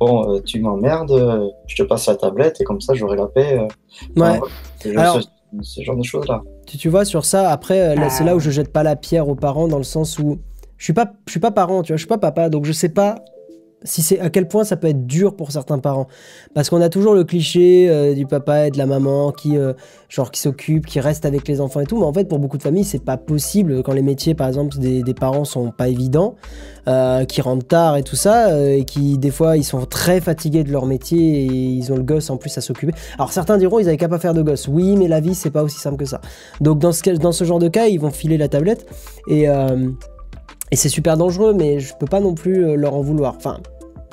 bon, 0.00 0.34
euh, 0.36 0.40
tu 0.44 0.60
m'emmerdes, 0.60 1.10
euh, 1.12 1.48
je 1.66 1.76
te 1.82 1.86
passe 1.86 2.06
la 2.06 2.16
tablette 2.16 2.60
et 2.60 2.64
comme 2.64 2.80
ça 2.80 2.94
j'aurai 2.94 3.16
la 3.16 3.26
paix. 3.26 3.58
euh, 3.58 4.20
Ouais. 4.20 4.28
enfin, 4.38 4.46
ce, 4.82 4.88
Alors- 4.98 5.20
ce- 5.22 5.28
ce 5.62 5.82
genre 5.82 5.96
de 5.96 6.02
choses-là. 6.02 6.42
Tu, 6.66 6.78
tu 6.78 6.88
vois, 6.88 7.04
sur 7.04 7.24
ça, 7.24 7.50
après, 7.50 7.94
c'est 8.10 8.24
là 8.24 8.34
où 8.34 8.40
je 8.40 8.50
jette 8.50 8.72
pas 8.72 8.82
la 8.82 8.96
pierre 8.96 9.28
aux 9.28 9.34
parents 9.36 9.68
dans 9.68 9.78
le 9.78 9.84
sens 9.84 10.18
où 10.18 10.38
je 10.78 10.84
suis 10.84 10.92
pas, 10.92 11.12
je 11.26 11.30
suis 11.30 11.40
pas 11.40 11.50
parent, 11.52 11.82
tu 11.82 11.92
vois, 11.92 11.96
je 11.96 12.00
suis 12.02 12.08
pas 12.08 12.18
papa, 12.18 12.48
donc 12.48 12.64
je 12.64 12.72
sais 12.72 12.88
pas 12.88 13.16
si 13.84 14.02
c'est 14.02 14.18
à 14.18 14.30
quel 14.30 14.48
point 14.48 14.64
ça 14.64 14.76
peut 14.76 14.88
être 14.88 15.06
dur 15.06 15.36
pour 15.36 15.52
certains 15.52 15.78
parents. 15.78 16.08
Parce 16.54 16.70
qu'on 16.70 16.80
a 16.80 16.88
toujours 16.88 17.14
le 17.14 17.24
cliché 17.24 17.88
euh, 17.88 18.14
du 18.14 18.26
papa 18.26 18.66
et 18.66 18.70
de 18.70 18.78
la 18.78 18.86
maman 18.86 19.30
qui, 19.30 19.56
euh, 19.56 19.74
genre, 20.08 20.30
qui 20.30 20.40
s'occupe, 20.40 20.86
qui 20.86 21.00
reste 21.00 21.24
avec 21.26 21.46
les 21.48 21.60
enfants 21.60 21.80
et 21.80 21.86
tout, 21.86 21.98
mais 21.98 22.06
en 22.06 22.12
fait, 22.12 22.24
pour 22.24 22.38
beaucoup 22.38 22.56
de 22.56 22.62
familles, 22.62 22.84
c'est 22.84 23.04
pas 23.04 23.16
possible 23.16 23.82
quand 23.82 23.92
les 23.92 24.02
métiers, 24.02 24.34
par 24.34 24.48
exemple, 24.48 24.78
des, 24.78 25.14
parents 25.14 25.44
sont 25.44 25.70
pas 25.70 25.88
évidents, 25.88 26.34
euh, 26.88 27.24
qui 27.24 27.40
rentrent 27.40 27.66
tard 27.66 27.96
et 27.96 28.02
tout 28.02 28.16
ça, 28.16 28.48
euh, 28.48 28.78
et 28.78 28.84
qui, 28.84 29.18
des 29.18 29.30
fois, 29.30 29.56
ils 29.56 29.64
sont 29.64 29.84
très 29.86 30.20
fatigués 30.20 30.64
de 30.64 30.72
leur 30.72 30.86
métier 30.86 31.42
et 31.42 31.46
ils 31.46 31.92
ont 31.92 31.96
le 31.96 32.02
gosse 32.02 32.30
en 32.30 32.36
plus 32.36 32.56
à 32.58 32.60
s'occuper. 32.60 32.92
Alors 33.14 33.32
certains 33.32 33.58
diront 33.58 33.78
ils 33.78 33.88
avaient 33.88 33.96
qu'à 33.96 34.08
pas 34.08 34.18
faire 34.18 34.34
de 34.34 34.42
gosse. 34.42 34.68
Oui, 34.68 34.96
mais 34.96 35.08
la 35.08 35.20
vie 35.20 35.34
c'est 35.34 35.50
pas 35.50 35.62
aussi 35.62 35.78
simple 35.78 35.96
que 35.96 36.04
ça. 36.04 36.20
Donc 36.60 36.78
dans 36.78 36.92
ce, 36.92 37.10
dans 37.10 37.32
ce 37.32 37.44
genre 37.44 37.58
de 37.58 37.68
cas, 37.68 37.86
ils 37.86 37.98
vont 38.00 38.10
filer 38.10 38.36
la 38.36 38.48
tablette 38.48 38.86
et, 39.28 39.44
et 39.44 40.76
c'est 40.76 40.88
super 40.88 41.16
dangereux, 41.16 41.54
mais 41.54 41.80
je 41.80 41.94
peux 41.98 42.06
pas 42.06 42.20
non 42.20 42.34
plus 42.34 42.76
leur 42.76 42.94
en 42.94 43.02
vouloir. 43.02 43.34
Enfin, 43.36 43.60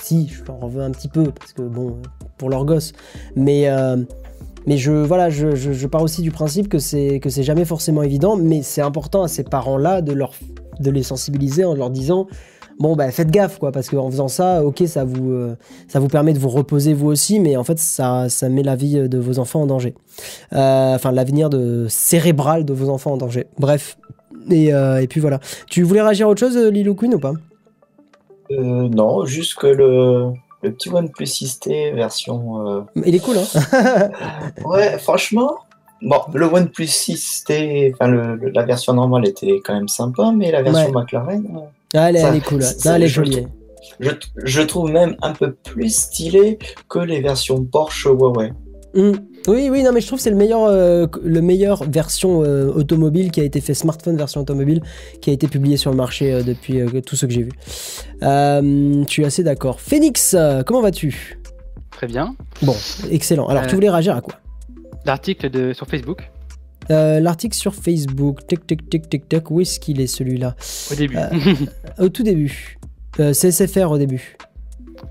si, 0.02 0.28
je 0.28 0.44
leur 0.46 0.68
veux 0.68 0.82
un 0.82 0.92
petit 0.92 1.08
peu 1.08 1.24
parce 1.24 1.54
que 1.54 1.62
bon, 1.62 1.98
pour 2.38 2.50
leur 2.50 2.66
gosse. 2.66 2.94
Mais 3.36 3.70
euh, 3.70 3.98
mais 4.68 4.78
je 4.78 4.92
voilà, 4.92 5.30
je, 5.30 5.56
je- 5.56 5.88
pars 5.88 6.04
aussi 6.04 6.22
du 6.22 6.32
principe 6.32 6.70
que 6.70 6.80
c'est 6.80 7.20
que 7.20 7.30
c'est 7.30 7.44
jamais 7.44 7.66
forcément 7.66 8.04
évident, 8.04 8.36
mais 8.36 8.62
c'est 8.62 8.82
important 8.82 9.24
à 9.24 9.28
ces 9.28 9.44
parents-là 9.44 10.02
de 10.02 10.92
les 10.92 11.04
sensibiliser 11.04 11.66
en 11.66 11.74
leur 11.74 11.90
disant 11.90 12.28
bon 12.80 12.96
bah 12.96 13.12
faites 13.12 13.30
gaffe 13.30 13.60
quoi 13.60 13.72
parce 13.72 13.90
qu'en 13.90 14.10
faisant 14.10 14.28
ça 14.28 14.64
ok 14.64 14.84
ça 14.88 15.04
vous 15.04 15.32
euh, 15.32 15.56
ça 15.88 16.00
vous 16.00 16.08
permet 16.08 16.34
de 16.34 16.40
vous 16.40 16.50
reposer 16.50 16.94
vous 16.94 17.08
aussi 17.08 17.40
mais 17.40 17.56
en 17.56 17.64
fait 17.64 17.78
ça 17.78 18.28
ça 18.30 18.50
met 18.50 18.64
la 18.64 18.76
vie 18.76 19.08
de 19.08 19.18
vos 19.20 19.40
enfants 19.40 19.62
en 19.62 19.68
danger. 19.68 19.94
Euh, 20.54 20.96
enfin 20.96 21.12
l'avenir 21.12 21.50
de 21.50 21.86
cérébral 21.90 22.66
de 22.66 22.74
vos 22.74 22.90
enfants 22.90 23.14
en 23.14 23.18
danger. 23.18 23.48
Bref. 23.60 23.98
Et, 24.50 24.72
puis 25.08 25.20
voilà. 25.20 25.40
Tu 25.68 25.84
voulais 25.84 26.02
réagir 26.02 26.28
à 26.28 26.30
autre 26.32 26.40
chose 26.40 26.58
euh, 26.58 26.72
Lilo 26.72 26.96
Queen 26.96 27.14
ou 27.14 27.20
pas? 27.20 27.34
Euh, 28.60 28.90
non, 28.90 29.26
juste 29.26 29.56
que 29.56 29.68
le, 29.68 30.28
le 30.64 30.72
petit 30.72 30.90
OnePlus 30.90 31.26
6T 31.26 31.94
version 31.94 32.68
euh, 32.68 32.82
il 33.06 33.16
est 33.16 33.20
cool 33.20 33.38
hein 33.38 34.10
Ouais, 34.66 34.98
franchement, 35.00 35.58
bon, 36.02 36.18
le 36.34 36.46
OnePlus 36.46 36.86
6T, 36.86 37.94
enfin, 37.94 38.08
le, 38.08 38.36
le- 38.36 38.50
la 38.50 38.64
version 38.64 38.94
normale 38.94 39.28
était 39.28 39.60
quand 39.64 39.74
même 39.74 39.88
sympa, 39.88 40.32
mais 40.36 40.52
la 40.52 40.62
version 40.62 40.88
Ouais. 40.92 41.02
McLaren, 41.02 41.46
euh, 41.56 41.60
Ah, 41.96 42.10
elle, 42.10 42.16
est- 42.18 42.20
Ça- 42.22 42.30
elle 42.30 42.36
est 42.38 42.46
cool 42.46 42.60
Non, 42.60 42.94
elle 42.96 43.04
est 43.04 43.08
je 43.08 43.14
jolie 43.14 43.48
je, 44.00 44.10
je 44.44 44.62
trouve 44.62 44.92
même 44.92 45.16
un 45.22 45.34
peu 45.34 45.52
plus 45.54 45.94
stylé 45.96 46.58
que 46.90 47.00
les 47.00 47.20
versions 47.22 47.64
Porsche 47.64 48.06
Huawei. 48.06 48.52
Mm. 48.94 49.12
Oui, 49.48 49.70
oui, 49.72 49.84
non, 49.84 49.92
mais 49.92 50.02
je 50.02 50.08
trouve 50.08 50.20
que 50.20 50.24
c'est 50.24 50.30
le 50.30 50.36
meilleur, 50.36 50.66
euh, 50.66 51.08
le 51.24 51.42
meilleur 51.42 51.84
version 51.84 52.44
euh, 52.44 52.68
automobile 52.68 53.32
qui 53.32 53.42
a 53.42 53.44
été 53.44 53.60
fait, 53.60 53.74
smartphone 53.74 54.16
version 54.16 54.42
automobile, 54.42 54.82
qui 55.20 55.32
a 55.32 55.34
été 55.34 55.48
publié 55.48 55.78
sur 55.78 55.90
le 55.90 55.98
marché 55.98 56.32
euh, 56.32 56.44
depuis 56.44 56.80
tout 57.06 57.16
ce 57.16 57.26
que 57.26 57.32
j'ai 57.32 57.44
vu. 57.44 57.52
Je 58.22 59.06
suis 59.08 59.26
assez 59.26 59.44
d'accord. 59.44 59.80
Phoenix, 59.80 60.36
comment 60.66 60.82
vas-tu? 60.82 61.40
Très 61.90 62.08
bien. 62.08 62.36
Bon, 62.62 62.76
excellent. 63.10 63.48
Alors, 63.48 63.68
tu 63.68 63.76
voulais 63.76 63.90
réagir 63.90 64.16
à 64.16 64.22
quoi? 64.22 64.36
L'article 65.06 65.74
sur 65.74 65.88
Facebook 65.88 66.30
L'article 66.90 67.56
sur 67.56 67.74
Facebook, 67.74 68.46
tic, 68.48 68.68
tic, 68.68 68.90
tic, 68.90 69.10
tic, 69.10 69.30
tic, 69.30 69.52
où 69.52 69.62
est-ce 69.62 69.80
qu'il 69.80 70.02
est 70.02 70.08
celui-là? 70.08 70.56
Au 70.92 70.96
début. 70.96 71.18
Au 71.98 72.10
tout 72.10 72.24
début. 72.24 72.78
CSFR 73.18 73.92
au 73.92 73.98
début. 73.98 74.38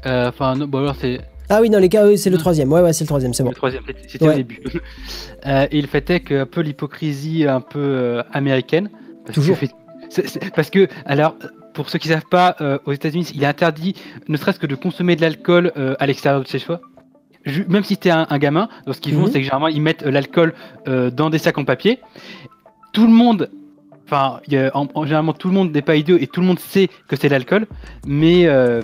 Enfin, 0.04 0.56
bon 0.56 0.78
alors 0.78 0.96
c'est 1.00 1.20
Ah 1.50 1.60
oui, 1.60 1.68
non, 1.68 1.78
les 1.78 1.88
cas, 1.88 2.06
oui, 2.06 2.16
c'est 2.16 2.30
le 2.30 2.38
troisième. 2.38 2.72
Ouais, 2.72 2.80
ouais, 2.80 2.92
c'est 2.92 3.04
le 3.04 3.08
troisième, 3.08 3.34
c'est 3.34 3.42
bon. 3.42 3.50
le 3.50 3.56
troisième. 3.56 3.82
c'était- 4.08 4.24
Ouais. 4.26 4.34
au 4.34 4.36
début. 4.36 4.60
Euh, 5.46 5.66
et 5.70 5.80
le 5.80 5.86
fait 5.88 6.10
est 6.10 6.20
que 6.20 6.42
un 6.42 6.46
peu 6.46 6.60
l'hypocrisie 6.60 7.46
un 7.48 7.62
peu 7.62 7.78
euh, 7.78 8.22
américaine. 8.30 8.90
Parce 9.24 9.34
Toujours. 9.36 9.58
Que, 9.58 10.50
parce 10.54 10.70
que 10.70 10.86
alors. 11.06 11.36
Pour 11.72 11.88
ceux 11.88 12.00
qui 12.00 12.08
ne 12.08 12.14
savent 12.14 12.28
pas, 12.28 12.56
euh, 12.60 12.78
aux 12.84 12.92
États-Unis, 12.92 13.30
il 13.32 13.44
est 13.44 13.46
interdit, 13.46 13.94
ne 14.28 14.36
serait-ce 14.36 14.58
que 14.58 14.66
de 14.66 14.74
consommer 14.74 15.14
de 15.14 15.20
l'alcool 15.20 15.70
euh, 15.76 15.94
à 16.00 16.06
l'extérieur 16.08 16.42
de 16.42 16.46
chez 16.48 16.58
soi. 16.58 16.80
Même 17.68 17.84
si 17.84 17.96
t'es 17.96 18.10
un, 18.10 18.26
un 18.28 18.38
gamin, 18.38 18.68
donc 18.86 18.96
ce 18.96 19.00
qu'ils 19.00 19.14
font, 19.14 19.20
Mhm. 19.20 19.26
c'est 19.28 19.32
que 19.38 19.44
généralement 19.44 19.68
ils 19.68 19.80
mettent 19.80 20.02
l'alcool 20.02 20.52
dans 20.86 21.30
des 21.30 21.38
sacs 21.38 21.56
en 21.58 21.64
papier. 21.64 22.00
Tout 22.92 23.06
le 23.06 23.12
monde, 23.12 23.50
enfin, 24.04 24.40
il 24.48 24.54
y 24.54 24.58
a- 24.58 24.76
en, 24.76 24.88
en- 24.94 25.04
généralement 25.04 25.32
tout 25.32 25.46
le 25.46 25.54
monde 25.54 25.72
n'est 25.72 25.80
pas 25.80 25.94
idiot 25.94 26.18
et 26.20 26.26
tout 26.26 26.40
le 26.40 26.46
monde 26.48 26.58
sait 26.58 26.88
que 27.06 27.14
c'est 27.14 27.28
l'alcool, 27.28 27.66
mais 28.04 28.46
euh, 28.46 28.82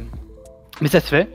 mais 0.80 0.88
ça 0.88 1.00
se 1.00 1.08
fait. 1.08 1.28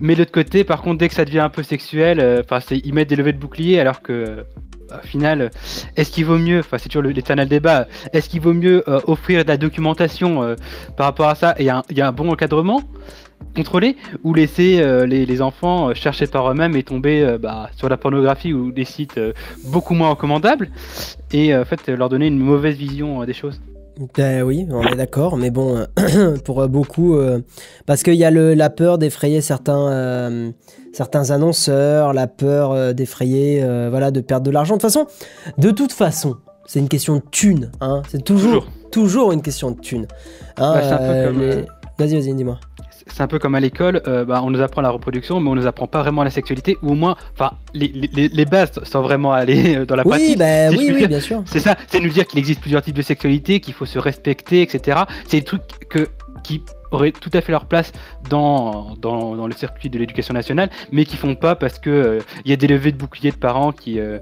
Mais 0.00 0.14
de 0.14 0.20
l'autre 0.20 0.32
côté, 0.32 0.64
par 0.64 0.82
contre, 0.82 0.98
dès 0.98 1.08
que 1.08 1.14
ça 1.14 1.24
devient 1.24 1.40
un 1.40 1.48
peu 1.48 1.62
sexuel, 1.62 2.20
euh, 2.20 2.42
enfin, 2.44 2.60
ils 2.70 2.94
mettent 2.94 3.08
des 3.08 3.16
levées 3.16 3.32
de 3.32 3.38
bouclier, 3.38 3.80
alors 3.80 4.02
que 4.02 4.12
euh, 4.12 4.42
au 4.90 5.06
final, 5.06 5.42
euh, 5.42 5.48
est-ce 5.96 6.10
qu'il 6.10 6.24
vaut 6.24 6.38
mieux, 6.38 6.60
enfin 6.60 6.78
c'est 6.78 6.88
toujours 6.88 7.02
l'éternel 7.02 7.48
débat, 7.48 7.86
est-ce 8.12 8.28
qu'il 8.28 8.40
vaut 8.40 8.54
mieux 8.54 8.82
offrir 9.06 9.44
de 9.44 9.48
la 9.48 9.56
documentation 9.56 10.56
par 10.96 11.06
rapport 11.06 11.28
à 11.28 11.34
ça 11.34 11.54
et 11.58 11.64
y 11.64 11.70
a 11.70 12.08
un 12.08 12.12
bon 12.12 12.30
encadrement 12.30 12.82
contrôlé 13.54 13.96
ou 14.24 14.32
laisser 14.32 14.82
les, 15.06 15.42
enfants 15.42 15.92
chercher 15.94 16.26
par 16.26 16.50
eux-mêmes 16.50 16.74
et 16.74 16.82
tomber 16.82 17.36
bah, 17.38 17.68
sur 17.76 17.88
la 17.88 17.98
pornographie 17.98 18.54
ou 18.54 18.72
des 18.72 18.84
sites 18.84 19.20
beaucoup 19.66 19.94
moins 19.94 20.10
recommandables 20.10 20.70
et 21.32 21.54
en 21.54 21.64
fait 21.66 21.88
leur 21.88 22.08
donner 22.08 22.28
une 22.28 22.38
mauvaise 22.38 22.76
vision 22.76 23.24
des 23.24 23.34
choses? 23.34 23.60
Ben 24.14 24.42
oui, 24.42 24.66
on 24.70 24.82
est 24.82 24.94
d'accord, 24.94 25.36
mais 25.36 25.50
bon, 25.50 25.84
euh, 25.98 26.36
pour 26.44 26.60
euh, 26.62 26.68
beaucoup, 26.68 27.16
euh, 27.16 27.40
parce 27.84 28.04
qu'il 28.04 28.14
y 28.14 28.24
a 28.24 28.30
le, 28.30 28.54
la 28.54 28.70
peur 28.70 28.96
d'effrayer 28.96 29.40
certains, 29.40 29.90
euh, 29.90 30.50
certains 30.92 31.32
annonceurs, 31.32 32.12
la 32.12 32.28
peur 32.28 32.70
euh, 32.70 32.92
d'effrayer, 32.92 33.60
voilà, 33.90 34.10
de 34.12 34.20
perdre 34.20 34.46
de 34.46 34.50
l'argent. 34.52 34.76
De 34.76 34.80
toute 34.80 34.90
façon, 34.92 35.06
de 35.58 35.70
toute 35.72 35.92
façon, 35.92 36.36
c'est 36.66 36.78
une 36.78 36.88
question 36.88 37.16
de 37.16 37.22
thune, 37.30 37.72
hein. 37.80 38.02
C'est 38.08 38.22
toujours, 38.22 38.66
toujours, 38.92 39.32
une 39.32 39.42
question 39.42 39.72
de 39.72 39.80
thune. 39.80 40.06
Hein, 40.58 40.74
Bah, 40.74 41.32
Vas-y, 41.98 42.14
vas-y, 42.14 42.34
dis-moi. 42.34 42.60
C'est 43.12 43.22
un 43.22 43.26
peu 43.26 43.38
comme 43.38 43.54
à 43.54 43.60
l'école, 43.60 44.02
euh, 44.06 44.24
bah, 44.24 44.40
on 44.44 44.50
nous 44.50 44.60
apprend 44.60 44.80
la 44.80 44.90
reproduction, 44.90 45.40
mais 45.40 45.48
on 45.50 45.54
nous 45.54 45.66
apprend 45.66 45.86
pas 45.86 46.00
vraiment 46.02 46.22
la 46.24 46.30
sexualité, 46.30 46.76
ou 46.82 46.92
au 46.92 46.94
moins, 46.94 47.16
enfin, 47.34 47.52
les, 47.74 47.88
les, 48.12 48.28
les 48.28 48.44
bases 48.44 48.72
sans 48.84 49.02
vraiment 49.02 49.32
aller 49.32 49.76
euh, 49.76 49.86
dans 49.86 49.96
la 49.96 50.02
Oui, 50.04 50.10
pratique. 50.10 50.28
si 50.28 50.36
je 50.38 50.76
oui, 50.78 50.90
oui, 50.92 50.98
dire. 50.98 51.08
bien 51.08 51.20
sûr. 51.20 51.42
C'est 51.46 51.60
ça, 51.60 51.76
c'est 51.88 52.00
nous 52.00 52.10
dire 52.10 52.26
qu'il 52.26 52.38
existe 52.38 52.60
plusieurs 52.60 52.82
types 52.82 52.96
de 52.96 53.02
sexualité, 53.02 53.60
qu'il 53.60 53.74
faut 53.74 53.86
se 53.86 53.98
respecter, 53.98 54.62
etc. 54.62 55.00
C'est 55.26 55.38
des 55.38 55.44
trucs 55.44 55.62
que, 55.88 56.08
qui 56.44 56.62
auraient 56.90 57.12
tout 57.12 57.30
à 57.34 57.40
fait 57.42 57.52
leur 57.52 57.66
place 57.66 57.92
dans, 58.30 58.94
dans, 59.00 59.36
dans 59.36 59.46
le 59.46 59.52
circuit 59.52 59.90
de 59.90 59.98
l'éducation 59.98 60.32
nationale, 60.32 60.70
mais 60.92 61.04
qui 61.04 61.16
font 61.16 61.34
pas 61.34 61.54
parce 61.54 61.78
que 61.78 61.90
euh, 61.90 62.18
il 62.44 62.50
y 62.50 62.54
a 62.54 62.56
des 62.56 62.66
levées 62.66 62.92
de 62.92 62.96
boucliers 62.96 63.30
de 63.30 63.36
parents 63.36 63.72
qui, 63.72 64.00
euh, 64.00 64.18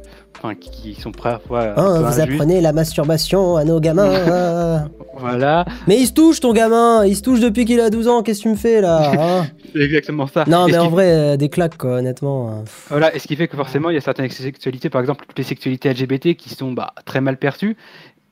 qui, 0.61 0.70
qui 0.70 1.01
sont 1.01 1.12
parfois 1.12 1.62
un 1.62 1.68
Hein, 1.70 1.74
peu 1.74 1.99
vous 2.01 2.20
injustes. 2.20 2.32
apprenez 2.32 2.61
la 2.61 2.72
masturbation 2.72 3.57
à 3.57 3.64
nos 3.64 3.78
gamins. 3.80 4.84
Voilà, 5.18 5.64
mais 5.86 5.98
il 5.98 6.06
se 6.06 6.12
touche, 6.12 6.40
ton 6.40 6.52
gamin. 6.52 7.04
Il 7.06 7.16
se 7.16 7.22
touche 7.22 7.40
depuis 7.40 7.64
qu'il 7.64 7.80
a 7.80 7.90
12 7.90 8.08
ans. 8.08 8.22
Qu'est-ce 8.22 8.38
que 8.40 8.42
tu 8.44 8.48
me 8.50 8.56
fais 8.56 8.80
là 8.80 9.12
hein 9.18 9.46
c'est 9.74 9.80
exactement 9.82 10.26
ça. 10.26 10.44
Non, 10.46 10.66
Et 10.66 10.72
mais 10.72 10.78
en 10.78 10.88
vrai, 10.88 11.10
euh, 11.12 11.36
des 11.36 11.48
claques, 11.48 11.76
quoi, 11.76 11.96
honnêtement. 11.96 12.48
euh. 12.50 12.52
Voilà, 12.88 13.14
et 13.14 13.18
ce 13.18 13.26
qui 13.26 13.36
fait 13.36 13.48
que 13.48 13.56
forcément, 13.56 13.90
il 13.90 13.94
y 13.94 13.98
a 13.98 14.00
certaines 14.00 14.30
sexualités, 14.30 14.90
par 14.90 15.00
exemple, 15.00 15.24
toutes 15.26 15.38
les 15.38 15.44
sexualités 15.44 15.90
LGBT 15.92 16.34
qui 16.36 16.50
sont 16.50 16.72
bah, 16.72 16.92
très 17.04 17.20
mal 17.20 17.36
perçues, 17.36 17.76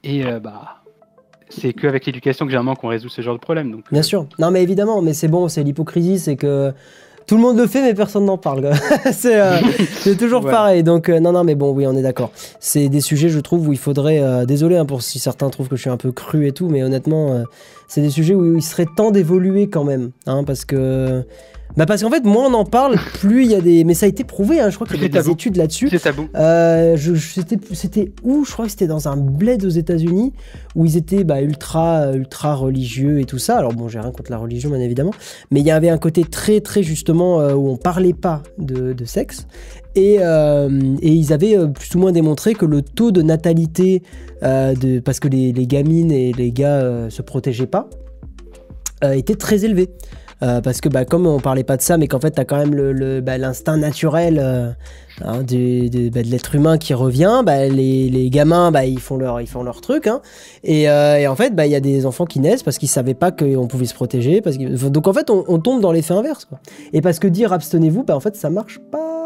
et 0.03 0.25
euh, 0.25 0.41
bah, 0.41 0.83
c'est 1.51 1.73
qu'avec 1.73 2.07
l'éducation 2.07 2.47
que 2.47 2.51
généralement 2.51 2.75
qu'on 2.75 2.89
résout 2.89 3.09
ce 3.09 3.23
genre 3.23 3.35
de 3.35 3.41
problème. 3.41 3.71
Donc, 3.71 3.85
Bien 3.91 4.01
euh, 4.01 4.03
sûr. 4.05 4.27
Non, 4.39 4.51
mais 4.51 4.63
évidemment, 4.63 5.03
mais 5.03 5.13
c'est 5.13 5.29
bon, 5.29 5.49
c'est 5.49 5.63
l'hypocrisie, 5.63 6.19
c'est 6.19 6.37
que 6.37 6.73
tout 7.27 7.37
le 7.37 7.41
monde 7.41 7.57
le 7.59 7.67
fait, 7.67 7.83
mais 7.83 7.95
personne 7.95 8.25
n'en 8.27 8.39
parle. 8.39 8.71
c'est 9.13 9.41
euh, 9.41 9.57
c'est 10.01 10.17
toujours 10.17 10.43
pareil. 10.43 10.83
Donc, 10.83 11.09
euh, 11.09 11.21
non, 11.21 11.33
non, 11.33 11.45
mais 11.45 11.55
bon, 11.55 11.73
oui, 11.73 11.87
on 11.87 11.97
est 11.97 12.03
d'accord. 12.03 12.31
C'est 12.61 12.89
des 12.89 13.01
sujets, 13.01 13.29
je 13.29 13.41
trouve, 13.41 13.69
où 13.69 13.73
il 13.73 13.79
faudrait. 13.79 14.21
euh, 14.21 14.45
désolé 14.45 14.77
hein, 14.77 14.85
pour 14.85 15.03
si 15.03 15.19
certains 15.19 15.49
trouvent 15.51 15.69
que 15.69 15.77
je 15.77 15.83
suis 15.83 15.91
un 15.91 15.97
peu 15.97 16.13
cru 16.13 16.47
et 16.47 16.53
tout, 16.53 16.69
mais 16.69 16.83
honnêtement, 16.83 17.45
c'est 17.89 18.03
des 18.03 18.11
sujets 18.11 18.35
où 18.35 18.57
il 18.57 18.63
serait 18.63 18.87
temps 18.97 19.11
d'évoluer 19.11 19.69
quand 19.69 19.85
même. 19.85 20.11
Hein, 20.27 20.45
parce 20.45 20.65
que. 20.65 21.23
Bah 21.77 21.87
parce 21.87 22.03
qu'en 22.03 22.11
fait, 22.11 22.23
moins 22.25 22.47
on 22.49 22.55
en 22.55 22.65
parle, 22.65 22.97
plus 23.15 23.45
il 23.45 23.51
y 23.51 23.55
a 23.57 23.61
des. 23.61 23.83
Mais 23.83 23.95
ça 23.95 24.07
a 24.07 24.09
été 24.09 24.23
prouvé, 24.23 24.61
hein, 24.61 24.71
je 24.71 24.77
crois 24.77 24.87
qu'il 24.87 24.97
y 25.03 25.05
a 25.05 25.09
des 25.09 25.15
tabou. 25.19 25.33
études 25.33 25.57
là-dessus. 25.57 25.89
c'est 25.91 25.99
tabou. 25.99 26.29
Euh, 26.37 26.97
je, 26.97 27.15
je- 27.17 27.33
c'était, 27.33 27.59
c'était 27.73 28.13
où? 28.23 28.45
Je 28.45 28.53
crois 28.53 28.67
que 28.67 28.71
c'était 28.71 28.87
dans 28.87 29.09
un 29.09 29.17
bled 29.17 29.65
aux 29.65 29.69
États-Unis 29.71 30.33
où 30.77 30.85
ils 30.87 30.97
étaient 30.97 31.25
bah, 31.25 31.43
ultra, 31.43 32.13
ultra 32.13 32.55
religieux 32.55 33.19
et 33.19 33.25
tout 33.25 33.39
ça. 33.41 33.57
Alors 33.59 33.73
bon, 33.73 33.89
j'ai 33.89 33.99
rien 33.99 34.13
contre 34.13 34.31
la 34.31 34.39
religion, 34.39 34.71
bien 34.71 34.79
évidemment, 34.79 35.11
mais 35.51 35.61
il 35.61 35.67
y 35.67 35.73
avait 35.73 35.89
un 35.89 35.99
côté 35.99 36.23
très, 36.23 36.61
très 36.61 36.85
justement 36.85 37.41
euh, 37.41 37.55
où 37.55 37.69
on 37.69 37.77
parlait 37.77 38.13
pas 38.15 38.43
de, 38.59 38.93
de 38.93 39.05
sexe. 39.05 39.49
Et, 39.97 40.19
euh, 40.21 40.69
et 41.03 41.11
ils 41.13 41.33
avaient 41.33 41.57
euh, 41.59 41.67
plus 41.67 41.93
ou 41.97 41.99
moins 41.99 42.13
démontré 42.13 42.55
que 42.55 42.67
le 42.67 42.83
taux 42.83 43.11
de 43.11 43.23
natalité, 43.23 44.03
de, 44.43 45.01
parce 45.01 45.19
que 45.19 45.27
les, 45.27 45.53
les 45.53 45.67
gamines 45.67 46.13
et 46.13 46.33
les 46.35 46.53
gars 46.53 47.09
se 47.11 47.23
protégeaient 47.23 47.67
pas, 47.67 47.89
était 49.03 49.35
très 49.37 49.65
élevé. 49.65 49.91
Euh, 50.43 50.61
parce 50.61 50.81
que 50.81 50.89
bah, 50.89 51.05
comme 51.05 51.27
on 51.27 51.39
parlait 51.41 51.65
pas 51.65 51.77
de 51.77 51.83
ça, 51.83 51.97
mais 51.97 52.09
qu'en 52.09 52.21
fait, 52.21 52.33
tu 52.33 52.41
as 52.41 52.45
quand 52.45 52.59
même 52.59 52.75
le, 52.75 52.93
le- 52.93 53.21
bah, 53.21 53.39
l'instinct 53.39 53.77
naturel 53.77 54.39
euh, 54.43 54.71
hein, 55.23 55.43
du- 55.43 55.89
du- 55.89 56.11
bah, 56.11 56.23
de 56.23 56.29
l'être 56.29 56.55
humain 56.55 56.77
qui 56.77 56.93
revient. 56.93 57.43
Bah, 57.47 57.67
les, 57.69 58.11
les 58.11 58.31
gamins, 58.31 58.71
bah, 58.73 58.85
ils, 58.85 58.99
font 58.99 59.17
leur, 59.17 59.41
ils 59.41 59.47
font 59.47 59.63
leur 59.63 59.81
truc. 59.81 60.07
hein. 60.07 60.21
Et, 60.65 60.89
euh, 60.91 61.19
et 61.19 61.27
en 61.29 61.37
fait, 61.37 61.55
bah, 61.55 61.67
il 61.67 61.73
y 61.73 61.77
a 61.77 61.81
des 61.81 62.05
enfants 62.05 62.27
qui 62.27 62.41
naissent 62.41 62.63
parce 62.65 62.79
qu'ils 62.79 62.89
savaient 62.89 63.15
pas 63.15 63.31
qu'on 63.31 63.67
pouvait 63.69 63.87
se 63.87 63.95
protéger. 63.95 64.41
Parce 64.41 64.59
que... 64.59 64.89
Donc 64.89 65.07
en 65.07 65.13
fait, 65.13 65.31
on, 65.31 65.45
on 65.49 65.59
tombe 65.61 65.81
dans 65.81 65.93
l'effet 65.93 66.15
inverse. 66.15 66.45
Quoi. 66.47 66.59
Et 66.93 67.01
parce 67.01 67.19
que 67.21 67.29
dire 67.29 67.53
abstenez-vous, 67.53 68.03
bah, 68.05 68.17
en 68.17 68.21
fait, 68.21 68.35
ça 68.37 68.51
marche 68.51 68.81
pas. 68.91 69.24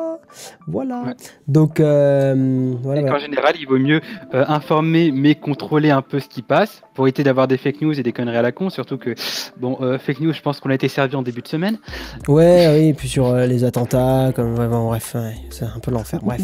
Voilà. 0.66 1.02
Ouais. 1.06 1.14
Donc, 1.46 1.80
euh, 1.80 2.74
voilà. 2.82 3.00
Et 3.00 3.02
voilà. 3.04 3.16
qu'en 3.18 3.24
général, 3.24 3.54
il 3.58 3.66
vaut 3.66 3.78
mieux 3.78 4.00
euh, 4.34 4.44
informer 4.48 5.10
mais 5.12 5.34
contrôler 5.34 5.90
un 5.90 6.02
peu 6.02 6.20
ce 6.20 6.28
qui 6.28 6.42
passe 6.42 6.82
pour 6.94 7.06
éviter 7.06 7.22
d'avoir 7.22 7.48
des 7.48 7.56
fake 7.56 7.80
news 7.80 7.98
et 7.98 8.02
des 8.02 8.12
conneries 8.12 8.36
à 8.36 8.42
la 8.42 8.52
con. 8.52 8.70
Surtout 8.70 8.98
que, 8.98 9.14
bon, 9.58 9.78
euh, 9.80 9.98
fake 9.98 10.20
news, 10.20 10.32
je 10.32 10.42
pense 10.42 10.60
qu'on 10.60 10.70
a 10.70 10.74
été 10.74 10.88
servi 10.88 11.16
en 11.16 11.22
début 11.22 11.42
de 11.42 11.48
semaine. 11.48 11.78
Ouais, 12.26 12.66
oui, 12.74 12.88
et 12.88 12.94
puis 12.94 13.08
sur 13.08 13.26
euh, 13.28 13.46
les 13.46 13.64
attentats, 13.64 14.32
comme 14.34 14.54
bon, 14.54 14.88
bref, 14.88 15.14
ouais, 15.14 15.34
c'est 15.50 15.64
un 15.64 15.78
peu 15.80 15.90
l'enfer. 15.90 16.20
Bref. 16.22 16.42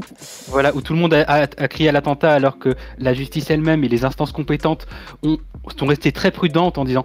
Voilà, 0.49 0.74
où 0.74 0.80
tout 0.80 0.93
le 0.95 0.99
monde 1.01 1.14
a, 1.14 1.22
a- 1.22 1.43
a 1.43 1.68
crié 1.68 1.89
à 1.89 1.93
l'attentat 1.93 2.32
alors 2.32 2.59
que 2.59 2.74
la 2.99 3.14
justice 3.14 3.51
elle-même 3.51 3.85
et 3.85 3.89
les 3.89 4.05
instances 4.05 4.32
compétentes 4.32 4.87
ont, 5.22 5.39
sont 5.76 5.87
restées 5.87 6.12
très 6.12 6.30
prudentes 6.30 6.78
en 6.78 6.85
disant 6.85 7.05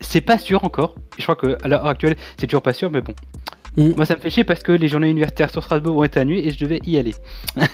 c'est 0.00 0.20
pas 0.20 0.38
sûr 0.38 0.64
encore. 0.64 0.94
Et 1.18 1.22
je 1.22 1.26
crois 1.30 1.36
qu'à 1.36 1.68
l'heure 1.68 1.86
actuelle, 1.86 2.16
c'est 2.38 2.46
toujours 2.46 2.62
pas 2.62 2.72
sûr, 2.72 2.90
mais 2.90 3.00
bon. 3.00 3.14
Mm. 3.76 3.90
Moi, 3.96 4.06
ça 4.06 4.14
me 4.16 4.20
fait 4.20 4.30
chier 4.30 4.44
parce 4.44 4.62
que 4.62 4.72
les 4.72 4.88
journées 4.88 5.10
universitaires 5.10 5.50
sur 5.50 5.62
Strasbourg 5.64 5.96
ont 5.96 6.04
été 6.04 6.20
annulées 6.20 6.46
et 6.46 6.50
je 6.50 6.58
devais 6.58 6.80
y 6.86 6.96
aller. 6.98 7.14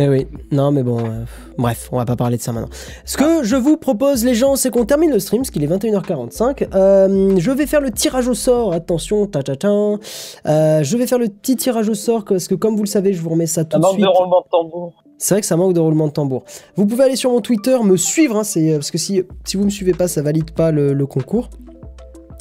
Eh 0.00 0.08
oui, 0.08 0.28
non 0.52 0.70
mais 0.70 0.84
bon, 0.84 1.00
euh, 1.00 1.24
bref, 1.56 1.88
on 1.90 1.96
va 1.96 2.04
pas 2.04 2.14
parler 2.14 2.36
de 2.36 2.42
ça 2.42 2.52
maintenant. 2.52 2.68
Ce 3.04 3.16
que 3.16 3.42
je 3.42 3.56
vous 3.56 3.76
propose 3.76 4.24
les 4.24 4.34
gens, 4.36 4.54
c'est 4.54 4.70
qu'on 4.70 4.84
termine 4.84 5.10
le 5.10 5.18
stream, 5.18 5.40
parce 5.42 5.50
qu'il 5.50 5.64
est 5.64 5.66
21h45. 5.66 6.68
Euh, 6.72 7.34
je 7.36 7.50
vais 7.50 7.66
faire 7.66 7.80
le 7.80 7.90
tirage 7.90 8.28
au 8.28 8.34
sort, 8.34 8.72
attention, 8.72 9.26
ta 9.26 9.42
ta 9.42 9.56
ta. 9.56 9.68
Euh, 9.68 9.98
je 10.84 10.96
vais 10.96 11.08
faire 11.08 11.18
le 11.18 11.26
petit 11.26 11.56
tirage 11.56 11.88
au 11.88 11.94
sort, 11.94 12.24
parce 12.24 12.46
que 12.46 12.54
comme 12.54 12.76
vous 12.76 12.84
le 12.84 12.88
savez, 12.88 13.12
je 13.12 13.20
vous 13.20 13.30
remets 13.30 13.46
ça 13.48 13.64
tout 13.64 13.72
Ça 13.72 13.78
de 13.78 13.82
manque 13.82 13.94
suite. 13.94 14.04
de 14.04 14.08
roulement 14.08 14.42
de 14.42 14.48
tambour. 14.48 14.92
C'est 15.18 15.34
vrai 15.34 15.40
que 15.40 15.48
ça 15.48 15.56
manque 15.56 15.72
de 15.74 15.80
roulement 15.80 16.06
de 16.06 16.12
tambour. 16.12 16.44
Vous 16.76 16.86
pouvez 16.86 17.02
aller 17.02 17.16
sur 17.16 17.32
mon 17.32 17.40
Twitter, 17.40 17.76
me 17.82 17.96
suivre, 17.96 18.36
hein, 18.36 18.42
parce 18.44 18.92
que 18.92 18.98
si, 18.98 19.24
si 19.44 19.56
vous 19.56 19.64
me 19.64 19.70
suivez 19.70 19.94
pas, 19.94 20.06
ça 20.06 20.22
valide 20.22 20.52
pas 20.52 20.70
le, 20.70 20.92
le 20.92 21.06
concours. 21.06 21.50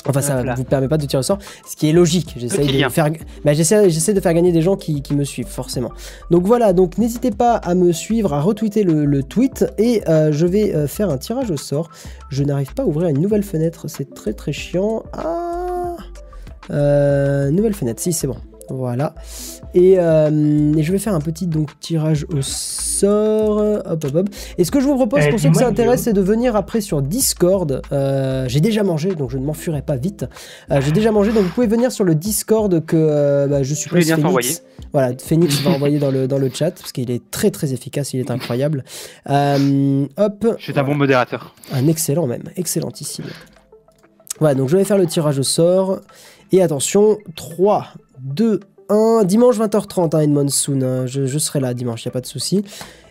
Enfin, 0.10 0.22
ça 0.22 0.44
là. 0.44 0.56
vous 0.56 0.64
permet 0.64 0.88
pas 0.88 0.98
de 0.98 1.06
tirer 1.06 1.20
au 1.20 1.24
sort, 1.24 1.40
ce 1.70 1.76
qui 1.76 1.90
est 1.90 1.94
logique. 1.94 2.34
J'essaie 2.38 2.58
Petit 2.62 2.74
de 2.74 2.80
lien. 2.82 2.90
faire, 2.90 3.10
bah, 3.44 3.54
j'essaie, 3.54 4.14
de 4.14 4.20
faire 4.20 4.34
gagner 4.34 4.52
des 4.52 4.62
gens 4.62 4.76
qui, 4.76 5.02
qui 5.02 5.14
me 5.16 5.24
suivent, 5.24 5.48
forcément. 5.48 5.92
Donc 6.32 6.46
voilà, 6.46 6.74
donc 6.74 6.98
n'hésitez 6.98 7.32
pas 7.32 7.56
à 7.56 7.76
me 7.76 7.92
suivre, 7.92 8.34
à 8.34 8.42
retweeter 8.42 8.84
le, 8.84 9.06
le 9.06 9.24
tweet, 9.24 9.66
et 9.78 10.02
euh, 10.08 10.32
je 10.32 10.46
vais 10.46 10.76
euh, 10.76 10.88
faire 10.88 11.10
un 11.10 11.18
tirage 11.18 11.52
au 11.52 11.58
sort. 11.58 11.90
Je 12.30 12.44
n'arrive 12.44 12.74
pas 12.74 12.84
à 12.84 12.86
ouvrir 12.86 13.10
une 13.10 13.20
nouvelle 13.22 13.44
fenêtre, 13.44 13.88
c'est 13.88 14.14
très 14.14 14.34
très 14.34 14.52
chiant. 14.52 15.04
Ah 15.14 15.96
Euh, 16.70 17.50
Nouvelle 17.50 17.74
fenêtre, 17.74 18.02
si 18.02 18.12
c'est 18.12 18.28
bon. 18.28 18.36
Voilà. 18.70 19.16
Et, 19.74 19.96
euh, 19.98 20.74
et 20.76 20.84
je 20.84 20.92
vais 20.92 20.98
faire 21.00 21.14
un 21.14 21.22
petit 21.22 21.48
donc 21.48 21.80
tirage 21.80 22.26
au 22.34 22.42
sort. 22.42 23.58
Hop, 23.86 24.04
hop, 24.04 24.16
hop. 24.16 24.30
Et 24.58 24.64
ce 24.64 24.72
que 24.72 24.80
je 24.80 24.86
vous 24.86 24.96
propose, 24.96 25.22
Euh, 25.24 25.30
pour 25.30 25.40
ceux 25.40 25.50
que 25.50 25.54
dis-moi, 25.54 25.62
ça 25.62 25.68
intéresse, 25.70 26.02
Guillaume. 26.02 26.04
c'est 26.04 26.14
de 26.14 26.22
venir 26.22 26.56
après 26.56 26.82
sur 26.82 27.02
Discord. 27.02 27.82
Euh, 27.92 28.46
j'ai 28.48 28.60
déjà 28.60 28.84
mangé, 28.84 29.16
donc 29.16 29.30
je 29.30 29.38
ne 29.38 29.46
m'enfuirai 29.46 29.82
pas 29.82 29.96
vite. 29.96 30.26
Euh, 30.72 30.82
j'ai 30.82 30.92
déjà 30.92 31.12
mangé, 31.12 31.32
donc 31.32 31.44
vous 31.44 31.50
pouvez 31.50 31.68
venir 31.68 31.92
sur 31.92 32.04
le 32.04 32.16
Discord 32.16 32.86
que 32.86 33.48
bah, 33.48 33.64
je 33.64 33.74
suppose 33.74 34.08
sont 34.08 34.16
Phoenix. 34.22 34.64
Voilà, 34.94 35.14
Phoenix 35.26 35.62
va 35.62 35.72
envoyer 35.72 36.00
dans 36.00 36.12
le, 36.12 36.28
dans 36.28 36.38
le 36.40 36.50
chat, 36.50 36.72
parce 36.72 36.92
qu'il 36.92 37.12
est 37.12 37.30
très 37.32 37.52
très 37.52 37.74
efficace, 37.74 38.14
il 38.14 38.20
est 38.20 38.32
incroyable. 38.32 38.84
Hop. 39.28 40.46
Je 40.58 40.64
suis 40.64 40.78
un 40.80 40.84
bon 40.84 40.96
modérateur. 40.96 41.54
Un 41.72 41.88
excellent 41.88 42.28
même, 42.28 42.44
excellentissime. 42.56 43.26
Voilà, 44.40 44.56
donc 44.56 44.70
je 44.70 44.78
vais 44.78 44.84
faire 44.84 44.98
le 44.98 45.08
tirage 45.08 45.40
au 45.40 45.44
sort. 45.44 46.00
Et 46.52 46.62
attention, 46.62 47.18
3, 47.36 47.88
2, 48.22 48.60
1. 48.90 49.24
Dimanche 49.26 49.58
20h30, 49.58 50.16
hein, 50.16 50.20
Edmond 50.20 50.50
Soon. 50.50 50.82
hein, 50.84 51.06
je, 51.06 51.26
je 51.26 51.38
serai 51.40 51.60
là 51.60 51.74
dimanche, 51.74 52.06
il 52.06 52.08
n'y 52.08 52.12
a 52.12 52.14
pas 52.14 52.22
de 52.22 52.26
souci. 52.26 52.64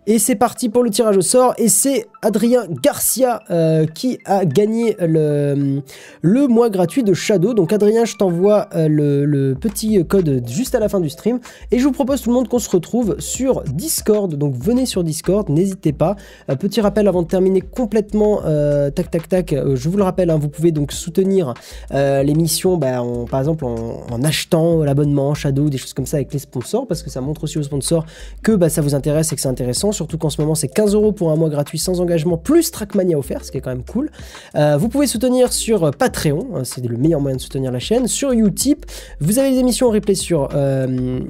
Et 0.06 0.18
c'est 0.18 0.36
parti 0.36 0.68
pour 0.68 0.82
le 0.82 0.90
tirage 0.90 1.16
au 1.16 1.22
sort. 1.22 1.54
Et 1.58 1.68
c'est 1.68 2.06
Adrien 2.22 2.66
Garcia 2.82 3.40
euh, 3.50 3.86
qui 3.86 4.18
a 4.24 4.44
gagné 4.44 4.96
le, 5.00 5.82
le 6.22 6.46
mois 6.46 6.70
gratuit 6.70 7.02
de 7.02 7.12
Shadow. 7.14 7.54
Donc 7.54 7.72
Adrien, 7.72 8.04
je 8.04 8.16
t'envoie 8.16 8.68
euh, 8.74 8.88
le, 8.88 9.24
le 9.24 9.54
petit 9.54 10.04
code 10.06 10.42
juste 10.46 10.74
à 10.74 10.80
la 10.80 10.88
fin 10.88 11.00
du 11.00 11.10
stream. 11.10 11.40
Et 11.72 11.78
je 11.78 11.84
vous 11.84 11.92
propose 11.92 12.22
tout 12.22 12.30
le 12.30 12.34
monde 12.34 12.48
qu'on 12.48 12.58
se 12.58 12.70
retrouve 12.70 13.16
sur 13.18 13.62
Discord. 13.64 14.34
Donc 14.34 14.54
venez 14.54 14.86
sur 14.86 15.02
Discord, 15.02 15.48
n'hésitez 15.48 15.92
pas. 15.92 16.16
Un 16.48 16.56
petit 16.56 16.80
rappel 16.80 17.08
avant 17.08 17.22
de 17.22 17.28
terminer 17.28 17.60
complètement, 17.60 18.42
euh, 18.44 18.90
tac 18.90 19.10
tac 19.10 19.28
tac, 19.28 19.52
euh, 19.52 19.76
je 19.76 19.88
vous 19.88 19.96
le 19.96 20.02
rappelle, 20.04 20.30
hein, 20.30 20.38
vous 20.40 20.48
pouvez 20.48 20.70
donc 20.70 20.92
soutenir 20.92 21.54
euh, 21.92 22.22
l'émission, 22.22 22.76
bah, 22.76 23.02
par 23.30 23.40
exemple 23.40 23.64
en, 23.64 24.04
en 24.10 24.22
achetant 24.22 24.82
l'abonnement 24.84 25.34
Shadow, 25.34 25.68
des 25.68 25.78
choses 25.78 25.94
comme 25.94 26.06
ça 26.06 26.18
avec 26.18 26.32
les 26.32 26.38
sponsors, 26.38 26.86
parce 26.86 27.02
que 27.02 27.10
ça 27.10 27.20
montre 27.20 27.44
aussi 27.44 27.58
aux 27.58 27.62
sponsors 27.62 28.06
que 28.42 28.52
bah, 28.52 28.68
ça 28.68 28.80
vous 28.82 28.94
intéresse 28.94 29.32
et 29.32 29.36
que 29.36 29.40
c'est 29.40 29.48
intéressant, 29.48 29.92
surtout 29.96 30.18
qu'en 30.18 30.30
ce 30.30 30.40
moment 30.40 30.54
c'est 30.54 30.68
15 30.68 30.94
euros 30.94 31.12
pour 31.12 31.30
un 31.30 31.36
mois 31.36 31.48
gratuit 31.48 31.78
sans 31.78 32.00
engagement, 32.00 32.36
plus 32.36 32.70
Trackmania 32.70 33.18
offert, 33.18 33.44
ce 33.44 33.50
qui 33.50 33.58
est 33.58 33.60
quand 33.60 33.70
même 33.70 33.84
cool. 33.84 34.10
Euh, 34.54 34.76
vous 34.76 34.88
pouvez 34.88 35.06
soutenir 35.06 35.52
sur 35.52 35.90
Patreon, 35.90 36.48
hein, 36.54 36.64
c'est 36.64 36.84
le 36.86 36.96
meilleur 36.96 37.20
moyen 37.20 37.36
de 37.36 37.40
soutenir 37.40 37.72
la 37.72 37.78
chaîne, 37.78 38.06
sur 38.06 38.32
Utip, 38.32 38.86
vous 39.20 39.38
avez 39.38 39.50
les 39.50 39.58
émissions 39.58 39.88
en 39.88 39.90
replay 39.90 40.14
sur, 40.14 40.48
euh, 40.54 41.20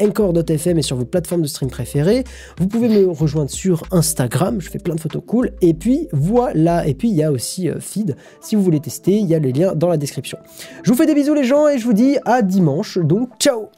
Encore.fm 0.00 0.78
et 0.78 0.82
sur 0.82 0.96
vos 0.96 1.04
plateformes 1.04 1.42
de 1.42 1.46
stream 1.46 1.70
préférées. 1.70 2.24
Vous 2.58 2.66
pouvez 2.66 2.88
me 2.88 3.10
rejoindre 3.10 3.50
sur 3.50 3.82
Instagram, 3.90 4.60
je 4.60 4.70
fais 4.70 4.78
plein 4.78 4.94
de 4.94 5.00
photos 5.00 5.22
cool. 5.26 5.50
Et 5.60 5.74
puis 5.74 6.08
voilà, 6.12 6.86
et 6.86 6.94
puis 6.94 7.08
il 7.08 7.14
y 7.14 7.22
a 7.22 7.30
aussi 7.30 7.68
euh, 7.68 7.80
Feed, 7.80 8.16
si 8.40 8.56
vous 8.56 8.62
voulez 8.62 8.80
tester, 8.80 9.18
il 9.18 9.26
y 9.26 9.34
a 9.34 9.38
les 9.38 9.52
liens 9.52 9.74
dans 9.74 9.88
la 9.88 9.96
description. 9.96 10.38
Je 10.82 10.90
vous 10.90 10.96
fais 10.96 11.06
des 11.06 11.14
bisous 11.14 11.34
les 11.34 11.44
gens 11.44 11.68
et 11.68 11.78
je 11.78 11.84
vous 11.84 11.92
dis 11.92 12.16
à 12.24 12.42
dimanche, 12.42 12.98
donc 12.98 13.30
ciao 13.38 13.68